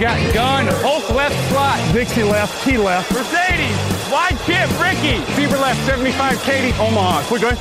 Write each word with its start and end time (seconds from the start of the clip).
Got 0.00 0.32
gun, 0.32 0.66
Hulk 0.80 1.10
left 1.10 1.36
slot. 1.50 1.76
Dixie 1.92 2.22
left, 2.22 2.64
Key 2.64 2.78
left. 2.78 3.12
Mercedes, 3.12 3.76
wide 4.08 4.32
chip, 4.48 4.64
Ricky. 4.80 5.20
Fever 5.36 5.58
left, 5.58 5.78
75, 5.84 6.40
Katie, 6.40 6.72
Omaha. 6.80 7.20
We're 7.30 7.38
good. 7.38 7.58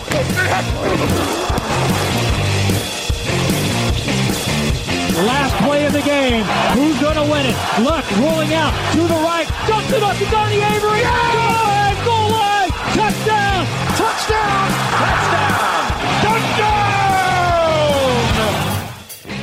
Last 5.28 5.54
play 5.68 5.86
of 5.86 5.92
the 5.92 6.02
game. 6.02 6.46
Who's 6.80 6.98
going 7.02 7.20
to 7.20 7.28
win 7.28 7.46
it? 7.46 7.56
Luck 7.84 8.08
rolling 8.16 8.54
out 8.54 8.72
to 8.94 9.02
the 9.04 9.20
right. 9.20 9.44
Dumps 9.68 9.92
it 9.92 10.02
up 10.02 10.16
to 10.16 10.26
Donnie 10.32 10.64
Avery. 10.64 11.04
Goal 11.04 11.60
line, 11.68 12.00
goal 12.08 12.32
line. 12.32 12.72
Touchdown. 12.96 13.68
Touchdown. 14.00 14.72
Touchdown. 14.96 15.29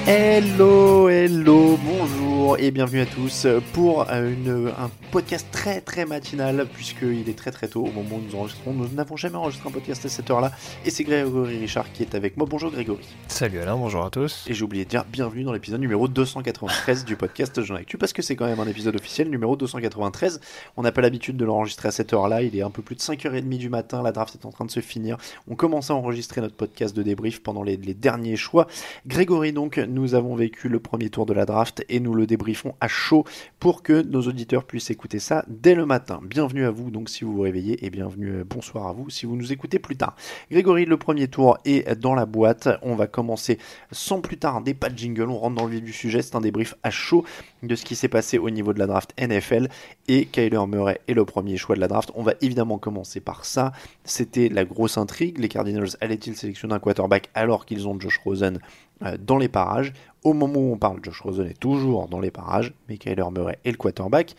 Hello, 0.08 1.08
hello, 1.08 1.76
bonjour 1.84 2.56
et 2.60 2.70
bienvenue 2.70 3.00
à 3.00 3.06
tous 3.06 3.44
pour 3.72 4.08
une, 4.08 4.72
un 4.78 4.88
podcast 5.10 5.48
très 5.50 5.80
très 5.80 6.04
matinal 6.04 6.68
puisqu'il 6.72 7.28
est 7.28 7.36
très 7.36 7.50
très 7.50 7.66
tôt 7.66 7.82
au 7.82 7.90
moment 7.90 8.14
où 8.14 8.20
nous 8.20 8.36
enregistrons. 8.36 8.72
Nous 8.72 8.86
n'avons 8.90 9.16
jamais 9.16 9.34
enregistré 9.34 9.68
un 9.68 9.72
podcast 9.72 10.06
à 10.06 10.08
cette 10.08 10.30
heure-là 10.30 10.52
et 10.84 10.90
c'est 10.90 11.02
Grégory 11.02 11.58
Richard 11.58 11.90
qui 11.92 12.04
est 12.04 12.14
avec 12.14 12.36
moi. 12.36 12.46
Bonjour 12.48 12.70
Grégory. 12.70 13.02
Salut 13.26 13.58
Alain, 13.58 13.76
bonjour 13.76 14.04
à 14.04 14.10
tous. 14.10 14.44
Et 14.46 14.54
j'ai 14.54 14.62
oublié 14.62 14.84
de 14.84 14.90
dire 14.90 15.04
bienvenue 15.10 15.42
dans 15.42 15.52
l'épisode 15.52 15.80
numéro 15.80 16.06
293 16.06 17.04
du 17.04 17.16
podcast 17.16 17.60
Jean 17.62 17.74
Actu 17.74 17.98
parce 17.98 18.12
que 18.12 18.22
c'est 18.22 18.36
quand 18.36 18.46
même 18.46 18.60
un 18.60 18.68
épisode 18.68 18.94
officiel 18.94 19.28
numéro 19.28 19.56
293. 19.56 20.40
On 20.76 20.82
n'a 20.82 20.92
pas 20.92 21.00
l'habitude 21.00 21.36
de 21.36 21.44
l'enregistrer 21.44 21.88
à 21.88 21.92
cette 21.92 22.12
heure-là, 22.12 22.42
il 22.42 22.56
est 22.56 22.62
un 22.62 22.70
peu 22.70 22.82
plus 22.82 22.94
de 22.94 23.00
5h30 23.00 23.58
du 23.58 23.70
matin, 23.70 24.04
la 24.04 24.12
draft 24.12 24.36
est 24.36 24.46
en 24.46 24.52
train 24.52 24.66
de 24.66 24.70
se 24.70 24.78
finir. 24.78 25.16
On 25.48 25.56
commence 25.56 25.90
à 25.90 25.96
enregistrer 25.96 26.42
notre 26.42 26.54
podcast 26.54 26.96
de 26.96 27.02
débrief 27.02 27.42
pendant 27.42 27.64
les, 27.64 27.76
les 27.76 27.94
derniers 27.94 28.36
choix. 28.36 28.68
Grégory 29.08 29.52
donc, 29.52 29.80
nous 29.96 30.14
avons 30.14 30.34
vécu 30.34 30.68
le 30.68 30.78
premier 30.78 31.08
tour 31.08 31.24
de 31.24 31.32
la 31.32 31.46
draft 31.46 31.82
et 31.88 32.00
nous 32.00 32.12
le 32.12 32.26
débriefons 32.26 32.74
à 32.80 32.86
chaud 32.86 33.24
pour 33.58 33.82
que 33.82 34.02
nos 34.02 34.20
auditeurs 34.20 34.64
puissent 34.64 34.90
écouter 34.90 35.18
ça 35.18 35.42
dès 35.48 35.74
le 35.74 35.86
matin. 35.86 36.20
Bienvenue 36.22 36.66
à 36.66 36.70
vous 36.70 36.90
donc 36.90 37.08
si 37.08 37.24
vous 37.24 37.32
vous 37.32 37.40
réveillez 37.40 37.82
et 37.84 37.88
bienvenue, 37.88 38.40
euh, 38.40 38.44
bonsoir 38.44 38.88
à 38.88 38.92
vous 38.92 39.08
si 39.08 39.24
vous 39.24 39.36
nous 39.36 39.52
écoutez 39.52 39.78
plus 39.78 39.96
tard. 39.96 40.14
Grégory, 40.50 40.84
le 40.84 40.98
premier 40.98 41.28
tour 41.28 41.56
est 41.64 41.98
dans 41.98 42.14
la 42.14 42.26
boîte. 42.26 42.68
On 42.82 42.94
va 42.94 43.06
commencer 43.06 43.58
sans 43.90 44.20
plus 44.20 44.36
tarder, 44.36 44.74
pas 44.74 44.90
de 44.90 44.98
jingle, 44.98 45.30
on 45.30 45.38
rentre 45.38 45.56
dans 45.56 45.64
le 45.64 45.72
vif 45.72 45.82
du 45.82 45.94
sujet. 45.94 46.20
C'est 46.20 46.36
un 46.36 46.42
débrief 46.42 46.74
à 46.82 46.90
chaud 46.90 47.24
de 47.66 47.76
ce 47.76 47.84
qui 47.84 47.96
s'est 47.96 48.08
passé 48.08 48.38
au 48.38 48.50
niveau 48.50 48.72
de 48.72 48.78
la 48.78 48.86
draft 48.86 49.12
NFL 49.20 49.68
et 50.08 50.26
Kyler 50.26 50.66
Murray 50.66 51.00
est 51.08 51.14
le 51.14 51.24
premier 51.24 51.56
choix 51.56 51.74
de 51.76 51.80
la 51.80 51.88
draft. 51.88 52.10
On 52.14 52.22
va 52.22 52.34
évidemment 52.40 52.78
commencer 52.78 53.20
par 53.20 53.44
ça. 53.44 53.72
C'était 54.04 54.48
la 54.48 54.64
grosse 54.64 54.98
intrigue. 54.98 55.38
Les 55.38 55.48
Cardinals 55.48 55.88
allaient-ils 56.00 56.36
sélectionner 56.36 56.74
un 56.74 56.78
quarterback 56.78 57.30
alors 57.34 57.66
qu'ils 57.66 57.86
ont 57.88 57.98
Josh 57.98 58.18
Rosen 58.24 58.58
euh, 59.04 59.16
dans 59.20 59.38
les 59.38 59.48
parages? 59.48 59.92
Au 60.24 60.32
moment 60.32 60.60
où 60.60 60.72
on 60.72 60.78
parle, 60.78 60.98
Josh 61.02 61.20
Rosen 61.20 61.46
est 61.46 61.58
toujours 61.58 62.08
dans 62.08 62.20
les 62.20 62.30
parages, 62.30 62.72
mais 62.88 62.98
Kyler 62.98 63.24
Murray 63.32 63.58
est 63.64 63.70
le 63.70 63.76
quarterback. 63.76 64.34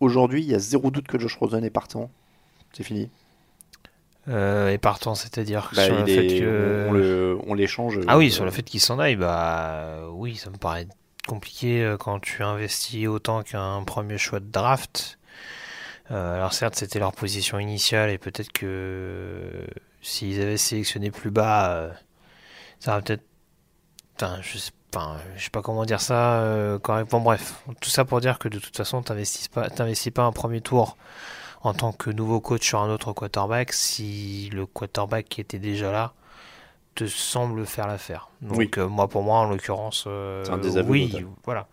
Aujourd'hui, 0.00 0.42
il 0.42 0.50
y 0.50 0.54
a 0.54 0.58
zéro 0.58 0.90
doute 0.90 1.06
que 1.06 1.18
Josh 1.18 1.36
Rosen 1.36 1.64
est 1.64 1.70
partant. 1.70 2.10
C'est 2.72 2.82
fini. 2.82 3.08
Euh, 4.28 4.70
et 4.70 4.78
partant, 4.78 5.14
c'est-à-dire 5.14 5.70
Bah, 5.76 5.84
sur 5.84 5.98
le 5.98 6.06
fait 6.06 6.26
que. 6.40 7.38
on 7.46 7.54
l'échange. 7.54 8.00
Ah 8.06 8.16
oui, 8.16 8.28
euh, 8.28 8.30
sur 8.30 8.44
le 8.44 8.50
fait 8.50 8.62
qu'il 8.62 8.80
s'en 8.80 8.98
aille, 8.98 9.16
bah 9.16 10.08
oui, 10.12 10.36
ça 10.36 10.50
me 10.50 10.56
paraît 10.56 10.86
compliqué 11.26 11.82
euh, 11.82 11.96
quand 11.96 12.20
tu 12.20 12.42
investis 12.42 13.06
autant 13.06 13.42
qu'un 13.42 13.82
premier 13.84 14.18
choix 14.18 14.40
de 14.40 14.50
draft. 14.50 15.18
Euh, 16.10 16.36
alors 16.36 16.52
certes, 16.52 16.76
c'était 16.76 16.98
leur 16.98 17.12
position 17.12 17.58
initiale 17.58 18.10
et 18.10 18.18
peut-être 18.18 18.52
que 18.52 18.66
euh, 18.66 19.66
s'ils 20.02 20.40
avaient 20.40 20.56
sélectionné 20.56 21.10
plus 21.10 21.30
bas, 21.30 21.90
ça 22.78 22.92
aurait 22.92 23.02
peut-être... 23.02 23.24
Enfin, 24.16 24.38
je 24.42 24.58
sais, 24.58 24.70
je 25.36 25.44
sais 25.44 25.50
pas 25.50 25.62
comment 25.62 25.84
dire 25.84 26.00
ça 26.00 26.78
correctement. 26.82 27.20
Bref, 27.20 27.64
tout 27.80 27.90
ça 27.90 28.04
pour 28.04 28.20
dire 28.20 28.38
que 28.38 28.48
de 28.48 28.58
toute 28.58 28.76
façon, 28.76 29.02
t'investis 29.02 29.48
pas, 29.48 29.68
pas 29.70 30.22
un 30.22 30.32
premier 30.32 30.60
tour 30.60 30.96
en 31.62 31.72
tant 31.74 31.92
que 31.92 32.10
nouveau 32.10 32.40
coach 32.40 32.66
sur 32.66 32.80
un 32.80 32.90
autre 32.90 33.12
quarterback 33.12 33.72
si 33.72 34.50
le 34.52 34.66
quarterback 34.66 35.28
qui 35.28 35.40
était 35.40 35.58
déjà 35.58 35.90
là 35.90 36.12
te 36.94 37.06
semble 37.06 37.66
faire 37.66 37.86
l'affaire. 37.86 38.28
Donc 38.42 38.58
Oui. 38.58 38.70
euh, 38.78 38.88
moi 38.88 39.08
pour 39.08 39.22
moi 39.22 39.38
en 39.38 39.48
l'occurrence 39.50 40.04
euh, 40.06 40.44
oui, 40.86 41.10
total. 41.10 41.26
voilà. 41.44 41.66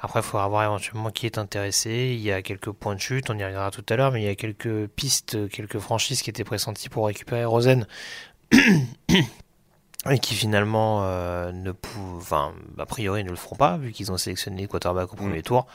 Après 0.00 0.20
il 0.20 0.22
faudra 0.22 0.46
voir 0.48 0.62
éventuellement 0.64 1.10
qui 1.10 1.26
est 1.26 1.38
intéressé, 1.38 2.12
il 2.14 2.20
y 2.20 2.30
a 2.32 2.40
quelques 2.42 2.70
points 2.70 2.94
de 2.94 3.00
chute, 3.00 3.30
on 3.30 3.38
y 3.38 3.42
reviendra 3.44 3.70
tout 3.70 3.84
à 3.88 3.96
l'heure, 3.96 4.12
mais 4.12 4.22
il 4.22 4.26
y 4.26 4.28
a 4.30 4.34
quelques 4.36 4.86
pistes, 4.88 5.48
quelques 5.50 5.78
franchises 5.80 6.22
qui 6.22 6.30
étaient 6.30 6.44
pressenties 6.44 6.88
pour 6.88 7.06
récupérer 7.06 7.44
Rosen. 7.44 7.86
Et 10.10 10.20
qui 10.20 10.34
finalement 10.34 11.00
euh, 11.02 11.50
ne 11.50 11.72
pou... 11.72 11.98
enfin, 12.16 12.52
a 12.78 12.86
priori 12.86 13.24
ne 13.24 13.30
le 13.30 13.36
feront 13.36 13.56
pas 13.56 13.76
vu 13.76 13.90
qu'ils 13.92 14.12
ont 14.12 14.16
sélectionné 14.16 14.62
le 14.62 14.68
quarterback 14.68 15.12
au 15.12 15.16
Mm. 15.16 15.18
premier 15.18 15.42
tour. 15.42 15.66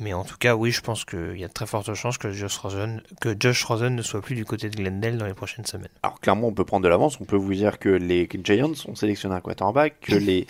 Mais 0.00 0.14
en 0.14 0.24
tout 0.24 0.36
cas, 0.38 0.54
oui, 0.54 0.70
je 0.70 0.80
pense 0.80 1.04
qu'il 1.04 1.38
y 1.38 1.44
a 1.44 1.48
de 1.48 1.52
très 1.52 1.66
fortes 1.66 1.92
chances 1.94 2.18
que 2.18 2.32
Josh 2.32 2.56
Rosen, 2.56 3.02
que 3.20 3.36
Josh 3.38 3.62
Rosen 3.64 3.94
ne 3.94 4.02
soit 4.02 4.22
plus 4.22 4.34
du 4.34 4.44
côté 4.44 4.70
de 4.70 4.76
Glendale 4.76 5.18
dans 5.18 5.26
les 5.26 5.34
prochaines 5.34 5.66
semaines. 5.66 5.90
Alors 6.02 6.18
clairement, 6.20 6.48
on 6.48 6.52
peut 6.52 6.64
prendre 6.64 6.84
de 6.84 6.88
l'avance. 6.88 7.20
On 7.20 7.24
peut 7.24 7.36
vous 7.36 7.54
dire 7.54 7.78
que 7.78 7.90
les 7.90 8.28
Giants 8.42 8.72
ont 8.88 8.94
sélectionné 8.94 9.34
un 9.34 9.40
quarterback, 9.40 10.00
que 10.00 10.14
les 10.14 10.46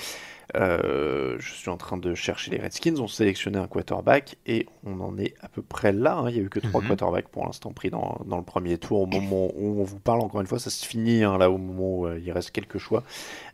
euh, 0.56 1.36
je 1.38 1.52
suis 1.52 1.70
en 1.70 1.76
train 1.76 1.96
de 1.96 2.14
chercher 2.14 2.50
les 2.50 2.58
Redskins 2.58 2.98
ont 2.98 3.08
sélectionné 3.08 3.58
un 3.58 3.66
quarterback 3.66 4.36
et 4.46 4.66
on 4.84 5.00
en 5.00 5.18
est 5.18 5.34
à 5.41 5.48
peu 5.48 5.62
près 5.62 5.92
là. 5.92 6.16
hein. 6.18 6.28
Il 6.30 6.34
n'y 6.34 6.41
a 6.41 6.42
eu 6.42 6.48
que 6.48 6.60
trois 6.60 6.80
Mhm. 6.80 6.88
quarterbacks 6.88 7.28
pour 7.28 7.44
l'instant 7.44 7.72
pris 7.72 7.91
dans, 7.91 8.18
dans 8.26 8.36
le 8.38 8.42
premier 8.42 8.78
tour. 8.78 9.00
Au 9.00 9.06
moment 9.06 9.48
où 9.56 9.80
on 9.80 9.84
vous 9.84 9.98
parle, 9.98 10.20
encore 10.20 10.41
une 10.41 10.46
fois, 10.46 10.58
ça 10.58 10.70
se 10.70 10.86
finit 10.86 11.22
hein, 11.22 11.36
là 11.38 11.50
au 11.50 11.58
moment 11.58 11.98
où 12.00 12.06
euh, 12.06 12.18
il 12.18 12.30
reste 12.32 12.50
quelques 12.50 12.78
choix. 12.78 13.02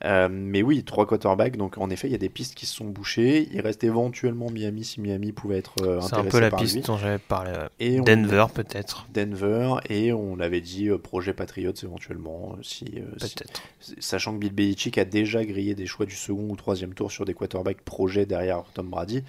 Euh, 0.05 0.29
mais 0.31 0.63
oui, 0.63 0.85
trois 0.85 1.07
quarterbacks. 1.07 1.57
Donc 1.57 1.79
en 1.79 1.91
effet, 1.91 2.09
il 2.09 2.13
y 2.13 2.15
a 2.15 2.19
des 2.19 2.29
pistes 2.29 2.55
qui 2.55 2.67
se 2.67 2.75
sont 2.75 2.85
bouchées. 2.87 3.49
Il 3.53 3.61
reste 3.61 3.83
éventuellement 3.85 4.51
Miami 4.51 4.85
si 4.85 5.01
Miami 5.01 5.33
pouvait 5.33 5.59
être 5.59 5.83
euh, 5.83 6.01
C'est 6.01 6.15
un 6.15 6.25
peu 6.25 6.39
la 6.41 6.51
piste 6.51 6.77
lui. 6.77 6.83
dont 6.83 6.97
j'avais 6.97 7.19
parlé. 7.19 7.51
ouais. 7.53 7.69
Et 7.81 8.01
Denver 8.01 8.47
peut-être, 8.55 9.07
Denver 9.13 9.75
et 9.89 10.13
on 10.13 10.39
avait 10.41 10.61
dit 10.61 10.89
euh, 10.89 10.99
projet 10.99 11.33
Patriots 11.33 11.73
éventuellement 11.83 12.55
euh, 12.57 12.63
si, 12.63 12.85
euh, 12.97 13.03
si- 13.19 13.35
peut-être. 13.35 13.63
sachant 13.99 14.33
que 14.35 14.39
Bill 14.39 14.53
Belichick 14.53 14.99
a 14.99 15.05
déjà 15.05 15.45
grillé 15.45 15.75
des 15.75 15.87
choix 15.87 16.07
du 16.07 16.15
second 16.15 16.49
ou 16.51 16.57
troisième 16.57 16.95
tour 16.95 17.11
sur 17.11 17.25
des 17.25 17.35
quarterbacks 17.35 17.83
projets 17.83 18.27
derrière 18.27 18.63
Tom 18.75 18.89
Brady 18.89 19.19
euh, 19.19 19.21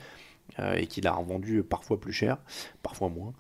et 0.76 0.88
qu'il 0.88 1.08
a 1.08 1.14
revendu 1.14 1.64
parfois 1.64 2.00
plus 2.00 2.14
cher, 2.14 2.38
parfois 2.84 3.10
moins. 3.10 3.34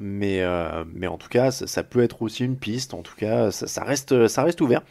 Mais, 0.00 0.42
euh, 0.42 0.84
mais 0.92 1.06
en 1.06 1.18
tout 1.18 1.28
cas, 1.28 1.50
ça, 1.50 1.82
peut 1.82 2.02
être 2.02 2.22
aussi 2.22 2.44
une 2.44 2.56
piste. 2.56 2.94
En 2.94 3.02
tout 3.02 3.16
cas, 3.16 3.50
ça, 3.50 3.84
reste, 3.84 4.28
ça 4.28 4.42
reste 4.42 4.60
ouvert. 4.60 4.82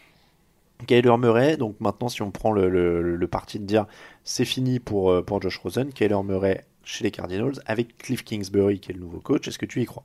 Kyler 0.87 1.17
Murray, 1.17 1.58
donc 1.58 1.79
maintenant, 1.79 2.09
si 2.09 2.22
on 2.22 2.31
prend 2.31 2.52
le, 2.52 3.28
parti 3.31 3.59
de 3.59 3.66
dire 3.66 3.85
c'est 4.23 4.46
fini 4.46 4.79
pour, 4.79 5.11
euh, 5.11 5.22
pour 5.22 5.41
Josh 5.41 5.58
Rosen, 5.58 5.93
Kyler 5.93 6.23
Murray 6.23 6.66
chez 6.84 7.05
les 7.05 7.11
Cardinals 7.11 7.53
avec 7.66 7.97
Cliff 7.97 8.25
Kingsbury 8.25 8.79
qui 8.79 8.91
est 8.91 8.93
le 8.93 8.99
nouveau 8.99 9.19
coach, 9.19 9.47
est-ce 9.47 9.58
que 9.58 9.66
tu 9.66 9.81
y 9.81 9.85
crois? 9.85 10.03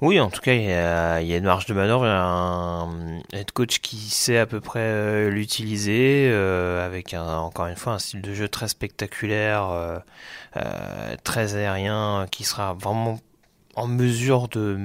Oui, 0.00 0.20
en 0.20 0.30
tout 0.30 0.40
cas, 0.40 0.54
il 0.54 0.64
y 0.64 0.72
a, 0.72 1.36
une 1.36 1.44
marge 1.44 1.66
de 1.66 1.74
manœuvre, 1.74 2.04
coach 3.44 3.80
qui 3.80 3.96
sait 3.96 4.38
à 4.38 4.46
peu 4.46 4.60
près 4.60 4.80
euh, 4.80 5.30
l'utiliser, 5.30 6.28
euh, 6.30 6.84
avec 6.84 7.14
un, 7.14 7.38
encore 7.38 7.66
une 7.66 7.76
fois 7.76 7.94
un 7.94 7.98
style 7.98 8.22
de 8.22 8.34
jeu 8.34 8.48
très 8.48 8.68
spectaculaire, 8.68 9.68
euh, 9.70 9.98
très 11.24 11.56
aérien, 11.56 12.26
qui 12.30 12.44
sera 12.44 12.74
vraiment 12.74 13.20
en 13.74 13.86
mesure 13.86 14.48
de, 14.48 14.78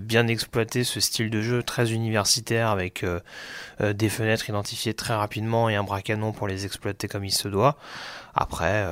bien 0.00 0.26
exploiter 0.28 0.84
ce 0.84 1.00
style 1.00 1.30
de 1.30 1.40
jeu 1.40 1.62
très 1.62 1.92
universitaire 1.92 2.68
avec 2.68 3.06
des 3.80 4.08
fenêtres 4.10 4.50
identifiées 4.50 4.92
très 4.92 5.14
rapidement 5.14 5.70
et 5.70 5.76
un 5.76 5.82
bras 5.82 6.02
canon 6.02 6.32
pour 6.32 6.46
les 6.46 6.66
exploiter 6.66 7.08
comme 7.08 7.24
il 7.24 7.32
se 7.32 7.48
doit. 7.48 7.78
Après, 8.34 8.86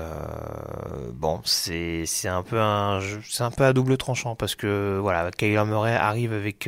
bon, 1.12 1.42
c'est 1.44 2.06
un 2.24 2.42
peu 2.42 2.58
un 2.58 3.00
c'est 3.28 3.42
un 3.42 3.50
peu 3.50 3.64
à 3.64 3.74
double 3.74 3.98
tranchant 3.98 4.34
parce 4.34 4.54
que 4.54 4.98
voilà, 5.02 5.30
Kyler 5.32 5.64
Murray 5.66 5.94
arrive 5.94 6.32
avec 6.32 6.66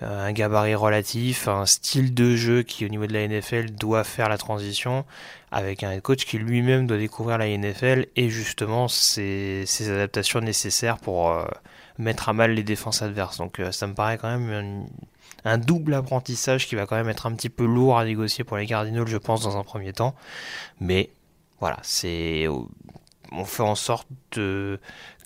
un 0.00 0.32
gabarit 0.32 0.74
relatif, 0.74 1.48
un 1.48 1.66
style 1.66 2.14
de 2.14 2.34
jeu 2.34 2.62
qui 2.62 2.86
au 2.86 2.88
niveau 2.88 3.06
de 3.06 3.12
la 3.12 3.26
NFL 3.26 3.72
doit 3.72 4.04
faire 4.04 4.28
la 4.28 4.38
transition 4.38 5.04
avec 5.52 5.82
un 5.82 5.92
head 5.92 6.02
coach 6.02 6.24
qui 6.24 6.38
lui-même 6.38 6.86
doit 6.86 6.98
découvrir 6.98 7.38
la 7.38 7.46
NFL 7.48 8.06
et 8.16 8.30
justement 8.30 8.88
ses, 8.88 9.66
adaptations 9.80 10.40
nécessaires 10.40 10.98
pour 10.98 11.30
euh, 11.30 11.44
mettre 11.98 12.28
à 12.28 12.32
mal 12.32 12.52
les 12.52 12.62
défenses 12.62 13.02
adverses. 13.02 13.38
Donc 13.38 13.60
euh, 13.60 13.72
ça 13.72 13.86
me 13.86 13.94
paraît 13.94 14.16
quand 14.16 14.36
même 14.38 14.86
un, 15.44 15.58
double 15.58 15.94
apprentissage 15.94 16.66
qui 16.66 16.76
va 16.76 16.86
quand 16.86 16.96
même 16.96 17.08
être 17.08 17.26
un 17.26 17.32
petit 17.34 17.50
peu 17.50 17.64
lourd 17.64 17.98
à 17.98 18.04
négocier 18.04 18.44
pour 18.44 18.56
les 18.56 18.66
Cardinals, 18.66 19.06
je 19.06 19.16
pense, 19.16 19.42
dans 19.42 19.56
un 19.56 19.64
premier 19.64 19.92
temps. 19.92 20.14
Mais 20.80 21.10
voilà, 21.58 21.78
c'est 21.82 22.46
on 23.32 23.44
fait 23.44 23.62
en 23.62 23.74
sorte 23.74 24.08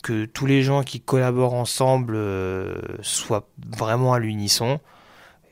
que 0.04 0.26
tous 0.26 0.44
les 0.44 0.62
gens 0.62 0.82
qui 0.82 1.00
collaborent 1.00 1.54
ensemble 1.54 2.14
euh, 2.14 2.74
soient 3.00 3.48
vraiment 3.74 4.12
à 4.12 4.18
l'unisson. 4.18 4.78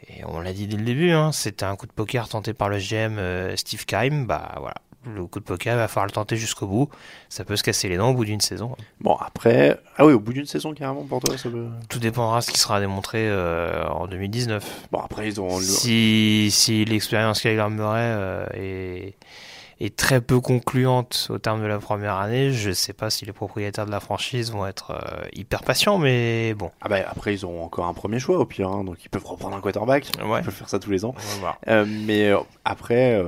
Et 0.08 0.24
on 0.26 0.40
l'a 0.40 0.52
dit 0.52 0.66
dès 0.66 0.76
le 0.76 0.84
début, 0.84 1.10
hein, 1.10 1.32
c'était 1.32 1.64
un 1.64 1.74
coup 1.74 1.86
de 1.86 1.92
poker 1.92 2.28
tenté 2.28 2.52
par 2.52 2.68
le 2.68 2.76
GM 2.76 3.16
euh, 3.18 3.56
Steve 3.56 3.86
Keim. 3.86 4.26
Bah 4.26 4.52
voilà, 4.58 4.74
le 5.06 5.24
coup 5.26 5.40
de 5.40 5.44
poker, 5.44 5.74
il 5.74 5.78
va 5.78 5.88
falloir 5.88 6.04
le 6.04 6.12
tenter 6.12 6.36
jusqu'au 6.36 6.66
bout. 6.66 6.90
Ça 7.30 7.46
peut 7.46 7.56
se 7.56 7.62
casser 7.62 7.88
les 7.88 7.96
dents 7.96 8.10
au 8.10 8.14
bout 8.14 8.26
d'une 8.26 8.42
saison. 8.42 8.76
Bon, 9.00 9.16
après. 9.16 9.80
Ah 9.96 10.04
oui, 10.04 10.12
au 10.12 10.20
bout 10.20 10.34
d'une 10.34 10.44
saison, 10.44 10.74
carrément, 10.74 11.04
pour 11.04 11.20
toi, 11.20 11.38
ça 11.38 11.48
peut. 11.48 11.68
Tout 11.88 11.98
dépendra 11.98 12.40
de 12.40 12.44
ce 12.44 12.50
qui 12.50 12.58
sera 12.58 12.78
démontré 12.78 13.26
euh, 13.30 13.86
en 13.86 14.06
2019. 14.06 14.88
Bon, 14.92 14.98
après, 14.98 15.28
ils 15.28 15.40
ont. 15.40 15.60
Si, 15.60 16.50
si 16.52 16.84
l'expérience 16.84 17.40
Kyler 17.40 17.70
Murray 17.70 18.46
est 18.52 19.14
est 19.80 19.96
très 19.96 20.20
peu 20.20 20.40
concluante 20.40 21.28
au 21.30 21.38
terme 21.38 21.62
de 21.62 21.66
la 21.66 21.78
première 21.78 22.16
année. 22.16 22.52
Je 22.52 22.70
ne 22.70 22.74
sais 22.74 22.92
pas 22.92 23.10
si 23.10 23.24
les 23.24 23.32
propriétaires 23.32 23.86
de 23.86 23.90
la 23.90 24.00
franchise 24.00 24.52
vont 24.52 24.66
être 24.66 24.92
euh, 24.92 25.26
hyper 25.32 25.62
patients, 25.62 25.98
mais 25.98 26.54
bon. 26.54 26.70
Ah 26.80 26.88
bah, 26.88 26.96
après, 27.06 27.34
ils 27.34 27.46
ont 27.46 27.62
encore 27.62 27.86
un 27.86 27.94
premier 27.94 28.18
choix 28.18 28.38
au 28.38 28.46
pire, 28.46 28.68
hein, 28.68 28.84
donc 28.84 29.04
ils 29.04 29.08
peuvent 29.08 29.26
reprendre 29.26 29.56
un 29.56 29.60
quarterback. 29.60 30.10
Ouais. 30.24 30.40
Ils 30.40 30.44
peuvent 30.44 30.54
faire 30.54 30.68
ça 30.68 30.78
tous 30.78 30.90
les 30.90 31.04
ans. 31.04 31.14
Euh, 31.68 31.84
mais 31.86 32.28
euh, 32.28 32.38
après, 32.64 33.22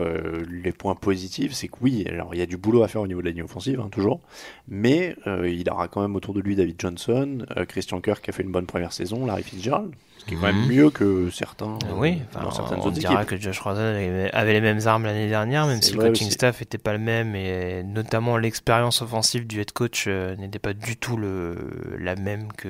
les 0.50 0.72
points 0.72 0.94
positifs, 0.94 1.52
c'est 1.52 1.68
que 1.68 1.76
oui, 1.80 2.04
alors 2.08 2.34
il 2.34 2.38
y 2.38 2.42
a 2.42 2.46
du 2.46 2.56
boulot 2.56 2.82
à 2.82 2.88
faire 2.88 3.00
au 3.00 3.06
niveau 3.06 3.20
de 3.20 3.26
la 3.26 3.32
ligne 3.32 3.42
offensive, 3.42 3.80
hein, 3.80 3.88
toujours, 3.90 4.20
mais 4.68 5.16
il 5.26 5.68
aura 5.70 5.88
quand 5.88 6.02
même 6.02 6.14
autour 6.16 6.34
de 6.34 6.40
lui 6.40 6.56
David 6.56 6.76
Johnson, 6.78 7.46
Christian 7.68 8.00
Kirk 8.00 8.22
qui 8.22 8.30
a 8.30 8.32
fait 8.32 8.42
une 8.42 8.52
bonne 8.52 8.66
première 8.66 8.92
saison, 8.92 9.26
Larry 9.26 9.42
Fitzgerald, 9.42 9.92
ce 10.24 10.28
qui 10.28 10.34
est 10.34 10.38
quand 10.38 10.46
même 10.46 10.62
mhm. 10.62 10.68
mieux 10.68 10.90
que 10.90 11.28
certains. 11.30 11.78
oui, 11.96 12.22
dans 12.32 12.50
certaines 12.50 12.80
on 12.80 12.90
dira 12.90 13.24
que 13.24 13.36
Josh 13.36 13.60
Rosen 13.60 14.30
avait 14.32 14.52
les 14.52 14.60
mêmes 14.60 14.80
armes 14.86 15.04
l'année 15.04 15.28
dernière, 15.28 15.66
même 15.66 15.82
si 15.82 15.92
le 15.92 16.00
coaching 16.00 16.30
staff 16.30 16.60
n'était 16.60 16.78
pas 16.78 16.92
le 16.92 16.98
même 16.98 17.36
et 17.36 17.82
notamment 17.82 18.36
l'expérience 18.36 19.02
offensive 19.02 19.46
du 19.46 19.60
head 19.60 19.72
coach 19.72 20.04
euh, 20.06 20.34
n'était 20.36 20.58
pas 20.58 20.72
du 20.72 20.96
tout 20.96 21.16
le, 21.16 21.56
la 21.98 22.16
même 22.16 22.52
que, 22.52 22.68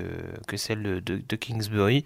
que 0.49 0.57
celle 0.57 0.83
de, 0.83 1.01
de, 1.01 1.37
Kingsbury. 1.37 2.05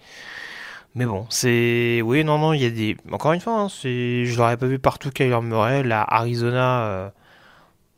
Mais 0.95 1.07
bon, 1.07 1.27
c'est. 1.31 2.01
Oui, 2.03 2.25
non, 2.25 2.39
non, 2.39 2.53
il 2.53 2.63
y 2.63 2.67
a 2.67 2.71
des. 2.71 2.97
Encore 3.13 3.33
une 3.33 3.41
fois, 3.41 3.61
hein, 3.61 3.69
je 3.69 4.37
l'aurais 4.37 4.57
pas 4.57 4.67
vu 4.67 4.79
partout 4.79 5.11
Kyler 5.11 5.41
Murray. 5.43 5.83
La 5.83 6.03
Arizona, 6.03 6.85
euh, 6.87 7.09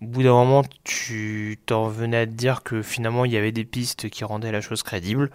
au 0.03 0.07
bout 0.07 0.23
d'un 0.23 0.33
moment, 0.33 0.63
tu 0.85 1.59
t'en 1.67 1.89
venais 1.89 2.19
à 2.19 2.27
te 2.27 2.33
dire 2.33 2.63
que 2.63 2.83
finalement 2.83 3.25
il 3.25 3.33
y 3.33 3.37
avait 3.37 3.53
des 3.53 3.65
pistes 3.65 4.09
qui 4.09 4.25
rendaient 4.25 4.53
la 4.53 4.61
chose 4.61 4.83
crédible. 4.83 5.31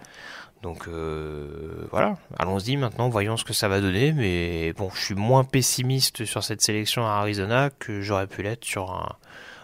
Donc 0.62 0.88
euh, 0.88 1.86
voilà, 1.90 2.16
allons-y 2.38 2.76
maintenant, 2.76 3.08
voyons 3.08 3.36
ce 3.36 3.44
que 3.44 3.52
ça 3.52 3.68
va 3.68 3.80
donner. 3.80 4.12
Mais 4.12 4.72
bon, 4.72 4.90
je 4.94 5.00
suis 5.00 5.14
moins 5.14 5.44
pessimiste 5.44 6.24
sur 6.24 6.42
cette 6.42 6.62
sélection 6.62 7.06
à 7.06 7.12
Arizona 7.12 7.70
que 7.70 8.00
j'aurais 8.00 8.26
pu 8.26 8.42
l'être 8.42 8.64
sur 8.64 8.90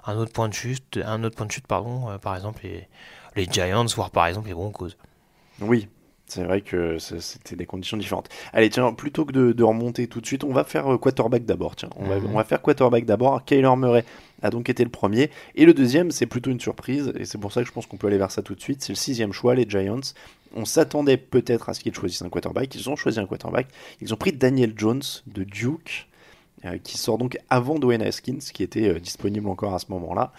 un, 0.06 0.17
autre 0.17 0.33
point 0.33 0.49
de 0.49 0.55
chute, 0.55 1.00
un 1.05 1.25
autre 1.25 1.37
point 1.37 1.47
de 1.47 1.53
chute, 1.53 1.67
pardon, 1.67 2.11
euh, 2.11 2.19
par 2.19 2.37
exemple 2.37 2.61
les, 2.65 2.89
les, 3.37 3.47
Giants, 3.50 3.87
voire 3.97 4.11
par 4.11 4.27
exemple 4.27 4.49
les 4.49 4.55
Broncos. 4.55 4.91
Oui, 5.61 5.89
c'est 6.32 6.44
vrai 6.44 6.61
que 6.62 6.99
c'était 6.99 7.56
des 7.56 7.67
conditions 7.67 7.96
différentes. 7.96 8.29
Allez, 8.52 8.70
tiens, 8.70 8.93
plutôt 8.93 9.25
que 9.25 9.32
de, 9.32 9.62
remonter 9.62 10.06
tout 10.06 10.20
de 10.20 10.26
suite, 10.26 10.44
on 10.44 10.52
va 10.52 10.64
faire 10.64 10.93
euh, 10.93 10.99
quarterback 10.99 11.44
d'abord. 11.44 11.76
Tiens, 11.76 11.90
on, 11.96 12.06
va, 12.06 12.19
mhm. 12.19 12.31
on 12.32 12.37
va 12.37 12.44
faire 12.44 12.62
quarterback 12.62 13.05
d'abord. 13.05 13.44
Kyler 13.44 13.76
Murray 13.76 14.05
a 14.43 14.50
donc 14.50 14.70
été 14.70 14.82
le 14.82 14.90
premier. 14.90 15.31
Et 15.55 15.67
le 15.67 15.75
deuxième, 15.75 16.11
c'est 16.11 16.26
plutôt 16.26 16.50
une 16.50 16.61
surprise. 16.61 17.12
Et 17.19 17.25
c'est 17.25 17.38
pour 17.38 17.52
ça 17.52 17.61
que 17.62 17.69
je 17.69 17.73
pense 17.73 17.87
qu'on 17.87 17.96
peut 17.96 18.06
aller 18.06 18.19
vers 18.19 18.31
ça 18.31 18.43
tout 18.43 18.55
de 18.55 18.61
suite. 18.61 18.82
C'est 18.82 18.93
le 18.93 18.96
sixième 18.96 19.32
choix, 19.32 19.55
les 19.55 19.69
Giants 19.69 20.00
on 20.55 20.64
s'attendait 20.64 21.17
peut-être 21.17 21.69
à 21.69 21.75
ce 21.75 21.81
qu'ils 21.81 21.94
choisissent 21.94 22.23
un 22.23 22.29
quarterback. 22.29 22.75
Ils 22.75 22.90
ont 22.90 22.96
choisi 22.96 23.19
un 23.19 23.26
quarterback. 23.26 23.69
Ils 24.00 24.12
ont 24.12 24.17
pris 24.17 24.32
Daniel 24.32 24.75
Jones 24.76 25.02
de 25.26 25.44
Duke, 25.44 26.08
euh, 26.64 26.78
qui 26.82 26.99
sort 26.99 27.19
donc 27.19 27.38
avant 27.50 27.78
Dwayne 27.78 28.02
Haskins, 28.02 28.38
qui 28.38 28.62
était 28.62 28.88
euh, 28.88 29.00
disponible 29.00 29.49
encore 29.49 29.75
à 29.75 29.78
ce 29.78 29.87
moment-là. 29.90 30.32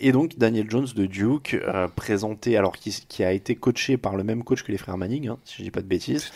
Et 0.00 0.12
donc 0.12 0.38
Daniel 0.38 0.70
Jones 0.70 0.86
de 0.94 1.06
Duke, 1.06 1.54
euh, 1.54 1.88
présenté, 1.88 2.56
alors 2.56 2.76
qui, 2.76 3.24
a 3.24 3.32
été 3.32 3.56
coaché 3.56 3.96
par 3.96 4.16
le 4.16 4.22
même 4.22 4.44
coach 4.44 4.62
que 4.62 4.70
les 4.70 4.78
frères 4.78 4.96
Manning, 4.96 5.28
hein, 5.28 5.38
si 5.44 5.56
je 5.58 5.62
dis 5.64 5.70
pas 5.70 5.82
de 5.82 5.86
bêtises, 5.86 6.30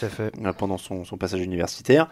pendant 0.58 0.78
son, 0.78 1.04
passage 1.16 1.40
universitaire, 1.40 2.10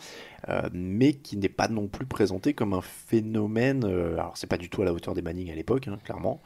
mais 0.72 1.14
qui 1.14 1.36
n'est 1.36 1.48
pas 1.48 1.68
non 1.68 1.88
plus 1.88 2.06
présenté 2.06 2.54
comme 2.54 2.72
un 2.72 2.80
phénomène. 2.82 3.84
alors 3.84 4.36
c'est 4.36 4.46
pas 4.46 4.58
du 4.58 4.70
tout 4.70 4.82
à 4.82 4.84
la 4.84 4.92
hauteur 4.92 5.14
des 5.14 5.22
Manning 5.22 5.50
à 5.50 5.54
l'époque, 5.54 5.88
hein, 5.88 5.98
clairement. 6.04 6.40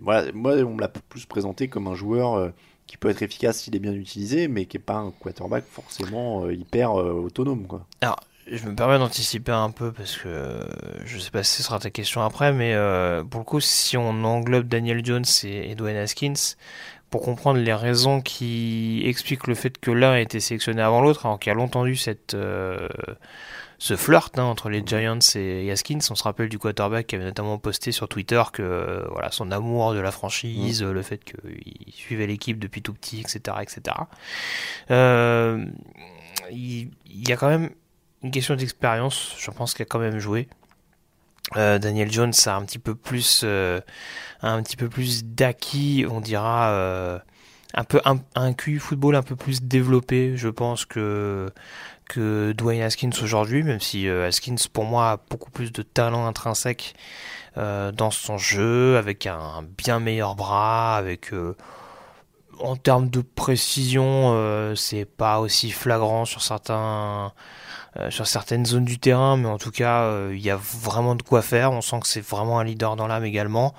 voilà, 0.00 0.32
moi 0.32 0.54
on 0.54 0.74
me 0.74 0.80
l'a 0.80 0.88
plus 0.88 1.26
présenté 1.26 1.68
comme 1.68 1.86
un 1.86 1.94
joueur 1.94 2.52
qui 2.90 2.96
peut 2.96 3.08
être 3.08 3.22
efficace 3.22 3.60
s'il 3.60 3.76
est 3.76 3.78
bien 3.80 3.92
utilisé, 3.92 4.48
mais 4.48 4.66
qui 4.66 4.76
n'est 4.76 4.82
pas 4.82 4.96
un 4.96 5.12
quarterback 5.12 5.64
forcément 5.64 6.44
euh, 6.44 6.52
hyper 6.52 7.00
euh, 7.00 7.12
autonome. 7.12 7.68
Quoi. 7.68 7.86
Alors, 8.00 8.18
je 8.46 8.66
me 8.66 8.74
permets 8.74 8.98
d'anticiper 8.98 9.52
un 9.52 9.70
peu 9.70 9.92
parce 9.92 10.16
que 10.16 10.66
je 11.04 11.18
sais 11.18 11.30
pas 11.30 11.42
si 11.42 11.58
ce 11.58 11.62
sera 11.62 11.78
ta 11.78 11.90
question 11.90 12.22
après, 12.22 12.52
mais 12.52 12.74
euh, 12.74 13.22
pour 13.22 13.40
le 13.40 13.44
coup, 13.44 13.60
si 13.60 13.96
on 13.96 14.24
englobe 14.24 14.68
Daniel 14.68 15.04
Jones 15.04 15.24
et 15.44 15.70
Edwin 15.70 15.96
Haskins, 15.96 16.56
pour 17.10 17.22
comprendre 17.22 17.58
les 17.60 17.74
raisons 17.74 18.20
qui 18.20 19.02
expliquent 19.04 19.46
le 19.46 19.54
fait 19.54 19.78
que 19.78 19.90
l'un 19.90 20.12
a 20.12 20.20
été 20.20 20.40
sélectionné 20.40 20.82
avant 20.82 21.00
l'autre, 21.00 21.26
alors 21.26 21.38
qu'il 21.38 21.50
y 21.50 21.54
a 21.54 21.56
longtemps 21.56 21.86
eu 21.86 21.96
cette 21.96 22.36
ce 23.80 23.96
flirt 23.96 24.38
hein, 24.38 24.44
entre 24.44 24.68
les 24.68 24.82
Giants 24.86 25.18
et 25.34 25.64
Yaskins. 25.64 26.00
On 26.10 26.14
se 26.14 26.22
rappelle 26.22 26.50
du 26.50 26.58
quarterback 26.58 27.08
qui 27.08 27.16
avait 27.16 27.24
notamment 27.24 27.58
posté 27.58 27.92
sur 27.92 28.08
Twitter 28.08 28.42
que 28.52 28.62
euh, 28.62 29.08
voilà 29.10 29.30
son 29.32 29.50
amour 29.50 29.94
de 29.94 30.00
la 30.00 30.10
franchise, 30.10 30.82
mm. 30.82 30.90
le 30.90 31.02
fait 31.02 31.24
qu'il 31.24 31.92
suivait 31.92 32.26
l'équipe 32.26 32.58
depuis 32.58 32.82
tout 32.82 32.92
petit, 32.92 33.20
etc. 33.20 33.56
etc. 33.62 33.96
Euh, 34.90 35.64
il, 36.52 36.90
y 37.06 37.32
a 37.32 37.36
quand 37.36 37.48
même 37.48 37.70
une 38.22 38.30
question 38.30 38.54
d'expérience, 38.54 39.34
je 39.38 39.50
pense 39.50 39.74
qu'il 39.74 39.82
a 39.82 39.86
quand 39.86 39.98
même 39.98 40.18
joué. 40.18 40.48
Euh, 41.56 41.78
Daniel 41.78 42.12
Jones 42.12 42.32
a 42.46 42.56
un 42.56 42.64
petit 42.64 42.78
peu 42.78 42.94
plus, 42.94 43.44
un 43.44 44.62
petit 44.62 44.76
peu 44.76 44.88
plus 44.88 45.24
d'acquis, 45.24 46.04
on 46.08 46.20
dira 46.20 47.20
un 47.74 47.84
peu 47.84 48.00
un, 48.04 48.18
un 48.34 48.52
football 48.78 49.16
un 49.16 49.22
peu 49.22 49.36
plus 49.36 49.62
développé, 49.62 50.36
je 50.36 50.48
pense 50.48 50.84
que 50.84 51.52
que 52.10 52.52
Dwayne 52.52 52.82
Haskins 52.82 53.12
aujourd'hui, 53.22 53.62
même 53.62 53.78
si 53.78 54.08
euh, 54.08 54.26
Haskins 54.26 54.56
pour 54.72 54.84
moi 54.84 55.12
a 55.12 55.16
beaucoup 55.30 55.52
plus 55.52 55.70
de 55.70 55.82
talent 55.82 56.26
intrinsèque 56.26 56.94
euh, 57.56 57.92
dans 57.92 58.10
son 58.10 58.36
jeu, 58.36 58.96
avec 58.96 59.26
un 59.26 59.62
bien 59.78 60.00
meilleur 60.00 60.34
bras, 60.34 60.96
avec 60.96 61.32
euh, 61.32 61.56
en 62.58 62.74
termes 62.74 63.08
de 63.10 63.20
précision, 63.20 64.74
c'est 64.76 65.06
pas 65.06 65.40
aussi 65.40 65.70
flagrant 65.70 66.26
sur 66.26 66.42
certains 66.42 67.32
sur 68.10 68.26
certaines 68.26 68.64
zones 68.66 68.84
du 68.84 68.98
terrain, 68.98 69.36
mais 69.36 69.48
en 69.48 69.58
tout 69.58 69.72
cas, 69.72 70.28
il 70.30 70.40
y 70.40 70.50
a 70.50 70.56
vraiment 70.56 71.14
de 71.16 71.22
quoi 71.22 71.42
faire. 71.42 71.72
On 71.72 71.80
sent 71.80 72.00
que 72.00 72.08
c'est 72.08 72.20
vraiment 72.20 72.60
un 72.60 72.64
leader 72.64 72.96
dans 72.96 73.06
l'âme 73.06 73.24
également. 73.24 73.74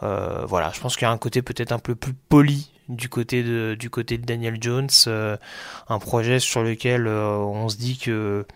voilà, 0.00 0.70
je 0.74 0.80
pense 0.80 0.96
qu'il 0.96 1.06
y 1.06 1.08
a 1.08 1.12
un 1.12 1.18
côté 1.18 1.42
peut-être 1.42 1.72
un 1.72 1.78
peu 1.78 1.94
plus 1.94 2.14
poli 2.14 2.72
du 2.88 3.08
côté 3.08 3.42
de, 3.42 3.76
du 3.78 3.90
côté 3.90 4.18
de 4.18 4.24
Daniel 4.24 4.58
Jones, 4.60 4.88
euh, 5.06 5.36
un 5.88 5.98
projet 5.98 6.38
sur 6.38 6.62
lequel 6.62 7.06
euh, 7.06 7.36
on 7.36 7.68
se 7.68 7.76
dit 7.76 7.98
que 7.98 8.46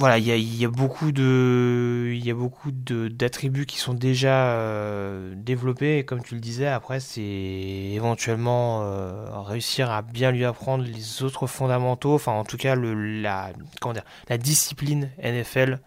voilà, 0.00 0.18
il 0.18 0.26
y 0.26 0.64
a, 0.64 0.68
beaucoup 0.68 1.12
de, 1.12 2.10
il 2.12 2.26
y 2.26 2.30
a 2.30 2.34
beaucoup 2.34 2.72
d'attributs 2.72 3.66
qui 3.66 3.78
sont 3.78 3.94
déjà 3.94 4.54
euh, 4.54 5.34
développés. 5.36 5.98
Et 5.98 6.04
comme 6.04 6.22
tu 6.22 6.34
le 6.34 6.40
disais, 6.40 6.66
après 6.66 6.98
c'est 6.98 7.22
éventuellement 7.22 8.82
réussir 9.44 9.90
à 9.90 10.02
bien 10.02 10.32
lui 10.32 10.44
apprendre 10.44 10.82
les 10.82 11.22
autres 11.22 11.46
fondamentaux. 11.46 12.14
Enfin, 12.14 12.32
en 12.32 12.44
tout 12.44 12.56
cas, 12.56 12.74
le, 12.74 13.20
la, 13.20 13.52
comment 13.80 13.92
dire, 13.92 14.04
la 14.28 14.38
discipline 14.38 15.10
NFL 15.22 15.78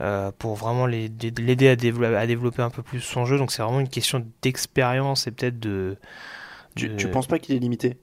euh, 0.00 0.32
pour 0.36 0.56
vraiment 0.56 0.86
l'aider 0.86 1.68
à, 1.68 1.76
développer, 1.76 2.62
un 2.62 2.70
peu 2.70 2.82
plus 2.82 3.00
son 3.00 3.26
jeu. 3.26 3.38
Donc 3.38 3.52
c'est 3.52 3.62
vraiment 3.62 3.78
une 3.78 3.88
question 3.88 4.26
d'expérience 4.42 5.28
et 5.28 5.30
peut-être 5.30 5.60
de, 5.60 5.96
Tu, 6.74 6.88
ne 6.88 7.06
penses 7.06 7.28
pas 7.28 7.38
qu'il 7.38 7.54
est 7.54 7.60
limité? 7.60 7.96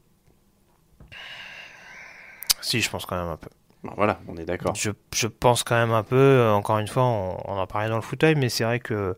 Si, 2.61 2.79
je 2.79 2.89
pense 2.89 3.05
quand 3.05 3.17
même 3.17 3.27
un 3.27 3.37
peu. 3.37 3.49
Voilà, 3.83 4.19
on 4.27 4.37
est 4.37 4.45
d'accord. 4.45 4.75
Je, 4.75 4.91
je, 5.13 5.27
pense 5.27 5.63
quand 5.63 5.75
même 5.75 5.91
un 5.91 6.03
peu, 6.03 6.15
euh, 6.15 6.53
encore 6.53 6.79
une 6.79 6.87
fois, 6.87 7.03
on, 7.03 7.57
en 7.57 7.67
parlait 7.67 7.89
dans 7.89 7.95
le 7.95 8.01
fauteuil, 8.01 8.35
mais 8.35 8.49
c'est 8.49 8.63
vrai 8.63 8.79
que 8.79 9.15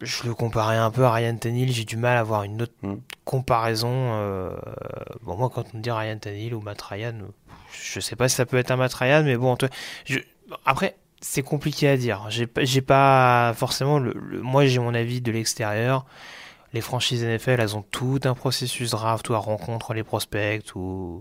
je 0.00 0.24
le 0.24 0.34
comparais 0.34 0.76
un 0.76 0.90
peu 0.90 1.04
à 1.04 1.12
Ryan 1.12 1.36
Tannehill, 1.36 1.72
j'ai 1.72 1.84
du 1.84 1.96
mal 1.96 2.16
à 2.16 2.20
avoir 2.20 2.44
une 2.44 2.62
autre 2.62 2.74
hmm. 2.82 2.96
comparaison. 3.24 3.90
Euh, 3.92 4.56
bon, 5.22 5.36
moi, 5.36 5.50
quand 5.54 5.64
on 5.74 5.78
me 5.78 5.82
dit 5.82 5.90
Ryan 5.90 6.18
Tannehill 6.18 6.54
ou 6.54 6.60
Matt 6.62 6.80
Ryan, 6.80 7.14
je 7.72 8.00
sais 8.00 8.16
pas 8.16 8.28
si 8.28 8.36
ça 8.36 8.46
peut 8.46 8.56
être 8.56 8.70
un 8.70 8.76
Matt 8.76 8.94
Ryan, 8.94 9.22
mais 9.22 9.36
bon, 9.36 9.56
je, 10.06 10.18
après, 10.64 10.96
c'est 11.20 11.42
compliqué 11.42 11.88
à 11.88 11.96
dire. 11.96 12.26
J'ai 12.30 12.80
pas 12.80 13.52
forcément 13.54 13.98
le, 13.98 14.14
moi 14.40 14.64
j'ai 14.66 14.78
mon 14.78 14.94
avis 14.94 15.20
de 15.20 15.30
l'extérieur. 15.30 16.06
les 16.72 16.80
franchises 16.80 17.24
NFL, 17.24 17.60
elles 17.60 17.76
ont 17.76 17.82
tout 17.82 18.20
un 18.24 18.34
processus 18.34 18.92
draft 18.92 19.28
où 19.28 19.34
elles 19.34 19.38
rencontrent 19.38 19.92
les 19.92 20.04
prospects, 20.04 20.64
euh, 20.76 21.18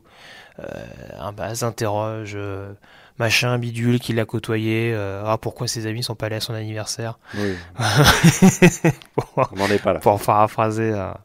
un 1.17 1.31
bah, 1.31 1.53
s'interroge, 1.55 2.33
euh, 2.35 2.73
machin, 3.17 3.57
bidule, 3.57 3.99
qui 3.99 4.13
l'a 4.13 4.25
côtoyé, 4.25 4.91
euh, 4.93 5.23
ah 5.25 5.37
pourquoi 5.37 5.67
ses 5.67 5.87
amis 5.87 6.03
sont 6.03 6.15
pas 6.15 6.27
allés 6.27 6.37
à 6.37 6.41
son 6.41 6.53
anniversaire. 6.53 7.19
Oui, 7.37 7.55
pour, 9.15 9.49
on 9.51 9.55
n'en 9.55 9.67
est 9.67 9.81
pas 9.81 9.93
là. 9.93 9.99
pour 9.99 10.19
paraphraser 10.21 10.93
un, 10.93 11.17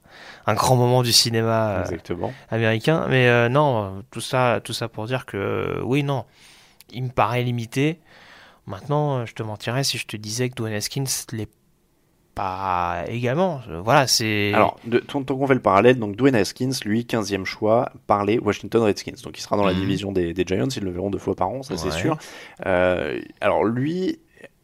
un 0.46 0.54
grand 0.54 0.76
moment 0.76 1.02
du 1.02 1.12
cinéma 1.12 1.84
euh, 1.88 2.28
américain. 2.50 3.06
Mais 3.08 3.28
euh, 3.28 3.48
non, 3.48 4.02
tout 4.10 4.20
ça, 4.20 4.60
tout 4.62 4.72
ça 4.72 4.88
pour 4.88 5.06
dire 5.06 5.26
que 5.26 5.36
euh, 5.36 5.80
oui, 5.82 6.02
non, 6.02 6.24
il 6.90 7.04
me 7.04 7.10
paraît 7.10 7.42
limité. 7.42 8.00
Maintenant, 8.66 9.18
euh, 9.18 9.26
je 9.26 9.34
te 9.34 9.42
mentirais 9.42 9.84
si 9.84 9.98
je 9.98 10.06
te 10.06 10.16
disais 10.16 10.48
que 10.48 10.54
Dwayne 10.54 10.74
Haskins 10.74 11.04
l'est 11.32 11.48
pas 12.34 13.04
également. 13.08 13.60
Voilà, 13.82 14.06
c'est. 14.06 14.52
Alors, 14.54 14.76
de, 14.84 14.98
tant, 14.98 15.22
tant 15.22 15.36
qu'on 15.36 15.46
fait 15.46 15.54
le 15.54 15.60
parallèle, 15.60 15.98
donc 15.98 16.16
Dwayne 16.16 16.34
Haskins, 16.34 16.70
lui, 16.84 17.02
15e 17.04 17.44
choix 17.44 17.90
par 18.06 18.24
les 18.24 18.38
Washington 18.38 18.82
Redskins. 18.82 19.14
Donc 19.22 19.38
il 19.38 19.42
sera 19.42 19.56
dans 19.56 19.64
la 19.64 19.72
Mhm. 19.72 19.80
division 19.80 20.12
des, 20.12 20.34
des 20.34 20.44
Giants, 20.46 20.68
ils 20.68 20.82
le 20.82 20.90
verront 20.90 21.10
deux 21.10 21.18
fois 21.18 21.34
par 21.34 21.48
an, 21.48 21.62
ça 21.62 21.76
c'est 21.76 21.90
sûr. 21.90 22.16
Euh, 22.66 23.20
alors 23.40 23.64
lui, 23.64 24.18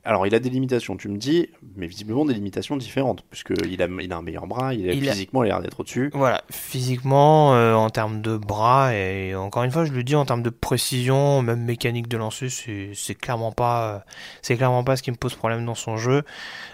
alors 0.04 0.26
il 0.26 0.34
a 0.34 0.38
des 0.38 0.50
limitations, 0.50 0.96
tu 0.96 1.08
me 1.08 1.18
dis, 1.18 1.48
mais 1.76 1.86
visiblement 1.86 2.24
des 2.24 2.34
limitations 2.34 2.76
différentes, 2.76 3.22
puisqu'il 3.30 3.82
a, 3.82 3.86
il 4.00 4.12
a 4.12 4.16
un 4.16 4.22
meilleur 4.22 4.46
bras, 4.46 4.72
il, 4.74 4.88
a- 4.88 4.92
physiquement, 4.92 5.44
il 5.44 5.48
a 5.50 5.54
l'air 5.54 5.62
d'être 5.62 5.80
au-dessus. 5.80 6.10
Voilà, 6.14 6.42
physiquement, 6.50 7.54
euh, 7.54 7.74
en 7.74 7.90
termes 7.90 8.22
de 8.22 8.36
bras, 8.36 8.94
et 8.94 9.34
encore 9.34 9.62
une 9.64 9.70
fois, 9.70 9.84
je 9.84 9.92
le 9.92 10.02
dis, 10.02 10.14
en 10.16 10.24
termes 10.24 10.42
de 10.42 10.50
précision, 10.50 11.42
même 11.42 11.62
mécanique 11.64 12.08
de 12.08 12.16
lancer, 12.16 12.48
c'est 12.48 13.14
clairement 13.14 13.52
pas, 13.52 13.88
euh, 13.88 13.98
c'est 14.42 14.56
clairement 14.56 14.84
pas 14.84 14.96
ce 14.96 15.02
qui 15.02 15.10
me 15.10 15.16
pose 15.16 15.34
problème 15.34 15.64
dans 15.66 15.74
son 15.74 15.96
jeu. 15.96 16.22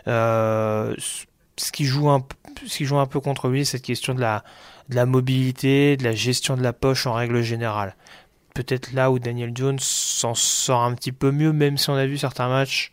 Euh, 0.09 0.95
ce 1.57 1.73
qui 1.73 1.85
joue 1.85 2.11
un, 2.11 2.25
ce 2.67 2.77
qui 2.77 2.85
joue 2.85 2.99
un 2.99 3.07
peu 3.07 3.21
contre 3.21 3.49
lui, 3.49 3.65
c'est 3.65 3.73
cette 3.79 3.83
question 3.83 4.15
de 4.15 4.21
la, 4.21 4.45
de 4.89 4.95
la 4.95 5.07
mobilité, 5.07 5.97
de 5.97 6.05
la 6.05 6.13
gestion 6.13 6.57
de 6.57 6.63
la 6.63 6.73
poche 6.73 7.07
en 7.07 7.15
règle 7.15 7.43
générale. 7.43 7.97
Peut-être 8.55 8.93
là 8.93 9.11
où 9.11 9.19
Daniel 9.19 9.53
Jones 9.55 9.79
s'en 9.81 10.35
sort 10.35 10.83
un 10.83 10.95
petit 10.95 11.13
peu 11.13 11.31
mieux, 11.31 11.53
même 11.53 11.77
si 11.77 11.91
on 11.91 11.95
a 11.95 12.07
vu 12.07 12.17
certains 12.19 12.49
matchs 12.49 12.93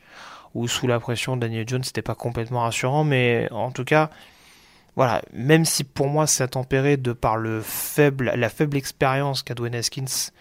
où 0.54 0.68
sous 0.68 0.88
la 0.88 1.00
pression 1.00 1.38
Daniel 1.38 1.68
Jones 1.68 1.84
c'était 1.84 2.02
pas 2.02 2.16
complètement 2.16 2.62
rassurant, 2.62 3.04
mais 3.04 3.48
en 3.52 3.72
tout 3.72 3.84
cas, 3.84 4.10
voilà, 4.96 5.24
même 5.34 5.66
si 5.66 5.84
pour 5.84 6.08
moi 6.08 6.28
c'est 6.28 6.50
tempéré 6.50 6.98
de 6.98 7.14
par 7.14 7.38
le 7.38 7.62
faible, 7.62 8.32
la 8.36 8.50
faible 8.50 8.78
expérience 8.78 9.42
qu'a 9.42 9.56
Dwayne 9.56 9.76
Haskins 9.76 10.32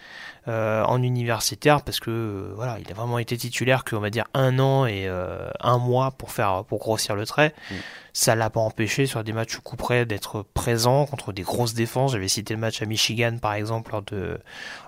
euh, 0.49 0.83
en 0.85 1.03
universitaire, 1.03 1.83
parce 1.83 2.01
que 2.01 2.11
euh, 2.11 2.53
voilà, 2.55 2.79
il 2.81 2.91
a 2.91 2.95
vraiment 2.95 3.19
été 3.19 3.37
titulaire 3.37 3.85
qu'on 3.85 4.01
va 4.01 4.11
dire 4.11 4.25
un 4.35 4.59
an 4.59 4.85
et 4.85 5.07
euh, 5.07 5.49
un 5.61 5.79
mois 5.79 6.11
pour 6.11 6.33
faire 6.33 6.65
pour 6.65 6.81
grossir 6.81 7.15
le 7.15 7.25
trait. 7.25 7.55
Mm. 7.71 7.75
Ça 8.13 8.35
l'a 8.35 8.51
pas 8.51 8.61
empêché 8.61 9.07
sur 9.07 9.25
des 9.25 9.33
matchs 9.33 9.57
coup 9.59 9.77
près 9.77 10.05
d'être 10.05 10.45
présent 10.53 11.07
contre 11.07 11.33
des 11.33 11.43
grosses 11.43 11.73
défenses. 11.73 12.13
J'avais 12.13 12.29
cité 12.29 12.53
le 12.53 12.61
match 12.61 12.83
à 12.83 12.87
Michigan 12.87 13.39
par 13.41 13.55
exemple 13.55 13.93
lors 13.93 14.03
de 14.03 14.39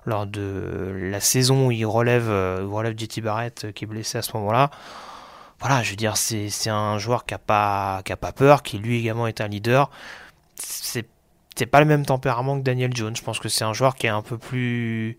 lors 0.05 0.27
de 0.27 0.93
la 1.11 1.21
saison 1.21 1.69
où 1.69 1.71
il 1.71 1.87
relève 1.87 2.29
où 2.29 2.75
relève 2.75 2.99
JT 2.99 3.23
Barrett 3.23 3.73
qui 3.73 3.85
est 3.85 3.87
blessé 3.87 4.19
à 4.19 4.23
ce 4.23 4.37
moment-là 4.37 4.71
voilà, 5.65 5.83
je 5.83 5.91
veux 5.91 5.97
dire, 5.97 6.19
c'est 6.19 6.69
un 6.69 6.99
joueur 6.99 7.25
qui 7.25 7.33
a 7.33 7.39
pas 7.39 8.03
qui 8.05 8.13
a 8.13 8.19
pas 8.19 8.33
peur, 8.33 8.63
qui 8.63 8.77
lui 8.77 8.99
également 8.99 9.27
est 9.27 9.41
un 9.41 9.49
leader. 9.49 9.91
C'est 10.57 11.09
c'est 11.57 11.65
pas 11.67 11.81
le 11.81 11.87
même 11.87 12.05
tempérament 12.05 12.59
que 12.59 12.63
Daniel 12.63 12.95
Jones. 12.95 13.17
Je 13.17 13.23
pense 13.23 13.39
que 13.39 13.49
c'est 13.49 13.65
un 13.65 13.73
joueur 13.73 13.95
qui 13.95 14.07
est 14.07 14.11
un 14.11 14.21
peu 14.21 14.37
plus 14.37 15.17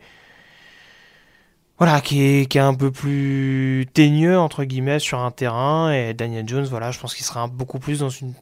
voilà, 1.80 2.00
qui 2.00 2.22
est, 2.22 2.46
qui 2.50 2.60
est 2.60 2.62
un 2.62 2.75
peu 2.75 2.92
plus 2.92 3.88
teigneux 3.94 4.38
entre 4.38 4.66
guillemets 4.66 5.00
sur 5.00 5.20
un 5.20 5.32
terrain 5.32 5.92
et 5.92 6.14
Daniel 6.14 6.48
Jones, 6.48 6.66
voilà, 6.66 6.92
je 6.92 7.00
pense 7.00 7.16
qu'il 7.16 7.25
sera 7.25 7.48
beaucoup 7.48 7.80
plus 7.80 8.00
dans 8.00 8.10
une 8.10 8.34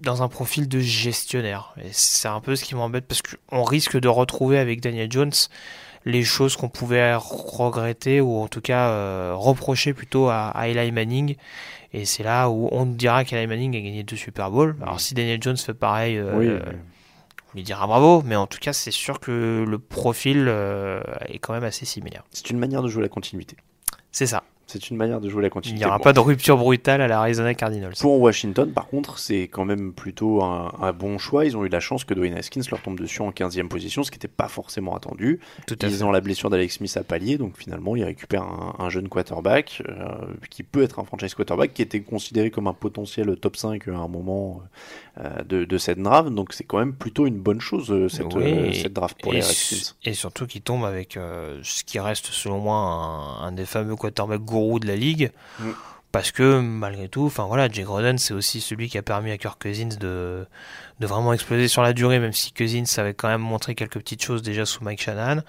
dans 0.00 0.22
un 0.24 0.28
profil 0.28 0.68
de 0.68 0.80
gestionnaire. 0.80 1.74
Et 1.80 1.90
c'est 1.92 2.26
un 2.28 2.40
peu 2.40 2.56
ce 2.56 2.64
qui 2.64 2.74
m'embête 2.74 3.06
parce 3.06 3.22
qu'on 3.22 3.62
risque 3.62 3.98
de 4.00 4.08
retrouver 4.08 4.58
avec 4.58 4.80
Daniel 4.80 5.10
Jones 5.12 5.32
les 6.04 6.24
choses 6.24 6.56
qu'on 6.56 6.68
pouvait 6.68 7.14
regretter 7.14 8.20
ou 8.20 8.38
en 8.38 8.48
tout 8.48 8.60
cas 8.60 8.88
euh, 8.90 9.32
reprocher 9.34 9.92
plutôt 9.94 10.28
à, 10.28 10.48
à 10.48 10.68
Eli 10.68 10.92
Manning. 10.92 11.36
Et 11.92 12.04
c'est 12.04 12.22
là 12.22 12.48
où 12.48 12.68
on 12.72 12.86
dira 12.86 13.24
qu'Eli 13.24 13.46
Manning 13.46 13.76
a 13.76 13.80
gagné 13.80 14.02
deux 14.02 14.16
Super 14.16 14.50
Bowls. 14.50 14.76
Alors 14.82 15.00
si 15.00 15.14
Daniel 15.14 15.42
Jones 15.42 15.56
fait 15.56 15.74
pareil, 15.74 16.16
euh, 16.16 16.32
Oui, 16.36 16.48
on 16.48 17.56
lui 17.56 17.62
dira 17.62 17.86
bravo. 17.86 18.22
Mais 18.24 18.36
en 18.36 18.46
tout 18.46 18.58
cas, 18.58 18.72
c'est 18.72 18.90
sûr 18.90 19.20
que 19.20 19.64
le 19.68 19.78
profil 19.78 20.46
euh, 20.48 21.02
est 21.26 21.38
quand 21.38 21.52
même 21.52 21.64
assez 21.64 21.84
similaire. 21.84 22.24
c'est 22.30 22.50
une 22.50 22.58
manière 22.58 22.82
de 22.82 22.88
jouer 22.88 23.02
la 23.02 23.08
continuité. 23.08 23.56
C'est 24.10 24.26
ça. 24.26 24.42
C'est 24.72 24.90
une 24.90 24.96
manière 24.96 25.20
de 25.20 25.28
jouer 25.28 25.42
la 25.42 25.48
Il 25.48 25.50
continuité. 25.50 25.84
n'y 25.84 25.86
aura 25.88 25.98
Bon. 25.98 26.04
pas 26.04 26.12
de 26.12 26.20
rupture 26.20 26.56
brutale 26.56 27.00
à 27.02 27.08
l'Arizona 27.08 27.54
Cardinals. 27.54 27.92
Pour 28.00 28.20
Washington, 28.20 28.70
par 28.72 28.86
contre, 28.88 29.18
c'est 29.18 29.42
quand 29.48 29.64
même 29.64 29.92
plutôt 29.92 30.42
un, 30.42 30.72
un 30.80 30.92
bon 30.92 31.18
choix. 31.18 31.44
Ils 31.44 31.56
ont 31.56 31.64
eu 31.64 31.68
la 31.68 31.80
chance 31.80 32.04
que 32.04 32.14
Dwayne 32.14 32.34
Haskins 32.34 32.62
leur 32.70 32.80
tombe 32.80 32.98
dessus 32.98 33.20
en 33.22 33.30
15e 33.30 33.68
position, 33.68 34.02
ce 34.02 34.10
qui 34.10 34.16
n'était 34.16 34.28
pas 34.28 34.48
forcément 34.48 34.94
attendu. 34.96 35.40
Tout 35.66 35.76
à 35.82 35.86
fait. 35.86 35.92
Ils 35.92 36.04
ont 36.04 36.10
la 36.10 36.20
blessure 36.20 36.48
d'Alex 36.50 36.76
Smith 36.76 36.96
à 36.96 37.02
pallier, 37.04 37.38
donc 37.38 37.56
finalement, 37.58 37.96
ils 37.96 38.04
récupèrent 38.04 38.42
un, 38.44 38.74
un 38.78 38.88
jeune 38.88 39.08
quarterback 39.08 39.82
euh, 39.88 40.08
qui 40.50 40.62
peut 40.62 40.82
être 40.82 40.98
un 41.00 41.04
franchise 41.04 41.34
quarterback, 41.34 41.74
qui 41.74 41.82
était 41.82 42.00
considéré 42.00 42.50
comme 42.50 42.66
un 42.66 42.72
potentiel 42.74 43.36
top 43.36 43.56
5 43.56 43.88
à 43.88 43.92
un 43.92 44.08
moment 44.08 44.62
euh, 45.18 45.42
de, 45.44 45.64
de 45.64 45.78
cette 45.78 45.98
draft. 45.98 46.30
Donc 46.30 46.52
c'est 46.54 46.64
quand 46.64 46.78
même 46.78 46.94
plutôt 46.94 47.26
une 47.26 47.38
bonne 47.38 47.60
chose, 47.60 47.90
euh, 47.90 48.08
cette, 48.08 48.32
Oui, 48.34 48.44
euh, 48.44 48.72
cette 48.72 48.92
draft 48.94 49.20
pour 49.22 49.32
et, 49.34 49.36
les 49.36 49.42
Redskins. 49.42 49.94
et 50.04 50.14
surtout 50.14 50.46
qu'il 50.46 50.62
tombe 50.62 50.84
avec 50.84 51.18
ce 51.62 51.84
qui 51.84 51.98
reste 52.00 52.26
selon 52.26 52.58
moi 52.58 52.76
un, 52.76 53.46
un 53.48 53.52
des 53.52 53.66
fameux 53.66 53.96
quarterbacks 53.96 54.40
gourous 54.40 54.61
de 54.78 54.86
la 54.86 54.96
ligue. 54.96 55.32
Mm. 55.58 55.70
Parce 56.12 56.30
que 56.30 56.60
malgré 56.60 57.08
tout, 57.08 57.24
enfin 57.24 57.44
voilà, 57.44 57.70
Jay 57.70 57.84
Groden 57.84 58.18
c'est 58.18 58.34
aussi 58.34 58.60
celui 58.60 58.90
qui 58.90 58.98
a 58.98 59.02
permis 59.02 59.30
à 59.30 59.38
Kirk 59.38 59.60
Cousins 59.60 59.96
de, 59.98 60.46
de 61.00 61.06
vraiment 61.06 61.32
exploser 61.32 61.68
sur 61.68 61.80
la 61.80 61.94
durée, 61.94 62.18
même 62.18 62.34
si 62.34 62.52
Cousins 62.52 62.84
avait 62.98 63.14
quand 63.14 63.28
même 63.28 63.40
montré 63.40 63.74
quelques 63.74 63.94
petites 63.94 64.22
choses 64.22 64.42
déjà 64.42 64.66
sous 64.66 64.84
Mike 64.84 65.00
Shanahan. 65.00 65.40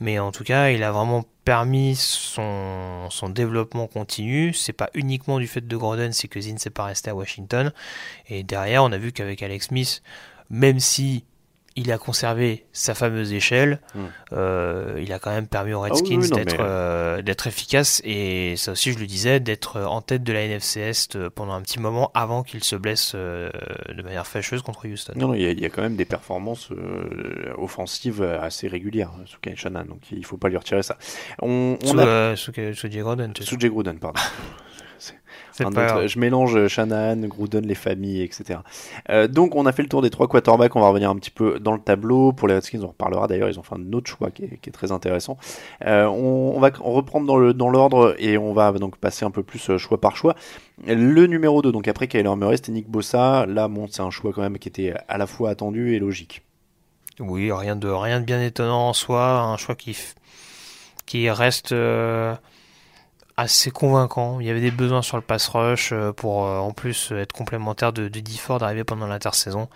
Mais 0.00 0.18
en 0.18 0.30
tout 0.30 0.44
cas, 0.44 0.68
il 0.68 0.82
a 0.82 0.92
vraiment 0.92 1.24
permis 1.46 1.96
son, 1.96 3.08
son 3.08 3.30
développement 3.30 3.86
continu. 3.86 4.52
C'est 4.52 4.74
pas 4.74 4.90
uniquement 4.92 5.38
du 5.38 5.46
fait 5.46 5.66
de 5.66 5.76
Groden 5.78 6.12
si 6.12 6.28
Cousins 6.28 6.56
n'est 6.62 6.70
pas 6.70 6.84
resté 6.84 7.08
à 7.08 7.14
Washington. 7.14 7.72
Et 8.28 8.42
derrière, 8.42 8.84
on 8.84 8.92
a 8.92 8.98
vu 8.98 9.12
qu'avec 9.12 9.42
Alex 9.42 9.68
Smith, 9.68 10.02
même 10.50 10.78
si 10.78 11.24
il 11.76 11.90
a 11.92 11.98
conservé 11.98 12.66
sa 12.72 12.94
fameuse 12.94 13.32
échelle. 13.32 13.80
Mm. 13.94 14.00
Euh, 14.32 15.00
il 15.02 15.12
a 15.12 15.18
quand 15.18 15.30
même 15.30 15.46
permis 15.46 15.72
aux 15.72 15.82
oui, 15.82 15.90
Redskins 15.90 16.20
oui, 16.20 16.30
d'être 16.30 16.56
mais- 16.58 16.64
euh, 16.64 17.22
d'être 17.22 17.46
efficace 17.46 18.00
et 18.04 18.54
ça 18.56 18.72
aussi 18.72 18.92
je 18.92 18.98
le 18.98 19.06
disais 19.06 19.40
d'être 19.40 19.80
en 19.80 20.00
tête 20.02 20.22
de 20.22 20.32
la 20.32 20.42
NFC 20.42 20.80
Est 20.80 21.16
euh, 21.16 21.30
pendant 21.30 21.52
un 21.54 21.62
petit 21.62 21.80
moment 21.80 22.10
avant 22.14 22.42
qu'il 22.42 22.62
se 22.64 22.76
blesse 22.76 23.12
euh, 23.14 23.50
de 23.94 24.02
manière 24.02 24.26
fâcheuse 24.26 24.62
contre 24.62 24.86
Houston. 24.88 25.12
Non, 25.16 25.34
il 25.34 25.42
y, 25.42 25.46
a- 25.46 25.50
il 25.52 25.60
y 25.60 25.64
a 25.66 25.70
quand 25.70 25.82
même 25.82 25.96
des 25.96 26.04
performances 26.04 26.70
offensives 27.58 28.22
assez 28.22 28.68
régulières 28.68 29.10
sous 29.26 29.38
Kyle 29.40 29.56
Shanahan, 29.56 29.84
donc 29.86 30.00
il 30.10 30.24
faut 30.24 30.36
pas 30.36 30.48
lui 30.48 30.56
retirer 30.56 30.82
ça. 30.82 30.98
On, 31.40 31.76
on 31.82 31.86
Sous, 31.86 31.98
a... 32.00 32.36
sous, 32.36 32.52
sous 32.74 32.90
Jay 32.90 33.02
sais. 33.02 33.44
Sous 33.44 33.58
Jay 33.58 33.68
Gruden, 33.68 33.98
pardon. 33.98 34.20
C'est 35.52 35.64
Un 35.66 35.70
pas 35.70 35.84
autre- 35.84 35.94
grave. 35.94 36.06
je 36.06 36.18
mélange 36.18 36.66
Shanahan, 36.68 37.16
Gruden, 37.28 37.66
les 37.66 37.74
familles, 37.74 38.22
etc. 38.22 38.60
Euh, 39.10 39.28
donc 39.28 39.54
on 39.54 39.66
a 39.66 39.72
fait 39.72 39.82
le 39.82 39.88
tour 39.88 40.00
des 40.02 40.10
trois 40.10 40.26
quarterbacks, 40.28 40.74
on 40.76 40.80
va 40.80 40.88
revenir 40.88 41.10
un 41.10 41.16
petit 41.16 41.30
peu 41.30 41.60
dans 41.60 41.72
le 41.74 41.78
tableau. 41.80 42.32
Pour 42.32 42.48
les 42.48 42.54
Redskins, 42.54 42.80
on 42.82 42.88
reparlera 42.88 43.26
d'ailleurs, 43.26 43.48
ils 43.50 43.58
ont 43.58 43.62
fait 43.62 43.74
un 43.76 43.92
autre 43.92 44.10
choix 44.10 44.30
qui 44.30 44.44
est, 44.44 44.56
qui 44.60 44.70
est 44.70 44.72
très 44.72 44.92
intéressant. 44.92 45.36
Euh, 45.86 46.06
on, 46.06 46.54
on 46.56 46.60
va 46.60 46.70
reprendre 46.80 47.26
dans 47.26 47.36
le 47.36 47.52
dans 47.54 47.68
l'ordre 47.68 48.14
et 48.18 48.38
on 48.38 48.52
va 48.52 48.72
donc 48.72 48.96
passer 48.96 49.24
un 49.24 49.30
peu 49.30 49.42
plus 49.42 49.70
euh, 49.70 49.78
choix 49.78 50.00
par 50.00 50.16
choix. 50.16 50.34
Le 50.86 51.26
numéro 51.26 51.62
2, 51.62 51.70
donc 51.70 51.86
après 51.86 52.08
Kyler 52.08 52.34
Murray, 52.34 52.56
c'était 52.56 52.72
Nick 52.72 52.88
Bossa. 52.88 53.46
Là, 53.46 53.68
bon, 53.68 53.86
c'est 53.90 54.02
un 54.02 54.10
choix 54.10 54.32
quand 54.32 54.42
même 54.42 54.58
qui 54.58 54.68
était 54.68 54.94
à 55.08 55.18
la 55.18 55.26
fois 55.26 55.50
attendu 55.50 55.94
et 55.94 55.98
logique. 55.98 56.42
Oui, 57.20 57.52
rien 57.52 57.76
de 57.76 57.88
rien 57.88 58.20
de 58.20 58.24
bien 58.24 58.42
étonnant 58.42 58.88
en 58.88 58.92
soi, 58.94 59.40
un 59.42 59.56
choix 59.58 59.74
qui 59.74 59.96
qui 61.04 61.28
reste 61.30 61.72
euh, 61.72 62.34
assez 63.36 63.70
convaincant. 63.70 64.40
Il 64.40 64.46
y 64.46 64.50
avait 64.50 64.60
des 64.60 64.70
besoins 64.70 65.02
sur 65.02 65.16
le 65.16 65.22
pass 65.22 65.48
rush 65.48 65.92
euh, 65.92 66.12
pour 66.12 66.46
euh, 66.46 66.58
en 66.58 66.72
plus 66.72 67.12
euh, 67.12 67.20
être 67.20 67.32
complémentaire 67.32 67.92
de, 67.92 68.08
de 68.08 68.20
Dee 68.20 68.38
Ford 68.38 68.62
arrivé 68.62 68.84
pendant 68.84 69.06
l'intersaison. 69.06 69.68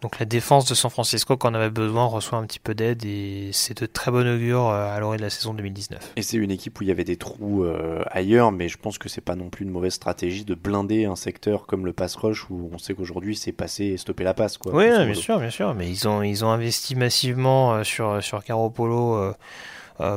Donc 0.00 0.18
la 0.18 0.24
défense 0.24 0.66
de 0.66 0.74
San 0.74 0.90
Francisco, 0.90 1.36
quand 1.36 1.50
on 1.50 1.54
avait 1.54 1.68
besoin, 1.68 2.06
reçoit 2.06 2.38
un 2.38 2.46
petit 2.46 2.58
peu 2.58 2.74
d'aide 2.74 3.04
et 3.04 3.50
c'est 3.52 3.82
de 3.82 3.86
très 3.86 4.10
bon 4.10 4.26
augure 4.26 4.70
à 4.70 4.98
l'orée 4.98 5.18
de 5.18 5.22
la 5.22 5.28
saison 5.28 5.52
2019. 5.52 6.12
Et 6.16 6.22
c'est 6.22 6.38
une 6.38 6.50
équipe 6.50 6.80
où 6.80 6.84
il 6.84 6.88
y 6.88 6.90
avait 6.90 7.04
des 7.04 7.16
trous 7.16 7.64
euh, 7.64 8.02
ailleurs, 8.10 8.50
mais 8.50 8.68
je 8.68 8.78
pense 8.78 8.96
que 8.96 9.10
c'est 9.10 9.20
pas 9.20 9.34
non 9.34 9.50
plus 9.50 9.66
une 9.66 9.70
mauvaise 9.70 9.92
stratégie 9.92 10.44
de 10.46 10.54
blinder 10.54 11.04
un 11.04 11.16
secteur 11.16 11.66
comme 11.66 11.84
le 11.84 11.92
pass 11.92 12.16
rush 12.16 12.48
où 12.48 12.70
on 12.72 12.78
sait 12.78 12.94
qu'aujourd'hui 12.94 13.36
c'est 13.36 13.52
passer 13.52 13.84
et 13.84 13.96
stopper 13.98 14.24
la 14.24 14.32
passe. 14.32 14.56
Quoi, 14.56 14.74
Oui, 14.74 14.86
bien 14.88 15.14
sûr, 15.14 15.38
bien 15.38 15.50
sûr. 15.50 15.74
Mais 15.74 15.90
ils 15.90 16.08
ont, 16.08 16.22
ils 16.22 16.46
ont 16.46 16.50
investi 16.50 16.94
massivement 16.94 17.84
sur, 17.84 18.22
sur 18.22 18.42
Garoppolo 18.42 19.16
euh, 19.16 19.20
euh, 19.30 19.32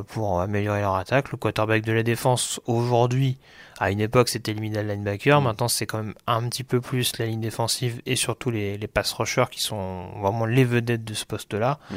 pour 0.08 0.42
améliorer 0.42 0.82
leur 0.82 0.96
attaque. 0.96 1.32
Le 1.32 1.38
quarterback 1.38 1.84
de 1.84 1.92
la 1.92 2.04
défense, 2.04 2.60
aujourd'hui, 2.66 3.38
à 3.80 3.92
une 3.92 4.00
époque, 4.00 4.30
c'était 4.30 4.54
le 4.54 4.62
middle 4.62 4.88
linebacker. 4.88 5.42
Mm. 5.42 5.44
Maintenant, 5.44 5.68
c'est 5.68 5.86
quand 5.86 5.98
même 5.98 6.14
un 6.28 6.48
petit 6.48 6.64
peu 6.64 6.82
plus 6.82 7.18
la 7.18 7.26
ligne 7.26 7.42
défensive 7.42 8.02
et 8.06 8.16
surtout 8.16 8.52
les, 8.52 8.78
les 8.78 8.88
pass 8.88 9.12
rushers 9.14 9.46
qui 9.52 9.62
sont 9.62 10.08
vraiment 10.22 10.46
les 10.46 10.64
vedettes 10.64 11.04
de 11.04 11.14
ce 11.14 11.26
poste-là. 11.26 11.80
Mm. 11.90 11.96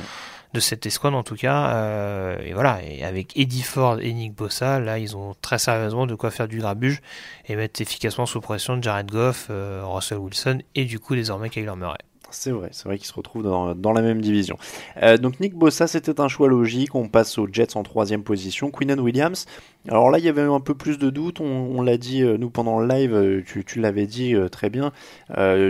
De 0.53 0.61
cette 0.61 0.87
escouade 0.87 1.15
en 1.15 1.23
tout 1.23 1.35
cas, 1.35 1.75
Euh, 1.75 2.39
et 2.43 2.55
voilà. 2.55 2.81
Et 2.83 3.05
avec 3.05 3.37
Eddie 3.37 3.63
Ford 3.63 3.99
et 4.01 4.13
Nick 4.13 4.35
Bossa, 4.35 4.81
là, 4.81 4.99
ils 4.99 5.15
ont 5.17 5.35
très 5.43 5.59
sérieusement 5.59 6.07
de 6.07 6.15
quoi 6.15 6.31
faire 6.31 6.49
du 6.49 6.59
grabuge 6.59 7.03
et 7.47 7.57
mettre 7.57 7.83
efficacement 7.83 8.25
sous 8.27 8.41
pression 8.41 8.81
Jared 8.81 9.11
Goff, 9.11 9.49
euh, 9.51 9.83
Russell 9.85 10.19
Wilson 10.19 10.61
et 10.75 10.85
du 10.85 10.99
coup 10.99 11.15
désormais 11.15 11.51
Kyler 11.51 11.77
Murray. 11.77 11.99
C'est 12.31 12.51
vrai, 12.51 12.69
c'est 12.73 12.85
vrai 12.85 12.99
qu'ils 12.99 13.07
se 13.07 13.13
retrouvent 13.13 13.43
dans, 13.43 13.93
la 13.93 14.03
même 14.03 14.21
division. 14.21 14.59
Euh, 15.03 15.17
donc 15.17 15.39
Nick 15.41 15.55
Bossa, 15.55 15.87
c'était 15.87 16.21
un 16.21 16.29
choix 16.29 16.49
logique. 16.49 16.95
On 16.95 17.09
passe 17.09 17.39
aux 17.39 17.47
Jets 17.51 17.77
en 17.77 17.83
troisième 17.83 18.23
position. 18.25 18.71
Queenan 18.71 18.99
Williams. 18.99 19.47
Alors 19.89 20.11
là, 20.11 20.19
il 20.19 20.25
y 20.25 20.29
avait 20.29 20.43
un 20.43 20.61
peu 20.61 20.75
plus 20.75 20.99
de 20.99 21.09
doutes. 21.11 21.41
On, 21.41 21.83
l'a 21.83 21.97
dit, 21.97 22.23
euh, 22.23 22.37
nous, 22.37 22.51
pendant 22.51 22.81
le 22.81 22.89
live, 22.89 23.15
euh, 23.15 23.43
tu, 23.45 23.81
l'avais 23.81 24.07
dit 24.07 24.35
très 24.51 24.71
bien. 24.71 24.93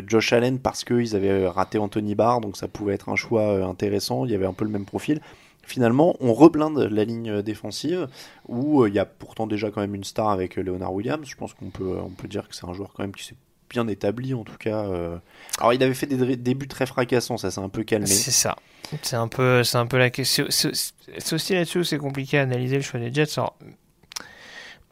Josh 0.07 0.33
Allen, 0.33 0.59
parce 0.59 0.85
qu'ils 0.85 1.15
avaient 1.15 1.47
raté 1.47 1.79
Anthony 1.79 2.15
Barr, 2.15 2.41
donc 2.41 2.57
ça 2.57 2.69
pouvait 2.69 2.95
être 2.95 3.09
un 3.09 3.17
choix 3.17 3.65
intéressant. 3.65 4.25
Il 4.25 4.33
y 4.33 4.35
avait 4.35 4.47
un 4.47 4.53
peu 4.53 4.65
le 4.65 4.71
même 4.71 4.87
profil. 4.87 5.21
Finalement, 5.63 6.17
on 6.21 6.33
reblinde 6.33 6.79
la 6.79 7.05
ligne 7.05 7.43
défensive, 7.43 8.09
où 8.49 8.87
il 8.87 8.95
y 8.95 9.01
a 9.01 9.05
pourtant 9.05 9.47
déjà 9.47 9.71
quand 9.71 9.81
même 9.81 9.95
une 9.95 10.05
star 10.05 10.29
avec 10.29 10.57
Leonard 10.57 10.95
Williams. 10.95 11.27
Je 11.29 11.37
pense 11.37 11.55
qu'on 11.55 11.71
peut, 11.71 11.97
on 12.03 12.11
peut 12.11 12.29
dire 12.29 12.49
que 12.49 12.55
c'est 12.55 12.67
un 12.67 12.73
joueur 12.73 12.93
quand 12.95 13.03
même 13.03 13.15
qui 13.15 13.25
s'est 13.25 13.35
bien 13.69 13.87
établi 13.89 14.35
en 14.35 14.45
tout 14.45 14.57
cas. 14.57 14.85
Euh. 14.85 15.19
Alors 15.59 15.73
il 15.73 15.83
avait 15.83 15.95
fait 15.95 16.07
des 16.07 16.37
début 16.37 16.69
très 16.69 16.87
fracassants, 16.87 17.37
ça 17.37 17.51
s'est 17.51 17.61
un 17.61 17.69
peu 17.69 17.85
calmé. 17.85 18.07
C'est 18.07 18.31
ça. 18.31 18.57
C'est 19.03 19.17
un 19.17 19.29
peu, 19.29 19.65
c'est 19.65 19.79
un 19.79 19.87
peu 19.87 19.99
la 19.99 20.11
question. 20.11 20.47
C'est 20.49 21.33
aussi 21.33 21.55
là-dessus 21.55 21.85
c'est 21.85 21.99
compliqué 21.99 22.39
à 22.39 22.43
analyser 22.43 22.77
le 22.77 22.83
choix 22.83 23.01
des 23.01 23.13
Jets. 23.13 23.39
Alors... 23.39 23.57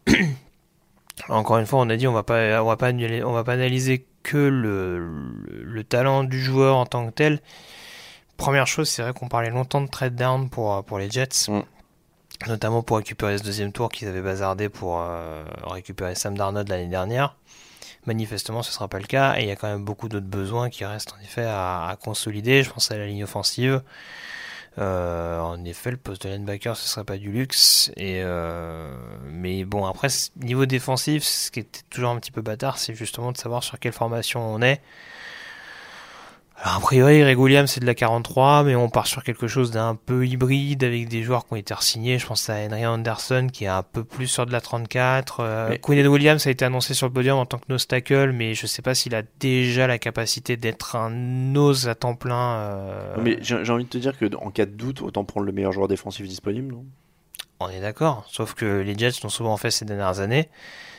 Encore 1.28 1.58
une 1.58 1.66
fois, 1.66 1.80
on 1.80 1.88
a 1.90 1.96
dit 1.96 2.08
on 2.08 2.12
va 2.12 2.24
pas, 2.24 2.60
on 2.60 2.66
va 2.66 2.76
pas, 2.76 2.90
on 2.90 3.32
va 3.32 3.44
pas 3.44 3.52
analyser 3.52 4.04
que 4.24 4.36
le, 4.36 4.98
le, 4.98 5.62
le, 5.62 5.84
talent 5.84 6.24
du 6.24 6.42
joueur 6.42 6.76
en 6.76 6.86
tant 6.86 7.06
que 7.06 7.12
tel. 7.12 7.40
Première 8.36 8.66
chose, 8.66 8.88
c'est 8.88 9.02
vrai 9.02 9.12
qu'on 9.12 9.28
parlait 9.28 9.50
longtemps 9.50 9.80
de 9.80 9.86
trade 9.86 10.16
down 10.16 10.50
pour 10.50 10.82
pour 10.84 10.98
les 10.98 11.08
Jets. 11.08 11.48
Mm. 11.48 11.62
Notamment 12.46 12.82
pour 12.82 12.98
récupérer 12.98 13.38
ce 13.38 13.42
deuxième 13.42 13.72
tour 13.72 13.90
qu'ils 13.90 14.08
avaient 14.08 14.20
bazardé 14.20 14.68
pour 14.68 15.00
euh, 15.00 15.44
récupérer 15.64 16.14
Sam 16.14 16.36
Darnold 16.36 16.68
l'année 16.68 16.88
dernière. 16.88 17.36
Manifestement, 18.06 18.62
ce 18.62 18.70
ne 18.70 18.74
sera 18.74 18.88
pas 18.88 18.98
le 18.98 19.06
cas 19.06 19.36
et 19.38 19.42
il 19.42 19.48
y 19.48 19.50
a 19.50 19.56
quand 19.56 19.68
même 19.68 19.84
beaucoup 19.84 20.08
d'autres 20.08 20.26
besoins 20.26 20.68
qui 20.68 20.84
restent 20.84 21.14
en 21.14 21.24
effet 21.24 21.44
à, 21.44 21.88
à 21.88 21.96
consolider. 21.96 22.62
Je 22.62 22.70
pense 22.70 22.90
à 22.90 22.98
la 22.98 23.06
ligne 23.06 23.24
offensive. 23.24 23.82
Euh, 24.78 25.38
en 25.38 25.64
effet, 25.64 25.90
le 25.90 25.96
poste 25.96 26.26
de 26.26 26.30
linebacker, 26.30 26.76
ce 26.76 26.88
serait 26.88 27.04
pas 27.04 27.16
du 27.16 27.30
luxe. 27.30 27.90
Et 27.96 28.20
euh, 28.22 28.94
mais 29.26 29.64
bon, 29.64 29.86
après, 29.86 30.08
niveau 30.36 30.66
défensif, 30.66 31.22
ce 31.24 31.50
qui 31.50 31.60
est 31.60 31.84
toujours 31.90 32.10
un 32.10 32.18
petit 32.18 32.32
peu 32.32 32.42
bâtard, 32.42 32.78
c'est 32.78 32.94
justement 32.94 33.32
de 33.32 33.36
savoir 33.36 33.62
sur 33.62 33.78
quelle 33.78 33.92
formation 33.92 34.40
on 34.42 34.60
est. 34.62 34.80
Alors, 36.56 36.76
a 36.76 36.80
priori, 36.80 37.18
Greg 37.20 37.38
Williams 37.38 37.70
c'est 37.70 37.80
de 37.80 37.87
la 37.87 37.94
43, 37.94 38.62
mais 38.62 38.76
on 38.76 38.88
part 38.88 39.08
sur 39.08 39.25
quelque 39.25 39.49
chose 39.49 39.73
d'un 39.73 39.96
peu 39.96 40.25
hybride 40.25 40.84
avec 40.84 41.08
des 41.08 41.23
joueurs 41.23 41.46
qui 41.46 41.52
ont 41.52 41.56
été 41.56 41.75
signés. 41.80 42.18
Je 42.18 42.26
pense 42.26 42.49
à 42.49 42.54
Henry 42.64 42.87
Anderson 42.87 43.49
qui 43.52 43.64
est 43.64 43.68
un 43.68 43.82
peu 43.82 44.04
plus 44.04 44.28
sur 44.28 44.46
de 44.46 44.52
la 44.52 44.61
34. 44.61 45.40
Euh, 45.40 45.68
mais... 45.70 45.78
Quinn 45.78 46.06
Williams 46.06 46.46
a 46.46 46.50
été 46.50 46.64
annoncé 46.64 46.94
sur 46.94 47.08
le 47.08 47.12
podium 47.12 47.38
en 47.38 47.46
tant 47.46 47.58
que 47.58 47.64
nose 47.68 47.88
tackle, 47.88 48.30
mais 48.32 48.54
je 48.54 48.66
sais 48.66 48.82
pas 48.82 48.94
s'il 48.94 49.14
a 49.16 49.23
déjà 49.40 49.88
la 49.88 49.99
capacité 49.99 50.56
d'être 50.56 50.94
un 50.94 51.11
nose 51.11 51.88
à 51.88 51.96
temps 51.96 52.14
plein. 52.14 52.54
Euh... 52.54 53.16
Mais 53.20 53.38
j'ai 53.40 53.70
envie 53.70 53.84
de 53.84 53.90
te 53.90 53.99
dire 53.99 54.16
que 54.16 54.26
en 54.37 54.50
cas 54.50 54.66
de 54.66 54.70
doute, 54.70 55.02
autant 55.02 55.25
prendre 55.25 55.46
le 55.46 55.52
meilleur 55.52 55.73
joueur 55.73 55.88
défensif 55.88 56.26
disponible. 56.28 56.73
Non? 56.73 56.84
On 57.61 57.68
est 57.68 57.80
d'accord, 57.80 58.26
sauf 58.30 58.54
que 58.54 58.80
les 58.80 58.96
Jets 58.96 59.20
l'ont 59.23 59.28
souvent 59.28 59.56
fait 59.56 59.70
ces 59.70 59.84
dernières 59.84 60.20
années. 60.20 60.49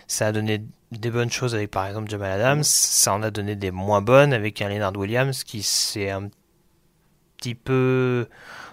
Ça 0.08 0.28
a 0.28 0.32
donné 0.32 0.62
des 1.00 1.12
bonnes 1.12 1.32
choses 1.32 1.56
avec 1.56 1.72
par 1.72 1.88
exemple 1.88 2.10
Jamal 2.10 2.32
Adams, 2.32 2.64
ça 2.64 3.14
en 3.14 3.24
a 3.24 3.32
donné 3.32 3.56
des 3.56 3.72
moins 3.72 4.02
bonnes 4.02 4.34
avec 4.34 4.62
un 4.62 4.70
Leonard 4.70 4.96
Williams 4.96 5.44
qui 5.44 5.64
s'est 5.64 6.10
un 6.10 6.30
petit 7.38 7.56
peu 7.56 8.28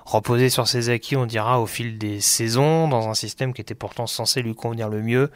reposé 0.04 0.48
sur 0.48 0.66
ses 0.68 0.90
acquis, 0.90 1.16
on 1.16 1.26
dira, 1.26 1.60
au 1.60 1.66
fil 1.66 1.98
des 1.98 2.20
saisons, 2.20 2.88
dans 2.88 3.08
un 3.08 3.14
système 3.14 3.52
qui 3.52 3.60
était 3.60 3.74
pourtant 3.74 4.06
censé 4.06 4.42
lui 4.42 4.54
convenir 4.54 4.88
le 4.88 5.02
mieux. 5.02 5.30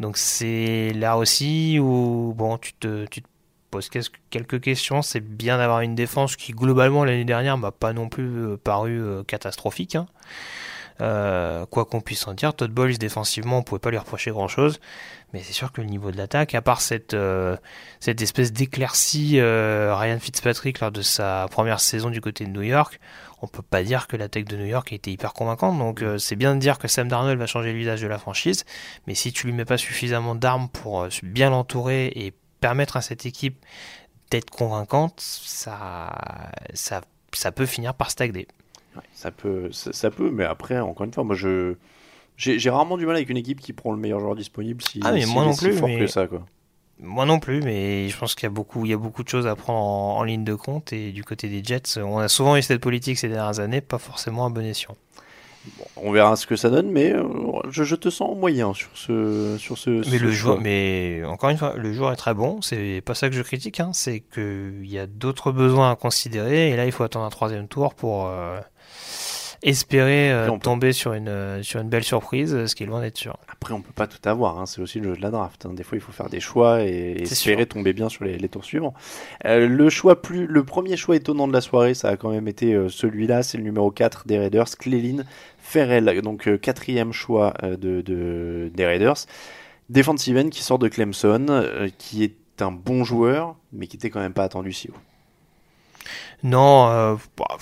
Donc 0.00 0.16
c'est 0.16 0.92
là 0.94 1.18
aussi 1.18 1.78
où 1.78 2.32
bon, 2.36 2.58
tu 2.58 2.72
te, 2.74 3.04
tu 3.06 3.22
te 3.22 3.28
poses 3.70 3.90
quelques 4.30 4.60
questions. 4.60 5.02
C'est 5.02 5.20
bien 5.20 5.58
d'avoir 5.58 5.80
une 5.80 5.94
défense 5.94 6.36
qui 6.36 6.52
globalement 6.52 7.04
l'année 7.04 7.24
dernière 7.24 7.58
m'a 7.58 7.72
pas 7.72 7.92
non 7.92 8.08
plus 8.08 8.56
paru 8.58 9.02
catastrophique. 9.26 9.96
Hein. 9.96 10.06
Euh, 11.00 11.66
quoi 11.66 11.84
qu'on 11.84 12.00
puisse 12.00 12.26
en 12.28 12.34
dire, 12.34 12.54
Todd 12.54 12.70
Bowles 12.70 12.98
défensivement, 12.98 13.58
on 13.58 13.62
pouvait 13.62 13.78
pas 13.78 13.90
lui 13.90 13.98
reprocher 13.98 14.30
grand 14.30 14.48
chose, 14.48 14.78
mais 15.32 15.40
c'est 15.40 15.52
sûr 15.52 15.72
que 15.72 15.80
le 15.80 15.86
niveau 15.86 16.10
de 16.10 16.16
l'attaque, 16.16 16.54
à 16.54 16.62
part 16.62 16.80
cette, 16.80 17.14
euh, 17.14 17.56
cette 18.00 18.20
espèce 18.20 18.52
d'éclaircie 18.52 19.38
euh, 19.40 19.94
Ryan 19.94 20.18
Fitzpatrick 20.18 20.80
lors 20.80 20.92
de 20.92 21.02
sa 21.02 21.46
première 21.50 21.80
saison 21.80 22.10
du 22.10 22.20
côté 22.20 22.44
de 22.44 22.50
New 22.50 22.62
York, 22.62 23.00
on 23.40 23.46
peut 23.46 23.62
pas 23.62 23.82
dire 23.82 24.06
que 24.06 24.16
l'attaque 24.16 24.44
de 24.44 24.56
New 24.56 24.66
York 24.66 24.92
a 24.92 24.94
été 24.94 25.10
hyper 25.10 25.32
convaincante. 25.32 25.78
Donc 25.78 26.02
euh, 26.02 26.18
c'est 26.18 26.36
bien 26.36 26.54
de 26.54 26.60
dire 26.60 26.78
que 26.78 26.86
Sam 26.86 27.08
Darnold 27.08 27.38
va 27.38 27.46
changer 27.46 27.72
le 27.72 27.78
visage 27.78 28.02
de 28.02 28.06
la 28.06 28.18
franchise, 28.18 28.64
mais 29.06 29.14
si 29.14 29.32
tu 29.32 29.46
lui 29.46 29.54
mets 29.54 29.64
pas 29.64 29.78
suffisamment 29.78 30.34
d'armes 30.34 30.68
pour 30.68 31.08
bien 31.22 31.50
l'entourer 31.50 32.12
et 32.14 32.34
permettre 32.60 32.96
à 32.96 33.00
cette 33.00 33.26
équipe 33.26 33.64
d'être 34.30 34.50
convaincante, 34.50 35.20
ça, 35.20 36.12
ça, 36.74 37.00
ça 37.32 37.52
peut 37.52 37.66
finir 37.66 37.94
par 37.94 38.10
stagner. 38.10 38.48
Ouais, 38.96 39.02
ça 39.14 39.30
peut, 39.30 39.72
ça, 39.72 39.92
ça, 39.92 40.10
peut, 40.10 40.30
mais 40.30 40.44
après, 40.44 40.78
encore 40.78 41.04
une 41.04 41.12
fois, 41.12 41.24
moi 41.24 41.34
je 41.34 41.76
j'ai 42.36 42.70
rarement 42.70 42.96
du 42.96 43.06
mal 43.06 43.16
avec 43.16 43.28
une 43.28 43.36
équipe 43.36 43.60
qui 43.60 43.72
prend 43.72 43.92
le 43.92 43.98
meilleur 43.98 44.20
joueur 44.20 44.34
disponible 44.34 44.82
si, 44.82 45.00
ah, 45.04 45.12
mais 45.12 45.22
si 45.22 45.32
moi 45.32 45.44
non 45.44 45.54
plus, 45.54 45.74
fort 45.74 45.88
mais... 45.88 45.98
que 45.98 46.06
ça, 46.06 46.26
quoi. 46.26 46.44
Moi 46.98 47.26
non 47.26 47.40
plus, 47.40 47.62
mais 47.62 48.08
je 48.08 48.16
pense 48.16 48.34
qu'il 48.34 48.44
y 48.44 48.46
a 48.46 48.50
beaucoup, 48.50 48.84
il 48.84 48.90
y 48.90 48.94
a 48.94 48.96
beaucoup 48.96 49.24
de 49.24 49.28
choses 49.28 49.46
à 49.46 49.56
prendre 49.56 49.78
en, 49.80 50.18
en, 50.18 50.22
ligne 50.22 50.44
de 50.44 50.54
compte 50.54 50.92
et 50.92 51.10
du 51.10 51.24
côté 51.24 51.48
des 51.48 51.62
Jets, 51.64 52.00
on 52.00 52.18
a 52.18 52.28
souvent 52.28 52.56
eu 52.56 52.62
cette 52.62 52.80
politique 52.80 53.18
ces 53.18 53.28
dernières 53.28 53.58
années, 53.58 53.80
pas 53.80 53.98
forcément 53.98 54.46
à 54.46 54.50
bon 54.50 54.64
escient. 54.64 54.96
Bon, 55.78 55.84
on 55.96 56.10
verra 56.10 56.34
ce 56.34 56.46
que 56.46 56.56
ça 56.56 56.70
donne, 56.70 56.90
mais 56.90 57.12
euh, 57.12 57.22
je, 57.70 57.84
je, 57.84 57.94
te 57.94 58.10
sens 58.10 58.36
moyen 58.36 58.74
sur 58.74 58.90
ce, 58.94 59.56
sur 59.58 59.78
ce. 59.78 59.90
Mais 59.90 60.18
ce 60.18 60.24
le 60.24 60.32
choix. 60.32 60.52
joueur, 60.52 60.60
mais 60.60 61.22
encore 61.24 61.50
une 61.50 61.56
fois, 61.56 61.74
le 61.76 61.92
joueur 61.92 62.12
est 62.12 62.16
très 62.16 62.34
bon. 62.34 62.60
C'est 62.62 63.00
pas 63.04 63.14
ça 63.14 63.28
que 63.28 63.36
je 63.36 63.42
critique, 63.42 63.78
hein, 63.78 63.90
c'est 63.92 64.20
qu'il 64.20 64.86
y 64.86 64.98
a 64.98 65.06
d'autres 65.06 65.52
besoins 65.52 65.92
à 65.92 65.96
considérer 65.96 66.70
et 66.70 66.76
là 66.76 66.84
il 66.84 66.92
faut 66.92 67.04
attendre 67.04 67.24
un 67.24 67.30
troisième 67.30 67.68
tour 67.68 67.94
pour. 67.94 68.26
Euh, 68.26 68.60
espérer 69.62 70.32
euh, 70.32 70.50
tomber 70.58 70.92
sur 70.92 71.12
une, 71.12 71.28
euh, 71.28 71.62
sur 71.62 71.80
une 71.80 71.88
belle 71.88 72.04
surprise, 72.04 72.66
ce 72.66 72.74
qui 72.74 72.82
est 72.82 72.86
loin 72.86 73.00
d'être 73.00 73.16
sûr. 73.16 73.36
Après, 73.48 73.72
on 73.74 73.80
peut 73.80 73.92
pas 73.92 74.06
tout 74.06 74.18
avoir, 74.28 74.58
hein. 74.58 74.66
c'est 74.66 74.80
aussi 74.80 74.98
le 74.98 75.10
jeu 75.10 75.16
de 75.16 75.22
la 75.22 75.30
draft. 75.30 75.66
Hein. 75.66 75.72
Des 75.74 75.82
fois, 75.82 75.96
il 75.96 76.00
faut 76.00 76.12
faire 76.12 76.28
des 76.28 76.40
choix 76.40 76.82
et 76.82 77.16
espérer 77.22 77.62
sûr. 77.62 77.68
tomber 77.68 77.92
bien 77.92 78.08
sur 78.08 78.24
les, 78.24 78.38
les 78.38 78.48
tours 78.48 78.64
suivants. 78.64 78.94
Euh, 79.44 79.68
le, 79.68 79.90
choix 79.90 80.20
plus, 80.20 80.46
le 80.46 80.64
premier 80.64 80.96
choix 80.96 81.16
étonnant 81.16 81.46
de 81.46 81.52
la 81.52 81.60
soirée, 81.60 81.94
ça 81.94 82.08
a 82.08 82.16
quand 82.16 82.30
même 82.30 82.48
été 82.48 82.74
euh, 82.74 82.88
celui-là, 82.88 83.42
c'est 83.42 83.58
le 83.58 83.64
numéro 83.64 83.90
4 83.90 84.26
des 84.26 84.38
Raiders, 84.38 84.76
Clelin 84.78 85.24
Ferrell, 85.58 86.20
donc 86.22 86.48
euh, 86.48 86.58
quatrième 86.58 87.12
choix 87.12 87.54
de, 87.62 88.00
de, 88.00 88.70
des 88.74 88.86
Raiders. 88.86 89.26
Defensive 89.90 90.36
end 90.38 90.48
qui 90.48 90.62
sort 90.62 90.78
de 90.78 90.88
Clemson, 90.88 91.64
qui 91.98 92.24
est 92.24 92.62
un 92.62 92.72
bon 92.72 93.04
joueur, 93.04 93.56
mais 93.72 93.86
qui 93.86 93.96
était 93.96 94.10
quand 94.10 94.20
même 94.20 94.32
pas 94.32 94.44
attendu 94.44 94.72
si 94.72 94.88
haut. 94.88 94.94
Non, 96.42 96.88
euh, 96.88 97.16
bah, 97.36 97.56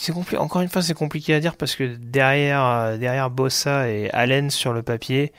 c'est. 0.00 0.36
Encore 0.36 0.62
une 0.62 0.68
fois, 0.68 0.82
c'est 0.82 0.94
compliqué 0.94 1.34
à 1.34 1.40
dire 1.40 1.56
parce 1.56 1.76
que 1.76 1.96
derrière, 1.96 2.64
euh, 2.64 2.96
derrière 2.96 3.30
Bossa 3.30 3.88
et 3.88 4.10
Allen 4.10 4.50
sur 4.50 4.72
le 4.72 4.82
papier, 4.82 5.32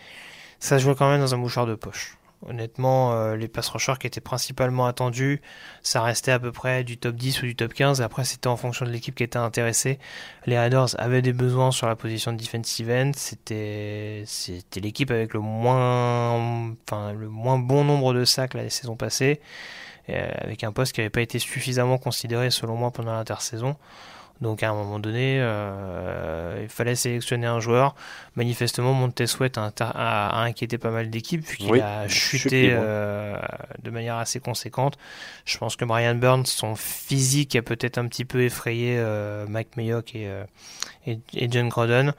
ça 0.60 0.78
se 0.78 0.84
jouait 0.84 0.96
quand 0.96 1.10
même 1.10 1.22
dans 1.22 1.34
un 1.34 1.38
mouchoir 1.38 1.66
de 1.66 1.76
poche. 1.76 2.18
Honnêtement, 2.48 3.14
euh, 3.14 3.36
les 3.36 3.48
pass 3.48 3.70
rushers 3.70 3.94
qui 4.00 4.08
étaient 4.08 4.22
principalement 4.22 4.88
attendus, 4.88 5.42
ça 5.84 6.02
restait 6.02 6.32
à 6.32 6.40
peu 6.40 6.52
près 6.52 6.84
du 6.84 6.98
top 6.98 7.16
10 7.16 7.44
ou 7.44 7.46
du 7.46 7.56
top 7.56 7.74
15. 7.74 8.02
Après, 8.02 8.24
c'était 8.24 8.48
en 8.48 8.58
fonction 8.58 8.86
de 8.86 8.92
l'équipe 8.92 9.14
qui 9.14 9.24
était 9.24 9.38
intéressée. 9.38 10.00
Les 10.48 10.58
Raiders 10.58 11.00
avaient 11.00 11.22
des 11.22 11.34
besoins 11.34 11.72
sur 11.72 11.88
la 11.88 11.96
position 11.96 12.34
de 12.34 12.38
defensive 12.38 12.90
end. 12.90 13.12
C'était, 13.16 14.24
c'était 14.26 14.80
l'équipe 14.80 15.12
avec 15.12 15.34
le 15.34 15.40
moins, 15.40 16.74
enfin, 16.88 17.14
le 17.14 17.30
moins 17.30 17.60
bon 17.60 17.84
nombre 17.84 18.14
de 18.14 18.26
sacs 18.26 18.56
la 18.56 18.70
saison 18.72 18.96
passée, 18.96 19.40
avec 20.08 20.64
un 20.64 20.72
poste 20.72 20.94
qui 20.94 21.02
n'avait 21.02 21.12
pas 21.12 21.22
été 21.22 21.38
suffisamment 21.40 22.00
considéré 22.00 22.50
selon 22.50 22.76
moi 22.76 22.92
pendant 22.92 23.14
l'intersaison. 23.14 23.78
Donc 24.42 24.64
à 24.64 24.72
un 24.72 24.74
moment 24.74 24.98
donné, 24.98 25.38
euh, 25.40 26.60
il 26.64 26.70
fallait 26.70 26.96
sélectionner 26.96 27.46
un 27.46 27.60
joueur. 27.60 27.94
Manifestement, 28.36 28.92
Montez 28.94 29.28
Sweat 29.28 29.58
a, 29.60 29.72
a, 29.80 30.42
a, 30.42 30.44
inquiété 30.44 30.80
pas 30.80 30.90
mal 30.90 31.12
d'équipes 31.12 31.46
puisqu'il 31.46 31.72
oui, 31.72 31.80
a 31.80 32.08
chuté 32.08 32.70
euh, 32.72 33.38
de 33.84 33.92
manière 33.92 34.16
assez 34.16 34.40
conséquente. 34.40 34.98
Je 35.46 35.58
pense 35.60 35.76
que 35.76 35.86
Brian 35.86 36.16
Burns, 36.16 36.48
son 36.48 36.76
physique 36.76 37.56
a 37.56 37.62
peut-être 37.62 38.00
un 38.00 38.08
petit 38.08 38.26
peu 38.26 38.42
effrayé 38.42 38.96
euh, 38.98 39.46
Mike 39.48 39.78
Mayock 39.78 40.16
et, 40.16 40.28
et, 41.06 41.20
et, 41.36 41.52
John 41.52 41.70
Groden. 41.70 42.14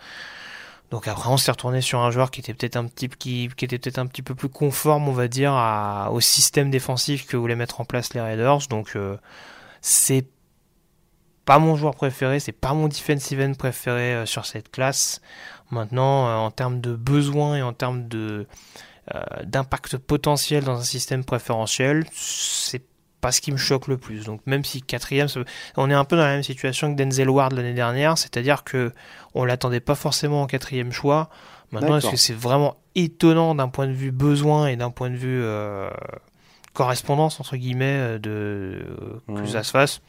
Donc 0.93 1.09
après, 1.09 1.29
on 1.29 1.39
s'est 1.39 1.51
retourné 1.51 1.81
sur 1.81 2.01
un 2.01 2.13
joueur 2.13 2.31
qui 2.31 2.39
était 2.39 2.55
peut-être 2.55 2.77
un 2.77 2.85
petit 2.85 3.09
qui, 3.09 3.51
qui 3.57 3.65
était 3.65 3.79
peut-être 3.79 3.99
un 3.99 4.07
petit 4.07 4.23
peu 4.23 4.37
plus 4.37 4.51
conforme, 4.51 5.09
on 5.09 5.13
va 5.13 5.27
dire, 5.27 5.55
à, 5.55 6.11
au 6.13 6.21
système 6.21 6.71
défensif 6.71 7.27
que 7.27 7.37
voulaient 7.37 7.57
mettre 7.57 7.81
en 7.81 7.85
place 7.85 8.15
les 8.15 8.21
Raiders. 8.21 8.69
Donc 8.69 8.97
c'est 9.81 10.27
pas 11.45 11.59
mon 11.59 11.77
joueur 11.77 11.95
préféré, 11.95 12.41
c'est 12.41 12.53
pas 12.53 12.73
mon 12.73 12.89
defensive 12.89 13.41
end 13.41 13.55
préféré 13.55 14.15
euh, 14.15 14.27
sur 14.27 14.47
cette 14.47 14.71
classe. 14.71 15.21
Maintenant, 15.71 16.29
euh, 16.29 16.35
en 16.37 16.51
termes 16.51 16.81
de 16.81 16.95
besoins 16.95 17.57
et 17.57 17.63
en 17.63 17.73
termes 17.73 18.09
de 18.09 18.47
euh, 19.15 19.21
d'impact 19.45 19.99
potentiel 19.99 20.65
dans 20.65 20.79
un 20.79 20.85
système 20.85 21.25
préférentiel, 21.25 22.05
c'est 22.13 22.85
pas 23.21 23.33
ce 23.33 23.41
qui 23.41 23.53
me 23.53 23.57
choque 23.57 23.89
le 23.89 23.99
plus. 23.99 24.25
Donc 24.25 24.41
même 24.47 24.65
si 24.65 24.83
quatrième, 24.83 25.29
on 25.77 25.91
est 25.91 25.95
un 25.95 26.05
peu 26.05 26.17
dans 26.17 26.23
la 26.23 26.35
même 26.35 26.43
situation 26.43 26.95
que 26.95 27.03
Denzel 27.03 27.31
Ward 27.31 27.53
l'année 27.53 27.75
dernière, 27.75 28.19
c'est-à-dire 28.19 28.65
que 28.65 28.93
on 29.35 29.45
l'attendait 29.45 29.81
pas 29.81 29.95
forcément 29.95 30.43
en 30.43 30.47
quatrième 30.47 30.93
choix. 30.93 31.31
Maintenant, 31.73 31.97
est-ce 31.97 32.11
que 32.11 32.17
c'est 32.17 32.35
vraiment 32.35 32.77
étonnant 32.95 33.55
d'un 33.55 33.69
point 33.69 33.87
de 33.87 33.93
vue 33.93 34.11
besoin 34.13 34.67
et 34.67 34.77
d'un 34.77 34.91
point 34.91 35.09
de 35.09 35.17
vue 35.17 35.43
correspondance 36.75 37.41
entre 37.41 37.57
guillemets 37.57 38.19
de 38.19 38.85
que 39.29 39.47
ça 39.47 39.63
se 39.63 39.71
fasse. 39.71 40.03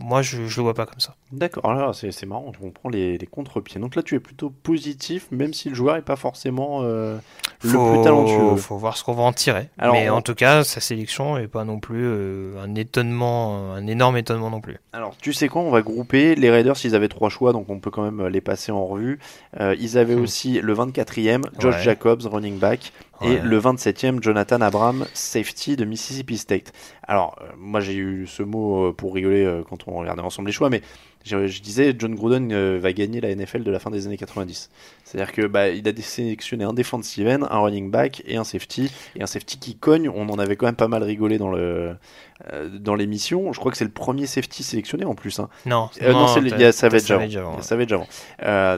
Moi 0.00 0.22
je, 0.22 0.46
je 0.46 0.56
le 0.58 0.62
vois 0.62 0.74
pas 0.74 0.86
comme 0.86 1.00
ça. 1.00 1.14
D'accord, 1.32 1.66
alors 1.68 1.94
c'est 1.94 2.24
marrant, 2.26 2.52
on 2.62 2.70
prend 2.70 2.88
les, 2.88 3.18
les 3.18 3.26
contre-pieds. 3.26 3.80
Donc 3.80 3.96
là, 3.96 4.02
tu 4.02 4.14
es 4.14 4.20
plutôt 4.20 4.48
positif, 4.50 5.26
même 5.30 5.52
si 5.52 5.68
le 5.68 5.74
joueur 5.74 5.96
est 5.96 6.02
pas 6.02 6.16
forcément 6.16 6.80
euh, 6.84 7.18
le 7.62 7.68
Faut- 7.70 7.92
plus 7.92 8.00
talentueux. 8.02 8.56
Faut 8.56 8.76
voir 8.76 8.96
ce 8.96 9.04
qu'on 9.04 9.12
va 9.14 9.24
en 9.24 9.32
tirer. 9.32 9.68
Alors, 9.76 9.94
Mais 9.94 10.08
on- 10.08 10.14
en 10.16 10.22
tout 10.22 10.34
cas, 10.36 10.62
sa 10.64 10.80
sélection 10.80 11.36
est 11.36 11.48
pas 11.48 11.64
non 11.64 11.80
plus 11.80 12.04
euh, 12.06 12.54
un 12.62 12.74
étonnement, 12.76 13.72
un 13.74 13.86
énorme 13.86 14.16
étonnement 14.16 14.48
non 14.50 14.60
plus. 14.60 14.78
Alors, 14.92 15.16
tu 15.20 15.32
sais 15.32 15.48
quoi, 15.48 15.60
on 15.62 15.70
va 15.70 15.82
grouper. 15.82 16.34
Les 16.36 16.50
Raiders, 16.50 16.76
ils 16.84 16.94
avaient 16.94 17.08
trois 17.08 17.28
choix, 17.28 17.52
donc 17.52 17.68
on 17.68 17.78
peut 17.80 17.90
quand 17.90 18.02
même 18.08 18.28
les 18.28 18.40
passer 18.40 18.72
en 18.72 18.86
revue. 18.86 19.18
Euh, 19.60 19.74
ils 19.80 19.98
avaient 19.98 20.14
Hmm. 20.16 20.22
aussi 20.22 20.60
le 20.60 20.72
24e, 20.72 21.42
Josh 21.58 21.74
Ouais. 21.76 21.82
Jacobs, 21.82 22.22
running 22.24 22.58
back, 22.58 22.92
et 23.22 23.38
le 23.44 23.58
27e, 23.60 24.22
Jonathan 24.22 24.60
Abram, 24.60 25.06
safety 25.14 25.76
de 25.76 25.84
Mississippi 25.84 26.36
State. 26.38 26.72
Alors, 27.06 27.36
euh, 27.40 27.46
moi, 27.58 27.80
j'ai 27.80 27.94
eu 27.94 28.26
ce 28.26 28.42
mot 28.42 28.88
euh, 28.88 28.92
pour 28.92 29.14
rigoler 29.14 29.44
euh, 29.44 29.62
quand 29.68 29.88
on 29.88 29.98
regardait 29.98 30.22
ensemble 30.22 30.48
les 30.48 30.52
choix, 30.52 30.68
mais 30.70 30.82
je, 31.24 31.46
je 31.46 31.60
disais, 31.62 31.94
John 31.98 32.14
Gruden 32.14 32.76
va 32.78 32.92
gagner 32.92 33.20
la 33.20 33.34
NFL 33.34 33.62
de 33.64 33.70
la 33.70 33.78
fin 33.78 33.90
des 33.90 34.06
années 34.06 34.16
90. 34.16 34.70
C'est-à-dire 35.04 35.32
que 35.32 35.46
bah, 35.46 35.68
il 35.68 35.86
a 35.88 35.92
sélectionné 36.00 36.64
un 36.64 36.72
defensive 36.72 37.26
end, 37.26 37.42
un 37.50 37.58
running 37.58 37.90
back 37.90 38.22
et 38.26 38.36
un 38.36 38.44
safety. 38.44 38.90
Et 39.16 39.22
un 39.22 39.26
safety 39.26 39.58
qui 39.58 39.76
cogne, 39.76 40.08
on 40.08 40.28
en 40.28 40.38
avait 40.38 40.56
quand 40.56 40.66
même 40.66 40.76
pas 40.76 40.88
mal 40.88 41.02
rigolé 41.02 41.36
dans 41.38 41.50
le 41.50 41.96
dans 42.72 42.94
l'émission. 42.94 43.52
Je 43.52 43.58
crois 43.58 43.72
que 43.72 43.76
c'est 43.78 43.84
le 43.84 43.90
premier 43.90 44.26
safety 44.26 44.62
sélectionné 44.62 45.04
en 45.04 45.14
plus. 45.16 45.40
hein. 45.40 45.48
Non, 45.66 45.90
Euh, 46.02 46.12
non, 46.12 46.26
c'est 46.28 46.40
le- 46.40 46.46
il 46.46 46.60
y 46.60 46.64
a 46.64 46.72
Savage 46.72 47.00
avant. 47.10 47.20
Avant, 47.36 47.56
ouais. 47.56 47.62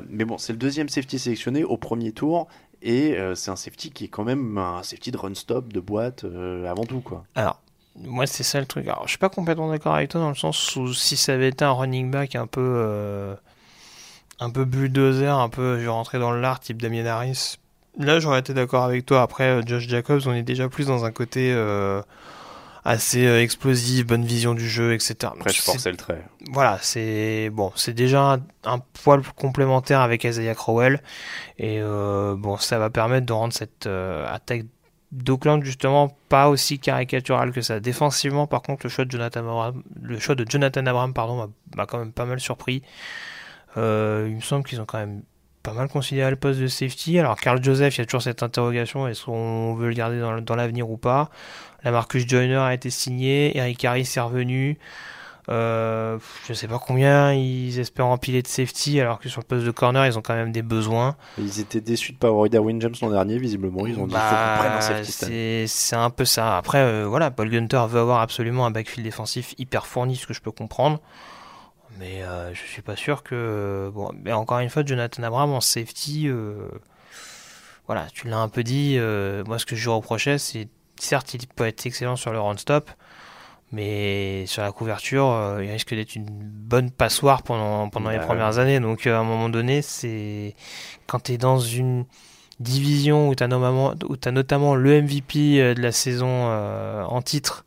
Mais 0.09 0.25
bon, 0.25 0.39
c'est 0.39 0.53
le 0.55 0.59
deuxième 0.59 0.89
safety 0.89 1.19
sélectionné 1.19 1.63
au 1.63 1.77
premier 1.77 2.13
tour. 2.13 2.49
Et 2.83 3.17
euh, 3.19 3.35
c'est 3.35 3.51
un 3.51 3.57
safety 3.57 3.91
qui 3.91 4.05
est 4.05 4.09
quand 4.09 4.25
même 4.25 4.57
un 4.59 4.83
safety 4.83 5.11
de 5.11 5.19
run-stop, 5.19 5.73
de 5.73 5.81
boîte, 5.81 6.25
euh, 6.25 6.67
avant 6.67 6.85
tout. 6.85 7.01
quoi. 7.01 7.25
Alors, 7.35 7.61
moi, 7.97 8.27
c'est 8.27 8.43
ça 8.43 8.61
le 8.61 8.67
truc. 8.67 8.87
Alors, 8.87 9.03
je 9.05 9.11
suis 9.11 9.19
pas 9.19 9.29
complètement 9.29 9.69
d'accord 9.69 9.95
avec 9.95 10.11
toi 10.11 10.21
dans 10.21 10.31
le 10.31 10.35
sens 10.35 10.77
où 10.77 10.93
si 10.95 11.17
ça 11.17 11.35
avait 11.35 11.49
été 11.49 11.65
un 11.65 11.73
running 11.73 12.11
back 12.11 12.37
un 12.37 12.47
peu, 12.47 12.61
euh, 12.61 13.35
un 14.39 14.51
peu 14.51 14.65
bulldozer, 14.65 15.35
un 15.35 15.49
peu, 15.49 15.79
je 15.79 16.19
dans 16.19 16.33
le 16.33 16.41
lard 16.41 16.61
type 16.61 16.81
Damien 16.81 17.05
Harris, 17.05 17.57
là, 17.99 18.19
j'aurais 18.19 18.41
été 18.41 18.55
d'accord 18.55 18.85
avec 18.85 19.05
toi. 19.05 19.21
Après, 19.23 19.61
Josh 19.67 19.87
Jacobs, 19.87 20.23
on 20.27 20.33
est 20.33 20.43
déjà 20.43 20.69
plus 20.69 20.87
dans 20.87 21.05
un 21.05 21.11
côté 21.11 21.53
assez 22.85 23.27
euh, 23.27 23.43
explosif, 23.43 24.07
bonne 24.07 24.25
vision 24.25 24.55
du 24.55 24.69
jeu, 24.69 24.95
etc. 24.95 25.15
Après, 25.25 25.51
je 25.53 25.61
forçais 25.61 25.91
le 25.91 25.97
trait. 25.97 26.25
voilà, 26.53 26.79
c'est 26.81 27.51
bon, 27.53 27.73
c'est 27.77 27.93
déjà 27.93 28.33
un, 28.35 28.41
un 28.65 28.79
poil 29.05 29.23
complémentaire 29.37 30.01
avec 30.01 30.25
Isaiah 30.25 30.55
Crowell 30.55 31.03
et 31.59 31.79
euh, 31.81 32.35
bon, 32.37 32.57
ça 32.57 32.79
va 32.79 32.89
permettre 32.91 33.27
de 33.27 33.33
rendre 33.33 33.53
cette 33.53 33.87
euh, 33.87 34.27
attaque 34.33 34.65
d'Oakland 35.13 35.63
justement 35.65 36.17
pas 36.29 36.49
aussi 36.49 36.79
caricaturale 36.79 37.51
que 37.53 37.61
ça. 37.63 37.81
Défensivement, 37.81 38.47
par 38.47 38.63
contre, 38.63 38.87
le 38.87 38.91
choix 38.91 39.05
de 39.05 39.11
Jonathan 39.11 39.41
Abram, 39.41 39.83
le 40.01 40.19
choix 40.21 40.35
de 40.37 40.47
Jonathan 40.49 40.87
Abram, 40.87 41.13
pardon, 41.13 41.51
m'a- 41.77 41.87
quand 41.87 41.99
même 41.99 42.13
pas 42.13 42.25
mal 42.27 42.39
surpris. 42.41 42.83
Euh, 43.77 44.27
il 44.29 44.37
me 44.37 44.41
semble 44.41 44.65
qu'ils 44.65 44.81
ont 44.81 44.85
quand 44.85 44.99
même 44.99 45.23
pas 45.63 45.73
mal 45.73 45.89
considéré 45.89 46.31
le 46.31 46.37
poste 46.37 46.59
de 46.61 46.67
safety. 46.69 47.19
Alors, 47.19 47.37
Carl 47.39 47.63
Joseph, 47.63 47.97
il 47.97 48.01
y 48.01 48.03
a 48.03 48.07
toujours 48.07 48.23
cette 48.23 48.43
interrogation 48.43 49.07
est-ce 49.07 49.25
qu'on 49.27 49.75
veut 49.75 49.89
le 49.89 49.95
garder 49.95 50.19
dans 50.43 50.57
l'avenir 50.57 50.89
ou 50.89 50.97
pas? 50.97 51.29
La 51.85 51.91
Marcus 51.91 52.27
Joyner 52.27 52.57
a 52.57 52.75
été 52.75 52.91
signé, 52.91 53.57
Eric 53.57 53.85
Harris 53.85 54.13
est 54.15 54.21
revenu. 54.21 54.79
Euh, 55.49 56.19
je 56.47 56.53
sais 56.53 56.69
pas 56.69 56.79
combien 56.79 57.33
ils 57.33 57.79
espèrent 57.81 58.07
empiler 58.07 58.41
de 58.43 58.47
safety, 58.47 59.01
alors 59.01 59.19
que 59.19 59.29
sur 59.29 59.41
le 59.41 59.47
poste 59.47 59.65
de 59.67 59.71
corner, 59.73 60.07
ils 60.07 60.17
ont 60.17 60.23
quand 60.23 60.35
même 60.35 60.53
des 60.53 60.63
besoins. 60.63 61.17
Ils 61.39 61.59
étaient 61.59 61.81
déçus 61.81 62.13
de 62.13 62.19
pas 62.19 62.29
avoir 62.29 62.45
eu 62.45 62.51
Darwin 62.51 62.81
James 62.81 62.95
l'an 63.03 63.11
dernier, 63.11 63.39
visiblement. 63.39 63.87
Ils 63.87 63.99
ont 63.99 64.07
dit 64.07 64.13
qu'il 64.15 64.21
faut 64.21 64.29
qu'on 64.29 64.59
prenne 64.59 64.73
un 64.73 64.77
Bah, 64.77 65.05
safety 65.05 65.65
c'est 65.67 65.97
un 65.97 66.11
peu 66.11 66.25
ça. 66.25 66.57
Après, 66.57 66.79
euh, 66.79 67.07
voilà, 67.09 67.31
Paul 67.33 67.51
Gunter 67.51 67.85
veut 67.89 68.01
avoir 68.01 68.21
absolument 68.21 68.65
un 68.67 68.71
backfield 68.71 69.05
défensif 69.05 69.55
hyper 69.59 69.87
fourni, 69.87 70.15
ce 70.17 70.27
que 70.27 70.35
je 70.35 70.41
peux 70.41 70.53
comprendre. 70.53 71.01
Mais 71.99 72.23
euh, 72.23 72.55
je 72.55 72.61
suis 72.61 72.83
pas 72.83 72.97
sûr 72.97 73.25
que. 73.25 73.91
Bon, 73.93 74.13
mais 74.23 74.33
encore 74.33 74.61
une 74.61 74.71
fois, 74.71 74.85
Jonathan 74.85 75.23
Abram 75.25 75.51
en 75.51 75.61
safety, 75.61 76.29
euh, 76.29 76.69
voilà, 77.87 78.07
tu 78.15 78.29
l'as 78.29 78.39
un 78.39 78.49
peu 78.49 78.63
dit. 78.63 78.99
moi, 79.47 79.59
ce 79.59 79.67
que 79.67 79.75
je 79.75 79.83
lui 79.83 79.91
reprochais, 79.91 80.39
c'est 80.39 80.69
certes, 81.03 81.35
il 81.35 81.47
peut 81.47 81.67
être 81.67 81.85
excellent 81.87 82.17
sur 82.17 82.33
le 82.33 82.41
run-stop, 82.41 82.91
mais 83.73 84.45
sur 84.47 84.63
la 84.63 84.73
couverture, 84.73 85.27
euh, 85.27 85.65
il 85.65 85.71
risque 85.71 85.95
d'être 85.95 86.15
une 86.17 86.27
bonne 86.29 86.91
passoire 86.91 87.43
pendant, 87.43 87.89
pendant 87.89 88.11
les 88.11 88.19
Bah, 88.19 88.25
premières 88.27 88.59
années. 88.59 88.81
Donc, 88.81 89.07
euh, 89.07 89.15
à 89.17 89.19
un 89.21 89.25
moment 89.25 89.49
donné, 89.49 89.83
c'est 89.83 90.55
quand 91.07 91.21
tu 91.25 91.33
es 91.33 91.39
dans 91.39 91.59
une 91.59 92.05
division 92.59 93.29
où 93.29 93.35
tu 93.35 93.43
as, 93.45 93.49
notamment, 93.49 94.75
le 94.75 95.03
MVP 95.03 95.61
euh, 95.61 95.75
de 95.75 95.81
la 95.83 95.93
saison 95.93 96.29
en 97.07 97.23
titre 97.23 97.65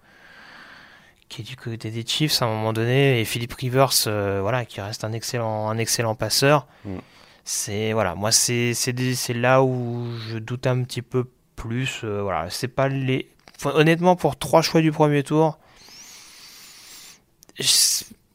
qui 1.29 1.41
est 1.41 1.45
du 1.45 1.55
côté 1.55 1.89
des 1.89 2.05
Chiefs 2.05 2.43
à 2.43 2.45
un 2.45 2.49
moment 2.49 2.73
donné 2.73 3.19
et 3.19 3.25
Philippe 3.25 3.53
Rivers 3.53 3.89
voilà 4.05 4.65
qui 4.65 4.81
reste 4.81 5.03
un 5.03 5.13
excellent 5.13 5.67
un 5.67 5.79
excellent 5.79 6.13
passeur 6.13 6.67
Mm. 6.85 6.97
c'est 7.43 7.93
voilà 7.93 8.13
moi 8.13 8.31
c'est 8.31 8.75
là 9.33 9.63
où 9.63 10.05
je 10.29 10.37
doute 10.37 10.67
un 10.67 10.83
petit 10.83 11.01
peu 11.01 11.25
plus 11.63 12.01
euh, 12.03 12.21
voilà 12.21 12.49
c'est 12.49 12.67
pas 12.67 12.89
les 12.89 13.29
enfin, 13.55 13.71
honnêtement 13.75 14.15
pour 14.17 14.37
trois 14.37 14.61
choix 14.61 14.81
du 14.81 14.91
premier 14.91 15.23
tour 15.23 15.57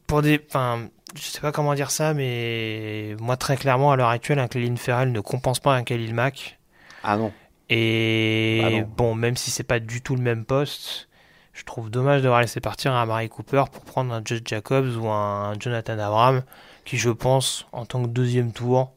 pour 0.07 0.21
des 0.21 0.41
enfin 0.49 0.87
je 1.15 1.21
sais 1.21 1.39
pas 1.41 1.51
comment 1.51 1.73
dire 1.75 1.91
ça 1.91 2.13
mais 2.13 3.15
moi 3.19 3.37
très 3.37 3.57
clairement 3.57 3.91
à 3.91 3.95
l'heure 3.95 4.09
actuelle 4.09 4.39
un 4.39 4.47
Clelin 4.47 4.75
Ferrell 4.75 5.11
ne 5.11 5.19
compense 5.19 5.59
pas 5.59 5.73
un 5.75 5.83
Khalil 5.83 6.13
Mack 6.15 6.59
Ah 7.03 7.17
non. 7.17 7.31
et 7.69 8.59
Bah 8.63 8.69
non. 8.71 8.89
bon, 8.97 9.15
même 9.15 9.37
si 9.37 9.51
c'est 9.51 9.63
pas 9.63 9.79
du 9.79 10.01
tout 10.01 10.15
le 10.15 10.21
même 10.21 10.45
poste, 10.45 11.07
je 11.53 11.63
trouve 11.65 11.89
dommage 11.89 12.21
d'avoir 12.21 12.41
laissé 12.41 12.59
partir 12.61 12.93
un 12.93 13.05
Mary 13.05 13.29
Cooper 13.29 13.65
pour 13.71 13.83
prendre 13.83 14.13
un 14.13 14.21
Josh 14.23 14.41
Jacobs 14.45 14.95
ou 14.97 15.07
un 15.09 15.53
Jonathan 15.59 15.99
Abram, 15.99 16.43
qui 16.85 16.97
je 16.97 17.09
pense, 17.09 17.67
en 17.71 17.85
tant 17.85 18.01
que 18.03 18.07
deuxième 18.07 18.51
tour, 18.53 18.91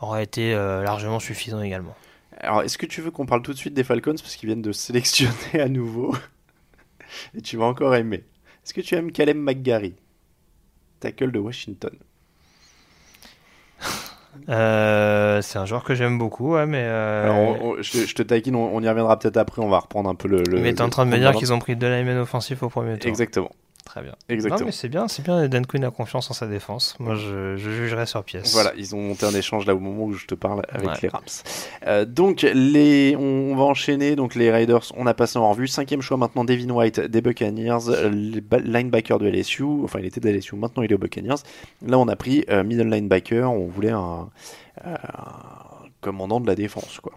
aurait 0.00 0.24
été 0.24 0.54
euh, 0.54 0.82
largement 0.82 1.20
suffisant 1.20 1.62
également. 1.62 1.94
Alors, 2.40 2.62
est-ce 2.62 2.78
que 2.78 2.86
tu 2.86 3.00
veux 3.00 3.10
qu'on 3.10 3.26
parle 3.26 3.42
tout 3.42 3.52
de 3.52 3.58
suite 3.58 3.74
des 3.74 3.84
Falcons 3.84 4.14
parce 4.14 4.36
qu'ils 4.36 4.48
viennent 4.48 4.62
de 4.62 4.72
sélectionner 4.72 5.60
à 5.60 5.68
nouveau 5.68 6.14
Et 7.34 7.40
tu 7.42 7.56
vas 7.56 7.64
encore 7.66 7.94
aimer. 7.94 8.24
Est-ce 8.64 8.74
que 8.74 8.80
tu 8.80 8.94
aimes 8.94 9.12
Caleb 9.12 9.36
McGarry 9.36 9.94
Tackle 11.00 11.30
de 11.32 11.38
Washington? 11.38 11.92
Euh, 14.48 15.40
c'est 15.42 15.58
un 15.58 15.66
joueur 15.66 15.84
que 15.84 15.94
j'aime 15.94 16.18
beaucoup, 16.18 16.54
ouais, 16.54 16.66
mais. 16.66 16.82
euh, 16.82 17.22
Alors, 17.24 17.36
on- 17.36 17.70
on- 17.78 17.82
je, 17.82 18.04
je 18.04 18.14
te 18.14 18.22
taquine, 18.22 18.56
on, 18.56 18.74
on 18.74 18.82
y 18.82 18.88
reviendra 18.88 19.18
peut-être 19.18 19.36
après, 19.36 19.62
on 19.62 19.68
va 19.68 19.78
reprendre 19.78 20.10
un 20.10 20.14
peu 20.14 20.28
le. 20.28 20.42
le 20.42 20.60
mais 20.60 20.74
t'es 20.74 20.82
en 20.82 20.88
train 20.90 21.06
de 21.06 21.10
me 21.10 21.18
dire 21.18 21.34
qu'ils 21.34 21.52
ont 21.52 21.58
pris 21.60 21.76
deux 21.76 21.88
linemen 21.88 22.18
offensifs 22.18 22.62
au 22.62 22.68
premier 22.68 22.98
tour. 22.98 23.08
Exactement. 23.08 23.50
Très 23.84 24.02
bien. 24.02 24.14
Exactement. 24.30 24.60
Non, 24.60 24.66
mais 24.66 24.72
c'est 24.72 24.88
bien, 24.88 25.08
c'est 25.08 25.22
bien. 25.22 25.46
Dan 25.46 25.66
Quinn 25.66 25.84
a 25.84 25.90
confiance 25.90 26.30
en 26.30 26.34
sa 26.34 26.46
défense. 26.46 26.96
Moi, 26.98 27.14
je, 27.16 27.56
je 27.56 27.70
jugerai 27.70 28.06
sur 28.06 28.24
pièce. 28.24 28.52
Voilà, 28.54 28.72
ils 28.76 28.94
ont 28.94 29.00
monté 29.00 29.26
un 29.26 29.34
échange 29.34 29.66
là 29.66 29.74
au 29.74 29.78
moment 29.78 30.04
où 30.04 30.14
je 30.14 30.26
te 30.26 30.34
parle 30.34 30.62
avec 30.70 30.88
Ouais. 30.88 30.94
les 31.02 31.08
Rams. 31.08 31.22
Euh, 31.86 32.04
donc 32.06 32.42
les, 32.42 33.14
on, 33.16 33.54
va 33.54 33.64
enchaîner. 33.64 34.16
Donc 34.16 34.34
les 34.34 34.50
Raiders, 34.50 34.90
on 34.96 35.06
a 35.06 35.12
passé 35.14 35.38
en 35.38 35.50
revue. 35.50 35.68
Cinquième 35.68 36.00
choix 36.00 36.16
maintenant, 36.16 36.44
Devin 36.44 36.70
White 36.70 36.98
des 36.98 37.20
Buccaneers, 37.20 37.78
le 38.10 38.40
ba- 38.40 38.58
linebacker 38.58 39.18
de 39.18 39.26
LSU. 39.28 39.64
Enfin, 39.84 39.98
il 40.00 40.06
était 40.06 40.20
de 40.20 40.28
LSU, 40.30 40.56
maintenant 40.56 40.82
il 40.82 40.90
est 40.90 40.94
aux 40.94 40.98
Buccaneers. 40.98 41.42
Là, 41.86 41.98
on 41.98 42.08
a 42.08 42.16
pris 42.16 42.44
euh, 42.48 42.64
middle 42.64 42.88
linebacker. 42.88 43.50
On 43.52 43.66
voulait 43.66 43.90
un, 43.90 44.30
euh, 44.86 44.94
un 44.94 45.88
commandant 46.00 46.40
de 46.40 46.46
la 46.46 46.54
défense, 46.54 47.00
quoi. 47.02 47.12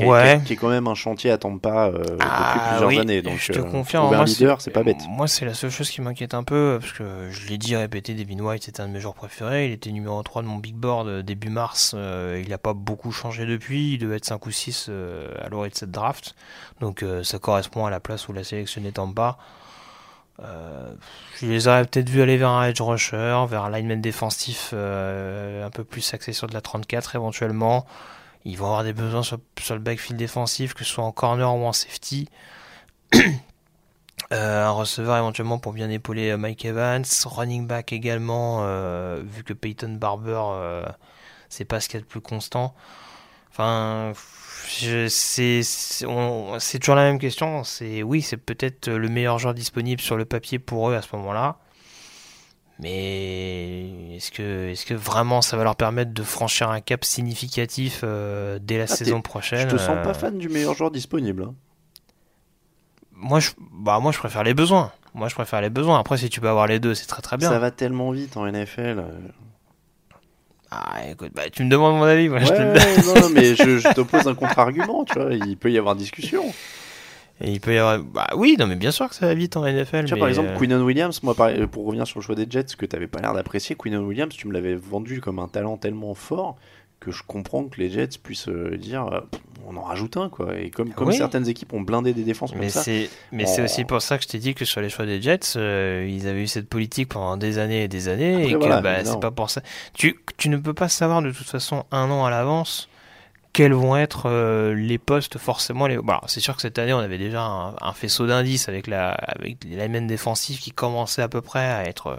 Qui, 0.00 0.04
est- 0.06 0.08
Ouais. 0.08 0.36
est- 0.36 0.44
qui 0.44 0.52
est 0.52 0.56
quand 0.56 0.68
même 0.68 0.86
un 0.88 0.94
chantier 0.94 1.30
à 1.30 1.38
Tampa 1.38 1.86
euh, 1.88 1.98
depuis 1.98 2.16
Ah, 2.20 2.66
plusieurs 2.70 2.88
oui, 2.88 2.98
années. 2.98 3.22
Donc, 3.22 3.38
je 3.38 3.52
te 3.52 3.58
euh, 3.58 3.62
confirme. 3.62 4.14
moi, 4.14 4.24
leader, 4.24 4.60
c'est 4.60 4.70
pas 4.70 4.82
bête. 4.82 4.98
Moi, 5.08 5.28
c'est 5.28 5.44
la 5.44 5.54
seule 5.54 5.70
chose 5.70 5.90
qui 5.90 6.00
m'inquiète 6.00 6.34
un 6.34 6.42
peu, 6.42 6.78
parce 6.80 6.92
que 6.92 7.28
je 7.30 7.46
l'ai 7.48 7.58
dit, 7.58 7.76
répété, 7.76 8.14
Devin 8.14 8.40
White, 8.40 8.64
c'était 8.64 8.80
un 8.80 8.88
de 8.88 8.92
mes 8.92 9.00
joueurs 9.00 9.14
préférés. 9.14 9.66
Il 9.66 9.72
était 9.72 9.90
numéro 9.92 10.22
3 10.22 10.42
de 10.42 10.46
mon 10.48 10.56
big 10.56 10.74
board 10.74 11.06
euh, 11.08 11.22
début 11.22 11.50
mars. 11.50 11.92
Euh, 11.94 12.40
il 12.44 12.50
n'a 12.50 12.58
pas 12.58 12.74
beaucoup 12.74 13.12
changé 13.12 13.46
depuis. 13.46 13.92
Il 13.94 13.98
devait 13.98 14.16
être 14.16 14.24
5 14.24 14.44
ou 14.46 14.50
6 14.50 14.86
euh, 14.88 15.28
à 15.44 15.48
l'orée 15.48 15.68
de 15.70 15.74
cette 15.74 15.90
draft. 15.90 16.34
Donc, 16.80 17.04
ça 17.22 17.38
correspond 17.38 17.84
à 17.86 17.90
la 17.90 18.00
place 18.00 18.28
où 18.28 18.32
l'a 18.32 18.42
sélectionné 18.44 18.92
Tampa. 18.92 19.36
Euh, 20.42 20.90
je 21.38 21.44
les 21.46 21.68
aurais 21.68 21.84
peut-être 21.84 22.08
vus 22.08 22.22
aller 22.22 22.38
vers 22.38 22.48
un 22.48 22.66
edge 22.66 22.80
rusher, 22.80 23.44
vers 23.48 23.64
un 23.64 23.70
lineman 23.70 24.00
défensif 24.00 24.70
euh, 24.72 25.66
un 25.66 25.70
peu 25.70 25.84
plus 25.84 26.14
axé 26.14 26.32
sur 26.32 26.46
de 26.46 26.54
la 26.54 26.62
34 26.62 27.14
éventuellement. 27.14 27.84
Ils 28.44 28.56
vont 28.56 28.66
avoir 28.66 28.84
des 28.84 28.92
besoins 28.92 29.22
sur, 29.22 29.38
le 29.70 29.78
backfield 29.78 30.18
défensif, 30.18 30.74
que 30.74 30.84
ce 30.84 30.92
soit 30.92 31.04
en 31.04 31.12
corner 31.12 31.54
ou 31.54 31.64
en 31.66 31.72
safety. 31.72 32.28
Euh, 34.32 34.64
un 34.64 34.70
receveur 34.70 35.16
éventuellement 35.16 35.58
pour 35.58 35.72
bien 35.72 35.90
épauler 35.90 36.30
euh, 36.30 36.36
Mike 36.36 36.64
Evans, 36.64 37.02
running 37.24 37.66
back 37.66 37.92
également, 37.92 38.60
euh, 38.60 39.20
vu 39.24 39.42
que 39.42 39.52
Peyton 39.52 39.94
Barber, 39.94 40.84
c'est 41.48 41.64
pas 41.64 41.80
ce 41.80 41.88
qu'il 41.88 41.98
y 41.98 42.00
a 42.00 42.02
de 42.02 42.06
plus 42.06 42.20
constant. 42.20 42.74
Enfin, 43.50 44.12
c'est 44.68 45.58
toujours 46.78 46.94
la 46.94 47.02
même 47.02 47.18
question. 47.18 47.64
C'est 47.64 48.04
oui, 48.04 48.22
c'est 48.22 48.36
peut-être 48.36 48.88
le 48.88 49.08
meilleur 49.08 49.40
joueur 49.40 49.54
disponible 49.54 50.00
sur 50.00 50.16
le 50.16 50.26
papier 50.26 50.60
pour 50.60 50.90
eux 50.90 50.94
à 50.94 51.02
ce 51.02 51.16
moment-là. 51.16 51.56
Mais 52.82 54.16
est-ce 54.16 54.30
que, 54.30 54.68
est-ce 54.70 54.86
que 54.86 54.94
vraiment 54.94 55.42
ça 55.42 55.56
va 55.56 55.64
leur 55.64 55.76
permettre 55.76 56.12
de 56.12 56.22
franchir 56.22 56.70
un 56.70 56.80
cap 56.80 57.04
significatif 57.04 58.00
euh, 58.04 58.58
dès 58.60 58.78
la 58.78 58.84
Ah, 58.84 58.86
saison 58.86 59.18
Je 59.18 59.22
prochaine 59.22 59.68
te 59.68 59.76
sens 59.76 59.96
euh, 59.98 60.02
pas 60.02 60.14
fan 60.14 60.38
du 60.38 60.48
meilleur 60.48 60.74
joueur 60.74 60.90
disponible. 60.90 61.42
hein. 61.44 61.54
moi, 63.12 63.38
je, 63.40 63.50
bah, 63.70 63.98
moi, 64.00 64.12
je 64.12 64.18
préfère 64.18 64.42
les 64.44 64.54
besoins. 64.54 64.92
Moi, 65.14 65.28
je 65.28 65.34
préfère 65.34 65.60
les 65.60 65.70
besoins. 65.70 65.98
Après, 65.98 66.16
si 66.16 66.30
tu 66.30 66.40
peux 66.40 66.48
avoir 66.48 66.66
les 66.66 66.78
deux, 66.80 66.94
c'est 66.94 67.06
très 67.06 67.20
très 67.22 67.36
bien. 67.36 67.50
Ça 67.50 67.58
va 67.58 67.70
tellement 67.70 68.12
vite 68.12 68.36
en 68.36 68.46
NFL. 68.50 69.04
Ah, 70.70 70.98
écoute, 71.10 71.32
bah, 71.34 71.50
tu 71.50 71.64
me 71.64 71.68
demandes 71.70 71.96
mon 71.96 72.04
avis. 72.04 72.28
Moi, 72.28 72.38
je 72.38 72.46
te 72.52 73.06
non, 73.14 73.20
non, 73.22 73.28
mais 73.30 73.56
je, 73.56 73.78
je 73.78 73.92
t'oppose 73.92 74.28
un 74.28 74.34
contre-argument, 74.36 75.04
tu 75.04 75.18
vois. 75.18 75.32
Il 75.34 75.56
peut 75.56 75.70
y 75.72 75.76
avoir 75.78 75.96
discussion. 75.96 76.44
Et 77.40 77.52
il 77.52 77.60
peut 77.60 77.74
y 77.74 77.78
avoir. 77.78 77.98
Bah 77.98 78.28
oui, 78.36 78.56
non, 78.58 78.66
mais 78.66 78.76
bien 78.76 78.90
sûr 78.90 79.08
que 79.08 79.14
ça 79.14 79.26
va 79.26 79.34
vite 79.34 79.56
en 79.56 79.64
NFL. 79.64 80.04
Tu 80.04 80.08
vois, 80.08 80.14
mais, 80.14 80.18
par 80.20 80.28
exemple, 80.28 80.50
euh, 80.50 80.58
Quinnon 80.58 80.82
Williams, 80.82 81.22
moi, 81.22 81.34
pour 81.70 81.86
revenir 81.86 82.06
sur 82.06 82.20
le 82.20 82.24
choix 82.24 82.34
des 82.34 82.46
Jets, 82.48 82.74
que 82.76 82.86
tu 82.86 83.06
pas 83.06 83.20
l'air 83.20 83.34
d'apprécier, 83.34 83.76
Quinnon 83.76 84.02
Williams, 84.02 84.34
tu 84.34 84.46
me 84.46 84.52
l'avais 84.52 84.74
vendu 84.74 85.20
comme 85.20 85.38
un 85.38 85.48
talent 85.48 85.76
tellement 85.76 86.14
fort 86.14 86.56
que 87.00 87.10
je 87.10 87.22
comprends 87.26 87.64
que 87.64 87.80
les 87.80 87.88
Jets 87.88 88.18
puissent 88.22 88.48
euh, 88.48 88.76
dire 88.76 89.06
euh, 89.06 89.20
on 89.66 89.76
en 89.76 89.82
rajoute 89.82 90.18
un, 90.18 90.28
quoi. 90.28 90.58
Et 90.58 90.70
comme, 90.70 90.90
comme 90.90 91.08
Oui. 91.08 91.16
certaines 91.16 91.48
équipes 91.48 91.72
ont 91.72 91.80
blindé 91.80 92.12
des 92.12 92.24
défenses 92.24 92.50
comme 92.50 92.60
Mais 92.60 92.68
ça. 92.68 92.82
c'est 92.82 93.08
mais 93.32 93.46
c'est 93.46 93.62
aussi 93.62 93.84
pour 93.84 94.02
ça 94.02 94.18
que 94.18 94.24
je 94.24 94.28
t'ai 94.28 94.38
dit 94.38 94.54
que 94.54 94.66
sur 94.66 94.82
les 94.82 94.90
choix 94.90 95.06
des 95.06 95.20
Jets, 95.20 95.56
euh, 95.56 96.06
ils 96.08 96.28
avaient 96.28 96.42
eu 96.42 96.46
cette 96.46 96.68
politique 96.68 97.08
pendant 97.08 97.38
des 97.38 97.56
années 97.56 97.84
et 97.84 97.88
des 97.88 98.08
années 98.08 98.34
Après, 98.34 98.50
et 98.50 98.52
que 98.52 98.82
bah, 98.82 99.04
c'est 99.04 99.18
pas 99.20 99.30
pour 99.30 99.48
ça. 99.48 99.62
Tu 99.94 100.20
tu 100.36 100.50
ne 100.50 100.58
peux 100.58 100.74
pas 100.74 100.88
savoir 100.88 101.22
de 101.22 101.30
toute 101.30 101.46
façon 101.48 101.84
un 101.90 102.10
an 102.10 102.24
à 102.26 102.30
l'avance 102.30 102.89
quels 103.52 103.72
vont 103.72 103.96
être 103.96 104.26
euh, 104.26 104.74
les 104.74 104.98
postes 104.98 105.38
forcément 105.38 105.86
les. 105.86 105.96
Bon, 105.96 106.08
alors, 106.12 106.24
c'est 106.28 106.40
sûr 106.40 106.54
que 106.56 106.62
cette 106.62 106.78
année 106.78 106.92
on 106.92 106.98
avait 106.98 107.18
déjà 107.18 107.42
un, 107.42 107.74
un 107.80 107.92
faisceau 107.92 108.26
d'indices 108.26 108.68
avec 108.68 108.86
la 108.86 109.10
avec 109.12 109.64
linemen 109.64 110.06
défensifs 110.06 110.60
qui 110.60 110.70
commençaient 110.70 111.22
à 111.22 111.28
peu 111.28 111.40
près 111.40 111.64
à 111.66 111.84
être 111.84 112.08
euh, 112.08 112.16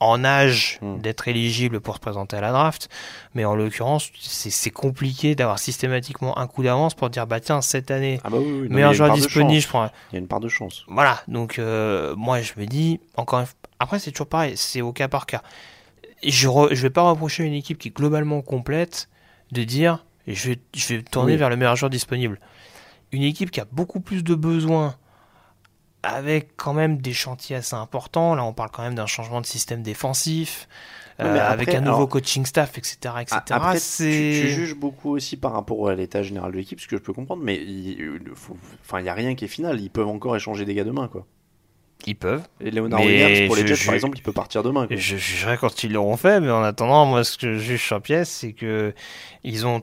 en 0.00 0.24
âge 0.24 0.78
Hmm. 0.82 0.98
d'être 0.98 1.28
éligibles 1.28 1.80
pour 1.80 1.94
se 1.94 2.00
présenter 2.00 2.36
à 2.36 2.40
la 2.40 2.52
draft. 2.52 2.88
Mais 3.34 3.44
en 3.44 3.54
l'occurrence, 3.54 4.10
c'est 4.18 4.70
compliqué 4.70 5.34
d'avoir 5.34 5.58
systématiquement 5.58 6.36
un 6.38 6.46
coup 6.46 6.62
d'avance 6.62 6.94
pour 6.94 7.08
dire 7.10 7.26
bah 7.26 7.40
tiens 7.40 7.60
cette 7.60 7.90
année 7.90 8.20
Ah 8.24 8.30
bah 8.30 8.38
oui, 8.40 8.44
oui, 8.62 8.68
non, 8.68 8.74
meilleur 8.74 8.92
joueur 8.92 9.12
disponible, 9.14 9.60
je 9.62 9.68
prends. 9.68 9.90
Il 10.10 10.14
y 10.14 10.16
a 10.16 10.18
une 10.20 10.26
part 10.28 10.40
de 10.40 10.48
chance. 10.48 10.84
Voilà, 10.88 11.22
donc 11.28 11.58
euh, 11.58 12.14
moi 12.16 12.40
je 12.42 12.52
me 12.58 12.66
dis, 12.66 13.00
encore 13.16 13.40
une 13.40 13.46
après 13.78 13.98
c'est 13.98 14.10
toujours 14.10 14.28
pareil, 14.28 14.56
c'est 14.56 14.80
au 14.80 14.92
cas 14.92 15.08
par 15.08 15.26
cas. 15.26 15.42
Je, 16.22 16.48
re- 16.48 16.74
je 16.74 16.82
vais 16.82 16.90
pas 16.90 17.02
reprocher 17.02 17.44
une 17.44 17.52
équipe 17.54 17.78
qui 17.78 17.88
est 17.88 17.96
globalement 17.96 18.40
complète 18.42 19.08
de 19.52 19.62
dire, 19.62 20.04
je 20.26 20.50
vais, 20.50 20.58
je 20.74 20.94
vais 20.94 21.02
tourner 21.02 21.32
Oui. 21.32 21.38
vers 21.38 21.50
le 21.50 21.56
meilleur 21.56 21.76
joueur 21.76 21.90
disponible. 21.90 22.40
Une 23.12 23.22
équipe 23.22 23.50
qui 23.50 23.60
a 23.60 23.66
beaucoup 23.70 24.00
plus 24.00 24.24
de 24.24 24.34
besoins, 24.34 24.96
avec 26.02 26.50
quand 26.56 26.74
même 26.74 26.98
des 26.98 27.12
chantiers 27.12 27.56
assez 27.56 27.74
importants, 27.74 28.34
là 28.34 28.44
on 28.44 28.52
parle 28.52 28.70
quand 28.70 28.82
même 28.82 28.94
d'un 28.94 29.06
changement 29.06 29.40
de 29.40 29.46
système 29.46 29.82
défensif, 29.82 30.68
euh, 31.20 31.38
avec 31.48 31.68
un 31.74 31.80
nouveau 31.80 31.96
alors- 31.96 32.08
coaching 32.08 32.44
staff, 32.44 32.76
etc. 32.76 32.96
etc. 33.20 33.36
Après, 33.50 33.78
tu, 33.78 34.48
juges 34.48 34.74
beaucoup 34.74 35.10
aussi 35.10 35.36
par 35.36 35.52
rapport 35.52 35.88
à 35.88 35.94
l'état 35.94 36.22
général 36.22 36.52
de 36.52 36.56
l'équipe, 36.58 36.80
ce 36.80 36.88
que 36.88 36.96
je 36.96 37.02
peux 37.02 37.12
comprendre, 37.12 37.42
mais 37.42 37.56
il 37.56 37.96
n'y 39.02 39.08
a 39.08 39.14
rien 39.14 39.34
qui 39.34 39.44
est 39.44 39.48
final. 39.48 39.80
Ils 39.80 39.90
peuvent 39.90 40.08
encore 40.08 40.34
échanger 40.36 40.64
des 40.64 40.74
gars 40.74 40.84
demain, 40.84 41.08
quoi. 41.08 41.26
Ils 42.06 42.16
peuvent. 42.16 42.42
Et 42.60 42.70
Leonard 42.70 43.00
Mais 43.00 43.06
Williams, 43.06 43.46
pour 43.46 43.56
les 43.56 43.62
je- 43.62 43.66
Jets, 43.68 43.74
je- 43.76 43.86
par 43.86 43.94
exemple, 43.94 44.18
il 44.18 44.22
peut 44.22 44.32
partir 44.32 44.62
demain. 44.62 44.86
quoi. 44.86 44.96
Je 44.96 45.16
jugerai 45.16 45.56
quand 45.56 45.84
ils 45.84 45.92
l'auront 45.92 46.16
fait, 46.18 46.40
mais 46.40 46.50
en 46.50 46.62
attendant, 46.62 47.06
moi, 47.06 47.24
ce 47.24 47.38
que 47.38 47.54
je 47.54 47.58
juge 47.60 47.82
sur 47.82 48.02
pièce, 48.02 48.28
c'est 48.28 48.52
que 48.52 48.92
ils 49.44 49.66
ont 49.66 49.82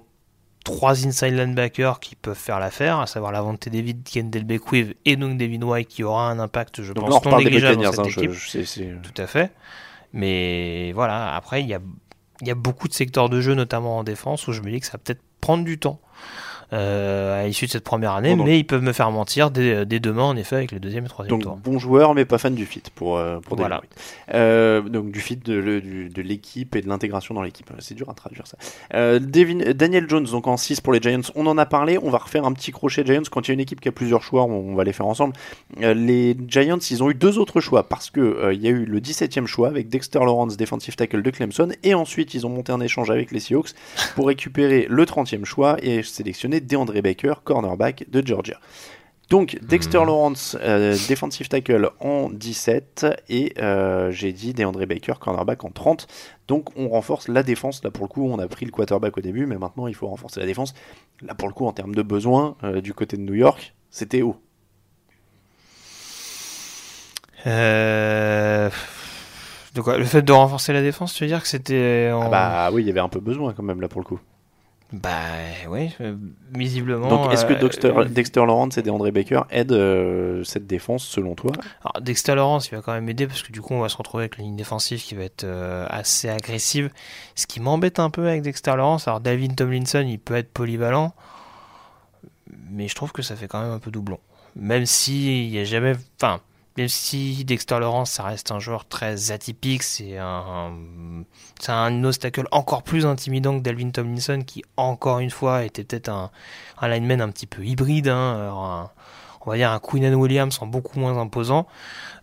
trois 0.64 1.06
inside 1.08 1.34
linebackers 1.34 2.00
qui 2.00 2.16
peuvent 2.16 2.38
faire 2.38 2.60
l'affaire, 2.60 3.00
à 3.00 3.08
savoir 3.08 3.32
la 3.32 3.42
vente 3.42 3.68
David, 3.70 4.04
Kendall 4.04 4.44
Beckwith 4.44 4.96
et 5.06 5.16
donc 5.16 5.38
Devin 5.38 5.62
White, 5.64 5.88
qui 5.88 6.04
aura 6.04 6.30
un 6.30 6.40
impact, 6.40 6.82
je 6.84 6.94
Donc 6.94 7.10
pense, 7.10 7.26
non 7.26 7.38
négligeable 7.40 7.82
dans 7.82 7.90
hein, 7.90 7.92
cette 7.94 8.08
je- 8.10 8.20
équipe. 8.20 8.32
je 8.32 8.50
sais, 8.50 8.66
c'est- 8.66 8.96
Tout 9.02 9.22
à 9.22 9.28
fait. 9.28 9.52
Mais 10.14 10.92
voilà, 10.94 11.36
après, 11.36 11.62
il 11.62 11.68
y 11.68 11.74
a, 11.74 11.80
il 12.42 12.48
y 12.48 12.52
a 12.52 12.56
beaucoup 12.56 12.88
de 12.88 12.94
secteurs 12.94 13.30
de 13.30 13.40
jeu, 13.42 13.54
notamment 13.56 13.98
en 14.00 14.04
défense, 14.04 14.48
où 14.48 14.54
je 14.54 14.62
me 14.62 14.70
dis 14.72 14.80
que 14.80 14.86
ça 14.86 14.94
va 14.94 14.98
peut-être 15.00 15.22
prendre 15.40 15.64
du 15.64 15.78
temps. 15.80 16.00
Euh, 16.74 17.44
à 17.44 17.48
l'issue 17.48 17.66
de 17.66 17.72
cette 17.72 17.84
première 17.84 18.14
année, 18.14 18.36
Bon, 18.36 18.44
mais 18.46 18.58
ils 18.60 18.64
peuvent 18.64 18.82
me 18.82 18.94
faire 18.94 19.12
mentir 19.12 19.52
dès, 19.52 19.86
dès 19.86 20.00
demain, 20.00 20.24
en 20.24 20.36
effet, 20.38 20.56
avec 20.56 20.72
le 20.72 20.80
deuxième 20.80 21.06
et 21.06 21.10
troisième 21.10 21.38
Donc 21.38 21.44
tour. 21.44 21.58
bon 21.58 21.80
joueur, 21.80 22.14
mais 22.14 22.26
pas 22.26 22.38
fan 22.38 22.56
du 22.56 22.66
fit 22.66 22.84
pour, 22.96 23.18
euh, 23.18 23.40
pour 23.40 23.58
Voilà. 23.58 23.82
Euh, 24.34 24.82
donc 24.82 25.12
du 25.12 25.20
fit 25.20 25.36
de, 25.36 25.54
l'équipe 26.22 26.76
et 26.76 26.82
de 26.82 26.88
l'intégration 26.88 27.34
dans 27.34 27.42
l'équipe. 27.42 27.70
C'est 27.80 27.96
dur 27.96 28.10
à 28.10 28.14
traduire 28.14 28.48
ça. 28.48 28.58
Euh, 28.94 29.20
Devin- 29.20 29.74
Daniel 29.74 30.08
Jones, 30.10 30.26
donc 30.26 30.48
en 30.48 30.58
6 30.58 30.82
pour 30.82 30.94
les 30.94 31.02
Giants, 31.02 31.22
on 31.36 31.46
en 31.48 31.58
a 31.58 31.66
parlé. 31.66 31.98
On 32.02 32.10
va 32.10 32.20
refaire 32.20 32.46
un 32.46 32.54
petit 32.54 32.72
crochet 32.72 33.04
Giants. 33.06 33.22
Quand 33.30 33.48
il 33.48 33.50
y 33.50 33.52
a 33.52 33.54
une 33.56 33.60
équipe 33.60 33.82
qui 33.82 33.90
a 33.90 33.92
plusieurs 33.92 34.22
choix, 34.24 34.44
on, 34.44 34.72
on 34.72 34.76
va 34.76 34.84
les 34.84 34.94
faire 34.94 35.08
ensemble. 35.08 35.34
Euh, 35.82 35.94
les 35.94 36.38
Giants, 36.48 36.78
ils 36.90 37.04
ont 37.04 37.10
eu 37.10 37.16
deux 37.16 37.38
autres 37.38 37.60
choix 37.60 37.88
parce 37.90 38.10
que 38.10 38.22
euh, 38.22 38.54
il 38.54 38.62
y 38.62 38.68
a 38.68 38.72
eu 38.72 38.86
le 38.86 39.00
17e 39.02 39.46
choix 39.46 39.68
avec 39.68 39.90
Dexter 39.90 40.20
Lawrence, 40.20 40.56
defensive 40.58 40.96
tackle 40.96 41.22
de 41.22 41.30
Clemson, 41.32 41.70
et 41.84 41.94
ensuite 41.94 42.34
ils 42.34 42.46
ont 42.46 42.50
monté 42.50 42.72
un 42.72 42.80
échange 42.80 43.10
avec 43.12 43.32
les 43.32 43.40
Seahawks 43.40 43.72
pour 44.16 44.28
récupérer 44.28 44.88
le 44.90 45.06
30e 45.06 45.44
choix 45.46 45.76
et 45.82 46.04
sélectionner 46.04 46.61
DeAndre 46.62 47.02
Baker, 47.02 47.34
cornerback 47.44 48.10
de 48.10 48.26
Georgia. 48.26 48.58
Donc 49.32 49.58
Dexter 49.62 50.00
Lawrence, 50.00 50.58
euh, 50.60 50.98
defensive 51.08 51.48
tackle 51.48 51.90
en 52.02 52.30
17 52.30 53.06
et 53.30 53.54
euh, 53.60 54.12
j'ai 54.12 54.34
dit 54.34 54.54
DeAndre 54.54 54.86
Baker, 54.86 55.14
cornerback 55.22 55.64
en 55.64 55.70
30. 55.70 56.06
Donc 56.50 56.78
on 56.78 56.90
renforce 56.90 57.30
la 57.30 57.42
défense. 57.42 57.82
Là 57.82 57.92
pour 57.92 58.04
le 58.04 58.10
coup, 58.10 58.28
on 58.28 58.40
a 58.40 58.48
pris 58.50 58.66
le 58.66 58.72
quarterback 58.72 59.18
au 59.18 59.22
début, 59.22 59.46
mais 59.46 59.58
maintenant 59.58 59.88
il 59.88 59.96
faut 59.96 60.08
renforcer 60.08 60.42
la 60.42 60.46
défense. 60.46 60.74
Là 61.22 61.34
pour 61.34 61.48
le 61.48 61.54
coup, 61.54 61.66
en 61.66 61.72
termes 61.72 61.96
de 61.96 62.02
besoins, 62.02 62.58
euh, 62.66 62.82
du 62.82 62.94
côté 62.94 63.16
de 63.16 63.22
New 63.22 63.36
York, 63.36 63.74
c'était 63.90 64.22
haut. 64.22 64.36
Euh... 67.48 68.70
De 69.76 69.80
quoi? 69.80 69.98
Le 69.98 70.04
fait 70.04 70.24
de 70.24 70.34
renforcer 70.34 70.74
la 70.74 70.82
défense, 70.82 71.14
tu 71.14 71.24
veux 71.24 71.30
dire 71.30 71.42
que 71.42 71.48
c'était 71.48 72.12
en... 72.14 72.24
Ah 72.24 72.30
bah 72.30 72.70
oui, 72.74 72.84
il 72.84 72.88
y 72.88 72.92
avait 72.92 73.00
un 73.00 73.08
peu 73.08 73.22
besoin 73.22 73.54
quand 73.54 73.64
même 73.64 73.80
là 73.80 73.88
pour 73.88 74.02
le 74.02 74.06
coup. 74.06 74.20
Bah 74.94 75.14
oui, 75.70 75.96
visiblement. 76.52 77.08
Donc 77.08 77.32
est-ce 77.32 77.46
que 77.46 77.54
euh, 77.54 77.60
Dexter, 77.60 77.94
euh, 77.96 78.04
Dexter 78.04 78.46
Lawrence 78.46 78.78
et 78.78 78.82
DeAndre 78.82 79.10
Baker 79.12 79.44
aident 79.50 79.72
euh, 79.72 80.44
cette 80.44 80.68
défense 80.68 81.06
selon 81.06 81.34
toi? 81.34 81.54
Alors, 81.82 82.02
Dexter 82.02 82.36
Lawrence, 82.36 82.68
il 82.68 82.76
va 82.76 82.82
quand 82.82 82.92
même 82.92 83.08
aider 83.08 83.26
parce 83.26 83.42
que 83.42 83.54
du 83.54 83.62
coup, 83.62 83.74
on 83.74 83.80
va 83.80 83.88
se 83.88 83.96
retrouver 83.96 84.24
avec 84.24 84.38
une 84.38 84.46
ligne 84.46 84.56
défensive 84.58 85.02
qui 85.02 85.16
va 85.16 85.24
être 85.24 85.46
euh, 85.46 85.86
assez 85.90 86.28
agressive. 86.28 86.90
Ce 87.36 87.48
qui 87.48 87.62
m'embête 87.62 88.00
un 88.00 88.10
peu 88.10 88.28
avec 88.28 88.42
Dexter 88.42 88.76
Lawrence, 88.76 89.08
alors 89.08 89.22
David 89.22 89.56
Tomlinson, 89.56 90.06
il 90.06 90.20
peut 90.20 90.36
être 90.36 90.52
polyvalent, 90.52 91.14
mais 92.70 92.90
je 92.90 92.96
trouve 92.96 93.14
que 93.14 93.22
ça 93.22 93.38
fait 93.38 93.48
quand 93.48 93.62
même 93.62 93.72
un 93.72 93.80
peu 93.80 93.92
doublon. 93.92 94.20
Même 94.58 94.86
si 94.86 95.46
il 95.46 95.52
y 95.52 95.60
a 95.60 95.64
jamais, 95.64 95.96
enfin, 96.22 96.42
même 96.78 96.88
si 96.88 97.44
Dexter 97.46 97.80
Lawrence, 97.80 98.12
ça 98.12 98.24
reste 98.24 98.52
un 98.52 98.60
joueur 98.60 98.86
très 98.88 99.32
atypique, 99.32 99.84
c'est 99.84 100.18
un, 100.18 100.72
c'est 101.60 101.72
un 101.72 102.04
obstacle 102.04 102.48
encore 102.52 102.84
plus 102.84 103.06
intimidant 103.06 103.58
que 103.58 103.64
Dalvin 103.64 103.90
Tomlinson, 103.92 104.42
qui 104.46 104.64
encore 104.78 105.20
une 105.20 105.32
fois 105.32 105.64
était 105.66 105.84
peut-être 105.84 106.10
un, 106.10 106.32
un 106.80 106.88
lineman 106.88 107.22
un 107.22 107.30
petit 107.30 107.48
peu 107.48 107.66
hybride, 107.66 108.08
hein, 108.08 108.52
un- 108.56 108.90
on 109.44 109.50
va 109.50 109.58
dire 109.58 109.72
un 109.72 109.80
Queenan 109.80 110.14
Williams 110.14 110.56
en 110.62 110.68
beaucoup 110.68 111.00
moins 111.00 111.18
imposant. 111.18 111.66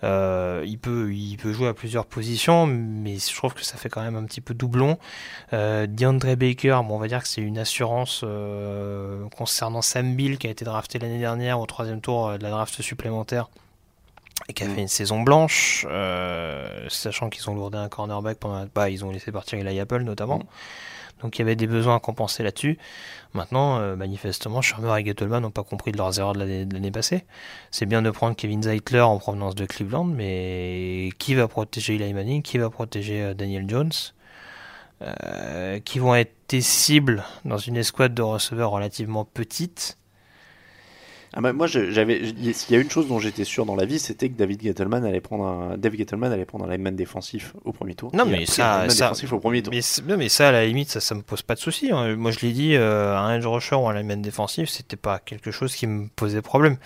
Euh, 0.05 0.63
il, 0.65 0.79
peut, 0.79 1.13
il 1.13 1.37
peut 1.37 1.53
jouer 1.53 1.67
à 1.67 1.75
plusieurs 1.75 2.07
positions, 2.07 2.65
mais 2.67 3.19
je 3.19 3.35
trouve 3.35 3.55
que 3.55 3.65
ça 3.65 3.77
fait 3.77 3.89
quand 3.89 4.03
même 4.03 4.15
un 4.15 4.23
petit 4.25 4.41
peu 4.41 4.55
doublon. 4.55 4.99
Euh, 5.53 5.89
DeAndre 5.89 6.37
Baker, 6.37 6.81
bon, 6.85 6.95
on 6.95 6.99
va 6.99 7.09
dire 7.09 7.21
que 7.21 7.29
c'est 7.29 7.41
une 7.41 7.59
assurance 7.59 8.21
euh, 8.23 9.29
concernant 9.37 9.83
Sam 9.83 10.15
Bill 10.15 10.39
qui 10.39 10.47
a 10.47 10.51
été 10.51 10.65
drafté 10.65 11.01
l'année 11.01 11.19
dernière 11.19 11.59
au 11.59 11.67
troisième 11.67 12.01
tour 12.01 12.39
de 12.39 12.43
la 12.45 12.51
draft 12.51 12.81
supplémentaire 12.81 13.49
et 14.49 14.53
qui 14.53 14.63
a 14.65 14.69
Mm. 14.69 14.75
fait 14.75 14.81
une 14.83 14.89
saison 14.89 15.21
blanche, 15.23 15.87
euh, 15.91 16.87
sachant 16.89 17.29
qu'ils 17.31 17.49
ont 17.51 17.55
lourdé 17.55 17.79
un 17.79 17.89
cornerback 17.89 18.39
pendant 18.39 18.67
bah, 18.75 18.89
ils 18.91 19.05
ont 19.05 19.11
laissé 19.11 19.33
partir 19.33 19.59
Eli 19.59 19.81
Apple 19.81 20.03
notamment. 20.03 20.39
Mm. 20.39 20.45
Donc 21.23 21.37
il 21.37 21.41
y 21.41 21.43
avait 21.43 21.57
des 21.57 21.67
besoins 21.67 21.97
à 21.97 22.01
compenser 22.01 22.45
là-dessus. 22.45 22.79
Maintenant, 23.35 23.79
euh, 23.79 23.97
manifestement, 23.97 24.63
Shermer 24.63 25.01
et 25.01 25.05
Gettleman 25.05 25.43
n'ont 25.43 25.51
pas 25.51 25.65
compris 25.65 25.91
de 25.91 25.97
leurs 25.99 26.19
erreurs 26.21 26.35
de 26.35 26.39
l'année, 26.39 26.91
passée. 26.93 27.25
C'est 27.73 27.87
bien 27.87 28.03
de 28.03 28.11
prendre 28.11 28.37
Kevin 28.37 28.63
Zeitler 28.63 29.01
en 29.01 29.19
provenance 29.19 29.57
de 29.57 29.67
Cleveland, 29.67 30.05
mais 30.05 31.11
qui 31.19 31.35
va 31.35 31.49
protéger 31.49 31.97
Eli 31.97 32.15
Manning? 32.15 32.43
Qui 32.43 32.59
va 32.59 32.71
protéger 32.71 33.23
euh, 33.23 33.35
Daniel 33.35 33.69
Jones? 33.69 33.91
Euh, 35.03 35.79
Qui 35.81 35.99
vont 35.99 36.15
être 36.15 36.35
tes 36.47 36.61
cibles 36.61 37.25
dans 37.45 37.59
une 37.59 37.77
escouade 37.77 38.15
de 38.15 38.23
receveurs 38.23 38.71
relativement 38.71 39.25
petite 39.25 39.99
Ah 41.35 41.41
bah, 41.43 41.53
moi, 41.53 41.67
j'avais, 41.67 42.21
il 42.21 42.51
y 42.71 42.75
a 42.75 42.79
une 42.79 42.91
chose 42.91 43.07
dont 43.07 43.19
j'étais 43.19 43.45
sûr 43.45 43.67
dans 43.67 43.77
la 43.77 43.85
vie, 43.85 43.99
c'était 43.99 44.31
que 44.31 44.37
David 44.37 44.63
Gettleman 44.63 45.05
allait 45.05 45.21
prendre 45.21 45.45
un, 45.47 45.77
Dave 45.77 45.95
Gettleman 45.97 46.33
allait 46.33 46.47
prendre 46.47 46.65
un 46.65 46.71
lineman 46.71 46.97
défensif 46.97 47.53
au 47.67 47.73
premier 47.73 47.95
tour. 47.95 48.11
Non, 48.15 48.25
mais 48.25 48.47
ça- 48.47 48.87
défensif 48.87 49.33
au 49.35 49.39
premier 49.39 49.63
tour. 49.63 49.73
Mais, 49.75 49.81
non, 50.09 50.17
mais 50.17 50.29
ça, 50.31 50.49
à 50.49 50.53
la 50.53 50.65
limite, 50.67 50.89
ça, 50.89 51.01
ça 51.01 51.15
me 51.15 51.21
pose 51.23 51.43
pas 51.43 51.55
de 51.55 51.61
souci. 51.61 51.91
hein. 51.93 52.17
Moi, 52.17 52.31
je 52.31 52.41
l'ai 52.41 52.53
dit, 52.53 52.75
euh, 52.77 53.15
un 53.17 53.37
edge 53.37 53.45
rusher 53.47 53.77
ou 53.77 53.87
un 53.89 53.95
lineman 53.95 54.23
défensif, 54.23 54.71
c'était 54.71 54.97
pas 54.97 55.19
quelque 55.19 55.51
chose 55.51 55.75
qui 55.75 55.87
me 55.87 56.09
posait 56.17 56.41
problème. 56.43 56.79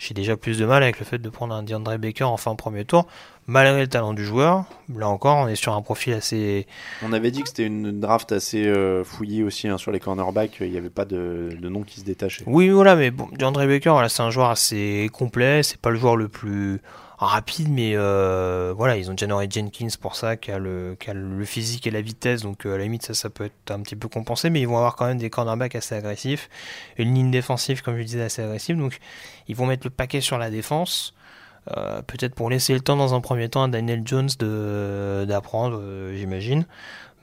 J'ai 0.00 0.12
déjà 0.12 0.36
plus 0.36 0.58
de 0.58 0.66
mal 0.66 0.82
avec 0.82 0.98
le 0.98 1.04
fait 1.04 1.18
de 1.18 1.28
prendre 1.28 1.54
un 1.54 1.62
DeAndre 1.62 1.96
Baker 1.96 2.24
en 2.24 2.36
fin 2.36 2.54
premier 2.56 2.84
tour, 2.84 3.06
malgré 3.46 3.80
le 3.80 3.88
talent 3.88 4.14
du 4.14 4.24
joueur. 4.24 4.64
Là 4.94 5.08
encore, 5.08 5.36
on 5.38 5.48
est 5.48 5.56
sur 5.56 5.74
un 5.74 5.82
profil 5.82 6.14
assez. 6.14 6.66
On 7.02 7.12
avait 7.12 7.30
dit 7.30 7.42
que 7.42 7.48
c'était 7.48 7.66
une 7.66 8.00
draft 8.00 8.32
assez 8.32 8.66
euh, 8.66 9.04
fouillée 9.04 9.42
aussi 9.42 9.68
hein, 9.68 9.78
sur 9.78 9.92
les 9.92 10.00
cornerbacks. 10.00 10.58
Il 10.60 10.70
n'y 10.70 10.78
avait 10.78 10.90
pas 10.90 11.04
de, 11.04 11.50
de 11.58 11.68
nom 11.68 11.82
qui 11.82 12.00
se 12.00 12.04
détachait. 12.04 12.44
Oui, 12.46 12.68
voilà, 12.68 12.96
mais 12.96 13.10
bon, 13.10 13.28
DeAndre 13.32 13.66
Baker, 13.66 13.90
voilà, 13.90 14.08
c'est 14.08 14.22
un 14.22 14.30
joueur 14.30 14.50
assez 14.50 15.08
complet. 15.12 15.62
C'est 15.62 15.80
pas 15.80 15.90
le 15.90 15.98
joueur 15.98 16.16
le 16.16 16.28
plus 16.28 16.80
rapide, 17.18 17.68
mais 17.70 17.92
euh, 17.94 18.74
voilà, 18.76 18.96
ils 18.96 19.10
ont 19.10 19.16
Janory 19.16 19.48
Jenkins 19.50 19.88
pour 20.00 20.16
ça, 20.16 20.36
qui 20.36 20.50
a, 20.50 20.58
le, 20.58 20.96
qui 20.98 21.10
a 21.10 21.14
le 21.14 21.44
physique 21.44 21.86
et 21.86 21.90
la 21.90 22.00
vitesse, 22.00 22.42
donc 22.42 22.66
euh, 22.66 22.74
à 22.74 22.78
la 22.78 22.84
limite, 22.84 23.04
ça, 23.04 23.14
ça 23.14 23.30
peut 23.30 23.44
être 23.44 23.70
un 23.70 23.80
petit 23.80 23.96
peu 23.96 24.08
compensé, 24.08 24.50
mais 24.50 24.60
ils 24.60 24.68
vont 24.68 24.76
avoir 24.76 24.96
quand 24.96 25.06
même 25.06 25.18
des 25.18 25.30
cornerbacks 25.30 25.74
assez 25.74 25.94
agressifs, 25.94 26.48
une 26.98 27.14
ligne 27.14 27.30
défensive, 27.30 27.82
comme 27.82 27.96
je 27.96 28.02
disais, 28.02 28.22
assez 28.22 28.42
agressive, 28.42 28.76
donc 28.76 28.98
ils 29.48 29.56
vont 29.56 29.66
mettre 29.66 29.86
le 29.86 29.90
paquet 29.90 30.20
sur 30.20 30.38
la 30.38 30.50
défense. 30.50 31.14
Euh, 31.76 32.02
peut-être 32.02 32.34
pour 32.34 32.50
laisser 32.50 32.74
le 32.74 32.80
temps 32.80 32.96
dans 32.96 33.14
un 33.14 33.20
premier 33.20 33.48
temps 33.48 33.62
à 33.62 33.68
Daniel 33.68 34.02
Jones 34.04 34.28
d'apprendre, 35.26 35.78
euh, 35.80 36.16
j'imagine. 36.16 36.66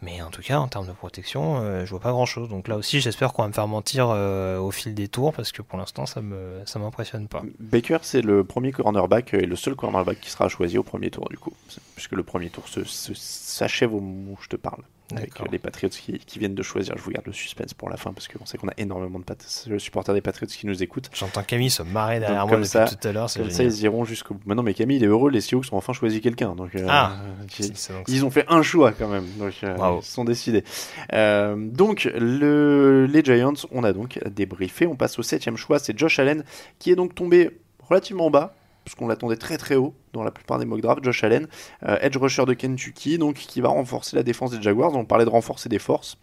Mais 0.04 0.20
en 0.24 0.32
tout 0.32 0.42
cas, 0.42 0.58
en 0.58 0.68
termes 0.68 0.88
de 0.88 0.94
protection, 0.94 1.60
euh, 1.60 1.86
je 1.86 1.92
vois 1.92 2.00
pas 2.00 2.10
grand 2.10 2.26
chose. 2.26 2.50
Donc 2.50 2.68
là 2.68 2.76
aussi, 2.76 3.00
j'espère 3.02 3.34
qu'on 3.34 3.44
va 3.44 3.48
me 3.50 3.54
faire 3.54 3.68
mentir 3.68 4.08
euh, 4.10 4.58
au 4.58 4.72
fil 4.72 4.96
des 4.96 5.08
tours 5.08 5.32
parce 5.32 5.52
que 5.52 5.62
pour 5.62 5.78
l'instant, 5.78 6.08
ça 6.08 6.22
me 6.24 6.60
ça 6.66 6.80
m'impressionne 6.80 7.28
pas. 7.28 7.44
Baker, 7.60 8.00
c'est 8.02 8.24
le 8.24 8.44
premier 8.44 8.72
cornerback 8.72 9.36
et 9.36 9.46
le 9.46 9.56
seul 9.56 9.76
cornerback 9.76 10.20
qui 10.20 10.32
sera 10.32 10.50
choisi 10.50 10.80
au 10.80 10.84
premier 10.84 11.12
tour, 11.12 11.28
du 11.30 11.38
coup. 11.38 11.54
Puisque 11.96 12.14
le 12.14 12.24
premier 12.24 12.50
tour 12.50 12.68
se- 12.68 12.84
se- 12.84 13.14
s'achève 13.14 13.94
au 13.94 14.00
moment 14.00 14.32
où 14.32 14.38
je 14.42 14.48
te 14.48 14.56
parle. 14.56 14.82
Avec 15.18 15.40
euh, 15.42 15.46
les 15.52 15.60
Patriots 15.60 15.90
qui, 15.90 16.20
qui 16.20 16.40
viennent 16.40 16.56
de 16.56 16.64
choisir. 16.64 16.96
Je 16.98 17.02
vous 17.04 17.12
garde 17.12 17.26
le 17.28 17.34
suspense 17.34 17.74
pour 17.74 17.90
la 17.90 17.98
fin 17.98 18.14
parce 18.14 18.28
qu'on 18.28 18.46
sait 18.46 18.58
qu'on 18.58 18.68
a 18.70 18.74
énormément 18.78 19.20
de 19.20 19.78
supporters 19.78 20.14
des 20.14 20.22
Patriots 20.22 20.48
qui 20.48 20.66
nous 20.68 20.82
écoutent. 20.84 21.10
J'entends 21.14 21.44
Camille 21.44 21.70
se 21.70 21.84
marrer 21.84 22.20
derrière 22.20 22.42
Donc, 22.42 22.50
moi 22.50 22.58
comme 22.58 22.66
ça- 22.66 22.86
tout 22.86 23.08
à 23.08 23.12
l'heure. 23.12 23.30
Comme 23.34 23.50
ça, 23.50 23.64
ils 23.64 23.82
iront 23.84 24.06
jusqu'au 24.06 24.34
bout. 24.36 24.42
Mais 24.46 24.56
non, 24.56 24.64
mais 24.64 24.74
Camille, 24.74 24.98
il 24.98 25.04
est 25.04 25.08
heureux. 25.08 25.30
Les 25.32 25.42
Seahawks 25.42 25.66
ont 25.72 25.78
enfin 25.78 25.94
choisi 25.94 26.22
quelqu'un. 26.22 26.56
Donc, 26.56 26.76
euh, 26.76 26.86
Ah. 26.90 27.16
ils- 28.08 28.26
ont 28.26 28.30
fait 28.32 28.46
un 28.50 28.62
choix 28.62 28.92
quand 28.92 29.08
même, 29.08 29.26
donc 29.40 29.54
euh, 29.64 29.76
ils 30.00 30.06
se 30.06 30.12
sont 30.14 30.24
décidés. 30.26 30.64
Euh, 31.14 31.56
donc 31.58 32.10
le, 32.16 33.06
les 33.08 33.24
Giants, 33.24 33.54
on 33.72 33.84
a 33.84 33.94
donc 33.94 34.20
débriefé. 34.30 34.86
On 34.88 34.96
passe 34.96 35.18
au 35.20 35.24
septième 35.24 35.58
choix, 35.58 35.80
c'est 35.80 35.98
Josh 35.98 36.20
Allen 36.20 36.44
qui 36.80 36.92
est 36.92 36.96
donc 36.96 37.16
tombé 37.16 37.50
relativement 37.88 38.30
bas, 38.30 38.54
parce 38.86 39.08
l'attendait 39.08 39.38
très 39.38 39.58
très 39.58 39.76
haut 39.76 39.94
dans 40.14 40.24
la 40.24 40.32
plupart 40.32 40.60
des 40.60 40.66
mock 40.66 40.82
drafts. 40.82 41.04
Josh 41.04 41.24
Allen, 41.24 41.48
euh, 41.84 41.98
edge 42.02 42.18
rusher 42.18 42.46
de 42.46 42.54
Kentucky, 42.54 43.18
donc 43.18 43.36
qui 43.36 43.62
va 43.62 43.70
renforcer 43.70 44.16
la 44.16 44.24
défense 44.24 44.52
des 44.52 44.62
Jaguars. 44.62 44.94
On 44.96 45.06
parlait 45.06 45.26
de 45.26 45.30
renforcer 45.30 45.70
des 45.70 45.80
forces. 45.80 46.18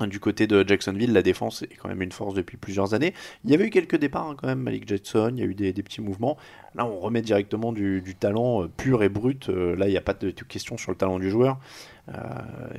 Du 0.00 0.18
côté 0.18 0.48
de 0.48 0.66
Jacksonville, 0.66 1.12
la 1.12 1.22
défense 1.22 1.62
est 1.62 1.76
quand 1.76 1.88
même 1.88 2.02
une 2.02 2.10
force 2.10 2.34
depuis 2.34 2.56
plusieurs 2.56 2.92
années. 2.92 3.14
Il 3.44 3.50
y 3.50 3.54
avait 3.54 3.66
eu 3.66 3.70
quelques 3.70 3.96
départs 3.96 4.26
hein, 4.26 4.36
quand 4.36 4.48
même, 4.48 4.58
Malik 4.58 4.88
Jackson, 4.88 5.30
il 5.36 5.38
y 5.38 5.42
a 5.42 5.44
eu 5.44 5.54
des, 5.54 5.72
petits 5.74 6.00
mouvements. 6.00 6.36
Là, 6.74 6.86
on 6.86 6.98
remet 6.98 7.22
directement 7.22 7.72
du, 7.72 8.00
du 8.00 8.16
talent 8.16 8.64
euh, 8.64 8.68
pur 8.68 9.04
et 9.04 9.08
brut. 9.08 9.48
Euh, 9.48 9.76
là, 9.76 9.86
il 9.86 9.90
n'y 9.90 9.96
a 9.96 10.00
pas 10.00 10.14
de, 10.14 10.30
question 10.30 10.76
sur 10.76 10.90
le 10.90 10.96
talent 10.96 11.20
du 11.20 11.30
joueur. 11.30 11.58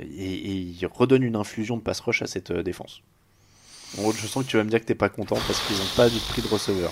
Et, 0.02 0.34
il 0.34 0.86
redonne 0.92 1.22
une 1.22 1.36
infusion 1.36 1.78
de 1.78 1.82
pass 1.82 2.00
rush 2.00 2.20
à 2.20 2.26
cette 2.26 2.52
défense. 2.52 3.00
En 3.96 4.02
gros, 4.02 4.12
je 4.12 4.26
sens 4.26 4.44
que 4.44 4.50
tu 4.50 4.56
vas 4.58 4.64
me 4.64 4.68
dire 4.68 4.80
que 4.80 4.84
t'es 4.84 4.94
pas 4.94 5.08
content 5.08 5.38
parce 5.46 5.66
qu'ils 5.66 5.76
n'ont 5.76 5.96
pas 5.96 6.10
de 6.10 6.18
prix 6.30 6.42
de 6.42 6.48
receveur. 6.48 6.90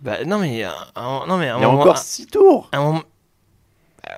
Bah, 0.00 0.24
non 0.24 0.38
mais 0.38 0.64
euh, 0.64 0.70
un- 0.96 1.24
non 1.26 1.38
mais 1.38 1.48
un 1.48 1.58
Il 1.58 1.62
y 1.62 1.64
a 1.64 1.68
moment- 1.68 1.80
encore 1.82 1.98
6 1.98 2.26
tours 2.26 2.68
un 2.72 2.80
moment- 2.82 3.02
Euh, 4.08 4.12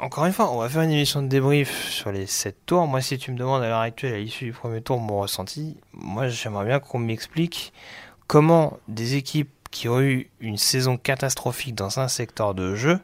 Encore 0.00 0.26
une 0.26 0.32
fois, 0.32 0.50
on 0.52 0.58
va 0.58 0.68
faire 0.68 0.82
une 0.82 0.92
émission 0.92 1.22
de 1.22 1.26
débrief 1.28 1.88
sur 1.90 2.12
les 2.12 2.26
7 2.26 2.64
tours. 2.66 2.86
Moi, 2.86 3.00
si 3.00 3.18
tu 3.18 3.32
me 3.32 3.36
demandes 3.36 3.62
à 3.64 3.68
l'heure 3.68 3.80
actuelle, 3.80 4.14
à 4.14 4.18
l'issue 4.18 4.44
du 4.44 4.52
premier 4.52 4.80
tour, 4.80 5.00
mon 5.00 5.18
ressenti, 5.20 5.76
moi, 5.92 6.28
j'aimerais 6.28 6.64
bien 6.66 6.78
qu'on 6.78 6.98
m'explique 7.00 7.72
comment 8.28 8.78
des 8.86 9.16
équipes 9.16 9.50
qui 9.72 9.88
ont 9.88 10.00
eu 10.00 10.30
une 10.40 10.56
saison 10.56 10.96
catastrophique 10.96 11.74
dans 11.74 11.98
un 11.98 12.06
secteur 12.06 12.54
de 12.54 12.76
jeu, 12.76 13.00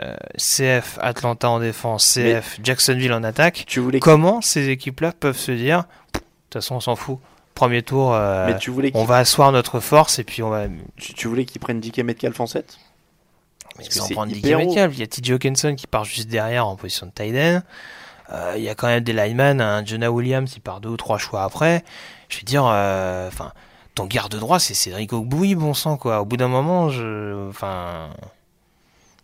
euh, 0.00 0.14
CF, 0.36 0.98
Atlanta 1.02 1.50
en 1.50 1.58
défense, 1.58 2.04
CF, 2.14 2.58
Jacksonville 2.62 3.12
en 3.12 3.24
attaque, 3.24 3.64
Tu 3.66 3.80
voulais, 3.80 3.98
comment 3.98 4.40
ces 4.40 4.68
équipes-là 4.68 5.10
peuvent 5.12 5.36
se 5.36 5.50
dire, 5.52 5.78
de 6.14 6.20
toute 6.20 6.54
façon, 6.54 6.76
on 6.76 6.80
s'en 6.80 6.94
fout. 6.94 7.18
Premier 7.58 7.82
tour, 7.82 8.14
euh, 8.14 8.46
mais 8.46 8.56
tu 8.56 8.70
voulais 8.70 8.92
on 8.94 9.00
qu'ils 9.00 9.08
va 9.08 9.16
asseoir 9.16 9.50
notre 9.50 9.80
force 9.80 10.20
et 10.20 10.24
puis 10.24 10.44
on 10.44 10.48
va 10.48 10.66
tu, 10.96 11.12
tu 11.12 11.26
voulais 11.26 11.44
qu'ils 11.44 11.60
prennent 11.60 11.80
DK 11.80 11.98
Metcalf 11.98 12.38
en 12.38 12.46
7 12.46 12.78
Mais 13.76 13.84
que 13.84 13.92
sans 13.92 14.06
c'est 14.06 14.14
prendre 14.14 14.30
hyper 14.30 14.58
Dickie 14.58 14.64
haut. 14.64 14.68
Metcalf, 14.68 14.94
il 14.94 15.00
y 15.00 15.02
a 15.02 15.06
TJ 15.08 15.32
Hawkinson 15.32 15.74
qui 15.74 15.88
part 15.88 16.04
juste 16.04 16.28
derrière 16.28 16.68
en 16.68 16.76
position 16.76 17.06
de 17.06 17.10
tight 17.10 17.34
end. 17.34 17.62
Euh, 18.30 18.54
il 18.56 18.62
y 18.62 18.68
a 18.68 18.76
quand 18.76 18.86
même 18.86 19.02
des 19.02 19.12
linemen, 19.12 19.60
un 19.60 19.84
Jonah 19.84 20.12
Williams 20.12 20.48
qui 20.48 20.60
part 20.60 20.80
deux 20.80 20.90
ou 20.90 20.96
trois 20.96 21.18
choix 21.18 21.42
après. 21.42 21.82
Je 22.28 22.38
veux 22.38 22.44
dire, 22.44 22.64
euh, 22.64 23.26
enfin, 23.26 23.52
ton 23.96 24.06
garde 24.06 24.36
droit, 24.36 24.60
c'est 24.60 24.74
Cédric 24.74 25.12
Ogboui, 25.12 25.56
bon 25.56 25.74
sang, 25.74 25.96
quoi. 25.96 26.20
Au 26.20 26.24
bout 26.24 26.36
d'un 26.36 26.46
moment, 26.46 26.90
je. 26.90 27.48
Enfin. 27.48 28.10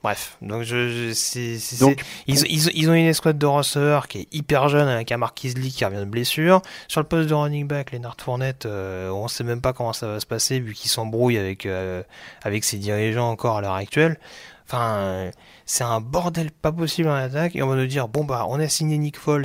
Bref, 0.04 0.36
donc 0.42 0.62
je, 0.62 0.88
je- 0.90 1.12
c'est, 1.14 1.58
c'est- 1.58 1.80
Donc, 1.80 2.04
ils, 2.26 2.38
ils, 2.46 2.70
ils 2.74 2.90
ont 2.90 2.94
une 2.94 3.06
escouade 3.06 3.38
de 3.38 3.46
receveurs 3.46 4.06
qui 4.06 4.18
est 4.20 4.28
hyper 4.32 4.68
jeune 4.68 4.86
avec 4.86 5.10
un 5.10 5.16
Marquis 5.16 5.54
Lee 5.54 5.72
qui 5.72 5.84
revient 5.84 5.96
de 5.96 6.04
blessure. 6.04 6.60
Sur 6.88 7.00
le 7.00 7.06
poste 7.08 7.28
de 7.28 7.34
running 7.34 7.66
back, 7.66 7.90
Lennart 7.90 8.16
Fournette, 8.22 8.66
euh, 8.66 9.08
on 9.10 9.26
sait 9.28 9.44
même 9.44 9.62
pas 9.62 9.72
comment 9.72 9.92
ça 9.94 10.06
va 10.06 10.20
se 10.20 10.26
passer 10.26 10.60
vu 10.60 10.74
qu'il 10.74 10.90
s'embrouille 10.90 11.38
avec, 11.38 11.64
euh, 11.66 12.02
avec 12.42 12.64
ses 12.64 12.76
dirigeants 12.76 13.30
encore 13.30 13.56
à 13.56 13.60
l'heure 13.62 13.72
actuelle. 13.74 14.18
Enfin, 14.66 15.30
c'est 15.66 15.84
un 15.84 16.00
bordel 16.00 16.50
pas 16.50 16.72
possible 16.72 17.08
en 17.08 17.14
attaque 17.14 17.56
et 17.56 17.62
on 17.62 17.68
va 17.68 17.76
nous 17.76 17.86
dire 17.86 18.08
bon 18.08 18.24
bah 18.24 18.46
on 18.48 18.58
a 18.60 18.68
signé 18.68 18.96
Nick 18.98 19.18
Foles 19.18 19.44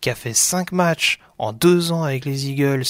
qui 0.00 0.08
a 0.10 0.14
fait 0.14 0.32
5 0.34 0.72
matchs 0.72 1.18
en 1.38 1.52
2 1.52 1.92
ans 1.92 2.02
avec 2.02 2.24
les 2.24 2.48
Eagles, 2.48 2.82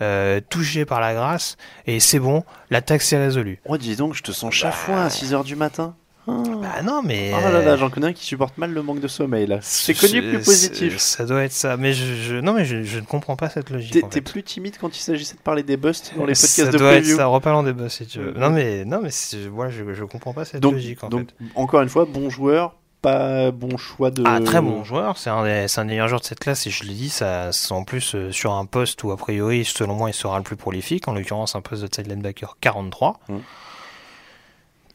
euh, 0.00 0.40
touché 0.48 0.84
par 0.84 1.00
la 1.00 1.14
grâce 1.14 1.56
et 1.86 2.00
c'est 2.00 2.18
bon, 2.18 2.44
l'attaque 2.70 3.02
s'est 3.02 3.18
résolue. 3.18 3.60
oh, 3.66 3.76
dis 3.78 3.96
donc, 3.96 4.14
je 4.14 4.22
te 4.22 4.32
sens 4.32 4.52
chafouin 4.54 5.04
à 5.04 5.08
6h 5.08 5.44
du 5.44 5.56
matin. 5.56 5.94
Ah. 6.28 6.42
Bah 6.60 6.82
non 6.84 7.00
mais 7.02 7.32
Oh 7.34 7.40
là 7.40 7.62
là, 7.62 7.76
j'en 7.76 7.88
connais 7.90 8.08
un 8.08 8.12
qui 8.12 8.24
supporte 8.24 8.58
mal 8.58 8.70
le 8.72 8.82
manque 8.82 9.00
de 9.00 9.08
sommeil 9.08 9.46
là. 9.46 9.58
C'est 9.62 9.94
connu 9.94 10.20
plus 10.20 10.40
positif. 10.42 10.98
Ça 10.98 11.24
doit 11.24 11.42
être 11.44 11.52
ça, 11.52 11.76
mais 11.78 11.92
je, 11.94 12.14
je- 12.14 12.36
non 12.36 12.52
mais 12.52 12.64
je, 12.64 12.82
je 12.82 12.98
ne 12.98 13.04
comprends 13.04 13.36
pas 13.36 13.48
cette 13.48 13.70
logique. 13.70 13.92
T'es 13.92 14.04
en 14.04 14.08
t'es 14.08 14.16
fait. 14.16 14.20
plus 14.32 14.42
timide 14.42 14.76
quand 14.80 14.94
il 14.96 15.00
s'agissait 15.00 15.36
de 15.36 15.40
parler 15.40 15.62
des 15.62 15.76
busts 15.78 16.12
dans 16.16 16.26
les 16.26 16.34
ça 16.34 16.46
podcasts 16.46 16.72
de 16.72 16.78
doit 16.78 16.92
être 16.92 17.00
preview. 17.02 17.16
ça, 17.16 17.26
reparlons 17.26 17.62
des 17.62 17.72
boss 17.72 17.94
si 17.94 18.06
tu 18.06 18.18
veux. 18.18 18.32
Mhm. 18.32 18.38
Non 18.40 18.50
mais 18.50 18.84
non 18.84 19.00
mais 19.02 19.08
voilà, 19.50 19.70
je, 19.70 19.94
je 19.94 20.04
comprends 20.04 20.34
pas 20.34 20.44
cette 20.44 20.60
Donc, 20.60 20.74
logique 20.74 21.02
en 21.02 21.08
donc 21.08 21.28
fait. 21.38 21.44
encore 21.54 21.80
une 21.80 21.88
fois, 21.88 22.04
bon 22.04 22.28
joueur, 22.28 22.74
pas 23.00 23.50
bon 23.50 23.76
choix 23.78 24.10
de. 24.10 24.22
Ah, 24.26 24.40
très 24.44 24.60
bon 24.60 24.84
joueur, 24.84 25.16
c'est 25.16 25.30
un, 25.30 25.44
des- 25.44 25.66
c'est 25.68 25.80
un 25.80 25.84
des 25.84 25.92
meilleurs 25.92 26.08
joueurs 26.08 26.20
de 26.20 26.26
cette 26.26 26.40
classe 26.40 26.66
et 26.66 26.70
je 26.70 26.84
l'ai 26.84 26.94
dit, 26.94 27.08
ça, 27.08 27.52
c'est 27.52 27.72
en 27.72 27.84
plus 27.84 28.14
euh, 28.14 28.32
sur 28.32 28.52
un 28.52 28.66
poste 28.66 29.02
où 29.04 29.12
a 29.12 29.16
priori, 29.16 29.64
selon 29.64 29.94
moi, 29.94 30.10
il 30.10 30.14
sera 30.14 30.36
le 30.36 30.42
plus 30.42 30.56
prolifique, 30.56 31.06
en 31.08 31.14
l'occurrence 31.14 31.54
un 31.56 31.60
poste 31.60 31.84
de 32.00 32.02
linebacker 32.08 32.56
43. 32.60 33.20
Mm. 33.28 33.36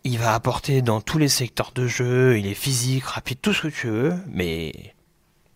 Il 0.06 0.18
va 0.20 0.34
apporter 0.34 0.82
dans 0.82 1.00
tous 1.00 1.18
les 1.18 1.30
secteurs 1.30 1.72
de 1.74 1.88
jeu, 1.88 2.38
il 2.38 2.46
est 2.48 2.54
physique, 2.56 3.06
rapide, 3.06 3.38
tout 3.42 3.54
ce 3.54 3.64
que 3.64 3.68
tu 3.70 3.88
veux, 3.88 4.14
mais 4.30 4.74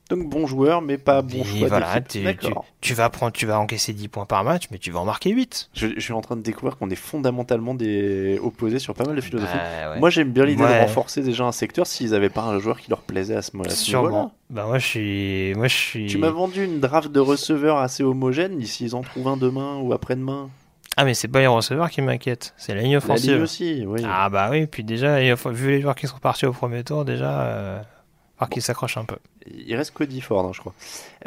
Donc 0.09 0.29
bon 0.29 0.47
joueur, 0.47 0.81
mais 0.81 0.97
pas 0.97 1.21
bon 1.21 1.43
choix. 1.43 1.67
voilà, 1.67 1.99
tu, 1.99 2.19
tu, 2.19 2.23
D'accord. 2.23 2.63
tu 2.79 2.93
vas 2.93 3.09
prendre, 3.09 3.33
tu 3.33 3.45
vas 3.45 3.59
encaisser 3.59 3.91
10 3.91 4.07
points 4.07 4.25
par 4.25 4.45
match, 4.45 4.63
mais 4.71 4.77
tu 4.77 4.89
vas 4.89 5.01
en 5.01 5.05
marquer 5.05 5.31
8. 5.31 5.69
Je, 5.73 5.87
je 5.93 5.99
suis 5.99 6.13
en 6.13 6.21
train 6.21 6.37
de 6.37 6.41
découvrir 6.43 6.77
qu'on 6.77 6.89
est 6.89 6.95
fondamentalement 6.95 7.73
des 7.73 8.39
opposés 8.41 8.79
sur 8.79 8.93
pas 8.93 9.03
mal 9.03 9.17
de 9.17 9.21
philosophies. 9.21 9.51
Bah, 9.57 9.91
ouais. 9.91 9.99
Moi, 9.99 10.09
j'aime 10.09 10.31
bien 10.31 10.45
l'idée 10.45 10.63
de 10.63 10.79
renforcer 10.81 11.21
déjà 11.23 11.43
un 11.43 11.51
secteur 11.51 11.85
s'ils 11.85 12.13
avaient 12.13 12.29
pas 12.29 12.43
un 12.43 12.57
joueur 12.59 12.79
qui 12.79 12.89
leur 12.89 13.01
plaisait 13.01 13.35
à 13.35 13.41
ce, 13.41 13.57
mo- 13.57 13.65
à 13.65 13.69
ce 13.69 13.85
niveau-là. 13.91 14.09
Sûrement. 14.09 14.33
Bah 14.49 14.65
moi 14.65 14.79
je 14.79 14.85
suis, 14.85 15.53
moi 15.55 15.67
je 15.67 15.75
suis. 15.75 16.07
Tu 16.07 16.17
m'as 16.17 16.29
vendu 16.29 16.63
une 16.63 16.79
draft 16.79 17.11
de 17.11 17.19
receveurs 17.19 17.79
assez 17.79 18.01
homogène. 18.01 18.63
S'ils 18.63 18.95
en 18.95 19.01
trouvent 19.01 19.27
un 19.27 19.35
demain 19.35 19.75
ou 19.81 19.91
après-demain, 19.91 20.49
Ah 20.97 21.05
mais 21.05 21.13
c'est 21.13 21.27
pas 21.27 21.39
les 21.39 21.47
receveurs 21.47 21.89
qui 21.91 22.01
m'inquiètent, 22.01 22.53
c'est 22.57 22.73
la 22.73 22.81
ligne 22.81 22.93
la 22.93 22.97
offensive. 22.97 23.33
ligne 23.33 23.43
aussi. 23.43 23.83
Oui. 23.85 24.01
Ah 24.05 24.29
bah 24.29 24.49
oui, 24.51 24.65
puis 24.65 24.83
déjà, 24.83 25.19
vu 25.35 25.69
les 25.69 25.81
joueurs 25.81 25.95
qui 25.95 26.07
sont 26.07 26.17
partis 26.17 26.45
au 26.47 26.51
premier 26.51 26.83
tour, 26.83 27.05
déjà, 27.05 27.41
euh, 27.41 27.79
voir 28.39 28.49
qu'ils 28.49 28.63
s'accrochent 28.63 28.97
un 28.97 29.05
peu. 29.05 29.17
Il 29.45 29.75
reste 29.75 29.91
Cody 29.91 30.21
Ford, 30.21 30.43
hein, 30.45 30.51
je 30.53 30.59
crois. 30.59 30.73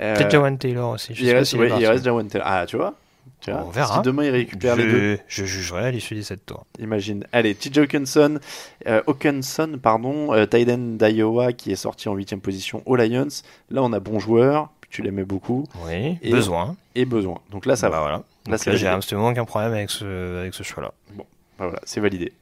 Euh, 0.01 0.17
Peut-être 0.17 0.33
Jawan 0.33 0.59
Taylor 0.59 0.91
aussi. 0.91 1.15
Je 1.15 1.23
il 1.23 1.29
sais 1.29 1.35
reste, 1.37 1.53
ouais, 1.55 1.71
il 1.79 1.87
reste 1.87 2.05
Jawan 2.05 2.27
Taylor. 2.27 2.47
Ah, 2.51 2.67
tu 2.67 2.77
vois, 2.77 2.95
tu 3.41 3.51
vois 3.53 3.65
On 3.65 3.71
verra. 3.71 3.95
Si 3.99 4.03
demain 4.03 4.25
il 4.25 4.31
récupère 4.31 4.75
les 4.77 4.85
deux, 4.85 5.19
je, 5.29 5.45
je 5.45 5.45
jugerai 5.45 5.87
à 5.87 5.91
l'issue 5.93 6.17
des 6.17 6.23
7 6.25 6.45
tours. 6.45 6.67
imagine. 6.81 7.25
Allez, 7.33 7.55
TJ 7.55 7.79
Hawkinson, 7.79 8.41
euh, 8.89 9.03
Hawkinson, 9.07 9.79
pardon, 9.81 10.35
euh, 10.35 10.47
end 10.53 10.97
d'Iowa 10.99 11.53
qui 11.53 11.71
est 11.73 11.77
sorti 11.77 12.09
en 12.09 12.15
8 12.15 12.37
position 12.37 12.83
aux 12.87 12.97
Lions. 12.97 13.29
Là, 13.71 13.83
on 13.85 13.93
a 13.93 14.01
bon 14.01 14.19
joueur, 14.19 14.69
tu 14.91 15.03
l'aimais 15.03 15.25
beaucoup, 15.25 15.67
Oui, 15.87 16.19
Et- 16.23 16.31
besoin. 16.31 16.77
et 16.95 17.05
besoin. 17.05 17.39
Donc 17.51 17.65
là, 17.67 17.77
ça 17.77 17.89
bah 17.89 17.97
va. 17.97 18.01
voilà. 18.03 18.17
Là, 18.49 18.57
là, 18.67 18.77
j'ai 18.77 18.87
absolument 18.89 19.29
aucun 19.29 19.45
problème 19.45 19.73
avec 19.73 19.91
ce, 19.91 20.41
avec 20.41 20.55
ce 20.55 20.63
choix-là. 20.63 20.93
Bah, 21.17 21.25
voilà, 21.59 21.81
c'est 21.85 22.01
validé. 22.01 22.33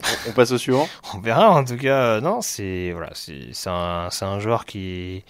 On- 0.00 0.30
on 0.30 0.32
passe 0.32 0.50
au 0.52 0.58
suivant. 0.58 0.88
On 1.14 1.18
verra, 1.20 1.50
en 1.50 1.64
tout 1.64 1.76
cas, 1.76 2.02
euh, 2.16 2.20
non, 2.20 2.40
c'est 2.40 2.90
voilà, 2.92 3.10
c'est 3.14 3.52
un, 3.68 4.08
un 4.20 4.40
joueur 4.40 4.64
qui, 4.64 5.22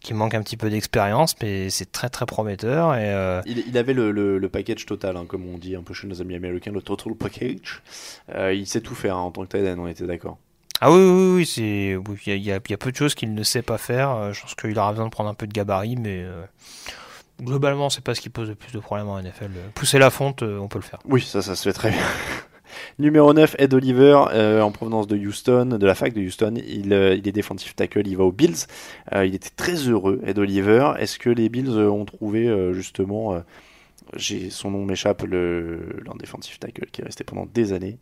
qui 0.00 0.14
manque 0.14 0.34
un 0.34 0.42
petit 0.42 0.56
peu 0.56 0.70
d'expérience, 0.70 1.34
mais 1.42 1.68
c'est 1.68 1.92
très 1.92 2.08
très 2.08 2.24
prometteur. 2.24 2.94
Et, 2.94 3.00
euh, 3.12 3.42
Il, 3.44 3.64
il 3.68 3.76
avait 3.76 3.92
le, 3.92 4.10
le- 4.12 4.38
le 4.38 4.48
package 4.48 4.86
total, 4.86 5.16
hein, 5.18 5.24
comme 5.28 5.46
on 5.52 5.58
dit 5.58 5.76
un 5.76 5.82
peu 5.82 5.92
chez 5.92 6.06
nos 6.06 6.22
amis 6.22 6.34
américains, 6.36 6.72
le 6.72 6.80
total 6.80 7.14
package. 7.14 7.82
Euh, 8.34 8.54
il 8.54 8.66
sait 8.66 8.80
tout 8.80 8.94
faire 8.94 9.16
hein, 9.16 9.20
en 9.20 9.30
tant 9.30 9.44
que 9.44 9.56
tight 9.58 9.78
on 9.78 9.86
était 9.88 10.06
d'accord. 10.06 10.38
Ah 10.80 10.90
oui, 10.92 10.98
oui, 10.98 11.34
oui, 11.36 11.46
c'est, 11.46 11.96
il 12.26 12.42
y, 12.42 12.52
a- 12.52 12.60
peu 12.60 12.90
de 12.90 12.96
choses 12.96 13.14
qu'il 13.14 13.32
ne 13.32 13.42
sait 13.42 13.62
pas 13.62 13.78
faire. 13.78 14.10
Euh, 14.10 14.32
Je 14.32 14.42
pense 14.42 14.54
qu'il 14.54 14.78
aura 14.78 14.90
besoin 14.90 15.06
de 15.06 15.10
prendre 15.10 15.30
un 15.30 15.34
peu 15.34 15.46
de 15.46 15.52
gabarit, 15.52 15.96
mais 15.96 16.22
euh, 16.24 16.42
globalement, 17.40 17.88
c'est 17.90 18.02
pas 18.04 18.14
ce 18.14 18.20
qui 18.20 18.28
pose 18.28 18.48
le 18.48 18.54
plus 18.54 18.72
de 18.72 18.80
problèmes 18.80 19.08
en 19.08 19.18
NFL. 19.20 19.50
Euh, 19.56 19.68
Pousser 19.74 19.98
la 19.98 20.10
fonte, 20.10 20.42
on 20.42 20.68
peut 20.68 20.78
le 20.78 20.84
faire. 20.84 20.98
Oui, 21.06 21.22
ça, 21.22 21.42
ça 21.42 21.54
se 21.56 21.62
fait 21.62 21.72
très 21.72 21.90
bien. 21.90 22.00
Numéro 22.98 23.32
9, 23.32 23.54
Ed 23.58 23.72
Oliver, 23.72 24.14
en 24.60 24.70
provenance 24.72 25.06
de 25.06 25.16
Houston, 25.16 25.64
de 25.78 25.86
la 25.86 25.94
fac 25.94 26.12
de 26.12 26.20
Houston. 26.20 26.54
Il, 26.56 26.86
il 26.92 27.28
est 27.28 27.32
défensif 27.32 27.76
tackle, 27.76 28.06
il 28.06 28.16
va 28.16 28.24
aux 28.24 28.32
Bills. 28.32 28.66
Il 29.14 29.34
était 29.34 29.50
très 29.56 29.74
heureux, 29.76 30.20
Ed 30.26 30.38
Oliver. 30.40 30.92
Est-ce 30.98 31.20
que 31.20 31.30
les 31.30 31.48
Bills 31.48 31.70
ont 31.70 32.04
trouvé 32.04 32.72
justement, 32.72 33.40
j'ai 34.16 34.50
son 34.50 34.72
nom 34.72 34.84
m'échappe, 34.84 35.22
leur 35.22 36.16
défensif 36.16 36.58
tackle 36.58 36.86
qui 36.90 37.00
est 37.00 37.04
resté 37.04 37.22
pendant 37.22 37.46
des 37.46 37.72
années 37.72 37.96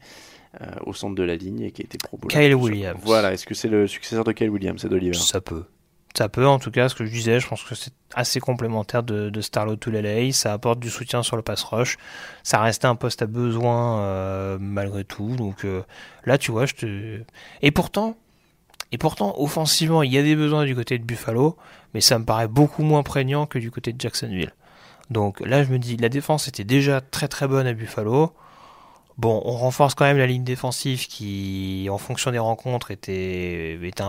euh, 0.60 0.66
au 0.84 0.92
centre 0.92 1.14
de 1.14 1.22
la 1.22 1.36
ligne 1.36 1.60
et 1.60 1.72
qui 1.72 1.82
a 1.82 1.84
été 1.84 1.98
pro 1.98 2.18
bowler. 2.18 2.34
Kyle 2.34 2.54
Williams. 2.54 3.00
Voilà, 3.02 3.32
est-ce 3.32 3.46
que 3.46 3.54
c'est 3.54 3.68
le 3.68 3.86
successeur 3.86 4.24
de 4.24 4.32
Kyle 4.32 4.50
Williams, 4.50 4.80
c'est 4.80 4.88
d'Oliver 4.88 5.14
Ça 5.14 5.40
peut. 5.40 5.64
Ça 6.14 6.28
peut, 6.28 6.46
en 6.46 6.58
tout 6.58 6.70
cas, 6.70 6.90
ce 6.90 6.94
que 6.94 7.06
je 7.06 7.10
disais, 7.10 7.40
je 7.40 7.48
pense 7.48 7.64
que 7.64 7.74
c'est 7.74 7.94
assez 8.14 8.38
complémentaire 8.38 9.02
de, 9.02 9.30
de 9.30 9.40
Starlo. 9.40 9.76
Ça 10.32 10.52
apporte 10.52 10.78
du 10.78 10.90
soutien 10.90 11.22
sur 11.22 11.36
le 11.36 11.42
pass 11.42 11.62
rush. 11.62 11.96
Ça 12.42 12.60
restait 12.60 12.86
un 12.86 12.96
poste 12.96 13.22
à 13.22 13.26
besoin 13.26 14.00
euh, 14.00 14.58
malgré 14.60 15.04
tout. 15.04 15.36
Donc 15.36 15.64
euh, 15.64 15.82
là, 16.26 16.36
tu 16.36 16.50
vois, 16.50 16.66
je 16.66 16.74
te. 16.74 17.22
Et 17.62 17.70
pourtant, 17.70 18.16
et 18.92 18.98
pourtant, 18.98 19.34
offensivement, 19.38 20.02
il 20.02 20.12
y 20.12 20.18
a 20.18 20.22
des 20.22 20.36
besoins 20.36 20.66
du 20.66 20.74
côté 20.74 20.98
de 20.98 21.04
Buffalo, 21.04 21.56
mais 21.94 22.02
ça 22.02 22.18
me 22.18 22.26
paraît 22.26 22.48
beaucoup 22.48 22.82
moins 22.82 23.02
prégnant 23.02 23.46
que 23.46 23.58
du 23.58 23.70
côté 23.70 23.94
de 23.94 24.00
Jacksonville. 24.00 24.52
Donc 25.08 25.40
là, 25.40 25.64
je 25.64 25.70
me 25.70 25.78
dis, 25.78 25.96
la 25.96 26.10
défense 26.10 26.46
était 26.46 26.64
déjà 26.64 27.00
très 27.00 27.28
très 27.28 27.48
bonne 27.48 27.66
à 27.66 27.72
Buffalo. 27.72 28.32
Bon, 29.22 29.40
on 29.44 29.56
renforce 29.56 29.94
quand 29.94 30.04
même 30.04 30.18
la 30.18 30.26
ligne 30.26 30.42
défensive 30.42 31.06
qui, 31.06 31.86
en 31.88 31.96
fonction 31.96 32.32
des 32.32 32.40
rencontres, 32.40 32.90
était, 32.90 33.78
était 33.80 34.02
un 34.02 34.08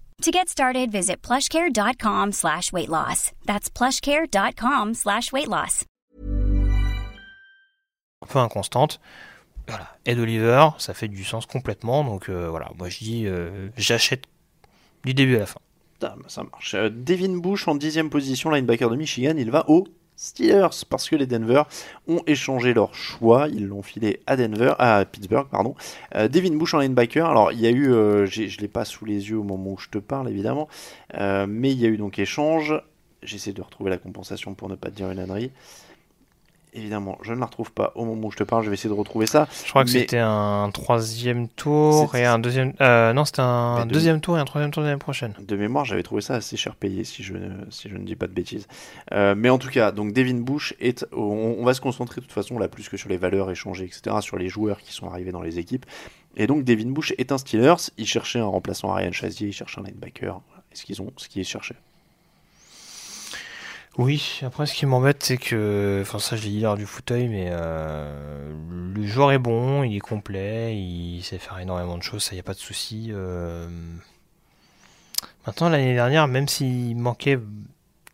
To 0.21 0.31
get 0.31 0.49
started, 0.49 0.91
visit 0.91 1.21
plushcare.com 1.23 2.31
slash 2.31 2.71
weight 2.71 2.89
loss. 2.89 3.31
That's 3.45 3.69
plushcare.com 3.69 4.93
slash 4.93 5.31
weight 5.31 5.47
loss. 5.47 5.85
un 8.21 8.27
peu 8.27 8.39
inconstante. 8.39 8.99
Voilà. 9.67 9.87
Ed 10.05 10.19
Oliver, 10.19 10.69
ça 10.77 10.93
fait 10.93 11.07
du 11.07 11.23
sens 11.23 11.45
complètement. 11.45 12.03
Donc 12.03 12.29
euh, 12.29 12.49
voilà, 12.49 12.71
moi 12.77 12.89
je 12.89 12.99
dis, 12.99 13.25
euh, 13.25 13.69
j'achète 13.77 14.25
du 15.05 15.13
début 15.13 15.37
à 15.37 15.39
la 15.39 15.45
fin. 15.45 15.59
Ça 16.27 16.43
marche. 16.43 16.73
Euh, 16.73 16.89
Devin 16.89 17.37
Bush 17.37 17.67
en 17.67 17.75
dixième 17.75 18.09
position, 18.09 18.49
linebacker 18.49 18.89
de 18.89 18.95
Michigan, 18.95 19.35
il 19.37 19.51
va 19.51 19.69
au 19.69 19.87
Steelers 20.21 20.85
parce 20.87 21.09
que 21.09 21.15
les 21.15 21.25
Denver 21.25 21.63
ont 22.07 22.21
échangé 22.27 22.75
leur 22.75 22.93
choix, 22.93 23.47
ils 23.47 23.65
l'ont 23.65 23.81
filé 23.81 24.19
à 24.27 24.37
Denver, 24.37 24.75
à 24.77 25.03
Pittsburgh, 25.03 25.47
pardon. 25.49 25.73
Euh, 26.13 26.27
Devin 26.27 26.55
Bush 26.55 26.75
en 26.75 26.79
linebacker, 26.79 27.27
alors 27.27 27.51
il 27.51 27.59
y 27.59 27.65
a 27.65 27.71
eu, 27.71 27.91
euh, 27.91 28.27
je 28.27 28.59
l'ai 28.59 28.67
pas 28.67 28.85
sous 28.85 29.03
les 29.05 29.29
yeux 29.31 29.39
au 29.39 29.43
moment 29.43 29.71
où 29.71 29.77
je 29.79 29.89
te 29.89 29.97
parle 29.97 30.29
évidemment, 30.29 30.67
euh, 31.15 31.47
mais 31.49 31.71
il 31.71 31.79
y 31.79 31.85
a 31.85 31.89
eu 31.89 31.97
donc 31.97 32.19
échange. 32.19 32.79
J'essaie 33.23 33.51
de 33.51 33.63
retrouver 33.63 33.89
la 33.89 33.97
compensation 33.97 34.53
pour 34.53 34.69
ne 34.69 34.75
pas 34.75 34.91
te 34.91 34.95
dire 34.95 35.09
une 35.09 35.17
ânerie. 35.17 35.51
Évidemment, 36.73 37.17
je 37.21 37.33
ne 37.33 37.39
la 37.39 37.45
retrouve 37.47 37.71
pas 37.73 37.91
au 37.95 38.05
moment 38.05 38.27
où 38.27 38.31
je 38.31 38.37
te 38.37 38.43
parle. 38.43 38.63
Je 38.63 38.69
vais 38.69 38.75
essayer 38.75 38.89
de 38.89 38.97
retrouver 38.97 39.25
ça. 39.25 39.45
Je 39.65 39.69
crois 39.71 39.83
que 39.83 39.89
c'était 39.89 40.19
un 40.19 40.69
troisième 40.73 41.49
tour 41.49 42.15
et 42.15 42.25
un 42.25 42.39
deuxième. 42.39 42.73
euh, 42.79 43.11
non, 43.11 43.25
c'était 43.25 43.41
un 43.41 43.85
de- 43.85 43.91
deuxième 43.93 44.21
tour 44.21 44.37
et 44.37 44.39
un 44.39 44.45
troisième 44.45 44.71
tour 44.71 44.81
l'année 44.81 44.97
prochaine. 44.97 45.33
De 45.45 45.55
mémoire, 45.57 45.83
j'avais 45.83 46.03
trouvé 46.03 46.21
ça 46.21 46.35
assez 46.35 46.55
cher 46.55 46.75
payé, 46.75 47.03
si 47.03 47.23
je, 47.23 47.33
ne- 47.33 47.69
si 47.69 47.89
je 47.89 47.97
ne 47.97 48.03
dis 48.05 48.15
pas 48.15 48.27
de 48.27 48.31
bêtises. 48.33 48.67
Euh, 49.11 49.35
mais 49.37 49.49
en 49.49 49.57
tout 49.57 49.69
cas, 49.69 49.91
donc 49.91 50.13
Devin 50.13 50.35
Bush 50.39 50.73
est. 50.79 51.05
On, 51.11 51.57
on 51.59 51.65
va 51.65 51.73
se 51.73 51.81
concentrer 51.81 52.21
de 52.21 52.25
toute 52.25 52.33
façon 52.33 52.57
là 52.57 52.69
plus 52.69 52.87
que 52.87 52.95
sur 52.95 53.09
les 53.09 53.17
valeurs 53.17 53.51
échangées, 53.51 53.83
etc., 53.83 54.15
sur 54.21 54.37
les 54.37 54.47
joueurs 54.47 54.79
qui 54.79 54.93
sont 54.93 55.07
arrivés 55.09 55.31
dans 55.33 55.41
les 55.41 55.59
équipes. 55.59 55.85
Et 56.37 56.47
donc 56.47 56.63
Devin 56.63 56.89
Bush 56.91 57.13
est 57.17 57.33
un 57.33 57.37
Steelers. 57.37 57.75
Il 57.97 58.07
cherchait 58.07 58.39
un 58.39 58.45
remplaçant 58.45 58.91
à 58.93 58.95
Ryan 58.95 59.11
Chazier, 59.11 59.49
il 59.49 59.53
cherchait 59.53 59.81
un 59.81 59.83
linebacker. 59.83 60.39
Voilà. 60.47 60.63
Est-ce 60.71 60.85
qu'ils 60.85 61.01
ont 61.01 61.11
ce 61.17 61.27
qu'ils 61.27 61.43
cherchaient 61.43 61.75
Oui, 63.97 64.39
après 64.43 64.65
ce 64.65 64.73
qui 64.73 64.85
m'embête, 64.85 65.21
c'est 65.23 65.37
que. 65.37 65.99
Enfin, 66.01 66.19
ça, 66.19 66.35
je 66.37 66.43
l'ai 66.43 66.49
dit 66.49 66.61
lors 66.61 66.77
du 66.77 66.85
fauteuil, 66.85 67.27
mais 67.27 67.49
euh, 67.51 68.53
le 68.95 69.05
joueur 69.05 69.31
est 69.33 69.39
bon, 69.39 69.83
il 69.83 69.95
est 69.97 69.99
complet, 69.99 70.77
il 70.77 71.21
sait 71.23 71.37
faire 71.39 71.59
énormément 71.59 71.97
de 71.97 72.03
choses, 72.03 72.23
ça 72.23 72.35
y 72.35 72.39
a 72.39 72.43
pas 72.43 72.53
de 72.53 72.59
souci. 72.59 73.09
euh. 73.11 73.67
Maintenant, 75.45 75.69
l'année 75.69 75.93
dernière, 75.93 76.27
même 76.27 76.47
s'il 76.47 76.95
manquait. 76.97 77.39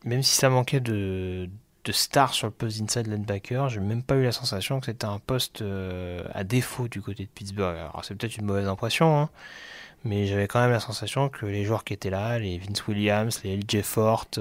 Même 0.04 0.24
si 0.24 0.36
ça 0.36 0.50
manquait 0.50 0.80
de, 0.80 1.50
stars 1.92 2.34
sur 2.34 2.48
le 2.48 2.52
poste 2.52 2.80
d'inside 2.80 3.08
linebacker, 3.08 3.70
j'ai 3.70 3.80
même 3.80 4.04
pas 4.04 4.16
eu 4.16 4.24
la 4.24 4.32
sensation 4.32 4.80
que 4.80 4.88
c'était 4.88 5.06
un 5.06 5.20
poste 5.20 5.62
euh, 5.62 6.24
à 6.34 6.44
défaut 6.44 6.88
du 6.88 7.02
côté 7.02 7.24
de 7.24 7.30
Pittsburgh. 7.30 7.76
Alors, 7.78 8.04
c'est 8.04 8.16
peut-être 8.16 8.38
une 8.38 8.46
mauvaise 8.46 8.68
impression, 8.68 9.20
hein, 9.20 9.30
mais 10.04 10.26
j'avais 10.28 10.48
quand 10.48 10.60
même 10.62 10.72
la 10.72 10.80
sensation 10.80 11.30
que 11.30 11.46
les 11.46 11.66
joueurs 11.66 11.84
qui 11.84 11.94
étaient 11.94 12.10
là, 12.10 12.40
les 12.40 12.58
Vince 12.58 12.88
Williams, 12.88 13.42
les 13.44 13.58
LJ 13.58 13.82
Forte, 13.84 14.40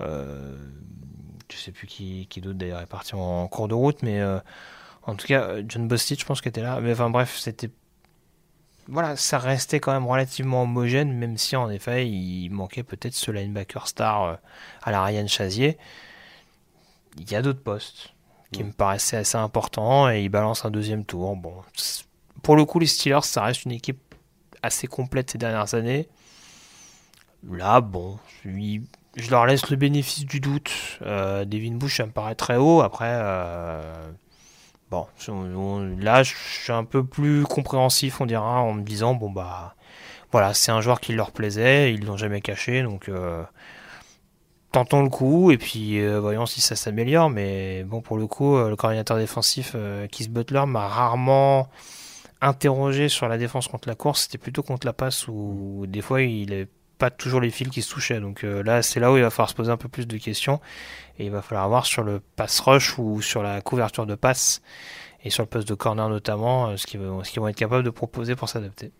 euh, 0.00 0.56
je 1.50 1.56
sais 1.56 1.72
plus 1.72 1.86
qui, 1.86 2.26
qui 2.28 2.40
d'autre 2.40 2.58
d'ailleurs 2.58 2.80
est 2.80 2.86
parti 2.86 3.14
en, 3.14 3.18
en 3.18 3.48
cours 3.48 3.68
de 3.68 3.74
route, 3.74 4.02
mais 4.02 4.20
euh, 4.20 4.38
en 5.02 5.14
tout 5.14 5.26
cas, 5.26 5.42
euh, 5.42 5.62
John 5.66 5.88
Bostich, 5.88 6.20
je 6.20 6.26
pense 6.26 6.40
qu'il 6.40 6.50
était 6.50 6.62
là. 6.62 6.80
Mais 6.80 6.92
enfin 6.92 7.10
bref, 7.10 7.36
c'était. 7.38 7.70
Voilà, 8.86 9.16
ça 9.16 9.38
restait 9.38 9.80
quand 9.80 9.92
même 9.92 10.06
relativement 10.06 10.62
homogène, 10.62 11.12
même 11.12 11.38
si 11.38 11.56
en 11.56 11.70
effet, 11.70 12.06
il 12.06 12.50
manquait 12.50 12.82
peut-être 12.82 13.14
ce 13.14 13.30
linebacker 13.30 13.88
star 13.88 14.38
à 14.82 14.90
la 14.90 15.02
Ryan 15.02 15.26
Chazier. 15.26 15.78
Il 17.16 17.30
y 17.30 17.34
a 17.34 17.40
d'autres 17.40 17.62
postes 17.62 18.14
qui 18.52 18.62
me 18.62 18.72
paraissaient 18.72 19.16
assez 19.16 19.38
importants 19.38 20.10
et 20.10 20.22
il 20.24 20.28
balance 20.28 20.66
un 20.66 20.70
deuxième 20.70 21.04
tour. 21.04 21.34
Bon, 21.34 21.62
pour 22.42 22.56
le 22.56 22.64
coup, 22.66 22.78
les 22.78 22.86
Steelers, 22.86 23.22
ça 23.22 23.42
reste 23.42 23.64
une 23.64 23.72
équipe 23.72 24.14
assez 24.62 24.86
complète 24.86 25.30
ces 25.30 25.38
dernières 25.38 25.74
années. 25.74 26.08
Là, 27.50 27.80
bon, 27.80 28.18
je, 28.44 28.80
je 29.16 29.30
leur 29.30 29.46
laisse 29.46 29.70
le 29.70 29.76
bénéfice 29.76 30.26
du 30.26 30.40
doute. 30.40 30.70
Euh, 31.02 31.44
Devin 31.44 31.74
Bush, 31.74 31.96
ça 31.98 32.06
me 32.06 32.10
paraît 32.12 32.34
très 32.34 32.56
haut. 32.56 32.80
Après, 32.82 33.10
euh, 33.10 33.80
bon, 34.90 35.06
on- 35.28 35.32
on- 35.56 35.96
là, 35.98 36.22
je 36.22 36.34
suis 36.34 36.72
un 36.72 36.84
peu 36.84 37.04
plus 37.04 37.42
compréhensif, 37.44 38.20
on 38.20 38.26
dira, 38.26 38.60
en 38.60 38.72
me 38.74 38.82
disant, 38.82 39.14
bon, 39.14 39.30
bah, 39.30 39.74
voilà, 40.32 40.52
c'est 40.54 40.72
un 40.72 40.80
joueur 40.80 41.00
qui 41.00 41.12
leur 41.12 41.30
plaisait, 41.30 41.94
ils 41.94 42.04
l'ont 42.04 42.16
jamais 42.16 42.40
caché, 42.40 42.82
donc 42.82 43.08
euh, 43.08 43.44
tentons 44.72 45.02
le 45.02 45.08
coup, 45.08 45.50
et 45.52 45.58
puis 45.58 46.00
euh, 46.00 46.18
voyons 46.20 46.46
si 46.46 46.60
ça 46.60 46.74
s'améliore. 46.76 47.30
Mais 47.30 47.84
bon, 47.84 48.00
pour 48.00 48.16
le 48.16 48.26
coup, 48.26 48.56
euh, 48.56 48.68
le 48.68 48.76
coordinateur 48.76 49.16
défensif, 49.16 49.76
Keith 50.10 50.32
Butler, 50.32 50.64
m'a 50.66 50.88
rarement 50.88 51.68
interrogé 52.40 53.08
sur 53.08 53.28
la 53.28 53.38
défense 53.38 53.68
contre 53.68 53.88
la 53.88 53.94
course, 53.94 54.22
c'était 54.22 54.38
plutôt 54.38 54.62
contre 54.62 54.86
la 54.86 54.92
passe 54.92 55.28
où 55.28 55.84
des 55.88 56.02
fois 56.02 56.20
il 56.22 56.50
n'avait 56.50 56.68
pas 57.04 57.10
toujours 57.10 57.42
les 57.42 57.50
fils 57.50 57.68
qui 57.68 57.82
se 57.82 57.92
touchaient. 57.92 58.18
Donc 58.18 58.44
euh, 58.44 58.62
là, 58.62 58.80
c'est 58.80 58.98
là 58.98 59.12
où 59.12 59.16
il 59.18 59.22
va 59.22 59.28
falloir 59.28 59.50
se 59.50 59.54
poser 59.54 59.70
un 59.70 59.76
peu 59.76 59.88
plus 59.88 60.06
de 60.06 60.16
questions 60.16 60.58
et 61.18 61.26
il 61.26 61.30
va 61.30 61.42
falloir 61.42 61.68
voir 61.68 61.84
sur 61.84 62.02
le 62.02 62.20
pass 62.20 62.60
rush 62.60 62.98
ou 62.98 63.20
sur 63.20 63.42
la 63.42 63.60
couverture 63.60 64.06
de 64.06 64.14
passe 64.14 64.62
et 65.22 65.28
sur 65.28 65.42
le 65.42 65.48
poste 65.48 65.68
de 65.68 65.74
corner 65.74 66.08
notamment 66.08 66.68
euh, 66.68 66.76
ce 66.78 66.86
qu'ils 66.86 67.00
vont, 67.00 67.20
vont 67.36 67.48
être 67.48 67.56
capables 67.56 67.84
de 67.84 67.90
proposer 67.90 68.36
pour 68.36 68.48
s'adapter. 68.48 68.90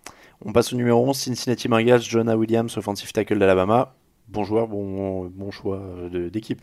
On 0.45 0.53
passe 0.53 0.75
au 0.75 0.77
numéro 0.77 1.09
11, 1.09 1.17
Cincinnati 1.17 1.67
Bengals, 1.67 2.03
Jonah 2.03 2.37
Williams, 2.37 2.77
offensive 2.77 3.11
tackle 3.13 3.39
d'Alabama. 3.39 3.95
Bon 4.29 4.45
joueur, 4.45 4.69
bon, 4.69 5.27
bon 5.27 5.51
choix 5.51 5.79
euh, 5.79 6.29
d'équipe. 6.29 6.61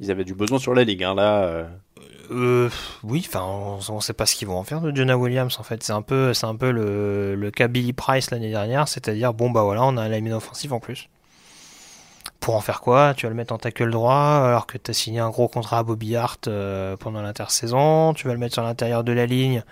Ils 0.00 0.10
avaient 0.10 0.24
du 0.24 0.34
besoin 0.34 0.58
sur 0.58 0.74
la 0.74 0.82
ligue, 0.84 1.04
hein, 1.04 1.14
là. 1.14 1.44
euh, 1.44 1.64
Euh, 2.30 2.70
oui, 3.02 3.24
enfin, 3.28 3.42
on, 3.44 3.78
on 3.88 4.00
sait 4.00 4.12
pas 4.12 4.24
ce 4.26 4.34
qu'ils 4.36 4.48
vont 4.48 4.56
en 4.56 4.64
faire 4.64 4.80
de 4.80 4.94
Jonah 4.94 5.16
Williams 5.18 5.56
en 5.58 5.62
fait. 5.62 5.82
C'est 5.82 5.92
un 5.92 6.02
peu, 6.02 6.32
c'est 6.32 6.46
un 6.46 6.56
peu 6.56 6.70
le, 6.70 7.34
le 7.34 7.50
cas 7.50 7.68
Billy 7.68 7.92
Price 7.92 8.30
l'année 8.30 8.50
dernière, 8.50 8.88
c'est-à-dire 8.88 9.34
bon 9.34 9.50
bah 9.50 9.62
voilà, 9.62 9.82
on 9.84 9.96
a 9.96 10.02
un 10.02 10.08
lineman 10.08 10.34
offensif 10.34 10.72
en 10.72 10.80
plus. 10.80 11.08
Pour 12.38 12.54
en 12.56 12.60
faire 12.60 12.80
quoi? 12.80 13.12
Tu 13.14 13.26
vas 13.26 13.30
le 13.30 13.36
mettre 13.36 13.52
en 13.52 13.58
tackle 13.58 13.90
droit 13.90 14.14
alors 14.14 14.66
que 14.66 14.78
tu 14.78 14.90
as 14.90 14.94
signé 14.94 15.20
un 15.20 15.28
gros 15.28 15.48
contrat 15.48 15.78
à 15.78 15.82
Bobby 15.82 16.16
Hart 16.16 16.48
euh, 16.48 16.96
pendant 16.96 17.20
l'intersaison. 17.20 18.14
Tu 18.14 18.26
vas 18.26 18.32
le 18.32 18.38
mettre 18.38 18.54
sur 18.54 18.62
l'intérieur 18.62 19.04
de 19.04 19.12
la 19.12 19.26
ligne. 19.26 19.62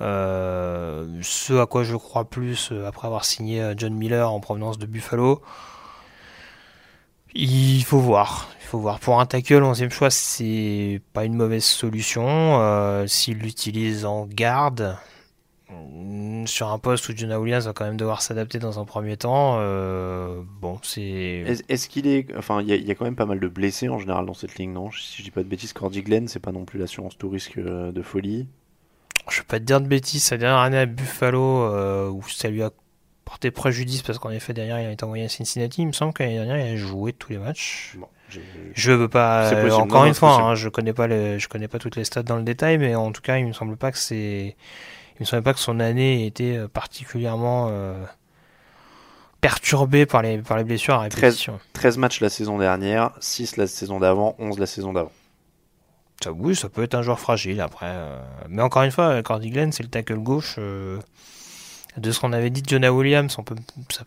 Euh, 0.00 1.06
ce 1.20 1.60
à 1.60 1.66
quoi 1.66 1.82
je 1.82 1.96
crois 1.96 2.24
plus 2.24 2.70
euh, 2.72 2.86
après 2.88 3.06
avoir 3.06 3.26
signé 3.26 3.74
John 3.76 3.92
Miller 3.92 4.32
en 4.32 4.40
provenance 4.40 4.78
de 4.78 4.86
Buffalo. 4.86 5.42
Il 7.34 7.82
faut 7.84 7.98
voir. 7.98 8.48
Il 8.62 8.66
faut 8.66 8.78
voir. 8.78 9.00
Pour 9.00 9.20
un 9.20 9.26
tackle, 9.26 9.62
11e 9.62 9.90
choix, 9.90 10.10
c'est 10.10 11.00
pas 11.12 11.24
une 11.24 11.34
mauvaise 11.34 11.64
solution. 11.64 12.24
Euh, 12.60 13.06
S'il 13.06 13.38
l'utilise 13.38 14.04
en 14.04 14.26
garde, 14.26 14.96
Mm, 15.72 16.46
Sur 16.48 16.70
un 16.72 16.78
poste 16.80 17.08
où 17.08 17.16
Jonah 17.16 17.38
Williams 17.38 17.66
va 17.66 17.72
quand 17.72 17.84
même 17.84 17.96
devoir 17.96 18.22
s'adapter 18.22 18.58
dans 18.58 18.80
un 18.80 18.84
premier 18.84 19.16
temps, 19.16 19.58
euh, 19.60 20.42
bon, 20.60 20.78
c'est. 20.82 21.00
Est- 21.02 21.64
Est-ce 21.70 21.88
qu'il 21.88 22.08
est. 22.08 22.26
Enfin, 22.36 22.60
il 22.60 22.66
y, 22.68 22.72
a- 22.72 22.76
il 22.76 22.84
y 22.84 22.90
a 22.90 22.96
quand 22.96 23.04
même 23.04 23.14
pas 23.14 23.24
mal 23.26 23.38
de 23.38 23.46
blessés 23.46 23.88
en 23.88 23.98
général 24.00 24.26
dans 24.26 24.34
cette 24.34 24.56
ligne, 24.56 24.72
non? 24.72 24.90
Si 24.90 25.18
je 25.18 25.22
dis 25.22 25.30
pas 25.30 25.44
de 25.44 25.48
bêtises, 25.48 25.72
Cordy 25.72 26.02
Glenn, 26.02 26.26
c'est 26.26 26.40
pas 26.40 26.50
non 26.50 26.64
plus 26.64 26.80
l'assurance 26.80 27.16
tout 27.16 27.28
risque 27.28 27.58
euh, 27.58 27.92
de 27.92 28.02
folie. 28.02 28.48
Je 29.28 29.38
vais 29.38 29.46
pas 29.46 29.60
te 29.60 29.64
dire 29.64 29.80
de 29.80 29.86
bêtises, 29.86 30.24
sa 30.24 30.36
dernière 30.38 30.58
année 30.58 30.78
à 30.78 30.86
Buffalo, 30.86 31.62
euh, 31.62 32.08
où 32.10 32.22
ça 32.28 32.48
lui 32.50 32.64
a 32.64 32.70
porté 33.30 33.52
préjudice 33.52 34.02
parce 34.02 34.18
qu'en 34.18 34.30
effet, 34.30 34.52
derrière, 34.52 34.80
il 34.80 34.86
a 34.86 34.90
été 34.90 35.04
envoyé 35.04 35.24
à 35.24 35.28
Cincinnati. 35.28 35.82
Il 35.82 35.86
me 35.86 35.92
semble 35.92 36.12
que 36.12 36.24
l'année 36.24 36.34
dernière, 36.34 36.66
il 36.66 36.72
a 36.72 36.76
joué 36.76 37.12
tous 37.12 37.30
les 37.30 37.38
matchs. 37.38 37.94
Bon, 37.96 38.08
Je 38.74 38.90
veux 38.92 39.08
pas. 39.08 39.52
Euh, 39.52 39.70
encore 39.70 40.02
non, 40.02 40.08
une 40.08 40.14
fois, 40.14 40.32
hein, 40.34 40.54
je 40.56 40.68
connais 40.68 40.92
pas 40.92 41.06
les, 41.06 41.38
je 41.38 41.48
connais 41.48 41.68
pas 41.68 41.78
toutes 41.78 41.94
les 41.94 42.02
stats 42.04 42.24
dans 42.24 42.36
le 42.36 42.42
détail, 42.42 42.78
mais 42.78 42.96
en 42.96 43.12
tout 43.12 43.22
cas, 43.22 43.38
il 43.38 43.46
me 43.46 43.52
semble 43.52 43.76
pas 43.76 43.92
que 43.92 43.98
c'est, 43.98 44.56
il 45.14 45.20
me 45.20 45.24
semble 45.24 45.44
pas 45.44 45.52
que 45.54 45.60
son 45.60 45.78
année 45.78 46.24
ait 46.24 46.26
été 46.26 46.56
euh, 46.56 46.66
particulièrement 46.66 47.68
euh, 47.70 48.04
perturbée 49.40 50.06
par 50.06 50.22
les 50.22 50.38
par 50.38 50.56
les 50.58 50.64
blessures 50.64 50.94
à 50.94 51.00
répétition. 51.00 51.60
13 51.72 51.98
matchs 51.98 52.20
la 52.20 52.28
saison 52.30 52.58
dernière, 52.58 53.12
6 53.20 53.56
la 53.58 53.66
saison 53.68 54.00
d'avant, 54.00 54.34
11 54.40 54.58
la 54.58 54.66
saison 54.66 54.92
d'avant. 54.92 55.12
Ça, 56.22 56.32
oui, 56.32 56.54
ça 56.54 56.68
peut 56.68 56.82
être 56.82 56.94
un 56.94 57.02
joueur 57.02 57.18
fragile 57.18 57.60
après. 57.62 57.86
euh, 57.88 58.20
Mais 58.48 58.60
encore 58.60 58.82
une 58.82 58.90
fois, 58.90 59.22
Cordy 59.22 59.50
Glenn, 59.50 59.72
c'est 59.72 59.82
le 59.82 59.88
tackle 59.88 60.16
gauche. 60.18 60.56
De 61.96 62.10
ce 62.12 62.20
qu'on 62.20 62.32
avait 62.32 62.50
dit 62.50 62.62
de 62.62 62.68
Jonah 62.68 62.92
Williams, 62.92 63.34
on 63.38 63.42
peut, 63.42 63.56
ça- 63.90 64.04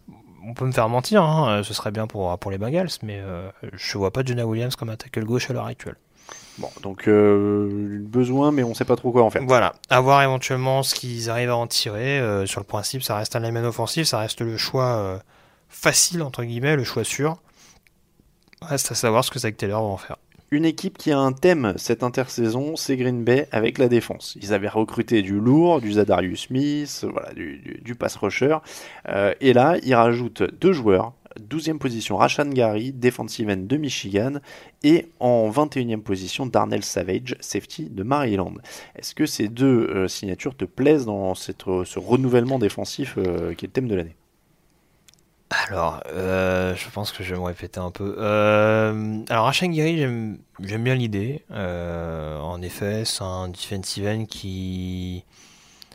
on 0.48 0.54
peut 0.54 0.66
me 0.66 0.72
faire 0.72 0.90
mentir. 0.90 1.24
hein, 1.24 1.50
euh, 1.60 1.64
Ce 1.64 1.74
serait 1.74 1.92
bien 1.92 2.08
pour, 2.08 2.38
pour 2.40 2.52
les 2.52 2.58
Bengals, 2.58 2.90
mais 3.02 3.20
euh, 3.20 3.50
je 3.74 3.98
vois 3.98 4.12
pas 4.12 4.24
Jonah 4.26 4.46
Williams 4.46 4.76
comme 4.76 4.90
un 4.90 4.96
tackle 4.96 5.24
gauche 5.26 5.50
à 5.50 5.54
l'heure 5.54 5.66
actuelle. 5.68 5.96
Bon, 6.60 6.70
donc 6.84 7.08
euh, 7.08 8.00
besoin, 8.02 8.52
mais 8.52 8.64
on 8.64 8.74
sait 8.74 8.86
pas 8.86 8.96
trop 8.96 9.12
quoi 9.12 9.24
en 9.24 9.30
faire. 9.30 9.42
Voilà, 9.46 9.74
à 9.90 10.00
voir 10.02 10.22
éventuellement 10.22 10.84
ce 10.84 10.94
qu'ils 10.96 11.30
arrivent 11.30 11.50
à 11.50 11.56
en 11.58 11.68
tirer. 11.68 12.20
Euh, 12.20 12.46
sur 12.46 12.60
le 12.62 12.66
principe, 12.66 13.04
ça 13.04 13.16
reste 13.18 13.36
un 13.36 13.40
lineman 13.40 13.66
offensif, 13.66 14.06
ça 14.08 14.20
reste 14.20 14.42
le 14.42 14.56
choix 14.58 14.86
euh, 14.86 15.18
facile, 15.68 16.22
entre 16.22 16.44
guillemets, 16.44 16.76
le 16.76 16.84
choix 16.84 17.04
sûr. 17.04 17.38
Reste 18.62 18.92
à 18.92 18.96
savoir 18.96 19.26
ce 19.26 19.32
que 19.32 19.40
Zach 19.40 19.58
Taylor 19.58 19.82
va 19.82 19.90
en 19.90 19.98
faire. 19.98 20.18
Une 20.54 20.66
équipe 20.66 21.00
qui 21.00 21.12
a 21.12 21.18
un 21.18 21.32
thème 21.32 21.74
cette 21.78 22.04
intersaison, 22.04 22.76
c'est 22.76 22.96
Green 22.96 23.24
Bay 23.24 23.48
avec 23.52 23.80
la 23.80 23.88
défense. 23.88 24.38
Ils 24.40 24.54
avaient 24.54 24.68
recruté 24.68 25.24
du 25.24 25.40
lourd, 25.40 25.82
du 25.82 25.94
Zadarius 25.94 26.42
Smith, 26.42 27.08
voilà, 27.12 27.34
du, 27.34 27.96
pass 27.96 28.16
rusher. 28.18 28.58
Euh, 29.10 29.34
et 29.42 29.52
là, 29.54 29.78
ils 29.82 29.96
rajoutent 29.96 30.44
deux 30.44 30.72
joueurs. 30.72 31.14
12e 31.42 31.80
position, 31.80 32.18
Rashan 32.18 32.50
Gary, 32.50 32.94
defensive 32.94 33.50
end 33.50 33.66
de 33.66 33.78
Michigan. 33.78 34.34
Et 34.84 35.08
en 35.20 35.50
21e 35.50 36.02
position, 36.02 36.46
Darnell 36.46 36.84
Savage, 36.84 37.36
safety 37.40 37.90
de 37.90 38.04
Maryland. 38.04 38.54
Est-ce 38.96 39.16
que 39.16 39.26
ces 39.26 39.48
deux 39.48 39.90
euh, 39.90 40.08
signatures 40.08 40.56
te 40.56 40.66
plaisent 40.66 41.08
dans 41.08 41.32
euh, 41.32 41.84
ce 41.84 41.98
renouvellement 41.98 42.60
défensif 42.60 43.16
qui 43.16 43.66
est 43.66 43.70
le 43.70 43.74
thème 43.74 43.88
de 43.88 43.96
l'année? 43.96 44.16
Alors, 45.68 46.02
euh, 46.08 46.76
je 46.76 46.90
pense 46.90 47.12
que 47.12 47.24
je 47.24 47.34
vais 47.34 47.40
me 47.40 47.46
répéter 47.46 47.80
un 47.80 47.92
peu. 47.92 48.16
Euh, 48.18 49.20
alors, 49.30 49.46
Rashan 49.46 49.70
Gary, 49.70 49.98
j'aime 50.00 50.38
bien 50.60 50.96
l'idée. 50.96 51.44
Euh, 51.52 52.40
en 52.40 52.62
effet, 52.62 53.04
c'est 53.06 53.24
un 53.24 53.50
defensive 53.50 54.08
end 54.08 54.26
qui 54.26 55.24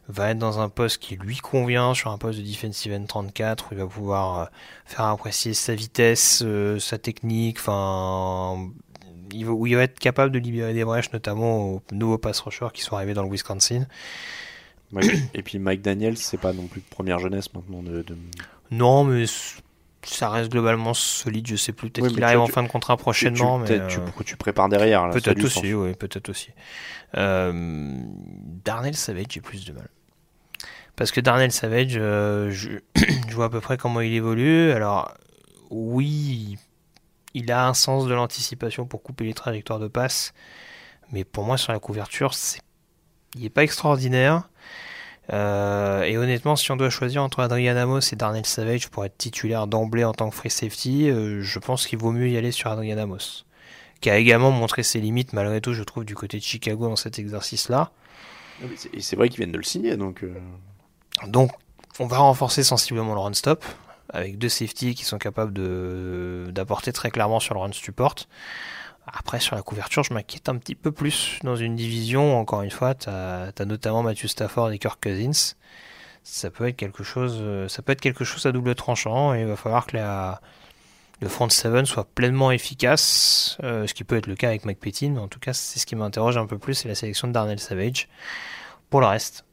va 0.09 0.31
être 0.31 0.39
dans 0.39 0.61
un 0.61 0.69
poste 0.69 0.99
qui 0.99 1.17
lui 1.17 1.39
convient, 1.39 1.93
sur 1.95 2.11
un 2.11 2.19
poste 2.19 2.39
de 2.39 2.45
defensive 2.45 2.93
end 2.93 3.05
34, 3.07 3.67
où 3.67 3.69
il 3.73 3.79
va 3.79 3.87
pouvoir 3.87 4.39
euh, 4.39 4.45
faire 4.87 5.07
apprécier 5.07 5.55
sa 5.55 5.75
vitesse, 5.75 6.45
sa 6.79 6.99
technique, 6.99 7.59
enfin, 7.59 8.71
où 9.35 9.67
il 9.67 9.77
va 9.77 9.83
être 9.83 9.99
capable 9.99 10.33
de 10.33 10.39
libérer 10.39 10.73
des 10.73 10.85
brèches, 10.85 11.13
notamment 11.13 11.75
aux 11.75 11.83
nouveaux 11.93 12.19
pass 12.19 12.41
rushers 12.41 12.69
qui 12.73 12.83
sont 12.83 12.97
arrivés 12.97 13.15
dans 13.15 13.25
le 13.25 13.31
Wisconsin. 13.31 13.87
Et 15.35 15.43
puis 15.43 15.59
Mike 15.59 15.83
Daniels, 15.83 16.17
c'est 16.17 16.39
pas 16.39 16.53
non 16.53 16.67
plus 16.67 16.81
de 16.81 16.87
première 16.87 17.19
jeunesse 17.19 17.53
maintenant 17.53 17.83
de, 17.83 18.05
Non, 18.71 19.05
mais 19.05 19.25
ça 20.05 20.31
reste 20.31 20.51
globalement 20.51 20.95
solide. 20.95 21.47
Je 21.47 21.57
sais 21.57 21.73
plus. 21.73 21.91
Peut-être 21.91 22.07
Oui, 22.09 22.14
qu'il 22.14 22.25
arrive 22.25 22.39
tu- 22.39 22.43
en 22.43 22.47
fin 22.47 22.62
de 22.62 22.69
contrat 22.69 22.97
prochainement. 22.97 23.57
tu, 23.57 23.62
mais, 23.73 23.79
peut-être 23.79 23.89
tu, 23.89 23.99
euh, 24.01 24.23
tu 24.25 24.37
prépares 24.37 24.69
derrière. 24.69 25.09
peut-être 25.11 25.43
aussi, 25.45 25.75
oui, 25.75 25.95
peut-être 25.95 26.29
aussi. 26.29 26.51
Euh, 27.16 27.53
Darnell 28.64 28.95
Savage, 28.97 29.27
j'ai 29.31 29.41
plus 29.41 29.64
de 29.64 29.73
mal. 29.73 29.89
Parce 30.97 31.12
que 31.12 31.21
Darnell 31.21 31.53
Savage, 31.53 31.95
euh, 31.97 32.51
je, 32.51 32.71
je 33.29 33.35
vois 33.35 33.47
à 33.47 33.51
peu 33.51 33.61
près 33.61 33.77
comment 33.77 34.01
il 34.01 34.12
évolue. 34.12 34.71
Alors, 34.73 35.14
oui, 35.71 36.59
il 37.35 37.53
a 37.53 37.66
un 37.69 37.75
sens 37.75 38.07
de 38.07 38.14
l'anticipation 38.14 38.87
pour 38.87 39.03
couper 39.03 39.25
les 39.25 39.35
trajectoires 39.35 39.79
de 39.79 39.89
passe. 39.89 40.33
Mais 41.12 41.25
pour 41.25 41.45
moi, 41.45 41.57
sur 41.57 41.73
la 41.73 41.79
couverture, 41.79 42.35
c'est... 42.35 42.61
il 43.35 43.43
n'est 43.43 43.49
pas 43.51 43.62
extraordinaire. 43.62 44.49
Euh, 45.33 46.03
et 46.05 46.16
honnêtement, 46.16 46.57
si 46.57 46.70
on 46.72 46.76
doit 46.76 46.89
choisir 46.91 47.22
entre 47.22 47.41
Adrian 47.41 47.76
Amos 47.76 48.01
et 48.12 48.16
Darnell 48.16 48.47
Savage 48.47 48.89
pour 48.89 49.05
être 49.05 49.16
titulaire 49.18 49.66
d'emblée 49.66 50.05
en 50.05 50.12
tant 50.14 50.31
que 50.31 50.35
free 50.35 50.51
safety, 50.51 51.11
euh, 51.11 51.43
je 51.43 51.59
pense 51.59 51.87
qu'il 51.87 51.99
vaut 51.99 52.12
mieux 52.12 52.29
y 52.29 52.37
aller 52.37 52.51
sur 52.53 52.70
Adrian 52.70 52.97
Amos, 52.99 53.45
qui 54.01 54.09
a 54.11 54.16
également 54.16 54.51
montré 54.51 54.83
ses 54.83 55.01
limites 55.01 55.33
malgré 55.35 55.61
tout, 55.61 55.74
je 55.74 55.83
trouve, 55.83 56.05
du 56.05 56.14
côté 56.14 56.39
de 56.39 56.43
Chicago 56.43 56.89
dans 56.89 56.97
cet 56.97 57.18
exercice-là. 57.18 57.91
C'est- 58.76 58.95
Et 58.95 59.01
c'est 59.03 59.16
vrai 59.16 59.29
qu'ils 59.29 59.39
viennent 59.39 59.53
de 59.53 59.59
le 59.59 59.62
signer, 59.64 59.97
donc. 59.97 60.22
euh, 60.24 60.33
Donc, 61.26 61.51
on 62.01 62.07
va 62.07 62.18
renforcer 62.18 62.62
sensiblement 62.62 63.12
le 63.14 63.20
run 63.20 63.33
stop 63.35 63.64
avec 64.11 64.39
deux 64.39 64.49
safety 64.49 64.95
qui 64.95 65.05
sont 65.05 65.18
capables 65.18 65.53
de 65.53 66.47
d'apporter 66.51 66.93
très 66.93 67.11
clairement 67.11 67.41
sur 67.41 67.55
le 67.55 67.61
run 67.61 67.72
support. 67.72 68.14
Après, 69.13 69.41
sur 69.41 69.57
la 69.57 69.63
couverture, 69.63 70.03
je 70.05 70.13
m'inquiète 70.13 70.49
un 70.49 70.57
petit 70.57 70.75
peu 70.75 70.93
plus 70.93 71.39
dans 71.43 71.57
une 71.57 71.77
division. 71.77 72.39
Encore 72.39 72.63
une 72.63 72.71
fois, 72.71 72.95
tu 72.95 73.09
as, 73.09 73.53
notamment 73.65 74.03
Matthew 74.03 74.27
Stafford 74.27 74.71
et 74.73 74.79
Kirk 74.79 75.03
Cousins. 75.03 75.55
Ça 76.25 76.51
peut 76.51 76.69
être 76.69 76.77
quelque 76.77 77.03
chose, 77.05 77.39
euh, 77.41 77.69
ça 77.69 77.81
peut 77.83 77.93
être 77.93 78.01
quelque 78.03 78.25
chose 78.25 78.45
à 78.45 78.53
double 78.53 78.75
tranchant 78.75 79.35
et 79.35 79.41
il 79.41 79.47
va 79.47 79.57
falloir 79.57 79.87
que 79.87 79.97
la, 79.97 80.43
le 81.21 81.29
front 81.29 81.49
seven 81.49 81.87
soit 81.87 82.05
pleinement 82.05 82.51
efficace, 82.51 83.57
euh, 83.63 83.87
ce 83.87 83.95
qui 83.95 84.05
peut 84.05 84.17
être 84.17 84.27
le 84.27 84.35
cas 84.37 84.49
avec 84.49 84.67
McPetin. 84.67 85.11
Mais 85.11 85.21
en 85.21 85.29
tout 85.29 85.39
cas, 85.41 85.55
c'est 85.55 85.79
ce 85.79 85.87
qui 85.87 85.97
m'interroge 85.97 86.37
un 86.37 86.47
peu 86.47 86.59
plus, 86.59 86.75
c'est 86.75 86.89
la 86.89 86.95
sélection 86.95 87.29
de 87.29 87.33
Darnell 87.33 87.59
Savage. 87.61 88.09
Pour 88.91 89.01
le 89.01 89.07
reste, 89.07 89.45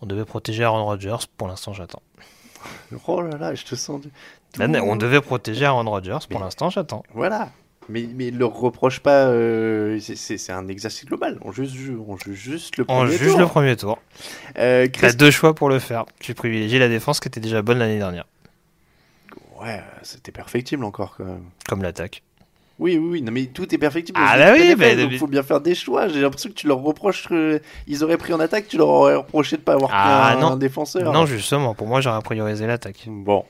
on 0.00 0.06
devait 0.06 0.24
protéger 0.24 0.64
Aaron 0.64 0.84
Rodgers. 0.84 1.16
Pour 1.36 1.46
l'instant, 1.46 1.72
j'attends. 1.72 2.02
Oh 3.06 3.20
là 3.22 3.36
là, 3.36 3.54
je 3.54 3.64
te 3.64 3.74
sens. 3.76 4.00
du- 4.00 4.10
Là, 4.58 4.66
On 4.82 4.96
devait 4.96 5.20
protéger 5.20 5.64
Aaron 5.66 5.88
Rodgers. 5.88 6.18
Pour 6.28 6.40
l'instant, 6.40 6.70
j'attends. 6.70 7.04
Voilà. 7.14 7.50
Mais, 7.88 8.06
mais 8.14 8.30
leur 8.30 8.52
reproche 8.54 9.00
pas. 9.00 9.26
euh, 9.28 9.98
c'est- 10.00 10.50
un 10.52 10.68
exercice 10.68 11.06
global. 11.06 11.38
On 11.42 11.52
juge, 11.52 11.70
ju- 11.70 11.96
on 12.06 12.16
juge 12.16 12.36
juste 12.38 12.76
le 12.76 12.84
On 12.88 12.98
premier 13.04 13.16
juge 13.16 13.30
tour. 13.30 13.40
le 13.40 13.46
premier 13.46 13.76
tour. 13.76 13.98
Euh, 14.58 14.86
T'as 14.86 14.88
Christ- 15.08 15.16
deux 15.18 15.30
choix 15.30 15.54
pour 15.54 15.68
le 15.68 15.78
faire. 15.78 16.04
Tu 16.20 16.34
privilégies 16.34 16.78
la 16.78 16.88
défense 16.88 17.20
qui 17.20 17.28
était 17.28 17.40
déjà 17.40 17.62
bonne 17.62 17.78
l'année 17.78 17.98
dernière, 17.98 18.26
Ouais, 19.60 19.82
c'était 20.02 20.32
perfectible 20.32 20.84
encore 20.84 21.16
quand 21.16 21.24
même. 21.24 21.44
comme 21.68 21.82
l'attaque. 21.82 22.22
Oui, 22.78 22.96
oui, 22.96 23.08
oui. 23.10 23.22
Non, 23.22 23.32
mais 23.32 23.46
tout 23.46 23.74
est 23.74 23.78
perfectible. 23.78 24.18
Ah 24.22 24.36
bah 24.38 24.52
oui, 24.52 24.68
donc 24.70 24.78
mais- 24.78 25.18
faut 25.18 25.26
bien 25.26 25.42
faire 25.42 25.60
des 25.60 25.74
choix. 25.74 26.06
J'ai 26.08 26.20
l'impression 26.20 26.48
que 26.48 26.54
tu 26.54 26.66
leur 26.68 26.78
reproches. 26.78 27.26
que 27.28 27.60
Ils 27.86 28.04
auraient 28.04 28.16
pris 28.16 28.32
en 28.32 28.40
attaque, 28.40 28.68
tu 28.68 28.76
leur 28.76 28.88
aurais 28.88 29.16
reproché 29.16 29.56
de 29.56 29.62
pas 29.62 29.72
avoir 29.74 29.90
Ah, 29.92 30.30
pris 30.32 30.38
un, 30.38 30.46
non. 30.46 30.52
un 30.52 30.56
défenseur. 30.56 31.12
Non, 31.12 31.26
justement, 31.26 31.74
pour 31.74 31.86
moi, 31.88 32.00
j'aurais 32.00 32.22
priorisé 32.22 32.66
l'attaque. 32.66 33.04
Bon. 33.08 33.44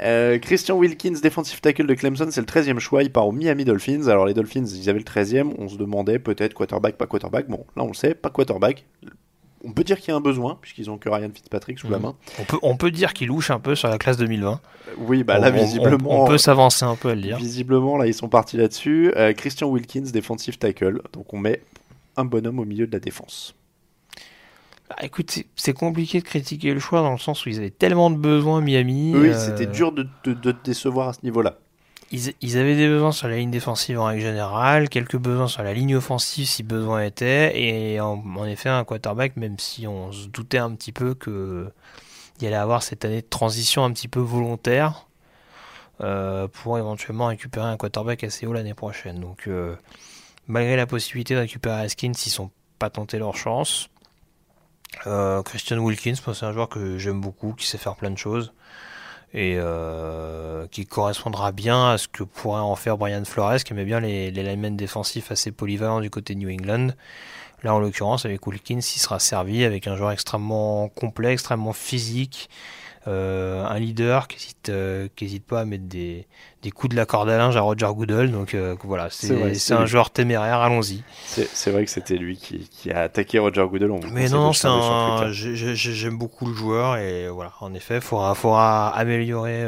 Euh, 0.00 0.38
Christian 0.38 0.76
Wilkins, 0.76 1.16
defensive 1.22 1.60
tackle 1.60 1.86
de 1.86 1.94
Clemson, 1.94 2.28
c'est 2.30 2.40
le 2.40 2.46
13e 2.46 2.78
choix. 2.78 3.02
Il 3.02 3.10
part 3.12 3.26
aux 3.28 3.32
Miami 3.32 3.64
Dolphins. 3.64 4.06
Alors, 4.08 4.24
les 4.24 4.34
Dolphins, 4.34 4.64
ils 4.64 4.88
avaient 4.88 4.98
le 4.98 5.04
13e. 5.04 5.52
On 5.58 5.68
se 5.68 5.76
demandait 5.76 6.18
peut-être 6.18 6.54
quarterback, 6.54 6.96
pas 6.96 7.06
quarterback. 7.06 7.48
Bon, 7.48 7.66
là, 7.76 7.82
on 7.84 7.88
le 7.88 7.94
sait, 7.94 8.14
pas 8.14 8.30
quarterback. 8.30 8.84
On 9.62 9.72
peut 9.72 9.84
dire 9.84 9.98
qu'il 10.00 10.08
y 10.08 10.12
a 10.12 10.16
un 10.16 10.20
besoin, 10.20 10.56
puisqu'ils 10.60 10.88
ont 10.90 10.96
que 10.96 11.08
Ryan 11.10 11.28
Fitzpatrick 11.34 11.78
sous 11.78 11.88
la 11.90 11.98
Mhm. 11.98 12.02
main. 12.04 12.14
On 12.38 12.44
peut, 12.44 12.58
on 12.62 12.76
peut 12.76 12.90
dire 12.90 13.12
qu'il 13.12 13.28
louche 13.28 13.50
un 13.50 13.58
peu 13.60 13.74
sur 13.74 13.88
la 13.88 13.98
classe 13.98 14.16
2020. 14.16 14.60
Euh, 14.88 14.92
Oui, 14.98 15.22
bah 15.22 15.38
là, 15.38 15.50
On- 15.50 15.58
on- 15.58 15.62
visiblement. 15.64 16.24
On, 16.24 16.26
peut 16.26 16.38
s'avancer 16.38 16.84
un 16.84 16.96
peu 16.96 17.10
à 17.10 17.14
le 17.14 17.20
dire. 17.20 17.36
Visiblement, 17.36 17.96
là, 17.98 18.06
ils 18.06 18.14
sont 18.14 18.28
partis 18.28 18.56
là-dessus. 18.56 19.12
Euh, 19.16 19.32
Christian 19.34 19.68
Wilkins, 19.68 20.04
defensive 20.12 20.56
tackle. 20.58 21.02
Donc, 21.12 21.32
on 21.34 21.38
met 21.38 21.62
un 22.16 22.24
bonhomme 22.24 22.58
au 22.58 22.64
milieu 22.64 22.86
de 22.86 22.92
la 22.92 23.00
défense. 23.00 23.54
Bah, 24.88 24.96
écoute, 25.02 25.30
c'est- 25.30 25.46
c'est 25.56 25.72
compliqué 25.72 26.20
de 26.20 26.24
critiquer 26.24 26.72
le 26.74 26.80
choix 26.80 27.00
dans 27.02 27.12
le 27.12 27.18
sens 27.18 27.44
où 27.46 27.48
ils 27.48 27.58
avaient 27.58 27.70
tellement 27.70 28.10
de 28.10 28.16
besoins 28.16 28.60
Miami. 28.60 29.12
Oui, 29.14 29.28
euh, 29.28 29.38
c'était 29.38 29.66
dur 29.66 29.92
de, 29.92 30.06
de- 30.24 30.32
de 30.32 30.52
te 30.52 30.64
décevoir 30.64 31.08
à 31.10 31.12
ce 31.12 31.20
niveau-là. 31.22 31.58
Ils, 32.12 32.58
avaient 32.58 32.74
des 32.74 32.88
besoins 32.88 33.12
sur 33.12 33.28
la 33.28 33.36
ligne 33.36 33.52
défensive 33.52 34.00
en 34.00 34.06
règle 34.06 34.22
générale, 34.22 34.88
quelques 34.88 35.16
besoins 35.16 35.46
sur 35.46 35.62
la 35.62 35.72
ligne 35.72 35.94
offensive 35.94 36.44
si 36.44 36.64
besoin 36.64 37.04
était, 37.04 37.60
et 37.60 38.00
en, 38.00 38.44
effet 38.46 38.68
un 38.68 38.82
quarterback, 38.82 39.36
même 39.36 39.60
si 39.60 39.86
on 39.86 40.10
se 40.10 40.26
doutait 40.26 40.58
un 40.58 40.74
petit 40.74 40.90
peu 40.90 41.14
que 41.14 41.70
il 42.40 42.46
allait 42.46 42.56
avoir 42.56 42.82
cette 42.82 43.04
année 43.04 43.22
de 43.22 43.28
transition 43.28 43.84
un 43.84 43.92
petit 43.92 44.08
peu 44.08 44.18
volontaire 44.18 45.06
euh, 46.00 46.48
pour 46.48 46.78
éventuellement 46.78 47.26
récupérer 47.26 47.66
un 47.66 47.76
quarterback 47.76 48.24
assez 48.24 48.46
haut 48.46 48.52
l'année 48.52 48.74
prochaine. 48.74 49.20
Donc 49.20 49.46
euh, 49.46 49.76
malgré 50.48 50.74
la 50.74 50.86
possibilité 50.86 51.34
de 51.34 51.40
récupérer 51.40 51.80
Haskins, 51.82 52.12
ils 52.12 52.30
sont 52.30 52.50
pas 52.78 52.90
tenté 52.90 53.18
leur 53.18 53.36
chance. 53.36 53.88
Euh, 55.06 55.42
Christian 55.42 55.78
Wilkins, 55.78 56.14
c'est 56.16 56.44
un 56.44 56.52
joueur 56.52 56.68
que 56.68 56.98
j'aime 56.98 57.20
beaucoup, 57.20 57.52
qui 57.52 57.66
sait 57.66 57.78
faire 57.78 57.94
plein 57.94 58.10
de 58.10 58.18
choses. 58.18 58.52
Et 59.32 59.56
euh, 59.58 60.66
qui 60.68 60.86
correspondra 60.86 61.52
bien 61.52 61.90
à 61.90 61.98
ce 61.98 62.08
que 62.08 62.24
pourrait 62.24 62.60
en 62.60 62.74
faire 62.74 62.98
Brian 62.98 63.24
Flores, 63.24 63.58
qui 63.58 63.72
aimait 63.72 63.84
bien 63.84 64.00
les, 64.00 64.30
linemen 64.30 64.76
défensifs 64.76 65.30
assez 65.30 65.52
polyvalents 65.52 66.00
du 66.00 66.10
côté 66.10 66.34
New 66.34 66.50
England. 66.50 66.88
Là, 67.62 67.74
en 67.74 67.78
l'occurrence, 67.78 68.24
avec 68.24 68.46
Wilkins, 68.46 68.78
il 68.78 69.00
sera 69.00 69.18
servi 69.18 69.64
avec 69.64 69.86
un 69.86 69.94
joueur 69.96 70.10
extrêmement 70.12 70.88
complet, 70.88 71.32
extrêmement 71.32 71.74
physique, 71.74 72.48
euh, 73.08 73.64
un 73.64 73.78
leader 73.78 74.28
qui 74.28 74.36
hésite, 74.36 74.68
euh, 74.68 75.08
qui 75.16 75.24
hésite 75.24 75.46
pas 75.46 75.60
à 75.60 75.64
mettre 75.64 75.84
des, 75.84 76.26
des 76.62 76.70
coups 76.70 76.90
de 76.90 76.96
la 76.96 77.06
corde 77.06 77.30
à 77.30 77.38
linge 77.38 77.56
à 77.56 77.60
Roger 77.60 77.88
Goodell. 77.94 78.30
Donc 78.30 78.54
euh, 78.54 78.76
voilà, 78.84 79.08
C'est 79.10 79.72
un 79.72 79.86
joueur 79.86 80.10
téméraire, 80.10 80.58
allons-y. 80.58 81.02
C'est 81.24 81.48
c'est 81.52 81.70
vrai 81.70 81.84
que 81.84 81.90
c'était 81.90 82.16
lui 82.16 82.36
qui, 82.36 82.68
qui 82.68 82.90
a 82.90 83.00
attaqué 83.02 83.38
Roger 83.38 83.66
Goodell. 83.70 83.90
On 83.90 84.00
Mais 84.12 84.28
non, 84.28 84.52
un... 84.64 85.32
J'aime 85.32 86.18
beaucoup 86.18 86.46
le 86.46 86.54
joueur 86.54 86.96
et 86.96 87.28
voilà, 87.28 87.52
en 87.60 87.72
effet, 87.74 87.96
il 87.96 88.00
faudra, 88.00 88.34
faudra 88.34 88.88
améliorer 88.90 89.64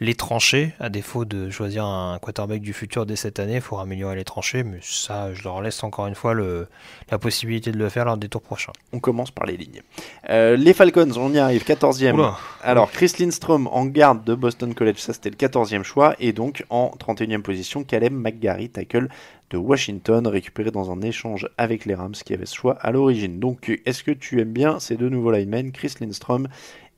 les 0.00 0.14
tranchées. 0.14 0.72
À 0.80 0.88
défaut 0.88 1.24
de 1.24 1.50
choisir 1.50 1.84
un 1.84 2.18
quarterback 2.20 2.60
du 2.60 2.72
futur 2.72 3.06
dès 3.06 3.16
cette 3.16 3.38
année, 3.38 3.56
il 3.56 3.60
faudra 3.60 3.84
améliorer 3.84 4.16
les 4.16 4.24
tranchées. 4.24 4.62
Mais 4.62 4.78
ça, 4.82 5.32
je 5.32 5.42
leur 5.44 5.60
laisse 5.62 5.82
encore 5.82 6.06
une 6.06 6.14
fois 6.14 6.34
le, 6.34 6.68
la 7.10 7.18
possibilité 7.18 7.72
de 7.72 7.78
le 7.78 7.88
faire 7.88 8.04
lors 8.04 8.16
des 8.16 8.28
tours 8.28 8.42
prochains. 8.42 8.72
On 8.92 9.00
commence 9.00 9.30
par 9.30 9.46
les 9.46 9.56
lignes. 9.56 9.82
Euh, 10.30 10.56
les 10.56 10.74
Falcons, 10.74 11.10
on 11.16 11.32
y 11.32 11.38
arrive, 11.38 11.64
14e. 11.64 12.14
Oula. 12.14 12.36
Alors, 12.62 12.90
Chris 12.90 13.12
Lindstrom 13.18 13.68
en 13.68 13.86
garde 13.86 14.24
de 14.24 14.34
Boston 14.34 14.74
College, 14.74 14.98
ça 14.98 15.12
c'était 15.12 15.30
le 15.30 15.36
14e 15.36 15.82
choix. 15.82 16.14
Et 16.18 16.32
donc 16.32 16.64
en 16.70 16.92
31e 16.98 17.42
position, 17.42 17.84
Caleb 17.84 18.12
McGarry, 18.12 18.70
tackle 18.70 19.08
de 19.50 19.56
Washington, 19.58 20.26
récupéré 20.26 20.70
dans 20.70 20.90
un 20.90 21.00
échange 21.02 21.48
avec 21.58 21.84
les 21.84 21.94
Rams 21.94 22.12
qui 22.12 22.34
avaient 22.34 22.46
ce 22.46 22.54
choix 22.54 22.74
à 22.80 22.90
l'origine. 22.90 23.38
Donc, 23.38 23.80
est-ce 23.84 24.02
que 24.02 24.10
tu 24.10 24.40
aimes 24.40 24.52
bien 24.52 24.80
ces 24.80 24.96
deux 24.96 25.08
nouveaux 25.08 25.30
linemen, 25.30 25.70
Chris 25.70 25.94
Lindstrom 26.00 26.48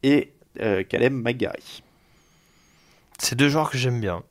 et 0.02 0.32
euh, 0.60 0.82
Caleb 0.84 1.12
McGarry? 1.12 1.82
C'est 3.18 3.34
deux 3.36 3.48
joueurs 3.48 3.70
que 3.70 3.78
j'aime 3.78 4.00
bien. 4.00 4.22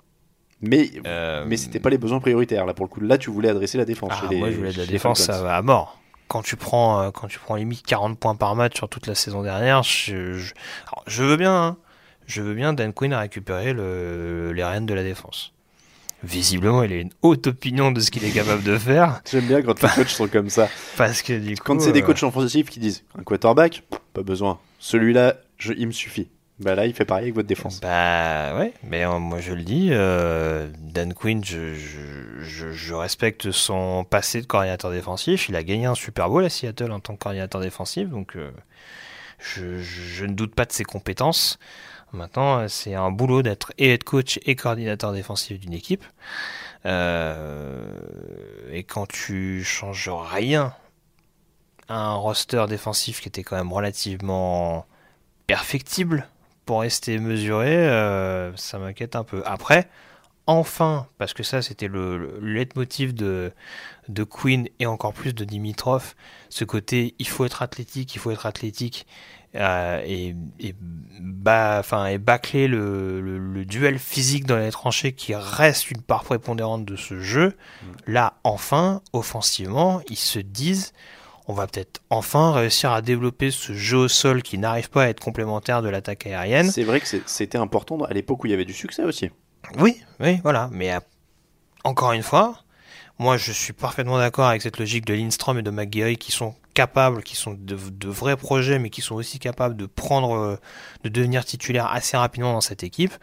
Mais, 0.61 0.89
Euh, 1.05 1.43
mais 1.47 1.57
c'était 1.57 1.79
pas 1.79 1.89
les 1.89 1.97
besoins 1.97 2.19
prioritaires. 2.19 2.65
Là, 2.65 2.73
pour 2.73 2.86
le 2.86 2.89
coup, 2.89 3.01
là, 3.01 3.17
tu 3.17 3.29
voulais 3.29 3.49
adresser 3.49 3.77
la 3.77 3.86
défense. 3.86 4.13
Ah, 4.15 4.27
les- 4.29 4.38
moi, 4.39 4.51
je 4.51 4.55
voulais 4.57 4.71
de 4.73 4.77
la 4.77 4.86
défense, 4.86 5.27
va 5.29 5.55
à 5.57 5.61
mort. 5.61 5.99
Quand 6.27 6.41
tu 6.41 6.55
prends, 6.55 7.01
euh, 7.01 7.11
quand 7.11 7.27
tu 7.27 7.38
prends 7.38 7.55
limite 7.55 7.86
40 7.86 8.17
points 8.17 8.36
par 8.36 8.55
match 8.55 8.75
sur 8.77 8.89
toute 8.89 9.05
la 9.05 9.13
saison 9.15 9.43
dernière, 9.43 9.83
je, 9.83 10.33
je, 10.33 10.53
alors, 10.88 11.03
je 11.05 11.23
veux 11.23 11.38
bien, 11.38 11.53
hein. 11.55 11.77
je 12.25 12.41
veux 12.41 12.55
bien 12.55 12.73
Dan 12.73 12.93
Quinn 12.93 13.13
a 13.13 13.19
récupéré 13.19 13.73
le, 13.73 14.51
les 14.53 14.63
rênes 14.63 14.88
de 14.88 14.93
la 14.95 15.03
défense. 15.03 15.53
Visiblement, 16.23 16.81
il 16.81 16.91
a 16.93 16.95
une 16.95 17.11
haute 17.21 17.45
opinion 17.47 17.91
de 17.91 17.99
ce 17.99 18.09
qu'il 18.09 18.23
est 18.23 18.31
capable 18.31 18.63
de 18.63 18.77
faire, 18.77 19.21
J'aime 19.31 19.45
bien 19.45 19.61
quand 19.61 19.79
les 19.83 19.89
coachs 19.89 20.09
sont 20.09 20.27
comme 20.27 20.49
ça. 20.49 20.67
parce 20.97 21.21
que 21.21 21.38
du 21.38 21.55
coup, 21.57 21.63
Quand 21.65 21.79
c'est 21.79 21.91
des 21.91 22.01
euh, 22.01 22.05
coachs 22.05 22.23
offensifs 22.23 22.69
qui 22.71 22.79
disent 22.79 23.03
un 23.19 23.23
quarterback, 23.23 23.83
pas 24.13 24.23
besoin. 24.23 24.57
Celui-là, 24.79 25.36
je- 25.59 25.73
il 25.73 25.86
me 25.86 25.91
suffit. 25.91 26.29
Bah 26.60 26.74
là, 26.74 26.86
il 26.86 26.93
fait 26.93 27.03
pareil 27.03 27.24
avec 27.24 27.36
votre 27.36 27.49
défense. 27.49 27.82
Bah 27.82 28.56
ouais, 28.58 28.74
mais 28.84 29.06
euh, 29.06 29.20
moi 29.20 29.41
je 29.41 29.51
le 29.51 29.64
dis, 29.64 29.89
euh, 29.91 30.70
Dan 30.80 31.14
Quinn, 31.14 31.43
je, 31.43 32.93
respecte 32.93 33.51
son 33.51 34.06
passé 34.06 34.41
de 34.41 34.45
coordinateur 34.45 34.91
défensif. 34.91 35.49
Il 35.49 35.58
a 35.58 35.64
gagné 35.64 35.86
un 35.86 35.95
Super 35.95 36.30
Bowl 36.30 36.45
à 36.45 36.49
Seattle 36.49 36.93
en 36.93 37.01
tant 37.01 37.16
que 37.16 37.20
coordinateur 37.20 37.60
défensif, 37.60 38.08
donc 38.08 38.38
euh, 38.38 38.51
je, 39.39 40.26
ne 40.26 40.34
doute 40.34 40.56
pas 40.56 40.64
de 40.64 40.72
ses 40.72 40.86
compétences. 40.86 41.60
Maintenant, 42.14 42.70
c'est 42.70 42.93
un 42.93 43.12
boulot 43.12 43.41
d'être 43.41 43.74
et 43.78 43.91
head 43.93 44.06
coach 44.06 44.39
et 44.45 44.56
coordinateur 44.56 45.12
défensif 45.12 45.60
d'une 45.60 45.74
équipe. 45.74 46.06
Et 46.86 48.84
quand 48.88 49.08
tu 49.10 49.62
changes 49.66 50.10
rien 50.10 50.74
à 51.89 51.99
un 51.99 52.16
roster 52.16 52.66
défensif 52.70 53.20
qui 53.20 53.28
était 53.28 53.43
quand 53.43 53.58
même 53.58 53.74
relativement 53.74 54.86
perfectible 55.47 56.30
pour 56.66 56.82
rester 56.82 57.20
mesuré, 57.20 57.76
euh, 57.76 58.55
ça 58.55 58.80
m'inquiète 58.80 59.16
un 59.16 59.24
peu. 59.24 59.41
Après, 59.45 59.88
enfin, 60.47 61.07
parce 61.18 61.34
que 61.34 61.43
ça 61.43 61.61
c'était 61.61 61.88
le, 61.88 62.18
le 62.18 62.39
leitmotiv 62.39 63.13
de, 63.13 63.51
de 64.09 64.24
Queen 64.24 64.68
et 64.80 64.86
encore 64.86 65.13
plus 65.13 65.34
de 65.34 65.43
Dimitrov, 65.43 66.16
ce 66.49 66.66
côté 66.66 67.16
il 67.20 67.28
faut 67.28 67.45
être 67.45 67.61
athlétique, 67.61 68.16
il 68.16 68.20
faut 68.20 68.32
être 68.32 68.45
athlétique, 68.45 69.07
euh, 69.55 70.01
et, 70.05 70.36
et, 70.59 70.76
bah, 71.20 71.78
enfin, 71.80 72.07
et 72.07 72.18
bâcler 72.18 72.68
le, 72.68 73.22
le, 73.22 73.38
le 73.38 73.66
duel 73.66 73.99
physique 73.99 74.45
dans 74.45 74.57
les 74.57 74.72
tranchées 74.72 75.13
qui 75.13 75.34
reste 75.34 75.91
une 75.91 76.01
part 76.01 76.26
prépondérante 76.26 76.84
de 76.84 76.97
ce 76.97 77.22
jeu. 77.22 77.55
Là, 78.05 78.34
enfin, 78.43 79.01
offensivement, 79.13 80.01
ils 80.09 80.18
se 80.18 80.39
disent 80.39 80.91
on 81.47 81.53
va 81.53 81.67
peut-être 81.67 82.01
enfin 82.09 82.51
réussir 82.51 82.91
à 82.91 83.01
développer 83.01 83.51
ce 83.51 83.73
jeu 83.73 83.97
au 83.97 84.07
sol 84.07 84.41
qui 84.41 84.57
n'arrive 84.57 84.89
pas 84.89 85.03
à 85.03 85.07
être 85.07 85.19
complémentaire 85.19 85.81
de 85.81 85.89
l'attaque 85.89 86.25
aérienne. 86.25 86.71
C'est 86.71 86.83
vrai 86.83 86.99
que 86.99 87.07
c'était 87.25 87.57
important 87.57 88.03
à 88.03 88.13
l'époque 88.13 88.43
où 88.43 88.47
il 88.47 88.51
y 88.51 88.53
avait 88.53 88.65
du 88.65 88.73
succès 88.73 89.03
aussi. 89.03 89.29
Oui, 89.77 90.01
oui, 90.19 90.39
voilà. 90.43 90.69
Mais 90.71 90.93
euh, 90.93 90.99
encore 91.83 92.13
une 92.13 92.23
fois, 92.23 92.63
moi 93.19 93.37
je 93.37 93.51
suis 93.51 93.73
parfaitement 93.73 94.17
d'accord 94.17 94.47
avec 94.47 94.61
cette 94.61 94.79
logique 94.79 95.05
de 95.05 95.13
Lindstrom 95.13 95.59
et 95.59 95.61
de 95.61 95.69
McGarry 95.69 96.17
qui 96.17 96.31
sont 96.31 96.55
capables, 96.73 97.23
qui 97.23 97.35
sont 97.35 97.53
de, 97.53 97.75
de 97.75 98.09
vrais 98.09 98.37
projets, 98.37 98.79
mais 98.79 98.89
qui 98.89 99.01
sont 99.01 99.15
aussi 99.15 99.39
capables 99.39 99.77
de 99.77 99.85
prendre, 99.85 100.35
euh, 100.35 100.59
de 101.03 101.09
devenir 101.09 101.45
titulaires 101.45 101.87
assez 101.91 102.17
rapidement 102.17 102.53
dans 102.53 102.61
cette 102.61 102.83
équipe, 102.83 103.13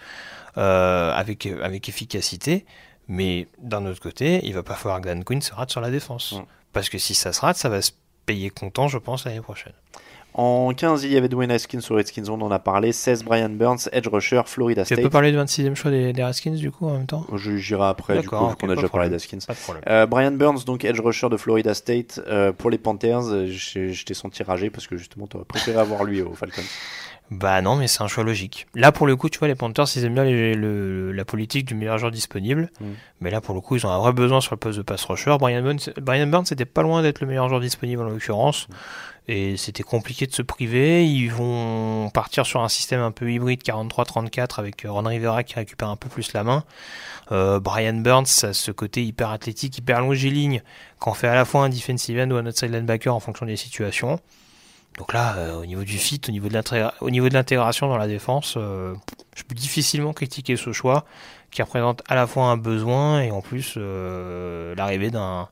euh, 0.56 1.12
avec, 1.12 1.46
avec 1.46 1.88
efficacité. 1.88 2.64
Mais 3.08 3.48
d'un 3.58 3.84
autre 3.84 4.00
côté, 4.00 4.40
il 4.44 4.54
va 4.54 4.62
pas 4.62 4.74
falloir 4.74 5.00
que 5.00 5.06
Dan 5.06 5.24
Quinn 5.24 5.42
se 5.42 5.52
rate 5.52 5.70
sur 5.70 5.80
la 5.80 5.90
défense. 5.90 6.34
Parce 6.72 6.88
que 6.88 6.98
si 6.98 7.14
ça 7.14 7.32
se 7.32 7.40
rate, 7.40 7.56
ça 7.56 7.68
va 7.68 7.82
se 7.82 7.90
payer 8.26 8.50
content, 8.50 8.88
je 8.88 8.98
pense, 8.98 9.24
l'année 9.24 9.40
prochaine. 9.40 9.72
En 10.34 10.72
15, 10.72 11.04
il 11.04 11.12
y 11.12 11.18
avait 11.18 11.28
Dwayne 11.28 11.50
Haskins 11.50 11.80
aux 11.90 11.94
Redskins, 11.94 12.24
on 12.30 12.40
en 12.40 12.50
a 12.50 12.58
parlé. 12.58 12.92
16, 12.92 13.22
Brian 13.22 13.50
Burns, 13.50 13.90
edge 13.92 14.08
rusher, 14.08 14.40
Florida 14.46 14.82
Tu 14.82 14.94
State. 14.94 15.04
peux 15.04 15.10
parler 15.10 15.30
du 15.30 15.36
26e 15.36 15.74
choix 15.74 15.90
des, 15.90 16.14
des 16.14 16.24
Redskins 16.24 16.54
du 16.54 16.70
coup 16.70 16.86
en 16.86 16.92
même 16.94 17.06
temps? 17.06 17.26
J'irai 17.36 17.84
après, 17.84 18.18
du 18.20 18.28
coup, 18.28 18.36
qu'on 18.36 18.70
a 18.70 18.74
déjà 18.74 18.88
parlé 18.88 19.10
d'Haskins. 19.10 19.40
Euh, 19.88 20.06
Brian 20.06 20.32
Burns, 20.32 20.64
donc 20.64 20.86
edge 20.86 21.00
rusher 21.00 21.28
de 21.28 21.36
Florida 21.36 21.74
State 21.74 22.18
euh, 22.26 22.50
pour 22.52 22.70
les 22.70 22.78
Panthers. 22.78 23.46
Je 23.46 24.04
t'ai 24.04 24.14
senti 24.14 24.42
rager 24.42 24.70
parce 24.70 24.86
que 24.86 24.96
justement, 24.96 25.26
tu 25.26 25.36
aurais 25.36 25.44
préféré 25.44 25.78
avoir 25.78 26.04
lui 26.04 26.22
aux 26.22 26.32
Falcons. 26.32 26.62
Bah 27.34 27.62
non, 27.62 27.76
mais 27.76 27.88
c'est 27.88 28.02
un 28.02 28.08
choix 28.08 28.24
logique. 28.24 28.66
Là, 28.74 28.92
pour 28.92 29.06
le 29.06 29.16
coup, 29.16 29.30
tu 29.30 29.38
vois, 29.38 29.48
les 29.48 29.54
Panthers, 29.54 29.86
ils 29.96 30.04
aiment 30.04 30.14
bien 30.14 30.24
les- 30.24 30.54
le- 30.54 31.12
la 31.12 31.24
politique 31.24 31.64
du 31.66 31.74
meilleur 31.74 31.96
joueur 31.96 32.10
disponible. 32.10 32.70
Mm. 32.80 32.84
Mais 33.22 33.30
là, 33.30 33.40
pour 33.40 33.54
le 33.54 33.60
coup, 33.62 33.76
ils 33.76 33.86
ont 33.86 33.90
un 33.90 33.98
vrai 33.98 34.12
besoin 34.12 34.40
sur 34.42 34.52
le 34.54 34.58
poste 34.58 34.76
de 34.76 34.82
pass 34.82 35.04
rusher. 35.04 35.36
Brian 35.40 35.62
Burns, 35.62 35.90
Brian 36.00 36.26
Burns 36.26 36.46
c'était 36.46 36.64
pas 36.66 36.82
loin 36.82 37.00
d'être 37.00 37.20
le 37.20 37.26
meilleur 37.26 37.48
joueur 37.48 37.60
disponible 37.60 38.02
en 38.02 38.10
l'occurrence. 38.10 38.66
Et 39.28 39.56
c'était 39.56 39.84
compliqué 39.84 40.26
de 40.26 40.32
se 40.34 40.42
priver. 40.42 41.06
Ils 41.06 41.28
vont 41.30 42.10
partir 42.12 42.44
sur 42.44 42.60
un 42.60 42.68
système 42.68 43.00
un 43.00 43.12
peu 43.12 43.30
hybride 43.30 43.62
43-34 43.62 44.58
avec 44.58 44.84
Ron 44.86 45.02
Rivera 45.04 45.44
qui 45.44 45.54
récupère 45.54 45.88
un 45.88 45.96
peu 45.96 46.08
plus 46.08 46.32
la 46.32 46.42
main. 46.44 46.64
Euh, 47.30 47.60
Brian 47.60 47.94
Burns, 47.94 48.26
a 48.42 48.52
ce 48.52 48.72
côté 48.72 49.04
hyper 49.04 49.30
athlétique, 49.30 49.78
hyper 49.78 50.00
longiligne, 50.00 50.62
qu'on 50.98 51.14
fait 51.14 51.28
à 51.28 51.34
la 51.36 51.44
fois 51.44 51.62
un 51.64 51.68
defensive 51.68 52.18
end 52.18 52.30
ou 52.32 52.36
un 52.36 52.46
outside 52.46 52.72
linebacker 52.74 53.14
en 53.14 53.20
fonction 53.20 53.46
des 53.46 53.56
situations. 53.56 54.18
Donc 54.98 55.12
là, 55.14 55.36
euh, 55.36 55.60
au 55.60 55.66
niveau 55.66 55.84
du 55.84 55.96
fit, 55.96 56.20
au 56.28 56.32
niveau 56.32 56.48
de 57.28 57.34
l'intégration 57.34 57.88
dans 57.88 57.96
la 57.96 58.06
défense, 58.06 58.54
euh, 58.56 58.94
je 59.34 59.42
peux 59.42 59.54
difficilement 59.54 60.12
critiquer 60.12 60.56
ce 60.56 60.72
choix 60.72 61.04
qui 61.50 61.62
représente 61.62 62.02
à 62.08 62.14
la 62.14 62.26
fois 62.26 62.46
un 62.46 62.56
besoin 62.56 63.22
et 63.22 63.30
en 63.30 63.40
plus 63.40 63.74
euh, 63.76 64.74
l'arrivée 64.74 65.10
d'un 65.10 65.48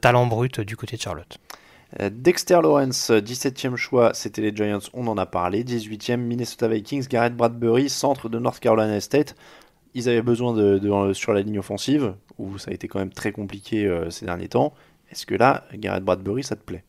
talent 0.00 0.26
brut 0.26 0.60
du 0.60 0.76
côté 0.76 0.96
de 0.96 1.02
Charlotte. 1.02 1.38
Dexter 2.10 2.60
Lawrence, 2.62 3.10
euh, 3.10 3.20
17e 3.20 3.76
choix, 3.76 4.14
c'était 4.14 4.40
les 4.40 4.56
Giants, 4.56 4.78
on 4.94 5.06
en 5.08 5.18
a 5.18 5.26
parlé. 5.26 5.62
18e, 5.62 6.16
Minnesota 6.16 6.66
Vikings, 6.66 7.06
Garrett 7.06 7.36
Bradbury, 7.36 7.90
centre 7.90 8.28
de 8.28 8.38
North 8.38 8.60
Carolina 8.60 8.98
State. 9.00 9.36
Ils 9.94 10.08
avaient 10.08 10.22
besoin 10.22 10.54
de, 10.54 11.12
sur 11.12 11.34
la 11.34 11.42
ligne 11.42 11.58
offensive, 11.58 12.14
où 12.38 12.56
ça 12.56 12.70
a 12.70 12.74
été 12.74 12.88
quand 12.88 12.98
même 12.98 13.12
très 13.12 13.30
compliqué 13.30 13.94
ces 14.08 14.24
derniers 14.24 14.48
temps. 14.48 14.72
Est-ce 15.10 15.26
que 15.26 15.34
là, 15.34 15.64
Garrett 15.74 16.02
Bradbury, 16.02 16.42
ça 16.42 16.56
te 16.56 16.62
plaît? 16.62 16.82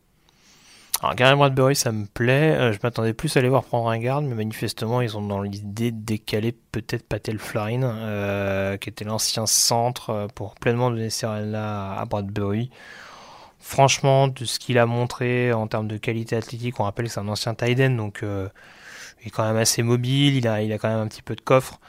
Alors 1.04 1.16
Gary 1.16 1.36
Bradbury, 1.36 1.76
ça 1.76 1.92
me 1.92 2.06
plaît. 2.06 2.56
Euh, 2.56 2.72
je 2.72 2.78
m'attendais 2.82 3.12
plus 3.12 3.36
à 3.36 3.40
aller 3.40 3.50
voir 3.50 3.62
prendre 3.64 3.90
un 3.90 3.98
garde, 3.98 4.24
mais 4.24 4.34
manifestement, 4.34 5.02
ils 5.02 5.18
ont 5.18 5.20
dans 5.20 5.42
l'idée 5.42 5.90
de 5.90 6.02
décaler 6.02 6.52
peut-être 6.72 7.06
Patel 7.06 7.38
Florine, 7.38 7.84
euh, 7.84 8.78
qui 8.78 8.88
était 8.88 9.04
l'ancien 9.04 9.44
centre, 9.44 10.08
euh, 10.08 10.26
pour 10.28 10.54
pleinement 10.54 10.90
donner 10.90 11.10
ces 11.10 11.26
rênes-là 11.26 11.92
à 12.00 12.06
Bradbury. 12.06 12.70
Franchement, 13.60 14.28
de 14.28 14.46
ce 14.46 14.58
qu'il 14.58 14.78
a 14.78 14.86
montré 14.86 15.52
en 15.52 15.66
termes 15.66 15.88
de 15.88 15.98
qualité 15.98 16.36
athlétique, 16.36 16.80
on 16.80 16.84
rappelle 16.84 17.04
que 17.04 17.12
c'est 17.12 17.20
un 17.20 17.28
ancien 17.28 17.54
tight 17.54 17.78
end, 17.80 17.90
donc 17.90 18.22
euh, 18.22 18.48
il 19.20 19.26
est 19.26 19.30
quand 19.30 19.44
même 19.44 19.58
assez 19.58 19.82
mobile, 19.82 20.36
il 20.36 20.48
a, 20.48 20.62
il 20.62 20.72
a 20.72 20.78
quand 20.78 20.88
même 20.88 21.00
un 21.00 21.08
petit 21.08 21.22
peu 21.22 21.34
de 21.34 21.42
coffre. 21.42 21.80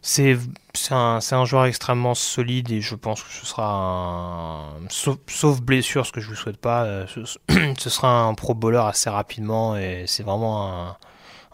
C'est 0.00 0.38
un, 0.92 1.44
joueur 1.44 1.66
extrêmement 1.66 2.14
solide 2.14 2.70
et 2.70 2.80
je 2.80 2.94
pense 2.94 3.22
que 3.22 3.32
ce 3.32 3.44
sera 3.44 3.74
un. 3.74 4.88
Sauf, 4.90 5.18
sauf 5.26 5.60
blessure, 5.60 6.06
ce 6.06 6.12
que 6.12 6.20
je 6.20 6.26
ne 6.26 6.34
vous 6.34 6.40
souhaite 6.40 6.56
pas, 6.56 6.84
euh, 6.84 7.06
ce, 7.06 7.38
ce 7.78 7.90
sera 7.90 8.22
un 8.22 8.34
pro 8.34 8.54
bowler 8.54 8.82
assez 8.84 9.10
rapidement 9.10 9.76
et 9.76 10.04
c'est 10.06 10.22
vraiment 10.22 10.72
un, 10.72 10.96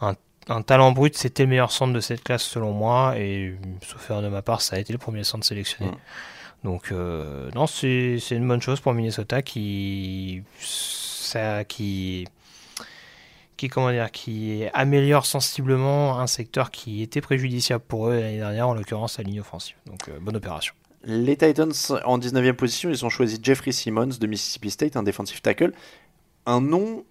un, 0.00 0.14
un 0.48 0.62
talent 0.62 0.92
brut. 0.92 1.16
C'était 1.16 1.44
le 1.44 1.48
meilleur 1.48 1.72
centre 1.72 1.94
de 1.94 2.00
cette 2.00 2.22
classe 2.22 2.42
selon 2.42 2.72
moi 2.72 3.18
et 3.18 3.56
sauf 3.82 4.10
erreur 4.10 4.22
de 4.22 4.28
ma 4.28 4.42
part, 4.42 4.60
ça 4.60 4.76
a 4.76 4.78
été 4.78 4.92
le 4.92 4.98
premier 4.98 5.24
centre 5.24 5.46
sélectionné. 5.46 5.90
Mm. 5.90 5.96
Donc, 6.64 6.92
euh, 6.92 7.50
non, 7.54 7.66
c'est 7.66 8.18
c'est 8.20 8.36
une 8.36 8.48
bonne 8.48 8.62
chose 8.62 8.80
pour 8.80 8.92
Minnesota 8.94 9.42
qui. 9.42 10.42
Ça, 10.60 11.64
qui 11.64 12.26
qui 13.56 13.68
comment 13.68 13.90
dire, 13.90 14.10
qui 14.10 14.64
améliore 14.72 15.26
sensiblement 15.26 16.18
un 16.18 16.26
secteur 16.26 16.70
qui 16.70 17.02
était 17.02 17.20
préjudiciable 17.20 17.84
pour 17.86 18.08
eux 18.08 18.14
l'année 18.14 18.38
dernière, 18.38 18.68
en 18.68 18.74
l'occurrence 18.74 19.18
la 19.18 19.24
ligne 19.24 19.40
offensive. 19.40 19.76
Donc 19.86 20.08
euh, 20.08 20.18
bonne 20.20 20.36
opération. 20.36 20.74
Les 21.04 21.36
Titans 21.36 21.72
en 22.04 22.18
19e 22.18 22.54
position, 22.54 22.90
ils 22.90 23.04
ont 23.04 23.10
choisi 23.10 23.38
Jeffrey 23.42 23.72
Simmons 23.72 24.16
de 24.18 24.26
Mississippi 24.26 24.70
State, 24.70 24.96
un 24.96 25.02
defensive 25.02 25.40
tackle. 25.42 25.72
Un 26.46 26.60
nom, 26.60 27.04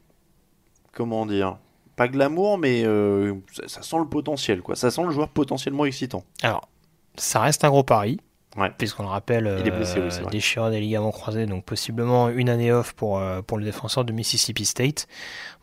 comment 0.92 1.26
dire, 1.26 1.58
pas 1.96 2.08
glamour, 2.08 2.58
mais 2.58 2.84
euh, 2.86 3.36
ça, 3.52 3.68
ça 3.68 3.82
sent 3.84 3.98
le 4.00 4.08
potentiel, 4.08 4.62
quoi. 4.62 4.76
Ça 4.76 4.90
sent 4.90 5.04
le 5.04 5.12
joueur 5.12 5.30
potentiellement 5.30 5.86
excitant. 5.86 6.24
Alors, 6.42 6.68
ça 7.16 7.40
reste 7.40 7.64
un 7.64 7.70
gros 7.70 7.84
pari. 7.84 8.20
Ouais. 8.58 8.70
Puisqu'on 8.78 9.04
le 9.04 9.10
rappelle, 9.10 9.58
Il 9.60 9.68
est 9.68 9.72
blessé, 9.72 10.00
oui, 10.00 10.06
euh, 10.06 10.22
vrai. 10.22 10.32
déchirure 10.32 10.70
des 10.70 10.80
ligaments 10.80 11.12
croisés, 11.12 11.46
donc 11.48 11.66
possiblement 11.66 12.30
une 12.30 12.50
année 12.50 12.72
off 12.72 12.94
pour, 12.94 13.18
euh, 13.18 13.42
pour 13.42 13.58
le 13.58 13.64
défenseur 13.66 14.06
de 14.06 14.14
Mississippi 14.14 14.66
State. 14.66 15.08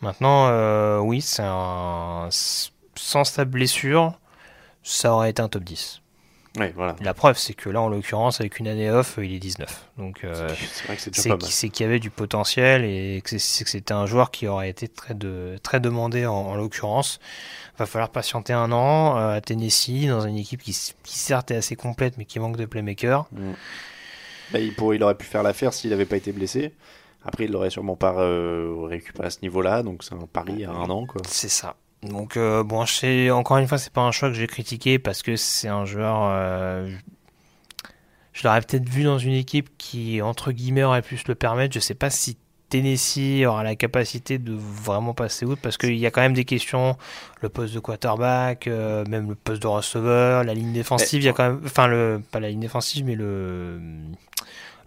Maintenant, 0.01 0.49
euh, 0.49 0.99
oui, 0.99 1.21
c'est 1.21 1.45
un... 1.45 2.29
sans 2.31 3.25
sa 3.25 3.45
blessure, 3.45 4.19
ça 4.83 5.13
aurait 5.13 5.31
été 5.31 5.41
un 5.41 5.49
top 5.49 5.63
10. 5.63 6.03
Voilà. 6.77 6.97
La 7.01 7.15
preuve, 7.15 7.39
c'est 7.39 7.55
que 7.55 7.69
là, 7.71 7.81
en 7.81 7.89
l'occurrence, 7.89 8.41
avec 8.41 8.59
une 8.59 8.69
année 8.69 8.91
off, 8.91 9.19
il 9.23 9.35
est 9.35 9.39
19. 9.39 9.89
Donc, 9.99 10.25
euh, 10.25 10.49
c'est 11.51 11.69
qu'il 11.71 11.85
y 11.87 11.89
avait 11.89 11.99
du 12.01 12.11
potentiel 12.11 12.85
et 12.85 13.23
que 13.25 13.39
c'était 13.39 13.93
un 13.93 14.07
joueur 14.07 14.31
qui 14.31 14.47
aurait 14.47 14.69
été 14.71 14.89
très, 14.89 15.15
de, 15.15 15.57
très 15.63 15.81
demandé 15.81 16.27
en, 16.27 16.35
en 16.35 16.55
l'occurrence. 16.55 17.19
Va 17.79 17.87
falloir 17.87 18.11
patienter 18.11 18.53
un 18.53 18.73
an 18.73 19.17
euh, 19.19 19.37
à 19.37 19.41
Tennessee 19.41 20.07
dans 20.07 20.21
une 20.27 20.37
équipe 20.37 20.63
qui, 20.63 20.73
certes 21.05 21.51
est 21.51 21.57
assez 21.57 21.77
complète 21.77 22.19
mais 22.19 22.27
qui 22.27 22.39
manque 22.39 22.57
de 22.59 22.67
playmaker. 22.67 23.27
Bah, 24.53 24.59
il, 24.59 24.75
pourrait- 24.75 24.97
il 24.97 25.03
aurait 25.03 25.15
pu 25.17 25.27
faire 25.27 25.43
l'affaire 25.43 25.73
s'il 25.73 25.91
n'avait 25.91 26.05
pas 26.07 26.17
été 26.17 26.33
blessé. 26.33 26.75
Après, 27.25 27.45
il 27.45 27.53
l'aurait 27.53 27.71
sûrement 27.71 27.97
pas 27.97 28.15
euh, 28.19 28.75
récupéré 28.87 29.27
à 29.27 29.31
ce 29.31 29.39
niveau-là, 29.43 29.83
donc 29.83 30.03
c'est 30.03 30.15
un 30.15 30.27
pari 30.33 30.65
à 30.65 30.71
un 30.71 30.89
an, 30.91 31.07
quoi. 31.07 31.21
C'est 31.29 31.51
ça. 31.51 31.77
Donc 32.03 32.37
euh, 32.37 32.63
bon, 32.63 32.87
sais, 32.87 33.31
encore 33.31 33.59
une 33.59 33.69
fois, 33.69 33.79
c'est 33.79 33.93
pas 33.93 34.01
un 34.01 34.11
choix 34.11 34.29
que 34.29 34.35
j'ai 34.35 34.47
critiqué 34.47 34.99
parce 34.99 35.23
que 35.23 35.37
c'est 35.37 35.69
un 35.69 35.85
joueur. 35.85 36.29
euh, 36.33 36.91
je 38.33 38.47
l'aurais 38.47 38.61
peut-être 38.63 38.89
vu 38.89 39.03
dans 39.03 39.19
une 39.19 39.35
équipe 39.35 39.69
qui 39.77 40.23
entre 40.23 40.53
guillemets 40.53 40.85
aurait 40.85 41.03
pu 41.03 41.19
se 41.19 41.25
le 41.29 41.35
permettre. 41.35 41.75
Je 41.75 41.81
sais 41.81 41.95
pas 41.95 42.09
si 42.09 42.39
Tennessee 42.71 43.45
aura 43.45 43.65
la 43.65 43.75
capacité 43.75 44.39
de 44.39 44.55
vraiment 44.57 45.13
passer 45.13 45.45
outre 45.45 45.61
parce 45.61 45.77
qu'il 45.77 45.97
y 45.97 46.07
a 46.07 46.11
quand 46.11 46.23
même 46.23 46.33
des 46.33 46.45
questions. 46.47 46.97
Le 47.43 47.49
poste 47.49 47.75
de 47.75 47.81
quarterback, 47.81 48.67
euh, 48.67 49.05
même 49.07 49.29
le 49.29 49.35
poste 49.35 49.61
de 49.61 49.67
receveur, 49.67 50.45
la 50.45 50.55
ligne 50.55 50.73
défensive. 50.73 51.21
Il 51.21 51.27
y 51.27 51.29
a 51.29 51.33
quand 51.33 51.49
même, 51.51 51.61
enfin 51.65 51.87
le 51.87 52.23
pas 52.31 52.41
la 52.41 52.49
ligne 52.49 52.61
défensive, 52.61 53.05
mais 53.05 53.17
le 53.17 53.79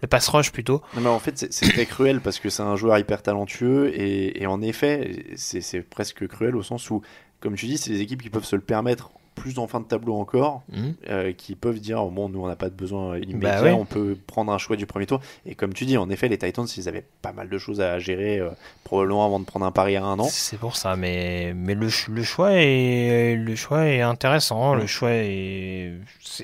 le 0.04 0.08
pass 0.08 0.28
rush 0.28 0.52
plutôt. 0.52 0.82
Non, 0.94 1.00
mais 1.02 1.08
en 1.08 1.18
fait, 1.18 1.36
c'est- 1.50 1.68
très 1.72 1.86
cruel 1.86 2.20
parce 2.20 2.38
que 2.38 2.50
c'est 2.50 2.62
un 2.62 2.76
joueur 2.76 2.98
hyper 2.98 3.22
talentueux 3.22 3.88
et, 3.98 4.42
et 4.42 4.46
en 4.46 4.60
effet, 4.62 5.24
c'est 5.36 5.80
presque 5.82 6.26
cruel 6.28 6.54
au 6.56 6.62
sens 6.62 6.90
où, 6.90 7.02
comme 7.40 7.54
tu 7.56 7.66
dis, 7.66 7.78
c'est 7.78 7.90
des 7.90 8.00
équipes 8.00 8.22
qui 8.22 8.30
peuvent 8.30 8.44
se 8.44 8.56
le 8.56 8.62
permettre 8.62 9.10
plus 9.34 9.58
en 9.58 9.66
fin 9.66 9.80
de 9.80 9.84
tableau 9.86 10.14
encore, 10.14 10.62
Mhm. 10.72 10.94
euh, 11.10 11.32
qui 11.32 11.54
peuvent 11.56 11.80
dire 11.80 12.02
oh, 12.04 12.10
bon, 12.10 12.28
nous 12.28 12.40
on 12.42 12.46
n'a 12.46 12.56
pas 12.56 12.68
de 12.68 12.74
besoin 12.74 13.18
immédiat, 13.18 13.56
Bah 13.60 13.62
ouais. 13.62 13.72
on 13.72 13.84
peut 13.84 14.16
prendre 14.26 14.52
un 14.52 14.58
choix 14.58 14.76
du 14.76 14.86
premier 14.86 15.06
tour. 15.06 15.20
Et 15.44 15.54
comme 15.54 15.72
tu 15.74 15.84
dis, 15.86 15.96
en 15.96 16.08
effet, 16.10 16.28
les 16.28 16.38
Titans, 16.38 16.66
ils 16.76 16.88
avaient 16.88 17.04
pas 17.22 17.32
mal 17.32 17.48
de 17.48 17.58
choses 17.58 17.80
à 17.80 17.98
gérer 17.98 18.38
euh, 18.38 18.50
probablement 18.84 19.24
avant 19.26 19.40
de 19.40 19.44
prendre 19.44 19.66
un 19.66 19.72
pari 19.72 19.96
à 19.96 20.04
un 20.04 20.18
an. 20.18 20.24
C'est 20.30 20.58
pour 20.58 20.76
ça, 20.76 20.94
mais, 20.96 21.52
mais 21.56 21.74
le, 21.74 21.88
ch- 21.90 22.08
le, 22.08 22.22
choix 22.22 22.52
est, 22.52 23.34
le 23.36 23.56
choix 23.56 23.86
est 23.86 24.00
intéressant, 24.02 24.74
le 24.74 24.86
choix 24.86 25.10
est, 25.12 25.92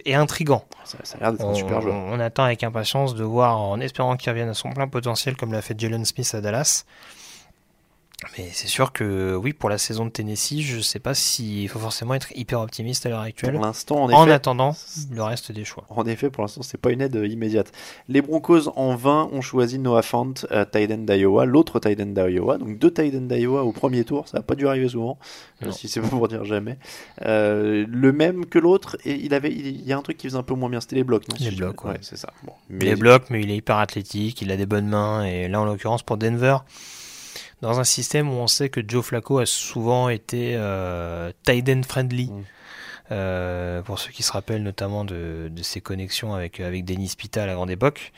est 0.04 0.14
intrigant. 0.14 0.64
Ça, 0.84 0.98
ça 1.04 1.16
a 1.18 1.20
l'air 1.20 1.32
d'être 1.32 1.44
un 1.44 1.50
On, 1.50 1.54
super 1.54 1.80
joueur. 1.80 1.94
on 1.94 2.18
attend 2.18 2.42
avec 2.44 2.64
impatience 2.64 3.14
de 3.14 3.22
voir, 3.24 3.58
en 3.60 3.78
espérant 3.80 4.16
qu'il 4.16 4.30
revienne 4.30 4.48
à 4.48 4.54
son 4.54 4.70
plein 4.70 4.88
potentiel, 4.88 5.36
comme 5.36 5.52
l'a 5.52 5.62
fait 5.62 5.78
Jalen 5.78 6.04
Smith 6.04 6.30
à 6.34 6.40
Dallas. 6.40 6.84
Mais 8.36 8.50
c'est 8.52 8.68
sûr 8.68 8.92
que 8.92 9.34
oui, 9.34 9.54
pour 9.54 9.70
la 9.70 9.78
saison 9.78 10.04
de 10.04 10.10
Tennessee, 10.10 10.60
je 10.60 10.80
sais 10.80 10.98
pas 10.98 11.14
s'il 11.14 11.68
faut 11.70 11.78
forcément 11.78 12.12
être 12.12 12.28
hyper 12.36 12.60
optimiste 12.60 13.06
à 13.06 13.08
l'heure 13.08 13.20
actuelle. 13.20 13.54
Pour 13.54 13.62
l'instant, 13.64 13.96
en, 14.04 14.12
En 14.12 14.24
effet, 14.24 14.32
attendant 14.32 14.76
le 15.10 15.22
reste 15.22 15.52
des 15.52 15.64
choix. 15.64 15.84
En 15.88 16.04
effet, 16.04 16.28
pour 16.28 16.42
l'instant, 16.42 16.60
c'est 16.62 16.78
pas 16.78 16.90
une 16.90 17.00
aide 17.00 17.14
immédiate. 17.14 17.72
Les 18.08 18.20
Broncos 18.20 18.68
en 18.76 18.94
20 18.94 19.30
ont 19.32 19.40
choisi 19.40 19.78
Noah 19.78 20.02
Fant, 20.02 20.34
euh, 20.50 20.66
tight 20.66 20.90
end 20.92 20.98
d'Iowa, 20.98 21.46
l'autre 21.46 21.80
tight 21.80 21.98
end 21.98 22.06
d'Iowa. 22.06 22.58
Donc 22.58 22.78
deux 22.78 22.92
tight 22.92 23.14
end 23.14 23.22
d'Iowa 23.22 23.62
au 23.64 23.72
premier 23.72 24.04
tour, 24.04 24.28
ça 24.28 24.38
n'a 24.38 24.42
pas 24.42 24.54
dû 24.54 24.68
arriver 24.68 24.88
souvent, 24.88 25.18
euh, 25.62 25.70
si 25.72 25.88
c'est 25.88 26.02
pas 26.02 26.08
pour 26.08 26.28
dire 26.28 26.44
jamais. 26.44 26.76
Euh, 27.22 27.86
le 27.88 28.12
même 28.12 28.44
que 28.44 28.58
l'autre, 28.58 28.98
et 29.06 29.14
il 29.14 29.32
avait, 29.32 29.50
il 29.50 29.80
y 29.86 29.94
a 29.94 29.96
un 29.96 30.02
truc 30.02 30.18
qui 30.18 30.26
faisait 30.26 30.38
un 30.38 30.42
peu 30.42 30.54
moins 30.54 30.68
bien, 30.68 30.82
c'était 30.82 30.96
les 30.96 31.04
blocs. 31.04 31.26
Non, 31.28 31.36
Les 31.40 31.52
blocs, 31.52 31.84
ouais. 31.86 31.96
c'est 32.02 32.18
ça. 32.18 32.28
Bon. 32.44 32.52
Les 32.68 32.96
blocs, 32.96 33.30
mais 33.30 33.40
il 33.40 33.50
est 33.50 33.56
hyper 33.56 33.78
athlétique, 33.78 34.42
il 34.42 34.52
a 34.52 34.58
des 34.58 34.66
bonnes 34.66 34.88
mains, 34.88 35.24
et 35.24 35.48
là 35.48 35.62
en 35.62 35.64
l'occurrence 35.64 36.02
pour 36.02 36.18
Denver, 36.18 36.58
dans 37.62 37.80
un 37.80 37.84
système 37.84 38.30
où 38.30 38.34
on 38.34 38.46
sait 38.46 38.68
que 38.68 38.80
Joe 38.86 39.04
Flacco 39.04 39.38
a 39.38 39.46
souvent 39.46 40.08
été 40.08 40.54
euh, 40.56 41.32
tight 41.44 41.68
end 41.68 41.82
friendly. 41.86 42.30
Mm. 42.30 42.44
Euh, 43.12 43.82
pour 43.82 43.98
ceux 43.98 44.12
qui 44.12 44.22
se 44.22 44.30
rappellent 44.30 44.62
notamment 44.62 45.04
de, 45.04 45.48
de 45.50 45.62
ses 45.64 45.80
connexions 45.80 46.32
avec 46.32 46.60
avec 46.60 46.84
Dennis 46.84 47.14
Pita 47.18 47.42
à 47.42 47.46
la 47.46 47.54
grande 47.54 47.70
époque. 47.70 48.12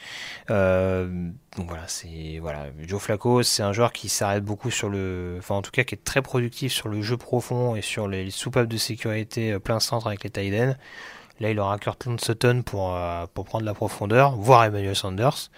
Euh, 0.51 1.31
donc 1.57 1.69
voilà, 1.69 1.85
c'est 1.89 2.39
voilà, 2.41 2.67
Joe 2.87 3.01
Flacco, 3.01 3.43
c'est 3.43 3.63
un 3.63 3.73
joueur 3.73 3.95
qui 3.95 4.11
s'arrête 4.11 4.45
beaucoup 4.45 4.71
sur 4.71 4.91
le, 4.91 5.37
enfin 5.39 5.55
en 5.55 5.63
tout 5.63 5.71
cas 5.71 5.85
qui 5.85 5.95
est 5.95 6.05
très 6.05 6.21
productif 6.21 6.73
sur 6.73 6.89
le 6.89 7.01
jeu 7.01 7.17
profond 7.17 7.75
et 7.75 7.81
sur 7.81 8.07
les 8.07 8.31
soupapes 8.31 8.69
de 8.69 8.77
sécurité 8.77 9.53
euh, 9.53 9.59
plein 9.59 9.81
centre 9.81 10.09
avec 10.09 10.25
les 10.25 10.31
tight. 10.31 10.77
Là, 11.43 11.51
il 11.51 11.59
aura 11.61 11.77
Cortland 11.77 12.19
Sutton 12.21 12.63
pour, 12.65 12.95
euh, 12.95 13.27
pour 13.35 13.45
prendre 13.45 13.65
la 13.67 13.75
profondeur, 13.75 14.37
voire 14.37 14.65
Emmanuel 14.65 14.97
Sanders. 14.97 15.51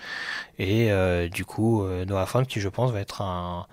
Et 0.58 0.90
euh, 0.90 1.28
du 1.28 1.44
coup, 1.44 1.84
euh, 1.84 2.04
Noah 2.06 2.26
Fant, 2.26 2.44
qui 2.44 2.58
je 2.60 2.68
pense 2.70 2.90
va 2.90 3.00
être 3.00 3.20
un, 3.22 3.66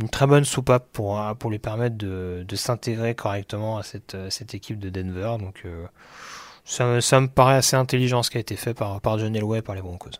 une 0.00 0.08
très 0.08 0.26
bonne 0.26 0.44
soupape 0.44 0.86
pour, 0.92 1.20
pour 1.38 1.50
lui 1.50 1.58
permettre 1.58 1.96
de, 1.96 2.44
de 2.48 2.56
s'intégrer 2.56 3.14
correctement 3.14 3.76
à 3.76 3.82
cette, 3.82 4.16
cette 4.30 4.54
équipe 4.54 4.78
de 4.78 4.88
Denver. 4.88 5.36
Donc 5.38 5.64
ça, 6.64 6.86
me- 6.86 7.00
ça 7.00 7.20
me 7.20 7.28
paraît 7.28 7.56
assez 7.56 7.76
intelligent 7.76 8.22
ce 8.22 8.30
qui 8.30 8.38
a 8.38 8.40
été 8.40 8.56
fait 8.56 8.72
par, 8.74 9.00
par 9.00 9.18
John 9.18 9.36
Elway 9.36 9.60
par 9.62 9.74
les 9.74 9.82
Broncos. 9.82 10.10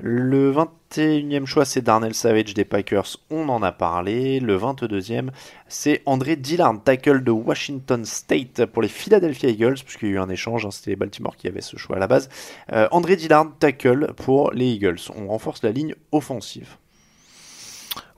Le 0.00 0.52
21e 0.52 1.46
choix, 1.46 1.64
c'est 1.64 1.80
Darnell 1.80 2.14
Savage 2.14 2.52
des 2.52 2.64
Packers, 2.64 3.16
on 3.30 3.48
en 3.48 3.62
a 3.62 3.70
parlé. 3.70 4.40
Le 4.40 4.58
22e, 4.58 5.28
c'est 5.68 6.02
André 6.04 6.34
Dillard, 6.34 6.82
tackle 6.82 7.22
de 7.22 7.30
Washington 7.30 8.04
State 8.04 8.66
pour 8.66 8.82
les 8.82 8.88
Philadelphia 8.88 9.50
Eagles, 9.50 9.76
puisqu'il 9.84 10.08
y 10.08 10.12
a 10.12 10.14
eu 10.14 10.18
un 10.18 10.28
échange, 10.28 10.66
hein, 10.66 10.72
c'était 10.72 10.96
Baltimore 10.96 11.36
qui 11.36 11.46
avait 11.46 11.60
ce 11.60 11.76
choix 11.76 11.96
à 11.96 12.00
la 12.00 12.08
base. 12.08 12.28
Euh, 12.72 12.88
André 12.90 13.14
Dillard, 13.14 13.52
tackle 13.60 14.12
pour 14.14 14.50
les 14.50 14.66
Eagles. 14.66 14.98
On 15.14 15.28
renforce 15.28 15.62
la 15.62 15.70
ligne 15.70 15.94
offensive. 16.10 16.76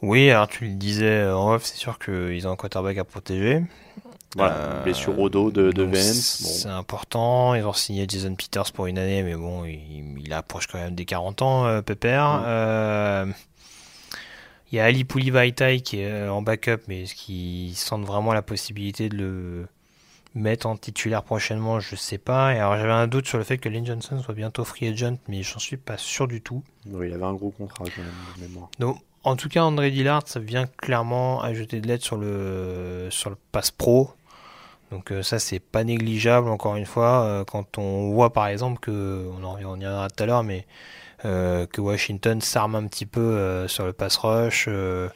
Oui, 0.01 0.31
alors 0.31 0.49
tu 0.49 0.65
le 0.65 0.75
disais 0.75 1.27
en 1.27 1.53
off, 1.53 1.65
c'est 1.65 1.77
sûr 1.77 1.99
qu'ils 1.99 2.49
ont 2.49 2.53
un 2.53 2.57
quarterback 2.57 2.97
à 2.97 3.05
protéger. 3.05 3.63
Voilà, 4.37 4.55
Euh, 4.55 4.83
blessure 4.83 5.19
au 5.19 5.29
dos 5.29 5.51
de, 5.51 5.73
de 5.73 5.83
Vance. 5.83 6.43
Bon. 6.43 6.49
C'est 6.49 6.69
important. 6.69 7.55
Ils 7.55 7.65
ont 7.65 7.73
signé 7.73 8.05
Jason 8.09 8.35
Peters 8.35 8.71
pour 8.73 8.87
une 8.87 8.99
année, 8.99 9.23
mais 9.23 9.35
bon, 9.35 9.65
il, 9.65 10.19
il 10.23 10.33
approche 10.33 10.67
quand 10.67 10.79
même 10.79 10.95
des 10.95 11.05
40 11.07 11.43
ans, 11.43 11.67
euh, 11.67 11.81
Pépère. 11.83 12.41
Mm. 12.41 12.45
Euh, 12.47 13.27
il 14.73 14.77
y 14.77 14.81
a 14.81 14.85
Ali 14.85 15.05
Poulivaïtaï 15.05 15.81
qui 15.81 16.01
est 16.01 16.29
en 16.29 16.43
backup, 16.43 16.83
mais 16.89 17.03
est-ce 17.03 17.15
qu'ils 17.15 17.75
sentent 17.77 18.05
vraiment 18.05 18.33
la 18.33 18.43
possibilité 18.43 19.09
de 19.09 19.17
le 19.17 19.67
mettre 20.35 20.67
en 20.67 20.77
titulaire 20.77 21.23
prochainement? 21.23 21.79
Je 21.81 21.95
sais 21.97 22.19
pas. 22.19 22.53
Et 22.53 22.59
alors 22.59 22.77
j'avais 22.77 22.93
un 22.93 23.07
doute 23.07 23.27
sur 23.27 23.39
le 23.39 23.45
fait 23.45 23.59
que 23.59 23.69
Lane 23.69 23.87
Johnson 23.87 24.21
soit 24.23 24.35
bientôt 24.35 24.65
free 24.65 24.89
agent, 24.89 25.17
mais 25.29 25.43
j'en 25.45 25.61
suis 25.61 25.77
pas 25.77 25.97
sûr 25.97 26.27
du 26.27 26.41
tout. 26.43 26.63
Oui, 26.91 27.07
il 27.09 27.15
avait 27.15 27.25
un 27.25 27.35
gros 27.35 27.51
contrat 27.51 27.85
quand 27.85 28.03
même, 28.03 28.13
de 28.37 28.43
mémoire. 28.49 28.69
Donc, 28.81 28.99
en 29.23 29.37
tout 29.37 29.49
cas, 29.49 29.63
André 29.63 29.91
Dillard, 29.93 30.23
ça 30.27 30.41
vient 30.41 30.67
clairement 30.67 31.43
ajouter 31.43 31.81
de 31.81 31.87
l'aide 31.87 32.03
sur 32.03 32.17
le, 32.17 33.07
sur 33.11 33.31
le 33.31 33.37
pass 33.53 33.71
pro. 33.71 34.11
Donc 34.91 35.11
euh, 35.11 35.23
ça, 35.23 35.39
c'est 35.39 35.59
pas 35.59 35.83
négligeable, 35.83 36.49
encore 36.49 36.77
une 36.77 36.87
fois, 36.87 37.25
euh, 37.25 37.45
quand 37.45 37.79
on 37.79 38.13
voit 38.13 38.33
par 38.33 38.47
exemple 38.47 38.79
que, 38.79 39.29
on 39.37 39.43
en 39.45 39.57
on 39.57 39.59
y 39.59 39.65
reviendra 39.65 40.09
tout 40.09 40.23
à 40.23 40.27
l'heure, 40.27 40.45
mais 40.45 40.67
euh, 41.25 41.67
que 41.67 41.81
Washington 41.81 42.41
s'arme 42.41 42.77
un 42.77 42.87
petit 42.87 43.07
peu 43.07 43.21
euh, 43.21 43.67
sur 43.69 43.85
le 43.85 43.93
pass 43.93 44.17
rush. 44.17 44.69
euh, 44.69 45.09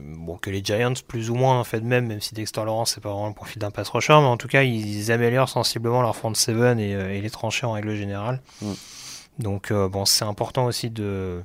bon, 0.00 0.36
que 0.38 0.50
les 0.50 0.62
Giants, 0.62 0.92
plus 1.06 1.30
ou 1.30 1.34
moins, 1.34 1.58
en 1.58 1.64
fait, 1.64 1.80
même, 1.80 2.06
même 2.06 2.20
si 2.20 2.34
Dexter 2.34 2.64
Lawrence, 2.64 2.92
c'est 2.94 3.00
pas 3.00 3.10
vraiment 3.10 3.28
le 3.28 3.34
profil 3.34 3.60
d'un 3.60 3.70
pass 3.70 3.88
rusher, 3.88 4.18
mais 4.20 4.26
en 4.26 4.36
tout 4.36 4.48
cas, 4.48 4.62
ils 4.62 5.10
améliorent 5.12 5.48
sensiblement 5.48 6.02
leur 6.02 6.16
front 6.16 6.34
seven 6.34 6.78
et, 6.78 6.90
et 6.90 7.20
les 7.20 7.30
tranchées 7.30 7.66
en 7.66 7.72
règle 7.72 7.94
générale. 7.94 8.40
Mm. 8.60 8.72
Donc, 9.38 9.72
bon, 9.72 10.04
c'est 10.04 10.24
important 10.24 10.66
aussi 10.66 10.90
de 10.90 11.42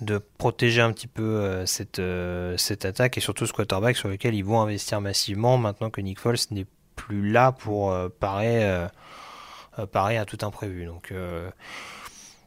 de 0.00 0.18
protéger 0.18 0.80
un 0.80 0.92
petit 0.92 1.06
peu 1.06 1.22
euh, 1.22 1.66
cette, 1.66 1.98
euh, 1.98 2.56
cette 2.56 2.84
attaque 2.84 3.18
et 3.18 3.20
surtout 3.20 3.46
ce 3.46 3.52
quarterback 3.52 3.96
sur 3.96 4.08
lequel 4.08 4.34
ils 4.34 4.44
vont 4.44 4.60
investir 4.60 5.00
massivement 5.00 5.56
maintenant 5.58 5.90
que 5.90 6.00
Nick 6.00 6.18
Foles 6.18 6.36
n'est 6.50 6.66
plus 6.96 7.30
là 7.30 7.52
pour 7.52 7.92
euh, 7.92 8.08
parer, 8.08 8.86
parer 9.92 10.18
à 10.18 10.24
tout 10.24 10.38
imprévu. 10.42 10.86
Donc 10.86 11.12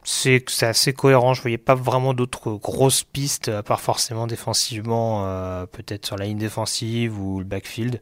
c'est 0.04 0.46
assez 0.62 0.94
cohérent. 0.94 1.34
Je 1.34 1.42
voyais 1.42 1.58
pas 1.58 1.76
vraiment 1.76 2.14
d'autres 2.14 2.52
grosses 2.54 3.04
pistes 3.04 3.50
à 3.50 3.64
part 3.64 3.82
forcément 3.82 4.28
défensivement, 4.28 5.66
peut-être 5.68 6.06
sur 6.06 6.18
la 6.18 6.26
ligne 6.26 6.38
défensive 6.38 7.20
ou 7.20 7.40
le 7.40 7.46
backfield. 7.46 8.02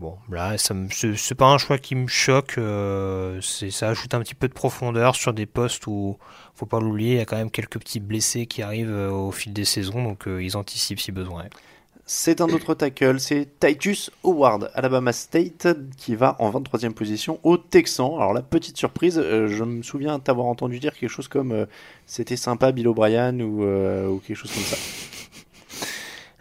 Bon, 0.00 0.16
là, 0.30 0.56
ça 0.58 0.74
me- 0.74 0.88
c'est 0.90 1.34
pas 1.34 1.46
un 1.46 1.58
choix 1.58 1.76
qui 1.78 1.96
me 1.96 2.06
choque. 2.06 2.56
euh, 2.58 3.40
ça 3.42 3.88
ajoute 3.88 4.14
un 4.14 4.20
petit 4.20 4.36
peu 4.36 4.46
de 4.46 4.52
profondeur 4.52 5.16
sur 5.16 5.32
des 5.32 5.44
postes 5.46 5.88
où, 5.88 6.16
faut 6.54 6.66
pas 6.66 6.78
l'oublier, 6.78 7.14
il 7.14 7.18
y 7.18 7.20
a 7.20 7.24
quand 7.24 7.36
même 7.36 7.50
quelques 7.50 7.78
petits 7.80 7.98
blessés 7.98 8.46
qui 8.46 8.62
arrivent 8.62 8.92
euh, 8.92 9.10
au 9.10 9.32
fil 9.32 9.52
des 9.52 9.64
saisons, 9.64 10.04
donc 10.04 10.28
euh, 10.28 10.40
ils 10.42 10.56
anticipent 10.56 11.00
si 11.00 11.10
besoin. 11.10 11.44
est. 11.44 11.50
C'est 12.06 12.40
un 12.40 12.46
autre 12.48 12.74
tackle, 12.74 13.18
c'est 13.18 13.48
Titus 13.58 14.10
Howard, 14.22 14.70
Alabama 14.74 15.12
State, 15.12 15.66
qui 15.96 16.14
va 16.14 16.36
en 16.38 16.48
23e 16.50 16.94
position 16.94 17.40
au 17.42 17.56
Texan. 17.58 18.16
Alors 18.16 18.32
la 18.32 18.40
petite 18.42 18.78
surprise, 18.78 19.16
je 19.20 19.64
me 19.64 19.82
souviens 19.82 20.18
t'avoir 20.20 20.46
entendu 20.46 20.78
dire 20.78 20.94
quelque 20.96 21.10
chose 21.10 21.28
comme 21.28 21.66
c'était 22.06 22.36
sympa 22.36 22.72
Bill 22.72 22.88
O'Brien 22.88 23.38
ou, 23.40 23.62
ou 23.64 24.20
quelque 24.20 24.36
chose 24.38 24.52
comme 24.54 24.62
ça. 24.62 24.76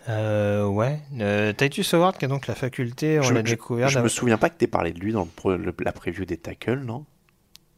Euh, 0.10 0.66
ouais, 0.66 1.00
euh, 1.20 1.52
Titus 1.52 1.94
Howard 1.94 2.18
qui 2.18 2.26
a 2.26 2.28
donc 2.30 2.48
la 2.48 2.56
faculté, 2.56 3.20
on 3.20 3.24
je, 3.24 3.34
l'a 3.34 3.42
découvert. 3.42 3.90
je 3.90 4.00
me 4.00 4.08
souviens 4.08 4.38
pas 4.38 4.50
que 4.50 4.58
t'aies 4.58 4.68
parlé 4.68 4.94
de 4.94 5.00
lui 5.00 5.12
dans 5.12 5.28
le 5.46 5.74
la 5.84 5.92
preview 5.92 6.24
des 6.26 6.38
tackles, 6.38 6.80
non? 6.80 7.06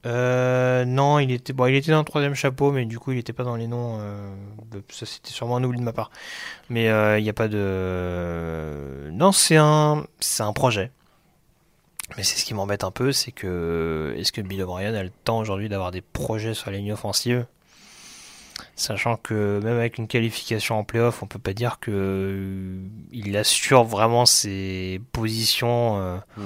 Euh, 0.05 0.85
non, 0.85 1.19
il 1.19 1.31
était 1.31 1.51
bon, 1.53 1.65
il 1.65 1.75
était 1.75 1.91
dans 1.91 1.99
le 1.99 2.05
troisième 2.05 2.35
chapeau, 2.35 2.71
mais 2.71 2.85
du 2.85 2.99
coup, 2.99 3.11
il 3.11 3.15
n'était 3.15 3.33
pas 3.33 3.43
dans 3.43 3.55
les 3.55 3.67
noms. 3.67 3.97
euh, 3.99 4.31
de- 4.71 4.83
ça, 4.89 5.05
c'était 5.05 5.31
sûrement 5.31 5.57
un 5.57 5.63
oubli 5.63 5.79
de 5.79 5.83
ma 5.83 5.91
part. 5.91 6.09
Mais 6.69 6.87
euh, 6.89 7.19
il 7.19 7.23
n'y 7.23 7.29
a 7.29 7.33
pas 7.33 7.47
de. 7.49 9.09
Non, 9.11 9.31
c'est 9.31 9.57
un, 9.57 10.05
c'est 10.19 10.43
un 10.43 10.53
projet. 10.53 10.91
Mais 12.17 12.23
c'est 12.23 12.37
ce 12.39 12.45
qui 12.45 12.53
m'embête 12.53 12.83
un 12.83 12.91
peu, 12.91 13.11
c'est 13.11 13.31
que 13.31 14.15
est-ce 14.17 14.31
que 14.31 14.41
Bill 14.41 14.61
O'Brien 14.63 14.93
a 14.95 15.03
le 15.03 15.11
temps 15.25 15.39
aujourd'hui 15.39 15.67
d'avoir 15.69 15.91
des 15.91 16.01
projets 16.01 16.53
sur 16.53 16.71
la 16.71 16.77
ligne 16.77 16.93
offensive, 16.93 17.45
sachant 18.75 19.15
que 19.17 19.59
même 19.63 19.77
avec 19.77 19.97
une 19.97 20.07
qualification 20.07 20.79
en 20.79 20.83
playoff, 20.83 21.21
on 21.23 21.27
peut 21.27 21.39
pas 21.39 21.53
dire 21.53 21.79
que 21.79 21.91
euh, 21.91 22.81
il 23.11 23.35
assure 23.37 23.83
vraiment 23.83 24.25
ses 24.25 25.01
positions. 25.11 25.99
euh, 26.01 26.17
Mm. 26.37 26.41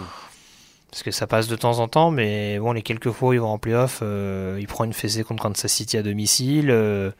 parce 0.91 1.03
que 1.03 1.11
ça 1.11 1.25
passe 1.25 1.47
de 1.47 1.55
temps 1.55 1.79
en 1.79 1.87
temps, 1.87 2.11
mais 2.11 2.59
bon, 2.59 2.71
les 2.71 2.83
quelques 2.83 3.09
fois 3.11 3.29
où 3.29 3.33
il 3.33 3.39
va 3.39 3.47
en 3.47 3.57
playoff, 3.57 3.99
euh, 4.03 4.57
il 4.59 4.67
prend 4.67 4.83
une 4.83 4.93
fessée 4.93 5.23
contre 5.23 5.41
Kansas 5.43 5.71
City 5.71 5.97
à 5.97 6.03
domicile. 6.03 6.69
euh, 6.69 7.11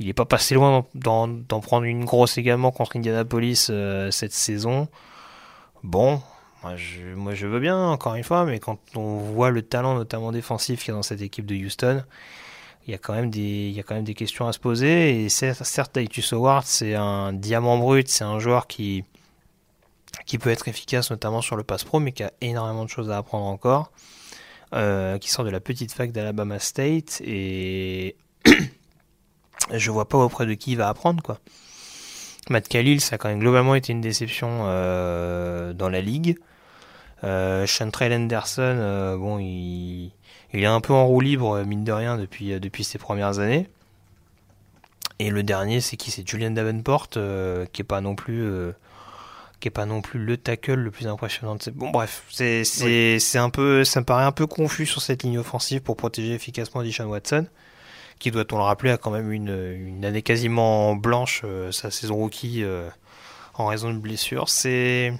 il 0.00 0.06
n'est 0.06 0.12
pas 0.12 0.24
passé 0.24 0.54
loin 0.56 0.84
d'en, 0.96 1.28
prendre 1.60 1.84
une 1.84 2.04
grosse 2.04 2.36
également 2.38 2.72
contre 2.72 2.96
Indianapolis 2.96 3.68
euh, 3.70 4.10
cette 4.10 4.32
saison. 4.32 4.88
Bon, 5.84 6.20
moi 6.64 6.74
je, 6.76 7.14
moi 7.14 7.34
je 7.34 7.46
veux 7.46 7.60
bien, 7.60 7.76
encore 7.90 8.14
une 8.16 8.24
fois, 8.24 8.44
mais 8.44 8.58
quand 8.58 8.78
on 8.96 9.18
voit 9.18 9.50
le 9.50 9.62
talent, 9.62 9.94
notamment 9.94 10.32
défensif, 10.32 10.80
qu'il 10.80 10.88
y 10.88 10.90
a 10.92 10.94
dans 10.96 11.02
cette 11.02 11.22
équipe 11.22 11.46
de 11.46 11.54
Houston, 11.54 12.02
il 12.86 12.90
y 12.90 12.94
a 12.94 12.98
quand 12.98 13.14
même 13.14 13.30
des, 13.30 13.68
il 13.68 13.72
y 13.72 13.80
a 13.80 13.82
quand 13.82 13.94
même 13.94 14.04
des 14.04 14.14
questions 14.14 14.46
à 14.46 14.52
se 14.52 14.58
poser. 14.58 15.24
Et 15.24 15.28
certes, 15.28 15.92
Titus 15.92 16.32
Howard, 16.32 16.64
c'est 16.66 16.94
un 16.94 17.32
diamant 17.32 17.78
brut, 17.78 18.08
c'est 18.08 18.24
un 18.24 18.38
joueur 18.38 18.66
qui, 18.66 19.04
qui 20.26 20.38
peut 20.38 20.50
être 20.50 20.68
efficace 20.68 21.10
notamment 21.10 21.42
sur 21.42 21.56
le 21.56 21.62
pass 21.62 21.84
pro, 21.84 22.00
mais 22.00 22.12
qui 22.12 22.22
a 22.22 22.32
énormément 22.40 22.84
de 22.84 22.90
choses 22.90 23.10
à 23.10 23.18
apprendre 23.18 23.46
encore, 23.46 23.92
euh, 24.74 25.18
qui 25.18 25.30
sort 25.30 25.44
de 25.44 25.50
la 25.50 25.60
petite 25.60 25.92
fac 25.92 26.12
d'Alabama 26.12 26.58
State, 26.58 27.20
et 27.24 28.16
je 29.72 29.90
vois 29.90 30.08
pas 30.08 30.18
auprès 30.18 30.46
de 30.46 30.54
qui 30.54 30.72
il 30.72 30.76
va 30.76 30.88
apprendre, 30.88 31.22
quoi. 31.22 31.38
Matt 32.50 32.68
Khalil, 32.68 33.00
ça 33.00 33.14
a 33.14 33.18
quand 33.18 33.28
même 33.28 33.38
globalement 33.38 33.76
été 33.76 33.92
une 33.92 34.00
déception 34.00 34.64
euh, 34.66 35.72
dans 35.72 35.88
la 35.88 36.00
ligue. 36.00 36.36
Euh, 37.24 37.66
Henderson, 37.80 38.62
euh, 38.62 39.16
bon, 39.16 39.38
il, 39.38 40.12
il 40.52 40.62
est 40.62 40.66
un 40.66 40.80
peu 40.80 40.92
en 40.92 41.06
roue 41.06 41.20
libre, 41.20 41.56
euh, 41.56 41.64
mine 41.64 41.84
de 41.84 41.92
rien, 41.92 42.16
depuis, 42.18 42.52
euh, 42.52 42.60
depuis 42.60 42.84
ses 42.84 42.98
premières 42.98 43.38
années. 43.38 43.68
Et 45.18 45.30
le 45.30 45.42
dernier, 45.42 45.80
c'est 45.80 45.96
qui? 45.96 46.10
C'est 46.10 46.28
Julian 46.28 46.50
Davenport, 46.50 47.08
euh, 47.16 47.66
qui 47.72 47.82
est 47.82 47.84
pas 47.84 48.00
non 48.00 48.14
plus, 48.16 48.42
euh, 48.42 48.72
qui 49.60 49.68
est 49.68 49.70
pas 49.70 49.86
non 49.86 50.00
plus 50.00 50.18
le 50.18 50.36
tackle 50.36 50.74
le 50.74 50.90
plus 50.90 51.06
impressionnant. 51.06 51.56
Bon, 51.74 51.90
bref, 51.90 52.24
c'est 52.28 52.64
un 53.36 53.50
peu, 53.50 53.84
ça 53.84 54.00
me 54.00 54.04
paraît 54.04 54.24
un 54.24 54.32
peu 54.32 54.46
confus 54.46 54.86
sur 54.86 55.00
cette 55.00 55.22
ligne 55.22 55.38
offensive 55.38 55.80
pour 55.80 55.96
protéger 55.96 56.34
efficacement 56.34 56.82
Deshaun 56.82 57.06
Watson, 57.06 57.46
qui 58.18 58.32
doit-on 58.32 58.56
le 58.56 58.64
rappeler 58.64 58.90
a 58.90 58.96
quand 58.96 59.12
même 59.12 59.30
une, 59.30 59.74
une 59.76 60.04
année 60.04 60.22
quasiment 60.22 60.96
blanche, 60.96 61.42
euh, 61.44 61.70
sa 61.70 61.92
saison 61.92 62.16
rookie 62.16 62.64
en 63.54 63.66
raison 63.66 63.92
de 63.92 63.98
blessures. 63.98 64.48
C'est 64.48 65.12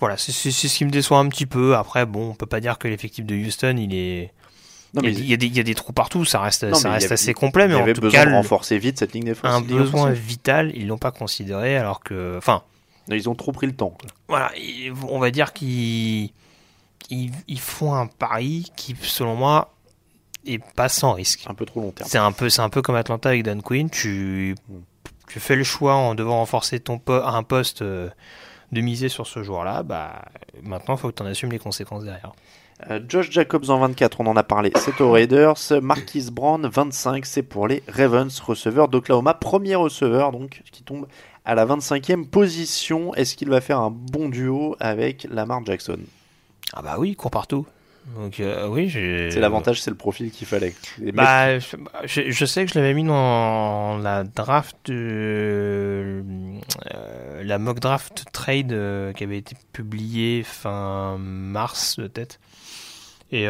voilà, 0.00 0.16
c'est 0.16 0.32
ce 0.32 0.76
qui 0.78 0.84
me 0.84 0.90
déçoit 0.90 1.18
un 1.18 1.28
petit 1.28 1.46
peu. 1.46 1.74
Après, 1.76 2.06
bon, 2.06 2.30
on 2.30 2.34
peut 2.34 2.46
pas 2.46 2.60
dire 2.60 2.78
que 2.78 2.88
l'effectif 2.88 3.24
de 3.26 3.34
Houston, 3.34 3.76
il 3.78 3.94
est 3.94 4.32
Non, 4.94 5.02
il, 5.02 5.08
y 5.08 5.12
a, 5.12 5.14
des- 5.14 5.20
il 5.22 5.28
y 5.30 5.34
a 5.34 5.36
des, 5.36 5.46
il 5.46 5.56
y 5.56 5.60
a 5.60 5.62
des 5.64 5.74
trous 5.74 5.92
partout, 5.92 6.24
ça 6.24 6.40
reste, 6.40 6.64
Non, 6.64 6.74
ça 6.74 6.88
il 6.88 6.92
y 6.92 6.94
reste 6.94 7.12
assez 7.12 7.34
complet, 7.34 7.64
il 7.64 7.68
mais 7.68 7.74
y 7.74 7.78
en 7.78 7.82
avait 7.82 7.92
tout 7.94 8.00
besoin 8.02 8.20
cas, 8.24 8.26
de 8.30 8.34
renforcer 8.34 8.78
vite 8.78 8.98
cette 8.98 9.12
ligne 9.12 9.24
défensive. 9.24 9.56
un 9.56 9.60
ligne 9.66 9.78
besoin 9.78 10.02
offensive. 10.10 10.22
vital, 10.24 10.72
ils 10.74 10.86
l'ont 10.86 10.98
pas 10.98 11.10
considéré, 11.10 11.76
alors 11.76 12.00
que, 12.00 12.36
enfin, 12.38 12.62
Ils 13.10 13.28
ont 13.28 13.34
trop 13.34 13.52
pris 13.52 13.66
le 13.66 13.74
temps. 13.74 13.96
voilà, 14.28 14.50
on 15.08 15.18
va 15.18 15.30
dire 15.30 15.52
qu'ils 15.52 16.30
ils, 17.10 17.32
ils 17.48 17.60
font 17.60 17.94
un 17.94 18.06
pari 18.06 18.70
qui, 18.76 18.94
selon 19.02 19.34
moi, 19.34 19.74
est 20.46 20.62
pas 20.74 20.88
sans 20.88 21.12
risque. 21.14 21.44
Un 21.48 21.54
peu 21.54 21.64
trop 21.66 21.80
long 21.80 21.90
terme. 21.90 22.08
C'est 22.08 22.18
un 22.18 22.32
peu, 22.32 22.48
c'est 22.50 22.60
un 22.62 22.68
peu 22.70 22.80
comme 22.82 22.94
Atlanta 22.96 23.30
avec 23.30 23.42
Dan 23.42 23.62
Quinn. 23.62 23.90
Tu, 23.90 24.54
tu 25.26 25.40
fais 25.40 25.56
le 25.56 25.64
choix 25.64 25.94
en 25.94 26.14
devant 26.14 26.36
renforcer 26.38 26.80
ton 26.80 26.98
po- 26.98 27.12
un 27.24 27.42
poste 27.42 27.82
euh, 27.82 28.08
de 28.72 28.80
miser 28.80 29.08
sur 29.08 29.26
ce 29.26 29.42
joueur-là. 29.42 29.82
Bah, 29.82 30.24
maintenant, 30.62 30.94
il 30.94 30.98
faut 30.98 31.08
que 31.08 31.14
tu 31.14 31.22
en 31.22 31.26
assumes 31.26 31.52
les 31.52 31.58
conséquences 31.58 32.04
derrière. 32.04 32.32
Euh, 32.90 33.00
Josh 33.08 33.30
Jacobs 33.30 33.70
en 33.70 33.78
24, 33.80 34.20
on 34.20 34.26
en 34.26 34.36
a 34.36 34.44
parlé, 34.44 34.70
c'est 34.76 35.00
aux 35.00 35.10
Raiders. 35.10 35.56
Marquise 35.82 36.30
Brown 36.30 36.64
25, 36.66 37.26
c'est 37.26 37.42
pour 37.42 37.66
les 37.66 37.82
Ravens, 37.88 38.38
receveur 38.40 38.88
d'Oklahoma. 38.88 39.34
Premier 39.34 39.74
receveur 39.74 40.30
donc 40.30 40.62
qui 40.70 40.84
tombe 40.84 41.08
à 41.44 41.54
la 41.56 41.66
25e 41.66 42.26
position. 42.26 43.14
Est-ce 43.14 43.34
qu'il 43.36 43.48
va 43.48 43.60
faire 43.60 43.80
un 43.80 43.90
bon 43.90 44.28
duo 44.28 44.76
avec 44.78 45.26
Lamar 45.30 45.64
Jackson? 45.64 45.98
Ah 46.72 46.82
bah 46.82 46.96
oui, 46.98 47.10
il 47.10 47.16
court 47.16 47.32
partout. 47.32 47.66
Donc 48.16 48.40
euh, 48.40 48.66
oui, 48.68 48.88
j'ai. 48.88 49.30
C'est 49.30 49.40
l'avantage, 49.40 49.82
c'est 49.82 49.90
le 49.90 49.96
profil 49.96 50.30
qu'il 50.30 50.46
fallait. 50.46 50.74
Les 50.98 51.12
Bah, 51.12 51.58
je, 51.58 51.76
je- 52.04 52.30
je 52.30 52.44
sais 52.46 52.64
que 52.64 52.72
je 52.72 52.78
l'avais 52.78 52.94
mis 52.94 53.04
dans 53.04 53.98
la 53.98 54.24
draft, 54.24 54.88
euh, 54.90 56.22
la 57.42 57.58
mock 57.58 57.80
draft 57.80 58.24
trade 58.32 58.72
euh, 58.72 59.12
qui 59.12 59.24
avait 59.24 59.38
été 59.38 59.56
publiée 59.72 60.42
fin 60.42 61.16
mars 61.18 61.96
peut-être. 61.96 62.38
Et 63.30 63.46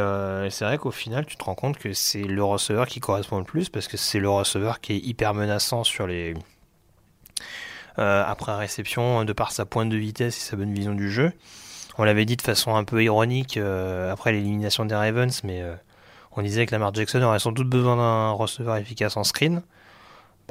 c'est 0.50 0.64
vrai 0.64 0.76
qu'au 0.76 0.90
final, 0.90 1.24
tu 1.24 1.36
te 1.36 1.44
rends 1.44 1.54
compte 1.54 1.78
que 1.78 1.92
c'est 1.92 2.24
le 2.24 2.42
receveur 2.42 2.88
qui 2.88 2.98
correspond 2.98 3.38
le 3.38 3.44
plus 3.44 3.68
parce 3.68 3.86
que 3.86 3.96
c'est 3.96 4.18
le 4.18 4.28
receveur 4.28 4.80
qui 4.80 4.94
est 4.94 4.98
hyper 4.98 5.34
menaçant 5.34 5.84
sur 5.84 6.08
les 6.08 6.34
après 7.96 8.56
réception 8.56 9.24
de 9.24 9.32
par 9.32 9.52
sa 9.52 9.64
pointe 9.66 9.88
de 9.88 9.96
vitesse 9.96 10.36
et 10.36 10.40
sa 10.50 10.56
bonne 10.56 10.74
vision 10.74 10.94
du 10.94 11.10
jeu. 11.12 11.32
On 11.98 12.04
l'avait 12.04 12.24
dit 12.24 12.36
de 12.36 12.42
façon 12.42 12.76
un 12.76 12.84
peu 12.84 13.02
ironique 13.02 13.56
euh, 13.56 14.12
après 14.12 14.32
l'élimination 14.32 14.84
des 14.84 14.94
Ravens, 14.94 15.42
mais 15.44 15.62
euh, 15.62 15.74
on 16.36 16.42
disait 16.42 16.64
que 16.64 16.72
Lamar 16.72 16.94
Jackson 16.94 17.20
aurait 17.22 17.40
sans 17.40 17.52
doute 17.52 17.68
besoin 17.68 17.96
d'un 17.96 18.30
receveur 18.30 18.76
efficace 18.76 19.16
en 19.16 19.24
screen. 19.24 19.62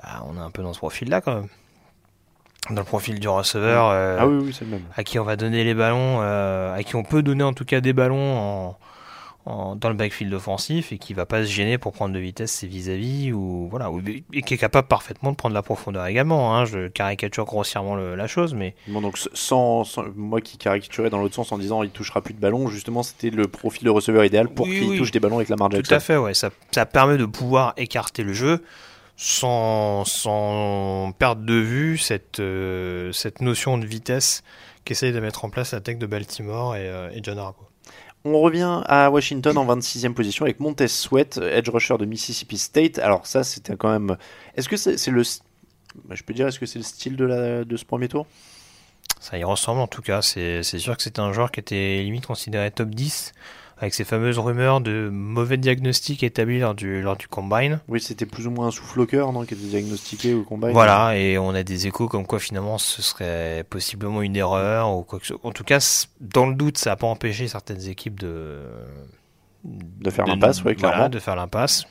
Bah, 0.02 0.24
on 0.28 0.38
est 0.38 0.42
un 0.42 0.52
peu 0.52 0.62
dans 0.62 0.74
ce 0.74 0.80
profil-là 0.80 1.22
quand 1.22 1.36
même. 1.36 1.48
Dans 2.70 2.82
le 2.82 2.86
profil 2.86 3.20
du 3.20 3.30
receveur 3.30 3.90
euh, 3.90 4.18
Ah 4.20 4.28
oui, 4.28 4.44
oui, 4.48 4.54
c'est 4.54 4.66
le 4.66 4.72
même. 4.72 4.84
à 4.96 5.04
qui 5.04 5.20
on 5.20 5.24
va 5.24 5.38
donner 5.38 5.64
les 5.64 5.74
ballons, 5.74 6.20
euh, 6.22 6.76
à 6.76 6.84
qui 6.84 6.96
on 6.98 7.04
peut 7.04 7.22
donner 7.22 7.44
en 7.44 7.54
tout 7.54 7.64
cas 7.64 7.80
des 7.80 7.94
ballons 7.94 8.38
en, 8.38 8.78
en- 9.48 9.76
dans 9.76 9.90
le 9.90 9.96
backfield 9.96 10.34
offensif 10.34 10.92
et 10.92 10.98
qui 10.98 11.14
va 11.14 11.26
pas 11.26 11.44
se 11.44 11.50
gêner 11.50 11.78
pour 11.78 11.94
prendre 11.94 12.14
de 12.14 12.20
vitesse 12.20 12.52
ses 12.52 12.68
vis-à-vis 12.68 13.32
ou 13.32 13.68
voilà 13.70 13.90
ou- 13.90 14.02
et 14.34 14.42
qui 14.42 14.54
est 14.54 14.58
capable 14.58 14.88
parfaitement 14.88 15.32
de 15.32 15.36
prendre 15.38 15.56
la 15.56 15.62
profondeur 15.62 16.06
également. 16.06 16.56
Hein. 16.56 16.66
Je 16.66 16.88
caricature 16.90 17.46
grossièrement 17.46 17.96
le- 17.96 18.16
la 18.16 18.28
chose, 18.28 18.54
mais 18.54 18.76
Bon, 18.88 19.02
donc 19.02 19.18
sans, 19.34 19.84
sans- 19.84 20.06
moi 20.16 20.42
qui 20.42 20.58
caricaturais 20.58 21.10
dans 21.10 21.20
l'autre 21.20 21.36
sens 21.36 21.52
en 21.52 21.58
disant 21.58 21.82
il 21.84 21.90
touchera 21.92 22.22
plus 22.22 22.34
de 22.34 22.40
ballons, 22.40 22.68
justement 22.68 23.04
c'était 23.04 23.30
le 23.30 23.48
profil 23.48 23.84
de 23.86 23.90
receveur 23.90 24.26
idéal 24.26 24.50
pour 24.50 24.66
Oui, 24.68 24.80
qu'il 24.80 24.90
oui. 24.90 24.98
touche 24.98 25.12
des 25.12 25.20
ballons 25.20 25.38
avec 25.38 25.50
Lamar 25.50 25.70
Tout 25.70 25.78
Jackson. 25.78 25.96
à 25.96 26.00
fait, 26.00 26.18
ouais. 26.18 26.34
Ça, 26.34 26.50
ça 26.72 26.86
permet 26.86 27.18
de 27.18 27.26
pouvoir 27.26 27.74
écarter 27.78 28.24
le 28.24 28.34
jeu 28.34 28.64
sans, 29.16 30.06
sans 30.06 31.12
perdre 31.18 31.44
de 31.44 31.54
vue 31.56 31.98
cette, 31.98 32.40
euh, 32.40 33.12
cette 33.12 33.42
notion 33.42 33.78
de 33.78 33.86
vitesse 33.86 34.44
qu'essaye 34.86 35.12
de 35.12 35.20
mettre 35.20 35.44
en 35.46 35.50
place 35.50 35.74
la 35.74 35.82
tech 35.82 35.98
de 35.98 36.06
Baltimore 36.06 36.76
et, 36.76 36.88
euh, 36.88 37.10
et 37.12 37.20
John 37.24 37.38
Harbaugh. 37.38 37.66
On 38.30 38.42
revient 38.42 38.82
à 38.88 39.10
Washington 39.10 39.58
en 39.58 39.66
26e 39.66 40.14
position 40.14 40.44
avec 40.44 40.60
Montez 40.60 40.90
Sweat, 40.90 41.38
edge 41.38 41.70
rusher 41.70 41.98
de 41.98 42.04
Mississippi 42.04 42.58
State. 42.58 43.00
Alors 43.00 43.26
ça, 43.26 43.46
c'était 43.46 43.78
quand 43.78 43.90
même... 43.90 44.18
Est-ce 44.56 44.68
que 44.68 44.76
c'est 44.76 45.12
le... 45.12 45.24
bah, 46.04 46.14
Je 46.14 46.24
peux 46.24 46.34
dire, 46.34 46.46
est-ce 46.46 46.60
que 46.60 46.66
c'est 46.66 46.80
le 46.80 46.84
style 46.84 47.16
de, 47.16 47.78
ce 47.78 47.86
premier 47.86 48.10
tour? 48.10 48.28
Ça 49.22 49.38
y 49.38 49.46
ressemble 49.46 49.80
en 49.80 49.88
tout 49.88 50.02
cas. 50.02 50.22
C'est 50.22 50.62
sûr 50.62 50.98
que 50.98 51.04
c'était 51.04 51.22
un 51.22 51.32
joueur 51.32 51.52
qui 51.52 51.62
était 51.62 52.04
limite 52.04 52.26
considéré 52.26 52.70
top 52.70 52.90
10 52.90 53.32
avec 53.80 53.94
ces 53.94 54.04
fameuses 54.04 54.40
rumeurs 54.40 54.82
de 54.82 55.10
mauvais 55.12 55.58
diagnostics 55.58 56.24
établis 56.24 56.60
lors 56.60 56.74
du, 56.74 57.02
lors 57.02 57.16
du 57.16 57.28
combine. 57.28 57.80
Oui, 57.88 58.02
c'était 58.02 58.26
plus 58.26 58.48
ou 58.48 58.52
moins 58.52 58.68
un 58.68 58.72
souffle 58.72 59.00
au 59.02 59.06
cœur, 59.06 59.32
non 59.32 59.46
Qui 59.46 59.54
était 59.54 59.66
diagnostiqué 59.68 60.34
au 60.34 60.44
combat. 60.44 60.72
Voilà, 60.72 61.16
et 61.16 61.38
on 61.38 61.52
a 61.52 61.64
des 61.64 61.86
échos 61.88 62.08
comme 62.08 62.26
quoi 62.26 62.40
finalement 62.40 62.78
ce 62.78 63.02
serait 63.02 63.64
possiblement 63.70 64.22
une 64.22 64.36
erreur 64.36 64.96
ou 64.96 65.04
quoi 65.04 65.20
que 65.20 65.28
ce 65.28 65.34
En 65.44 65.52
tout 65.52 65.64
cas, 65.64 65.80
dans 66.20 66.48
le 66.48 66.56
doute, 66.56 66.78
ça 66.78 66.92
n'a 66.92 66.96
pas 66.96 67.08
empêché 67.08 67.48
certaines 67.48 67.88
équipes 67.88 68.20
de 68.20 68.64
De 69.64 70.10
faire 70.10 70.26
l'impasse, 70.26 70.62
voilà, 70.62 70.76
clairement. 70.76 71.10
de 71.10 71.20
faire 71.20 71.36
l'impasse. 71.36 71.84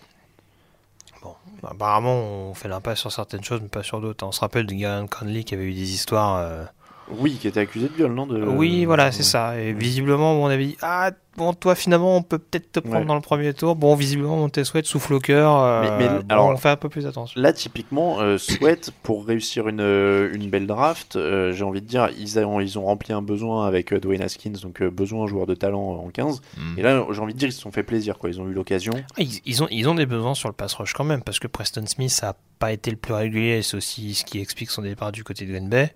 Bon, 1.22 1.34
apparemment, 1.64 2.18
on 2.50 2.54
fait 2.54 2.68
l'impasse 2.68 2.98
sur 2.98 3.12
certaines 3.12 3.44
choses, 3.44 3.60
mais 3.62 3.68
pas 3.68 3.82
sur 3.84 4.00
d'autres. 4.00 4.26
On 4.26 4.32
se 4.32 4.40
rappelle 4.40 4.66
de 4.66 4.74
Garen 4.74 5.08
Conley 5.08 5.44
qui 5.44 5.54
avait 5.54 5.64
eu 5.64 5.72
des 5.74 5.92
histoires 5.94 6.36
euh, 6.38 6.64
Oui, 7.08 7.34
qui 7.40 7.46
était 7.48 7.60
accusé 7.60 7.88
de 7.88 7.92
viol, 7.94 8.12
non 8.12 8.26
de... 8.26 8.42
Oui, 8.44 8.84
voilà, 8.84 9.12
c'est 9.12 9.22
ça. 9.22 9.60
Et 9.60 9.72
visiblement, 9.72 10.32
on 10.32 10.46
avait 10.46 10.66
dit 10.66 10.76
Ah, 10.82 11.12
bon, 11.36 11.52
toi, 11.54 11.76
finalement, 11.76 12.16
on 12.16 12.22
peut 12.22 12.38
peut-être 12.38 12.72
te 12.72 12.80
prendre 12.80 12.98
Ouais. 13.00 13.04
dans 13.04 13.14
le 13.14 13.20
premier 13.20 13.54
tour. 13.54 13.76
Bon, 13.76 13.94
visiblement, 13.94 14.36
mon 14.36 14.50
souhaite 14.64 14.86
souffle 14.86 15.14
au 15.14 15.20
cœur. 15.20 15.52
euh, 15.62 15.82
Mais- 15.82 15.98
mais, 15.98 16.08
bon, 16.18 16.24
alors- 16.28 16.48
on 16.48 16.56
fait 16.56 16.68
un 16.70 16.76
peu 16.76 16.88
plus 16.88 17.06
attention. 17.06 17.40
Là, 17.40 17.52
typiquement, 17.52 18.20
euh, 18.20 18.38
Sweat, 18.38 18.90
pour 19.04 19.24
réussir 19.24 19.68
une, 19.68 19.80
euh, 19.80 20.34
une 20.34 20.50
belle 20.50 20.66
draft, 20.66 21.14
euh, 21.14 21.52
j'ai 21.52 21.62
envie 21.62 21.80
de 21.80 21.86
dire, 21.86 22.08
ils 22.18 22.38
ont, 22.40 22.58
ils 22.58 22.76
ont 22.78 22.84
rempli 22.84 23.12
un 23.12 23.22
besoin 23.22 23.66
avec 23.68 23.92
euh, 23.92 24.00
Dwayne 24.00 24.22
Haskins, 24.22 24.54
donc 24.62 24.82
euh, 24.82 24.90
besoin 24.90 25.24
un 25.24 25.26
joueur 25.28 25.46
de 25.46 25.54
talent 25.54 25.92
euh, 25.94 26.06
en 26.06 26.10
15. 26.10 26.40
Mm. 26.56 26.78
Et 26.78 26.82
là, 26.82 27.06
j'ai 27.12 27.20
envie 27.20 27.34
de 27.34 27.38
dire, 27.38 27.48
ils 27.48 27.52
se 27.52 27.60
sont 27.60 27.70
fait 27.70 27.84
plaisir, 27.84 28.18
quoi. 28.18 28.30
Ils 28.30 28.40
ont 28.40 28.48
eu 28.48 28.52
l'occasion. 28.52 28.94
Ah, 28.96 29.02
Ils, 29.18 29.40
ils 29.44 29.62
ont, 29.62 29.68
ils 29.70 29.88
ont 29.88 29.94
des 29.94 30.06
besoins 30.06 30.34
sur 30.34 30.48
le 30.48 30.54
pass 30.54 30.74
rush 30.74 30.92
quand 30.92 31.04
même, 31.04 31.22
parce 31.22 31.38
que 31.38 31.46
Preston 31.46 31.86
Smith 31.86 32.18
n'a 32.22 32.34
pas 32.58 32.72
été 32.72 32.90
le 32.90 32.96
plus 32.96 33.14
régulier, 33.14 33.58
et 33.58 33.62
c'est 33.62 33.76
aussi 33.76 34.14
ce 34.14 34.24
qui 34.24 34.40
explique 34.40 34.70
son 34.70 34.82
départ 34.82 35.12
du 35.12 35.22
côté 35.22 35.44
de 35.44 35.52
Green 35.52 35.68
Bay. 35.68 35.94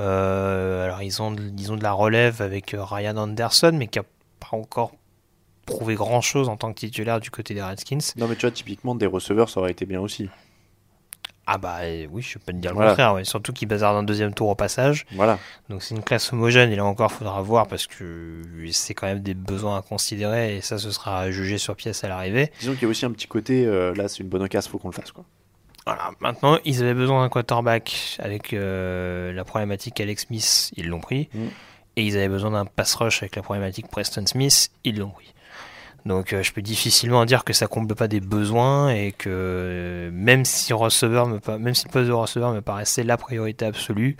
Euh, 0.00 0.84
alors, 0.84 1.02
ils 1.02 1.22
ont, 1.22 1.30
de- 1.32 1.52
ils 1.58 1.72
ont 1.72 1.76
de 1.76 1.82
la 1.82 1.92
relève 1.92 2.42
avec 2.42 2.74
euh, 2.74 2.82
Ryan 2.84 3.16
Anderson, 3.16 3.72
mais 3.74 3.86
qui 3.86 3.98
a 3.98 4.04
pas 4.40 4.56
encore 4.56 4.92
prouvé 5.66 5.94
grand 5.94 6.20
chose 6.20 6.48
en 6.48 6.56
tant 6.56 6.72
que 6.72 6.80
titulaire 6.80 7.20
du 7.20 7.30
côté 7.30 7.54
des 7.54 7.62
Redskins. 7.62 7.98
Non, 8.16 8.28
mais 8.28 8.34
tu 8.36 8.42
vois, 8.42 8.50
typiquement, 8.50 8.94
des 8.94 9.06
receveurs, 9.06 9.48
ça 9.48 9.60
aurait 9.60 9.70
été 9.70 9.86
bien 9.86 10.00
aussi. 10.00 10.28
Ah 11.46 11.58
bah 11.58 11.80
euh, 11.82 12.06
oui, 12.10 12.22
je 12.22 12.38
peux 12.38 12.52
te 12.52 12.56
dire 12.56 12.70
le 12.70 12.76
Voilà. 12.76 12.90
contraire, 12.92 13.12
ouais. 13.14 13.24
surtout 13.24 13.52
qu'il 13.52 13.68
bazarde 13.68 13.96
un 13.98 14.02
deuxième 14.02 14.32
tour 14.32 14.48
au 14.48 14.54
passage. 14.54 15.04
Voilà. 15.12 15.38
Donc 15.68 15.82
c'est 15.82 15.94
une 15.94 16.02
classe 16.02 16.32
homogène, 16.32 16.72
et 16.72 16.76
là 16.76 16.86
encore, 16.86 17.12
faudra 17.12 17.42
voir 17.42 17.66
parce 17.66 17.86
que 17.86 18.40
c'est 18.72 18.94
quand 18.94 19.06
même 19.06 19.20
des 19.20 19.34
besoins 19.34 19.76
à 19.78 19.82
considérer, 19.82 20.56
et 20.56 20.60
ça, 20.62 20.78
ce 20.78 20.90
sera 20.90 21.30
jugé 21.30 21.58
sur 21.58 21.76
pièce 21.76 22.02
à 22.02 22.08
l'arrivée. 22.08 22.50
Disons 22.60 22.72
qu'il 22.72 22.82
y 22.84 22.86
a 22.86 22.88
aussi 22.88 23.04
un 23.04 23.10
petit 23.10 23.26
côté, 23.26 23.66
euh, 23.66 23.94
là, 23.94 24.08
c'est 24.08 24.20
une 24.22 24.30
bonne 24.30 24.42
occasion, 24.42 24.70
faut 24.70 24.78
qu'on 24.78 24.88
le 24.88 24.94
fasse, 24.94 25.12
quoi. 25.12 25.24
Voilà, 25.86 26.12
maintenant, 26.20 26.58
ils 26.64 26.82
avaient 26.82 26.94
besoin 26.94 27.22
d'un 27.22 27.28
quarterback 27.28 28.16
avec 28.18 28.52
euh, 28.52 29.32
la 29.32 29.44
problématique 29.44 30.00
Alex 30.00 30.26
Smith, 30.26 30.70
ils 30.76 30.88
l'ont 30.88 31.00
pris. 31.00 31.28
Mm. 31.34 31.46
Et 31.96 32.06
ils 32.06 32.16
avaient 32.16 32.28
besoin 32.28 32.50
d'un 32.50 32.64
pass 32.64 32.94
rush 32.94 33.22
avec 33.22 33.36
la 33.36 33.42
problématique 33.42 33.88
Preston 33.88 34.26
Smith, 34.26 34.70
ils 34.82 34.98
l'ont 34.98 35.10
pris. 35.10 35.34
Donc 36.06 36.32
euh, 36.32 36.42
je 36.42 36.52
peux 36.52 36.62
difficilement 36.62 37.24
dire 37.24 37.44
que 37.44 37.52
ça 37.52 37.66
comble 37.66 37.94
pas 37.94 38.08
des 38.08 38.20
besoins 38.20 38.90
et 38.90 39.12
que 39.12 39.30
euh, 39.30 40.10
même 40.12 40.44
si 40.44 40.72
receveur 40.72 41.26
me 41.26 41.40
même 41.58 41.74
si 41.74 41.86
le 41.86 41.92
poste 41.92 42.08
de 42.08 42.12
receveur 42.12 42.52
me 42.52 42.60
paraissait 42.60 43.04
la 43.04 43.16
priorité 43.16 43.64
absolue, 43.64 44.16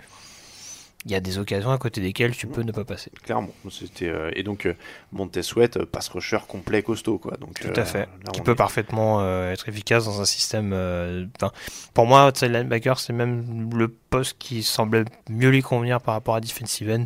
il 1.05 1.11
y 1.11 1.15
a 1.15 1.19
des 1.19 1.37
occasions 1.37 1.69
à 1.71 1.77
côté 1.77 2.01
desquelles 2.01 2.35
tu 2.35 2.47
peux 2.47 2.63
ne 2.63 2.71
pas 2.71 2.83
passer. 2.83 3.11
Clairement. 3.23 3.49
C'était, 3.69 4.09
euh, 4.09 4.31
et 4.35 4.41
donc, 4.43 4.65
euh, 4.65 4.73
Montez 5.11 5.43
Sweat, 5.43 5.77
euh, 5.77 5.85
pass 5.85 6.09
rusher 6.09 6.39
complet, 6.47 6.81
costaud, 6.81 7.19
quoi. 7.19 7.37
Donc, 7.37 7.59
Tout 7.59 7.67
euh, 7.67 7.81
à 7.81 7.85
fait. 7.85 7.99
là, 8.25 8.31
Qui 8.33 8.41
peut 8.41 8.53
est- 8.53 8.55
parfaitement 8.55 9.19
euh, 9.21 9.51
être 9.51 9.69
efficace 9.69 10.05
dans 10.05 10.19
un 10.21 10.25
système. 10.25 10.71
pour 11.93 12.05
moi, 12.07 12.27
outside 12.27 12.51
linebacker, 12.51 12.99
c'est 12.99 13.13
même 13.13 13.69
le 13.73 13.87
poste 13.87 14.37
qui 14.39 14.63
semblait 14.63 15.05
mieux 15.29 15.49
lui 15.49 15.61
convenir 15.61 16.01
par 16.01 16.15
rapport 16.15 16.35
à 16.35 16.41
defensive 16.41 16.89
end. 16.89 17.05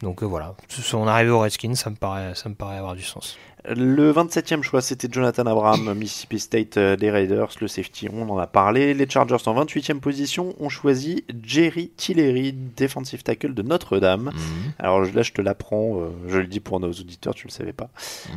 Donc 0.00 0.22
voilà, 0.22 0.54
son 0.68 1.08
arrivée 1.08 1.30
au 1.30 1.40
Redskins, 1.40 1.74
ça 1.74 1.90
me 1.90 1.96
paraît, 1.96 2.36
ça 2.36 2.48
me 2.48 2.54
paraît 2.54 2.76
avoir 2.78 2.94
du 2.94 3.02
sens. 3.02 3.36
Le 3.76 4.12
27e 4.12 4.62
choix, 4.62 4.80
c'était 4.80 5.08
Jonathan 5.10 5.44
Abraham, 5.46 5.92
Mississippi 5.98 6.38
State 6.38 6.76
euh, 6.78 6.96
des 6.96 7.10
Raiders, 7.10 7.50
le 7.60 7.68
safety, 7.68 8.08
on 8.12 8.28
en 8.30 8.38
a 8.38 8.46
parlé. 8.46 8.94
Les 8.94 9.08
Chargers 9.08 9.36
en 9.46 9.64
28e 9.64 10.00
position 10.00 10.54
ont 10.58 10.68
choisi 10.68 11.24
Jerry 11.42 11.90
Tillery, 11.96 12.54
defensive 12.54 13.22
tackle 13.22 13.52
de 13.52 13.62
Notre-Dame. 13.62 14.30
Alors 14.78 15.00
là, 15.02 15.22
je 15.22 15.32
te 15.32 15.42
l'apprends, 15.42 16.00
euh, 16.00 16.08
je 16.28 16.38
le 16.38 16.46
dis 16.46 16.60
pour 16.60 16.80
nos 16.80 16.90
auditeurs, 16.90 17.34
tu 17.34 17.46
le 17.46 17.52
savais 17.52 17.72
pas. 17.74 17.90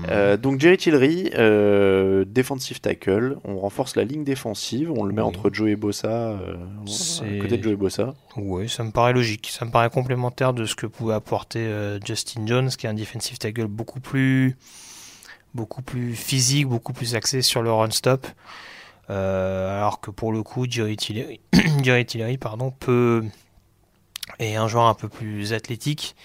Euh, 0.09 0.36
donc 0.38 0.59
Jerry 0.59 0.77
Tillery, 0.77 1.32
euh, 1.36 2.25
defensive 2.27 2.82
tackle, 2.82 3.38
on 3.45 3.57
renforce 3.59 3.95
la 3.95 4.03
ligne 4.03 4.23
défensive, 4.23 4.91
on 4.91 5.03
le 5.03 5.13
met 5.13 5.21
Oui. 5.21 5.27
entre 5.27 5.49
Joe 5.53 5.69
et 5.69 5.75
Bossa, 5.77 6.09
euh, 6.09 6.55
à 7.21 7.41
côté 7.41 7.57
de 7.57 7.63
Joe 7.63 7.73
et 7.73 7.77
Bossa. 7.77 8.13
Oui, 8.36 8.67
ça 8.67 8.84
me 8.84 8.91
paraît 8.91 9.13
logique. 9.13 9.49
Ça 9.51 9.65
me 9.65 9.71
paraît 9.71 9.89
complémentaire 9.89 10.53
de 10.53 10.65
ce 10.65 10.75
que 10.75 10.88
pouvait 10.88 11.13
apporter 11.13 11.69
Justin 12.05 12.45
Jones, 12.47 12.69
qui 12.69 12.86
est 12.86 12.89
un 12.89 12.93
defensive 12.93 13.38
tackle 13.38 13.67
beaucoup 13.67 13.99
plus, 13.99 14.57
beaucoup 15.54 15.82
plus 15.82 16.16
physique, 16.16 16.68
beaucoup 16.68 16.93
plus 16.93 17.16
axé 17.16 17.41
sur 17.41 17.62
le 17.62 17.72
run 17.72 17.91
stop. 17.91 18.28
Euh, 19.10 19.78
alors 19.78 19.99
que 19.99 20.12
pour 20.12 20.32
le 20.32 20.41
coup, 20.43 20.66
Jerry 20.70 20.95
Tillery, 20.95 21.41
peut 22.80 23.26
est 24.39 24.56
un 24.56 24.68
joueur 24.68 24.86
un 24.86 24.93
peu 24.93 25.10
plus 25.10 25.54
athlétique, 25.54 26.16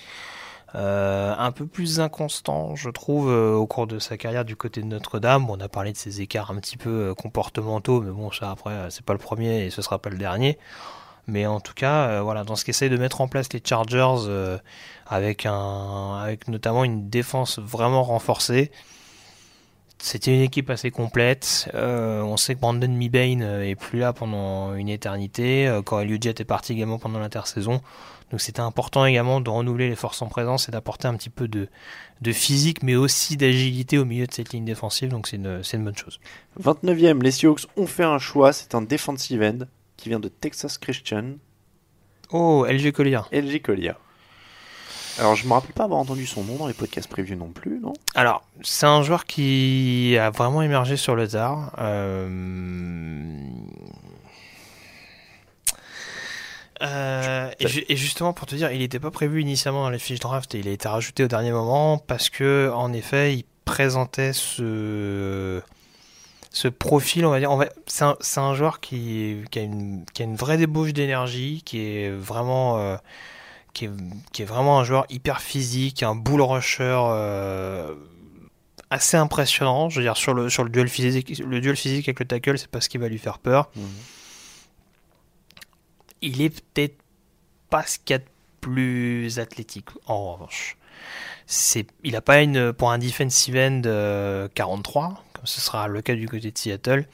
euh, 0.75 1.35
un 1.37 1.51
peu 1.51 1.67
plus 1.67 2.01
inconstant, 2.01 2.77
je 2.77 2.89
trouve, 2.91 3.31
euh, 3.31 3.55
au 3.55 3.67
cours 3.67 3.87
de 3.87 3.99
sa 3.99 4.17
carrière 4.17 4.45
du 4.45 4.55
côté 4.57 4.83
de 4.83 4.87
Notre-Dame. 4.87 5.51
On 5.51 5.59
a 5.61 5.69
parlé 5.69 5.93
de 5.93 5.97
ses 5.97 6.21
écarts 6.21 6.51
un 6.51 6.57
petit 6.57 6.77
peu 6.77 7.15
comportementaux, 7.15 8.01
mais 8.03 8.13
bon, 8.13 8.31
ça 8.31 8.51
après, 8.51 8.91
c'est 8.91 9.05
pas 9.05 9.15
le 9.15 9.19
premier 9.19 9.67
et 9.67 9.71
ce 9.71 9.83
sera 9.83 9.99
pas 9.99 10.11
le 10.11 10.19
dernier. 10.19 10.59
Mais 11.27 11.45
en 11.47 11.59
tout 11.59 11.75
cas, 11.75 12.21
voilà, 12.23 12.45
dans 12.45 12.55
ce 12.55 12.65
qu'essayent 12.65 12.91
de 12.91 12.97
mettre 12.97 13.21
en 13.21 13.27
place 13.27 13.53
les 13.53 13.61
Chargers, 13.65 14.61
avec 15.09 15.45
un, 15.45 16.19
avec 16.23 16.47
notamment 16.47 16.85
une 16.85 17.09
défense 17.11 17.59
vraiment 17.59 18.05
renforcée. 18.05 18.71
C'était 19.99 20.35
une 20.35 20.43
équipe 20.43 20.69
assez 20.71 20.91
complète. 20.91 21.71
Euh, 21.75 22.21
on 22.21 22.37
sait 22.37 22.55
que 22.55 22.61
Brandon 22.61 22.89
Mebane 22.89 23.43
euh, 23.43 23.69
est 23.69 23.75
plus 23.75 23.99
là 23.99 24.13
pendant 24.13 24.75
une 24.75 24.89
éternité. 24.89 25.67
Euh, 25.67 25.83
Corey 25.83 26.05
Liuget 26.05 26.35
est 26.39 26.45
parti 26.45 26.73
également 26.75 26.99
pendant 26.99 27.19
l'intersaison. 27.19 27.81
Donc 28.31 28.41
c'était 28.41 28.61
important 28.61 29.07
également 29.07 29.41
de 29.41 29.49
renouveler 29.49 29.89
les 29.89 29.97
forces 29.97 30.21
en 30.21 30.27
présence 30.27 30.69
et 30.69 30.73
d'apporter 30.73 31.09
un 31.09 31.15
petit 31.15 31.31
peu 31.31 31.49
de, 31.49 31.69
de 32.21 32.33
physique, 32.33 32.83
mais 32.83 32.95
aussi 32.95 33.37
d'agilité 33.37 33.99
au 33.99 34.05
milieu 34.05 34.27
de 34.27 34.33
cette 34.33 34.53
ligne 34.53 34.65
défensive. 34.65 35.09
Donc 35.09 35.29
c'est 35.29 35.37
une, 35.37 35.63
c'est 35.63 35.77
une 35.77 35.85
bonne 35.85 35.97
chose. 35.97 36.21
29e, 36.61 37.23
les 37.23 37.31
Seahawks 37.31 37.67
ont 37.77 37.87
fait 37.87 38.05
un 38.05 38.19
choix, 38.19 38.53
c'est 38.53 38.75
un 38.75 38.83
defensive 38.83 39.43
end 39.43 39.67
qui 39.97 40.09
vient 40.09 40.21
de 40.21 40.29
Texas 40.29 40.77
Christian, 40.77 41.37
Oh, 42.33 42.67
LG 42.69 42.93
Collier. 42.93 43.21
LG 43.33 43.63
Collier. 43.63 43.93
Alors 45.19 45.35
je 45.35 45.47
me 45.47 45.53
rappelle 45.53 45.73
pas 45.73 45.85
avoir 45.85 45.99
entendu 45.99 46.27
son 46.27 46.45
nom 46.45 46.57
dans 46.57 46.67
les 46.67 46.75
podcasts 46.75 47.09
prévus 47.09 47.37
non 47.37 47.49
plus, 47.49 47.81
non? 47.81 47.95
Alors, 48.15 48.43
c'est 48.63 48.87
un 48.87 49.03
joueur 49.03 49.25
qui 49.25 50.17
a 50.21 50.31
vraiment 50.31 50.61
émergé 50.63 50.97
sur 50.97 51.15
le 51.15 51.27
tard. 51.27 51.73
Euh, 51.79 52.29
euh, 56.83 57.51
et, 57.59 57.69
ju- 57.69 57.85
et 57.89 57.97
justement, 57.97 58.35
pour 58.35 58.47
te 58.47 58.55
dire, 58.55 58.71
il 58.73 58.81
n'était 58.81 59.01
pas 59.01 59.11
prévu 59.11 59.41
initialement 59.41 59.83
dans 59.83 59.91
les 59.91 59.99
fiches 59.99 60.21
draft 60.21 60.55
et 60.55 60.59
il 60.59 60.69
a 60.69 60.73
été 60.73 60.87
rajouté 60.89 61.25
au 61.25 61.29
dernier 61.29 61.53
moment 61.53 61.97
parce 61.97 62.29
que, 62.29 62.71
en 62.75 62.93
effet, 62.93 63.35
il 63.35 63.45
présentait 63.65 64.35
ce, 64.35 65.63
ce 66.51 66.69
profil, 66.69 67.25
on 67.25 67.31
va 67.31 67.39
dire. 67.39 67.51
C'est 67.87 68.05
un, 68.41 68.55
joueur 68.55 68.81
qui, 68.81 69.37
qui, 69.51 69.59
a 69.59 69.63
une, 69.63 70.05
qui 70.13 70.21
a 70.23 70.27
une 70.27 70.37
vraie 70.37 70.59
débauche 70.59 70.93
d'énergie, 70.93 71.63
qui 71.65 71.81
est 71.81 72.11
vraiment. 72.11 72.79
euh, 72.79 72.97
qui 73.77 73.85
est, 73.85 73.91
qui 74.33 74.41
est 74.41 74.47
vraiment 74.47 74.81
un 74.81 74.85
joueur 74.85 75.05
hyper 75.11 75.43
physique, 75.43 76.03
un 76.03 76.15
bull 76.15 76.41
rusher 76.41 76.99
euh, 76.99 77.95
assez 78.89 79.19
impressionnant. 79.19 79.91
Je 79.91 80.01
veux 80.01 80.03
dire, 80.03 80.17
sur 80.17 80.33
le, 80.33 80.49
sur 80.49 80.65
le 80.65 80.71
duel 80.71 80.89
physique, 80.89 81.39
le 81.39 81.61
duel 81.61 81.77
physique 81.77 82.09
avec 82.09 82.19
le 82.19 82.25
tackle, 82.25 82.57
c'est 82.57 82.71
pas 82.71 82.81
ce 82.81 82.89
qui 82.89 82.97
va 82.97 83.09
lui 83.09 83.19
faire 83.19 83.39
peur. 83.39 83.71
Il 86.23 86.41
est 86.41 86.49
peut-être 86.49 86.97
pas 87.69 87.83
ce 87.83 87.99
qu'il 87.99 88.15
y 88.15 88.17
a 88.17 88.19
de 88.21 88.25
plus 88.63 89.39
athlétique, 89.39 89.91
en 90.07 90.33
revanche. 90.33 90.79
C'est, 91.45 91.87
il 92.03 92.17
a 92.17 92.23
pas 92.23 92.41
une, 92.41 92.73
pour 92.73 92.91
un 92.91 92.97
defensive 92.97 93.57
end 93.57 93.83
euh, 93.85 94.49
43, 94.55 95.23
comme 95.35 95.47
ce 95.47 95.61
sera 95.61 95.87
le 95.87 96.01
cas 96.01 96.15
du 96.15 96.31
côté 96.31 96.51
de 96.51 96.57
Seattle. 96.57 97.07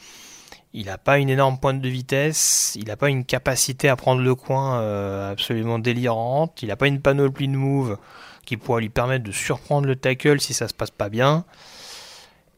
Il 0.74 0.86
n'a 0.86 0.96
pas 0.96 1.18
une 1.18 1.28
énorme 1.28 1.58
pointe 1.58 1.80
de 1.80 1.88
vitesse, 1.88 2.72
il 2.76 2.86
n'a 2.86 2.96
pas 2.96 3.10
une 3.10 3.24
capacité 3.24 3.88
à 3.88 3.96
prendre 3.96 4.22
le 4.22 4.34
coin 4.34 4.80
euh, 4.80 5.30
absolument 5.30 5.78
délirante, 5.78 6.62
il 6.62 6.68
n'a 6.68 6.76
pas 6.76 6.86
une 6.86 7.00
panoplie 7.00 7.48
de 7.48 7.56
move 7.56 7.98
qui 8.46 8.56
pourrait 8.56 8.80
lui 8.80 8.88
permettre 8.88 9.24
de 9.24 9.32
surprendre 9.32 9.86
le 9.86 9.96
tackle 9.96 10.40
si 10.40 10.54
ça 10.54 10.68
se 10.68 10.74
passe 10.74 10.90
pas 10.90 11.10
bien. 11.10 11.44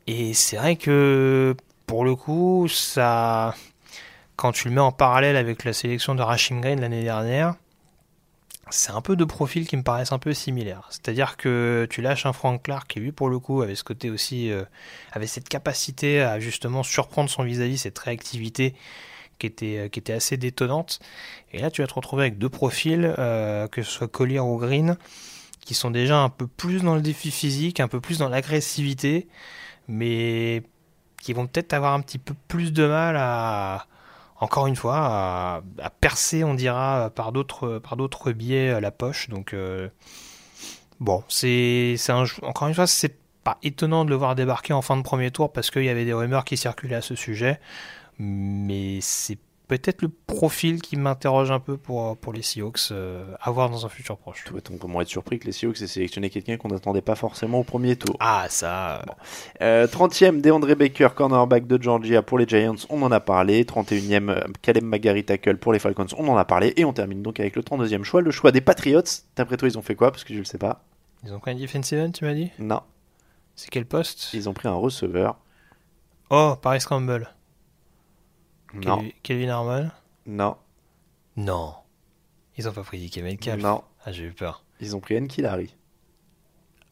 Et 0.07 0.33
c'est 0.35 0.57
vrai 0.57 0.77
que 0.77 1.57
pour 1.87 2.05
le 2.05 2.15
coup, 2.15 2.69
ça, 2.69 3.55
quand 4.37 4.53
tu 4.53 4.69
le 4.69 4.75
mets 4.75 4.81
en 4.81 4.93
parallèle 4.93 5.37
avec 5.37 5.65
la 5.65 5.73
sélection 5.73 6.15
de 6.15 6.23
Rashim 6.23 6.61
Green 6.61 6.81
l'année 6.81 7.03
dernière, 7.03 7.57
c'est 8.71 8.93
un 8.93 9.01
peu 9.01 9.17
de 9.17 9.25
profils 9.25 9.67
qui 9.67 9.77
me 9.77 9.83
paraissent 9.83 10.13
un 10.13 10.19
peu 10.19 10.33
similaires. 10.33 10.87
C'est-à-dire 10.91 11.37
que 11.37 11.87
tu 11.91 12.03
lâches 12.03 12.27
un 12.27 12.33
Frank 12.33 12.63
Clark 12.63 12.89
qui 12.89 13.01
lui 13.01 13.13
pour 13.13 13.29
le 13.29 13.39
coup 13.39 13.63
avait 13.63 13.75
ce 13.75 13.85
côté 13.85 14.11
aussi, 14.11 14.51
euh, 14.51 14.65
avait 15.13 15.27
cette 15.27 15.49
capacité 15.49 16.23
à 16.23 16.41
justement 16.41 16.83
surprendre 16.83 17.29
son 17.31 17.43
vis-à-vis, 17.43 17.79
cette 17.79 17.99
réactivité 17.99 18.75
qui 19.39 19.47
était, 19.47 19.79
euh, 19.79 19.89
qui 19.89 19.99
était 19.99 20.13
assez 20.13 20.37
détonnante. 20.37 21.01
Et 21.53 21.59
là 21.59 21.71
tu 21.71 21.83
vas 21.83 21.87
te 21.87 21.95
retrouver 21.95 22.25
avec 22.25 22.39
deux 22.39 22.49
profils, 22.49 23.15
euh, 23.19 23.69
que 23.69 23.83
ce 23.83 23.91
soit 23.91 24.09
Collier 24.09 24.41
ou 24.41 24.57
Green, 24.57 24.97
qui 25.61 25.75
sont 25.75 25.91
déjà 25.91 26.19
un 26.19 26.31
peu 26.31 26.47
plus 26.47 26.83
dans 26.83 26.95
le 26.95 27.03
défi 27.03 27.31
physique, 27.31 27.81
un 27.81 27.89
peu 27.89 28.01
plus 28.01 28.19
dans 28.19 28.29
l'agressivité, 28.29 29.29
mais 29.89 30.63
qui 31.23 31.33
vont 31.33 31.47
peut-être 31.47 31.73
avoir 31.73 31.95
un 31.95 32.01
petit 32.01 32.19
peu 32.19 32.35
plus 32.49 32.73
de 32.73 32.87
mal 32.87 33.17
à, 33.17 33.87
encore 34.45 34.67
une 34.67 34.77
fois, 34.77 34.99
à, 34.99 35.91
percer, 36.01 36.45
on 36.45 36.55
dira, 36.55 37.11
par 37.15 37.33
d'autres, 37.33 37.79
par 37.79 37.97
d'autres 37.97 38.33
biais 38.33 38.71
à 38.71 38.81
la 38.81 38.91
poche. 38.91 39.31
Donc, 39.31 39.55
euh, 39.55 39.89
bon, 41.01 41.25
c'est, 41.29 41.95
c'est 41.97 42.13
encore 42.13 42.69
une 42.69 42.75
fois, 42.75 42.87
c'est 42.87 43.17
pas 43.43 43.59
étonnant 43.63 44.05
de 44.05 44.11
le 44.11 44.17
voir 44.17 44.35
débarquer 44.35 44.75
en 44.75 44.83
fin 44.83 44.97
de 44.97 45.03
premier 45.03 45.31
tour 45.31 45.53
parce 45.53 45.71
qu'il 45.71 45.85
y 45.85 45.89
avait 45.89 46.05
des 46.05 46.13
rumeurs 46.13 46.45
qui 46.45 46.57
circulaient 46.57 46.97
à 46.97 47.03
ce 47.03 47.15
sujet, 47.15 47.59
mais 48.19 48.99
c'est 49.01 49.39
peut-être 49.69 50.03
le 50.03 50.09
profil 50.09 50.83
qui 50.83 50.97
m'interroge 50.97 51.51
un 51.51 51.61
peu 51.61 51.77
pour, 51.77 52.17
pour 52.17 52.33
les 52.33 52.43
Seahawks 52.43 52.91
euh, 52.91 53.35
à 53.41 53.51
voir 53.51 53.71
dans 53.71 53.87
un 53.87 53.89
futur 53.89 54.17
proche. 54.19 54.45
Peut 54.45 54.59
être 54.59 55.09
surpris 55.09 55.39
que 55.39 55.47
les 55.47 55.53
Seahawks 55.53 55.81
aient 55.83 55.87
sélectionné 55.87 56.31
quelqu'un 56.31 56.57
qu'on 56.57 56.69
n'attendait 56.69 57.01
pas 57.01 57.15
forcément 57.15 57.61
au 57.61 57.65
premier 57.65 57.97
tour. 57.97 58.17
Ah, 58.21 58.47
ça. 58.49 59.05
Euh, 59.61 59.87
30e, 59.87 60.41
DeAndre 60.41 60.75
Baker, 60.75 61.09
cornerback 61.15 61.67
de 61.67 61.83
Georgia 61.83 62.23
pour 62.23 62.39
les 62.39 62.47
Giants, 62.47 62.75
on 62.91 63.03
en 63.03 63.13
a 63.13 63.21
parlé. 63.21 63.65
31e, 63.65 64.31
euh, 64.31 64.41
Caleb 64.63 64.85
Magari 64.85 65.25
tackle 65.25 65.57
pour 65.57 65.73
les 65.73 65.79
Falcons, 65.79 66.07
on 66.19 66.29
en 66.29 66.37
a 66.37 66.45
parlé. 66.45 66.73
Et 66.77 66.85
on 66.85 66.93
termine 66.93 67.23
donc 67.23 67.41
avec 67.41 67.57
le 67.57 67.63
32e 67.63 68.05
choix, 68.05 68.21
le 68.21 68.31
choix 68.31 68.53
des 68.53 68.61
Patriots. 68.61 69.03
D'après 69.37 69.57
toi, 69.57 69.69
ils 69.69 69.79
ont 69.79 69.83
fait 69.83 69.95
quoi? 69.95 70.11
Parce 70.11 70.25
que 70.25 70.35
je 70.35 70.39
le 70.39 70.45
sais 70.45 70.59
pas. 70.59 70.83
Ils 71.25 71.33
ont 71.33 71.41
pris 71.41 71.53
un 71.53 71.55
defensive 71.55 71.99
end, 71.99 72.11
tu 72.11 72.25
m'as 72.25 72.35
dit? 72.35 72.51
Non, 72.59 72.83
C'est 73.57 73.71
quel 73.71 73.87
poste? 73.87 74.35
Ils 74.35 74.49
ont 74.49 74.53
pris 74.53 74.69
un 74.69 74.75
receveur. 74.75 75.39
Oh, 76.29 76.55
Paris 76.61 76.81
Campbell. 76.87 77.29
Non, 78.75 79.05
Kelvin 79.23 79.49
Harmon 79.49 79.91
non, 80.27 80.57
Non. 81.37 81.75
Ils 82.57 82.69
ont 82.69 82.73
pas 82.73 82.83
pris 82.83 83.05
DK 83.05 83.19
Metcalf. 83.23 83.63
non. 83.63 83.83
Ah, 84.07 84.13
j'ai 84.13 84.25
eu 84.25 84.33
peur. 84.33 84.65
Ils 84.81 84.95
ont 84.95 85.01
pris 85.01 85.17
Enki 85.17 85.41
Larry 85.43 85.75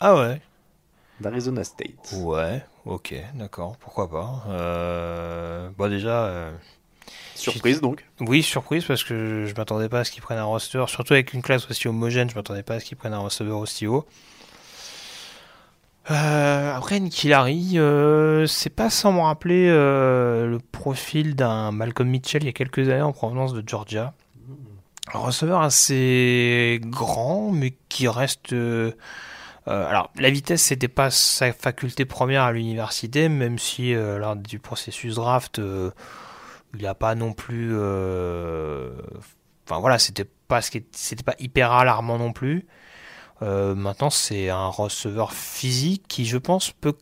Ah 0.01 0.17
ouais 0.17 0.41
d'Arizona 1.21 1.63
State. 1.63 2.15
Ouais, 2.17 2.65
ok, 2.85 3.15
d'accord, 3.35 3.77
pourquoi 3.77 4.11
pas. 4.11 4.43
Euh... 4.49 5.71
Bon, 5.77 5.89
déjà, 5.89 6.25
euh, 6.27 6.53
Surprise 7.37 7.81
donc. 7.81 8.05
oui, 8.21 8.43
surprise 8.43 8.85
parce 8.85 9.05
que 9.05 9.47
je 9.47 9.55
m'attendais 9.55 9.89
pas 9.89 10.01
à 10.01 10.05
ce 10.05 10.11
qu'ils 10.11 10.23
prennent 10.23 10.39
un 10.39 10.45
roster, 10.45 10.85
surtout 10.89 11.13
avec 11.13 11.33
une 11.33 11.43
classe 11.43 11.71
aussi 11.71 11.87
homogène, 11.87 12.29
je 12.29 12.35
m'attendais 12.35 12.63
pas 12.65 12.75
à 12.75 12.81
ce 12.81 12.85
qu'ils 12.87 12.97
prennent 12.97 13.15
un 13.15 13.19
receveur 13.21 13.59
aussi 13.59 13.87
haut. 13.87 14.05
Euh, 16.11 16.75
après, 16.75 17.01
Larry, 17.25 17.79
euh, 17.79 18.47
c'est 18.47 18.71
pas 18.71 18.91
sans 18.91 19.13
me 19.13 19.21
rappeler 19.21 19.69
euh, 19.69 20.49
le 20.49 20.59
profil 20.59 21.37
d'un 21.37 21.71
Malcolm 21.71 22.09
Mitchell 22.09 22.43
il 22.43 22.47
y 22.47 22.49
a 22.49 22.53
quelques 22.53 22.89
années 22.89 23.03
en 23.03 23.13
provenance 23.13 23.53
de 23.53 23.63
Georgia. 23.67 24.15
Un 25.15 25.19
receveur 25.19 25.61
assez 25.61 26.81
grand, 26.85 27.51
mais 27.53 27.75
qui 27.89 28.09
reste. 28.09 28.53
euh, 28.53 28.93
alors, 29.67 30.11
la 30.19 30.31
vitesse, 30.31 30.63
c'était 30.63 30.89
pas 30.89 31.11
sa 31.11 31.53
faculté 31.53 32.05
première 32.05 32.43
à 32.43 32.53
l'université, 32.53 33.29
même 33.29 33.59
si 33.59 33.95
lors 33.95 34.35
du 34.35 34.59
processus 34.59 35.15
draft, 35.17 35.61
il 36.77 36.87
a 36.87 36.95
pas 36.95 37.15
non 37.15 37.33
plus. 37.33 37.73
Enfin 37.75 39.79
voilà, 39.81 39.99
c'était 40.01 40.27
pas 40.49 40.63
ce 40.63 40.71
qui 40.73 40.79
est- 40.79 40.97
c'était 40.97 41.23
pas 41.23 41.37
hyper 41.39 41.71
alarmant 41.73 42.19
non 42.19 42.33
plus. 42.33 42.67
Euh, 43.43 43.75
maintenant, 43.75 44.11
c'est 44.11 44.51
un 44.51 44.69
receveur 44.69 45.33
physique 45.33 46.05
qui, 46.09 46.25
je 46.25 46.39
pense, 46.39 46.71
peut 46.71 46.97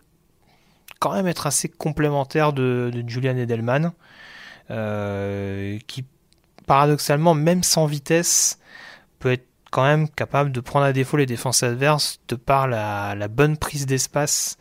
quand 0.98 1.12
même 1.12 1.26
être 1.26 1.46
assez 1.46 1.68
complémentaire 1.68 2.52
de, 2.52 2.90
Julian 3.06 3.36
Edelman, 3.36 3.92
euh, 4.70 5.78
qui 5.86 6.04
paradoxalement, 6.66 7.34
même 7.34 7.62
sans 7.62 7.86
vitesse, 7.86 8.58
peut 9.18 9.32
être 9.32 9.46
quand 9.70 9.82
même 9.82 10.08
capable 10.08 10.52
de 10.52 10.60
prendre 10.60 10.86
à 10.86 10.92
défaut 10.92 11.16
les 11.16 11.26
défenses 11.26 11.62
adverses 11.62 12.20
de 12.28 12.36
par 12.36 12.68
la, 12.68 13.28
bonne 13.28 13.56
prise 13.56 13.86
d'espace 13.86 14.56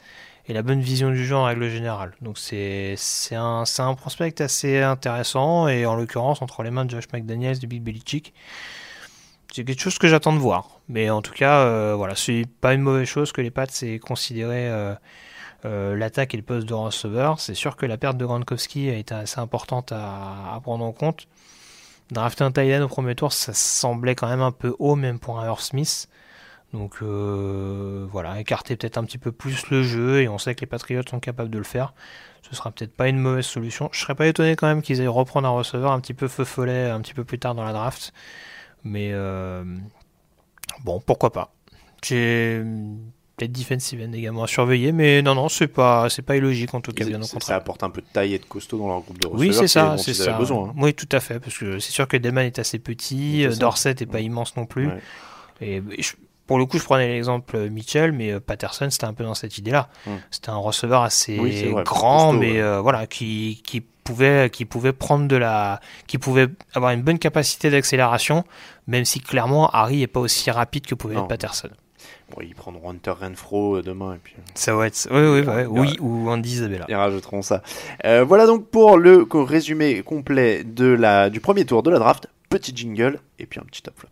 et 0.47 0.53
la 0.53 0.63
bonne 0.63 0.81
vision 0.81 1.11
du 1.11 1.25
jeu 1.25 1.35
en 1.35 1.45
règle 1.45 1.69
générale. 1.69 2.13
Donc 2.21 2.37
c'est 2.37 2.95
un, 3.31 3.63
un 3.77 3.93
prospect 3.95 4.41
assez 4.41 4.81
intéressant 4.81 5.67
et 5.67 5.85
en 5.85 5.95
l'occurrence 5.95 6.41
entre 6.41 6.63
les 6.63 6.71
mains 6.71 6.85
de 6.85 6.91
Josh 6.91 7.05
McDaniels 7.13 7.59
de 7.59 7.67
Big 7.67 7.81
Belichick. 7.81 8.33
C'est 9.51 9.63
quelque 9.63 9.81
chose 9.81 9.97
que 9.97 10.07
j'attends 10.07 10.33
de 10.33 10.39
voir. 10.39 10.79
Mais 10.87 11.09
en 11.09 11.21
tout 11.21 11.33
cas, 11.33 11.61
euh, 11.61 11.95
voilà, 11.95 12.15
c'est 12.15 12.43
pas 12.61 12.73
une 12.73 12.81
mauvaise 12.81 13.07
chose 13.07 13.31
que 13.31 13.41
les 13.41 13.51
Pats 13.51 13.65
aient 13.81 13.99
considéré 13.99 14.69
euh, 14.69 14.93
euh, 15.65 15.95
l'attaque 15.95 16.33
et 16.33 16.37
le 16.37 16.43
poste 16.43 16.67
de 16.67 16.73
receveur. 16.73 17.39
C'est 17.39 17.55
sûr 17.55 17.75
que 17.75 17.85
la 17.85 17.97
perte 17.97 18.17
de 18.17 18.25
Gronkowski 18.25 18.89
a 18.89 18.95
été 18.95 19.15
assez 19.15 19.39
importante 19.39 19.91
à, 19.91 20.59
prendre 20.61 20.85
en 20.85 20.91
compte. 20.91 21.27
Drafter 22.11 22.43
un 22.43 22.51
Thailand 22.51 22.83
au 22.83 22.87
premier 22.87 23.15
tour, 23.15 23.31
ça 23.33 23.53
semblait 23.53 24.15
quand 24.15 24.27
même 24.27 24.41
un 24.41 24.51
peu 24.51 24.75
haut, 24.79 24.95
même 24.95 25.19
pour 25.19 25.39
un 25.39 25.45
Earl 25.45 25.59
Smith. 25.59 26.09
Donc 26.73 27.01
voilà, 27.01 28.39
écarter 28.39 28.75
peut-être 28.75 28.97
un 28.97 29.03
petit 29.03 29.19
peu 29.19 29.31
plus 29.31 29.69
le 29.69 29.83
jeu, 29.83 30.21
et 30.21 30.27
on 30.27 30.39
sait 30.39 30.55
que 30.55 30.61
les 30.61 30.67
Patriots 30.67 31.03
sont 31.07 31.19
capables 31.19 31.51
de 31.51 31.57
le 31.59 31.63
faire. 31.63 31.93
Ce 32.41 32.55
sera 32.55 32.71
peut-être 32.71 32.95
pas 32.95 33.09
une 33.09 33.19
mauvaise 33.19 33.45
solution. 33.45 33.89
Je 33.91 33.99
serais 33.99 34.15
pas 34.15 34.25
étonné 34.25 34.55
quand 34.55 34.67
même 34.67 34.81
qu'ils 34.81 35.01
aient 35.01 35.07
reprendre 35.07 35.47
un 35.47 35.51
receveur 35.51 35.91
un 35.91 35.99
petit 35.99 36.15
peu 36.15 36.27
feu 36.27 36.45
follet 36.45 36.89
un 36.89 37.01
petit 37.01 37.13
peu 37.13 37.23
plus 37.23 37.37
tard 37.37 37.53
dans 37.53 37.63
la 37.63 37.73
draft. 37.73 38.11
Mais 38.83 39.09
euh, 39.11 39.63
bon, 40.83 41.01
pourquoi 41.05 41.31
pas. 41.31 41.53
J'ai 42.03 42.61
peut-être 43.35 43.51
defensive 43.51 44.01
end 44.01 44.11
également 44.13 44.43
à 44.43 44.47
surveiller, 44.47 44.91
mais 44.91 45.21
non, 45.21 45.35
non, 45.35 45.47
c'est 45.49 45.67
pas, 45.67 46.09
c'est 46.09 46.21
pas 46.21 46.35
illogique 46.35 46.73
en 46.73 46.81
tout 46.81 46.91
cas, 46.91 47.05
bien 47.05 47.19
au 47.19 47.23
ça, 47.23 47.33
contraire. 47.33 47.57
apporte 47.57 47.83
un 47.83 47.89
peu 47.89 48.01
de 48.01 48.07
taille 48.11 48.33
et 48.33 48.39
de 48.39 48.45
costaud 48.45 48.77
dans 48.77 48.87
leur 48.87 49.01
groupe 49.01 49.17
de 49.19 49.27
receveurs. 49.27 49.47
Oui, 49.49 49.53
c'est 49.53 49.67
ça, 49.67 49.97
c'est 49.97 50.13
ça. 50.13 50.33
besoin. 50.37 50.69
hein. 50.69 50.73
Oui, 50.77 50.93
tout 50.93 51.07
à 51.11 51.19
fait, 51.19 51.39
parce 51.39 51.57
que 51.57 51.79
c'est 51.79 51.91
sûr 51.91 52.07
que 52.07 52.17
Delman 52.17 52.45
est 52.45 52.59
assez 52.59 52.79
petit, 52.79 53.45
euh, 53.45 53.51
ça. 53.51 53.59
Dorset 53.59 53.91
est 53.99 54.05
pas 54.05 54.19
immense 54.21 54.55
non 54.57 54.65
plus. 54.65 54.87
Ouais. 54.87 54.99
Et 55.61 55.81
je- 56.01 56.13
pour 56.49 56.57
le 56.57 56.65
coup, 56.65 56.79
je 56.79 56.83
prenais 56.83 57.07
l'exemple 57.07 57.55
euh, 57.55 57.69
Mitchell, 57.69 58.11
mais 58.11 58.31
euh, 58.31 58.39
Patterson, 58.39 58.89
c'était 58.89 59.05
un 59.05 59.13
peu 59.13 59.23
dans 59.23 59.35
cette 59.35 59.59
idée-là. 59.59 59.87
Hmm. 60.07 60.15
C'était 60.31 60.49
un 60.49 60.57
receveur 60.57 61.03
assez 61.03 61.37
Oui, 61.37 61.55
c'est 61.55 61.67
vrai, 61.67 61.83
grand, 61.83 62.29
costaud, 62.31 62.39
mais 62.39 62.53
ouais. 62.53 62.59
euh, 62.59 62.81
voilà, 62.81 63.05
qui, 63.05 63.61
qui 63.63 63.81
pouvait, 63.81 64.49
qui 64.49 64.65
pouvait 64.65 64.91
prendre 64.91 65.27
de 65.27 65.35
la, 65.35 65.79
qui 66.07 66.17
pouvait 66.17 66.47
avoir 66.73 66.89
une 66.91 67.03
bonne 67.03 67.19
capacité 67.19 67.69
d'accélération, 67.69 68.45
même 68.87 69.05
si 69.05 69.19
clairement 69.19 69.69
Harry 69.69 70.01
est 70.01 70.07
pas 70.07 70.21
aussi 70.21 70.49
rapide 70.49 70.87
que 70.87 70.95
pouvait 70.95 71.13
Non. 71.13 71.21
être 71.21 71.27
Patterson. 71.27 71.69
Bon, 72.31 72.41
ils 72.41 72.55
prendront 72.55 72.89
Hunter 72.89 73.11
Renfro 73.21 73.81
demain 73.83 74.15
et 74.15 74.17
puis 74.17 74.33
Ça 74.55 74.73
va 74.73 74.87
être, 74.87 75.07
oui, 75.11 75.43
oui, 75.45 75.65
oui, 75.69 75.97
ou 75.99 76.31
Andy 76.31 76.49
Isabella. 76.53 76.85
ils 76.89 76.95
rajouteront 76.95 77.43
ça. 77.43 77.61
Euh, 78.05 78.23
voilà 78.23 78.47
donc 78.47 78.65
pour 78.69 78.97
le 78.97 79.27
résumé 79.31 80.01
complet 80.01 80.63
de 80.63 80.85
la, 80.87 81.29
du 81.29 81.41
premier 81.41 81.65
tour 81.65 81.83
de 81.83 81.91
la 81.91 81.99
draft. 81.99 82.27
Petit 82.49 82.75
jingle 82.75 83.19
et 83.37 83.45
puis 83.45 83.59
un 83.59 83.63
petit 83.65 83.83
top 83.83 83.93
flop. 83.99 84.09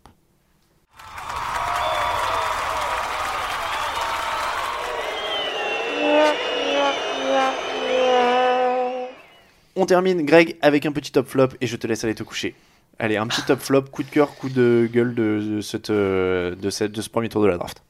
On 9.80 9.86
termine, 9.86 10.26
Greg, 10.26 10.56
avec 10.60 10.86
un 10.86 10.92
petit 10.92 11.12
top 11.12 11.28
flop 11.28 11.48
et 11.60 11.66
je 11.68 11.76
te 11.76 11.86
laisse 11.86 12.02
aller 12.02 12.14
te 12.16 12.24
coucher. 12.24 12.54
Allez, 12.98 13.16
un 13.16 13.28
petit 13.28 13.42
top 13.42 13.60
flop, 13.60 13.82
coup 13.82 14.02
de 14.02 14.10
cœur, 14.10 14.34
coup 14.34 14.48
de 14.48 14.88
gueule 14.92 15.14
de, 15.14 15.40
de 15.56 15.60
cette, 15.60 15.90
euh, 15.90 16.56
de, 16.56 16.68
cette, 16.68 16.90
de 16.90 17.00
ce 17.00 17.08
premier 17.08 17.28
tour 17.28 17.42
de 17.42 17.46
la 17.46 17.56
draft. 17.56 17.84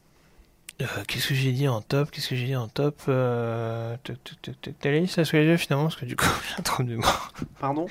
Euh, 0.83 0.85
Qu'est-ce 1.09 1.29
que 1.29 1.35
j'ai 1.35 1.51
dit 1.53 1.67
en 1.67 1.81
top 1.81 2.11
Qu'est-ce 2.11 2.29
que 2.29 2.37
j'ai 2.37 2.45
dit 2.45 2.55
en 2.57 2.69
top 2.69 3.01
euh... 3.09 3.97
T'as 4.05 4.91
la 4.91 4.99
liste 5.01 5.17
là 5.17 5.25
sous 5.25 5.35
les 5.37 5.45
yeux 5.45 5.57
finalement 5.57 5.85
Parce 5.87 5.97
que 5.97 6.05
du 6.05 6.15
coup, 6.15 6.27
j'ai 6.49 6.61
un 6.61 6.63
trou 6.63 6.83
de 6.83 6.91
mémoire. 6.91 7.33
Pardon? 7.59 7.87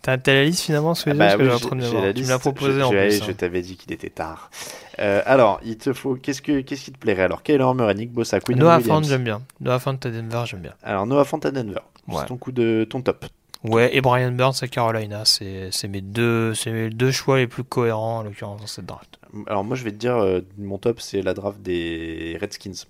T'as 0.00 0.16
la 0.26 0.44
liste 0.44 0.62
finalement 0.62 0.94
sous 0.94 1.10
les 1.10 1.14
yeux 1.14 1.18
Bah 1.18 1.26
Parce 1.26 1.36
que 1.36 1.42
oui, 1.42 1.48
j'ai 1.50 1.54
un 1.54 1.58
trou 1.58 1.74
de 1.76 1.80
mémoire. 1.82 2.02
la 2.04 2.12
Tu 2.14 2.22
me 2.22 2.28
l'as 2.28 2.38
proposé 2.38 2.72
je, 2.72 2.80
en 2.80 2.90
je- 2.90 2.96
plus. 2.96 3.22
Je 3.24 3.30
hein. 3.30 3.34
t'avais 3.36 3.60
dit 3.60 3.76
qu'il 3.76 3.92
était 3.92 4.10
tard. 4.10 4.50
Euh, 4.98 5.20
alors, 5.26 5.60
il 5.62 5.76
te 5.76 5.92
faut. 5.92 6.14
Qu'est-ce 6.16 6.40
que 6.42 6.62
qu'est-ce 6.62 6.84
qui 6.84 6.92
te 6.92 6.98
plairait 6.98 7.24
alors? 7.24 7.42
Kyler 7.42 7.66
Murray, 7.74 7.94
Nick 7.94 8.12
Bossa, 8.12 8.40
Quinn 8.40 8.58
Noah 8.58 8.80
Fant, 8.80 9.02
j'aime 9.02 9.24
bien. 9.24 9.42
Noah 9.60 9.78
Fant 9.78 9.92
à 9.92 10.08
Denver, 10.10 10.42
j'aime 10.46 10.60
bien. 10.60 10.74
Alors 10.82 11.06
Noah 11.06 11.24
Fant 11.24 11.38
à 11.38 11.50
Denver. 11.50 11.80
Ouais. 12.08 12.16
C'est 12.18 12.26
ton 12.26 12.38
coup 12.38 12.50
de 12.50 12.84
ton 12.88 13.02
top. 13.02 13.26
Ouais, 13.64 13.94
et 13.94 14.00
Brian 14.00 14.32
Burns 14.32 14.56
à 14.62 14.68
Carolina, 14.68 15.24
c'est 15.24 15.70
c'est 15.70 15.86
mes 15.86 16.00
deux, 16.00 16.52
c'est 16.54 16.72
mes 16.72 16.90
deux 16.90 17.12
choix 17.12 17.38
les 17.38 17.46
plus 17.46 17.62
cohérents 17.62 18.18
en 18.18 18.22
l'occurrence 18.24 18.60
dans 18.60 18.66
cette 18.66 18.86
draft. 18.86 19.18
Alors 19.46 19.62
moi, 19.62 19.76
je 19.76 19.84
vais 19.84 19.92
te 19.92 19.96
dire, 19.96 20.16
euh, 20.16 20.40
mon 20.58 20.78
top, 20.78 21.00
c'est 21.00 21.22
la 21.22 21.32
draft 21.32 21.62
des 21.62 22.36
Redskins. 22.40 22.86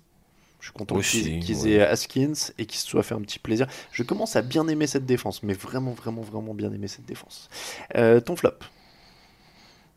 Je 0.59 0.69
suis 0.69 0.73
content 0.73 0.95
Aussi, 0.95 1.39
qu'ils 1.39 1.57
ouais. 1.63 1.71
aient 1.71 1.81
Haskins 1.81 2.33
et 2.57 2.65
qu'ils 2.65 2.79
se 2.79 2.87
soient 2.87 3.03
fait 3.03 3.13
un 3.13 3.21
petit 3.21 3.37
plaisir. 3.37 3.67
Je 3.91 4.01
commence 4.01 4.35
à 4.37 4.41
bien 4.41 4.65
aimer 4.69 4.87
cette 4.87 5.05
défense, 5.05 5.43
mais 5.43 5.53
vraiment, 5.53 5.91
vraiment, 5.91 6.21
vraiment 6.21 6.53
bien 6.53 6.71
aimer 6.71 6.87
cette 6.87 7.05
défense. 7.05 7.49
Euh, 7.95 8.21
ton 8.21 8.35
flop? 8.37 8.55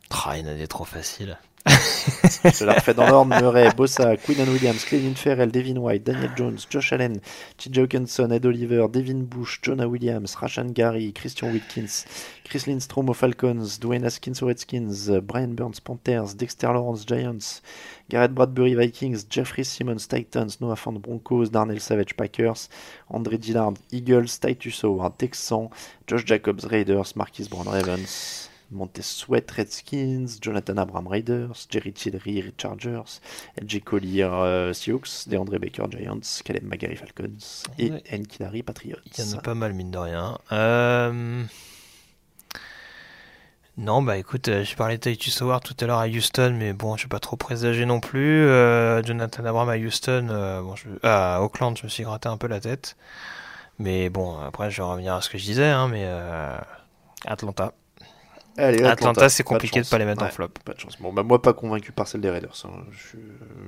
Tra, 0.09 0.37
il 0.37 0.45
y 0.45 0.49
en 0.49 0.53
a 0.53 0.55
des 0.55 0.67
trop 0.67 0.85
faciles. 0.85 1.39
Je 2.45 2.65
la 2.65 2.75
refais 2.75 2.95
dans 2.95 3.09
l'ordre. 3.09 3.41
Murray, 3.41 3.71
Bossa, 3.77 4.17
Quinn 4.17 4.49
Williams, 4.49 4.85
Clelin 4.85 5.15
Ferrell, 5.15 5.51
Devin 5.51 5.77
White, 5.77 6.05
Daniel 6.05 6.31
Jones, 6.37 6.59
Josh 6.71 6.93
Allen, 6.93 7.21
TJ 7.59 7.83
Hawkinson, 7.83 8.31
Ed 8.31 8.47
Oliver, 8.47 8.89
Devin 8.89 9.23
Bush, 9.25 9.59
Jonah 9.63 9.89
Williams, 9.89 10.37
Rashan 10.37 10.73
Gary, 10.73 11.13
Christian 11.13 11.51
Wilkins, 11.51 12.05
Chris 12.45 12.65
Lindstrom 12.67 13.09
aux 13.09 13.15
Falcons, 13.15 13.79
Dwayne 13.81 14.05
Haskins 14.05 14.43
aux 14.43 14.47
Redskins, 14.47 15.21
Brian 15.23 15.49
Burns 15.49 15.81
Panthers, 15.83 16.35
Dexter 16.37 16.69
Lawrence 16.69 17.05
Giants, 17.07 17.63
Garrett 18.09 18.33
Bradbury 18.33 18.75
Vikings, 18.75 19.27
Jeffrey 19.29 19.65
Simmons 19.65 20.07
Titans, 20.09 20.61
Noah 20.61 20.77
Fant 20.77 21.01
Broncos, 21.01 21.47
Darnell 21.47 21.81
Savage 21.81 22.17
Packers, 22.17 22.69
André 23.11 23.39
Dillard 23.39 23.75
Eagles, 23.91 24.39
Titus 24.39 24.85
Howard 24.85 25.19
Texans, 25.19 25.71
Josh 26.07 26.25
Jacobs 26.25 26.65
Raiders, 26.67 27.17
Marquis 27.17 27.49
Brown 27.49 27.67
Ravens, 27.67 28.49
Montez 28.71 29.03
Sweat 29.03 29.51
Redskins, 29.51 30.27
Jonathan 30.41 30.77
Abram 30.77 31.07
Raiders, 31.07 31.67
Jerry 31.71 31.93
Tillery 31.93 32.53
Chargers, 32.59 33.21
LJ 33.61 33.81
Collier 33.85 34.25
euh, 34.25 34.73
Seahawks, 34.73 35.29
DeAndre 35.29 35.59
Baker 35.59 35.85
Giants, 35.91 36.43
Caleb 36.45 36.65
Magari 36.65 36.97
Falcons 36.97 37.65
et 37.79 37.91
Ouais. 37.91 38.03
Nkidari 38.13 38.63
Patriots. 38.63 38.97
Il 39.19 39.25
y 39.25 39.35
en 39.35 39.39
a 39.39 39.41
pas 39.41 39.55
mal, 39.55 39.73
mine 39.73 39.91
de 39.91 39.99
rien. 39.99 40.39
Euh... 40.53 41.45
Non, 43.79 44.01
bah 44.01 44.17
écoute, 44.17 44.49
euh, 44.49 44.65
j'ai 44.65 44.75
parlé 44.75 44.97
de 44.97 45.03
Titus 45.03 45.43
Howard 45.43 45.63
tout 45.63 45.77
à 45.81 45.87
l'heure 45.87 45.99
à 45.99 46.07
Houston, 46.09 46.57
mais 46.59 46.73
bon, 46.73 46.95
je 46.97 47.01
suis 47.01 47.09
pas 47.09 47.19
trop 47.21 47.37
présagé 47.37 47.85
non 47.85 48.01
plus. 48.01 48.47
Euh, 48.47 49.03
Jonathan 49.03 49.45
Abram 49.45 49.69
à 49.69 49.77
Houston, 49.77 50.29
euh, 50.31 50.63
bon, 50.63 50.75
je... 50.77 50.89
à 51.03 51.43
Auckland, 51.43 51.77
je 51.77 51.85
me 51.85 51.89
suis 51.89 52.03
gratté 52.03 52.27
un 52.31 52.39
peu 52.39 52.47
la 52.47 52.59
tête. 52.59 52.97
Mais 53.79 54.09
bon, 54.09 54.39
après, 54.41 54.71
je 54.71 54.79
vais 54.79 54.89
revenir 54.89 55.15
à 55.15 55.21
ce 55.21 55.29
que 55.29 55.37
je 55.37 55.45
disais, 55.45 55.69
hein, 55.69 55.89
mais 55.89 56.05
euh, 56.07 56.57
Atlanta. 57.27 57.75
Allez, 58.59 58.83
Atlanta, 58.85 59.29
c'est 59.29 59.43
pas 59.43 59.51
compliqué 59.51 59.83
de 59.83 59.87
pas 59.89 59.99
les 59.99 60.05
mettre 60.05 60.23
en 60.23 60.29
flop. 60.29 60.49
Pas 60.65 60.73
de 60.73 60.81
chance. 60.81 61.01
Bon, 61.01 61.13
bah, 61.13 61.23
moi, 61.23 61.43
pas 61.43 61.53
convaincu 61.53 61.93
par 61.93 62.09
celle 62.09 62.21
des 62.23 62.31
Raiders. 62.31 62.55
hein. 62.65 62.85
Je 62.91 62.99
suis- 63.09 63.19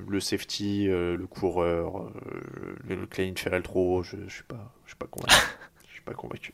le 0.07 0.19
safety, 0.19 0.87
euh, 0.89 1.15
le 1.15 1.27
coureur, 1.27 1.97
euh, 2.03 2.09
le, 2.87 2.95
le 2.95 3.05
Klein 3.05 3.33
Ferrell 3.35 3.61
trop 3.61 4.01
je, 4.03 4.15
je 4.27 4.33
suis 4.33 4.43
pas, 4.43 4.73
je 4.85 4.91
suis 4.91 4.97
pas 4.97 5.07
convaincu. 5.07 5.33
Pas 6.09 6.15
convaincu. 6.15 6.53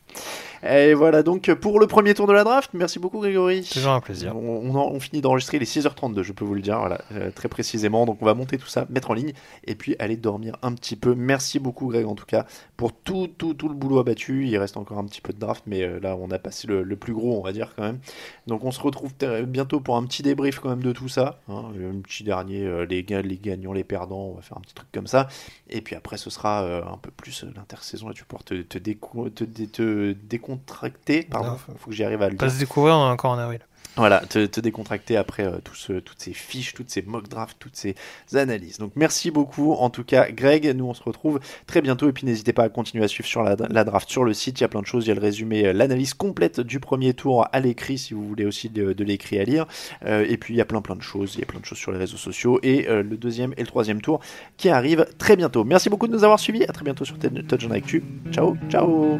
Et 0.68 0.94
voilà 0.94 1.24
donc 1.24 1.54
pour 1.54 1.80
le 1.80 1.88
premier 1.88 2.14
tour 2.14 2.28
de 2.28 2.34
la 2.34 2.44
draft. 2.44 2.72
Merci 2.74 3.00
beaucoup 3.00 3.20
Grégory. 3.20 3.62
Toujours 3.64 3.94
un 3.94 4.02
plaisir. 4.02 4.36
On, 4.36 4.70
on 4.70 4.76
en- 4.76 4.92
on 4.92 5.00
finit 5.00 5.22
d'enregistrer 5.22 5.60
les 5.60 5.66
6h32, 5.66 6.24
je 6.24 6.34
peux 6.34 6.44
vous 6.44 6.56
le 6.56 6.62
dire, 6.62 6.78
voilà, 6.80 7.00
euh, 7.14 7.32
très 7.32 7.48
précisément. 7.48 8.06
Donc 8.06 8.18
on 8.22 8.26
va 8.26 8.34
monter 8.34 8.58
tout 8.58 8.68
ça, 8.68 8.86
mettre 8.90 9.12
en 9.12 9.14
ligne 9.14 9.32
et 9.66 9.76
puis 9.76 9.96
aller 9.98 10.18
dormir 10.18 10.58
un 10.62 10.74
petit 10.74 10.98
peu. 10.98 11.16
Merci 11.16 11.60
beaucoup 11.60 11.88
Greg 11.88 12.06
en 12.06 12.16
tout 12.16 12.26
cas 12.26 12.46
pour 12.76 12.92
tout, 12.92 13.30
tout, 13.38 13.54
tout 13.54 13.70
le 13.70 13.76
boulot 13.76 14.00
abattu. 14.00 14.46
Il 14.46 14.58
reste 14.58 14.76
encore 14.76 14.98
un 14.98 15.06
petit 15.06 15.22
peu 15.22 15.32
de 15.32 15.40
draft, 15.40 15.64
mais 15.68 15.84
euh, 15.84 16.00
là 16.02 16.18
on 16.20 16.30
a 16.32 16.38
passé 16.40 16.68
le, 16.68 16.84
le 16.84 16.96
plus 16.98 17.14
gros, 17.14 17.40
on 17.40 17.42
va 17.42 17.54
dire 17.54 17.74
quand 17.78 17.84
même. 17.84 18.00
Donc 18.48 18.66
on 18.66 18.72
se 18.72 18.82
retrouve 18.82 19.14
bientôt 19.48 19.80
pour 19.80 19.96
un 19.96 20.04
petit 20.06 20.22
débrief 20.22 20.60
quand 20.60 20.70
même 20.70 20.84
de 20.84 20.92
tout 20.92 21.08
ça. 21.08 21.40
hein. 21.48 21.72
un 21.74 22.02
petit 22.02 22.26
dernier, 22.26 22.64
euh, 22.66 22.86
les, 22.86 23.04
les 23.04 23.38
gagnants, 23.38 23.72
les 23.72 23.86
perdants, 23.86 24.32
on 24.32 24.34
va 24.34 24.42
faire 24.42 24.58
un 24.58 24.62
petit 24.62 24.74
truc 24.74 24.90
comme 24.92 25.08
ça. 25.08 25.30
Et 25.70 25.80
puis 25.80 25.96
après 25.96 26.18
ce 26.18 26.30
sera 26.30 26.64
euh, 26.64 26.82
un 26.84 26.98
peu 26.98 27.12
plus 27.12 27.44
euh, 27.46 27.52
l'intersaison 27.56 28.12
et 28.12 28.14
tu 28.14 28.26
pouvoir 28.26 28.44
te, 28.44 28.56
te, 28.62 29.45
dé- 29.46 29.68
te 29.68 30.14
décontracter. 30.14 31.24
Pardon, 31.24 31.52
Non. 31.52 31.58
faut 31.78 31.90
que 31.90 31.96
j'y 31.96 32.04
arrive 32.04 32.22
à 32.22 32.30
le 32.30 32.36
Pas 32.36 32.48
dire. 32.48 32.56
se 32.56 32.60
découvrir 32.60 32.96
encore 32.96 33.32
en 33.32 33.38
avril. 33.38 33.60
Voilà, 33.98 34.20
te, 34.20 34.46
te 34.46 34.60
décontracter 34.60 35.16
après 35.16 35.46
euh, 35.46 35.60
toutes 35.64 36.20
ces 36.20 36.34
fiches, 36.34 36.74
toutes 36.74 36.90
ces 36.90 37.02
mock 37.02 37.30
drafts, 37.30 37.58
toutes 37.60 37.78
ces 37.78 37.96
analyses. 38.34 38.78
Donc 38.78 38.92
merci 38.96 39.32
beaucoup 39.32 39.72
en 39.72 39.90
tout 39.90 40.04
cas 40.04 40.30
Greg, 40.32 40.68
nous 40.76 40.86
on 40.86 40.94
se 40.94 41.04
retrouve 41.04 41.40
très 41.66 41.82
bientôt 41.82 42.10
et 42.10 42.12
puis 42.12 42.26
n'hésitez 42.26 42.52
pas 42.52 42.64
à 42.64 42.70
continuer 42.70 43.06
à 43.06 43.08
suivre 43.08 43.28
sur 43.28 43.42
la, 43.42 43.56
draft 43.56 44.10
sur 44.10 44.26
le 44.26 44.34
site, 44.34 44.60
il 44.60 44.64
y 44.64 44.66
a 44.66 44.68
plein 44.68 44.82
de 44.82 44.86
choses, 44.86 45.06
il 45.06 45.10
y 45.10 45.12
a 45.12 45.16
le 45.16 45.22
résumé, 45.22 45.68
euh, 45.68 45.74
l'analyse 45.74 46.14
complète 46.14 46.60
du 46.60 46.82
premier 46.82 47.14
tour 47.14 47.48
à 47.52 47.60
l'écrit 47.62 47.98
si 47.98 48.14
vous 48.14 48.28
voulez 48.28 48.46
aussi 48.46 48.70
de, 48.70 49.04
l'écrit 49.04 49.40
à 49.40 49.44
lire. 49.44 49.66
Euh, 50.06 50.26
et 50.28 50.38
puis 50.38 50.54
il 50.54 50.58
y 50.58 50.62
a 50.62 50.66
plein 50.66 50.82
plein 50.82 50.96
de 50.96 51.02
choses, 51.02 51.36
il 51.36 51.40
y 51.40 51.44
a 51.44 51.46
plein 51.46 51.62
de 51.62 51.66
choses 51.66 51.78
sur 51.78 51.94
les 51.94 51.98
réseaux 51.98 52.18
sociaux 52.18 52.60
et 52.64 52.88
le 52.88 53.18
deuxième 53.18 53.54
et 53.56 53.62
le 53.62 53.68
troisième 53.68 54.02
tour 54.02 54.20
qui 54.58 54.70
arrivent 54.70 55.08
très 55.18 55.38
bientôt. 55.38 55.64
Merci 55.64 55.90
beaucoup 55.90 56.08
de 56.08 56.14
nous 56.14 56.24
avoir 56.24 56.40
suivis, 56.40 56.64
à 56.66 56.74
très 56.74 56.84
bientôt 56.84 57.06
sur 57.06 57.18
Touch 57.18 57.66
on 57.66 57.72
Actu. 57.72 58.04
Ciao, 58.32 58.58
ciao 58.70 59.20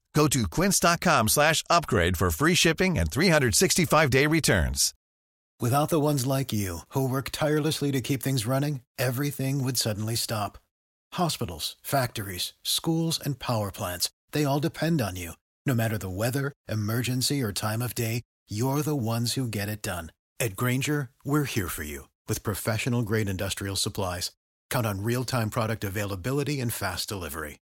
Go 0.13 0.27
to 0.27 0.47
quince.com 0.47 1.29
slash 1.29 1.63
upgrade 1.69 2.17
for 2.17 2.31
free 2.31 2.55
shipping 2.55 2.97
and 2.97 3.09
365-day 3.09 4.27
returns. 4.27 4.93
Without 5.59 5.89
the 5.89 5.99
ones 5.99 6.25
like 6.25 6.51
you, 6.51 6.79
who 6.89 7.07
work 7.07 7.29
tirelessly 7.31 7.91
to 7.91 8.01
keep 8.01 8.23
things 8.23 8.47
running, 8.47 8.81
everything 8.97 9.63
would 9.63 9.77
suddenly 9.77 10.15
stop. 10.15 10.57
Hospitals, 11.13 11.75
factories, 11.83 12.53
schools, 12.63 13.19
and 13.23 13.37
power 13.37 13.71
plants, 13.71 14.09
they 14.31 14.43
all 14.43 14.59
depend 14.59 15.01
on 15.01 15.15
you. 15.15 15.33
No 15.67 15.75
matter 15.75 15.99
the 15.99 16.09
weather, 16.09 16.51
emergency, 16.67 17.43
or 17.43 17.53
time 17.53 17.81
of 17.83 17.93
day, 17.93 18.23
you're 18.49 18.81
the 18.81 18.95
ones 18.95 19.33
who 19.33 19.47
get 19.47 19.69
it 19.69 19.83
done. 19.83 20.11
At 20.39 20.55
Granger, 20.55 21.11
we're 21.23 21.43
here 21.43 21.67
for 21.67 21.83
you 21.83 22.07
with 22.27 22.41
professional 22.41 23.03
grade 23.03 23.29
industrial 23.29 23.75
supplies. 23.75 24.31
Count 24.71 24.87
on 24.87 25.03
real 25.03 25.23
time 25.23 25.51
product 25.51 25.83
availability 25.83 26.59
and 26.59 26.73
fast 26.73 27.07
delivery. 27.07 27.59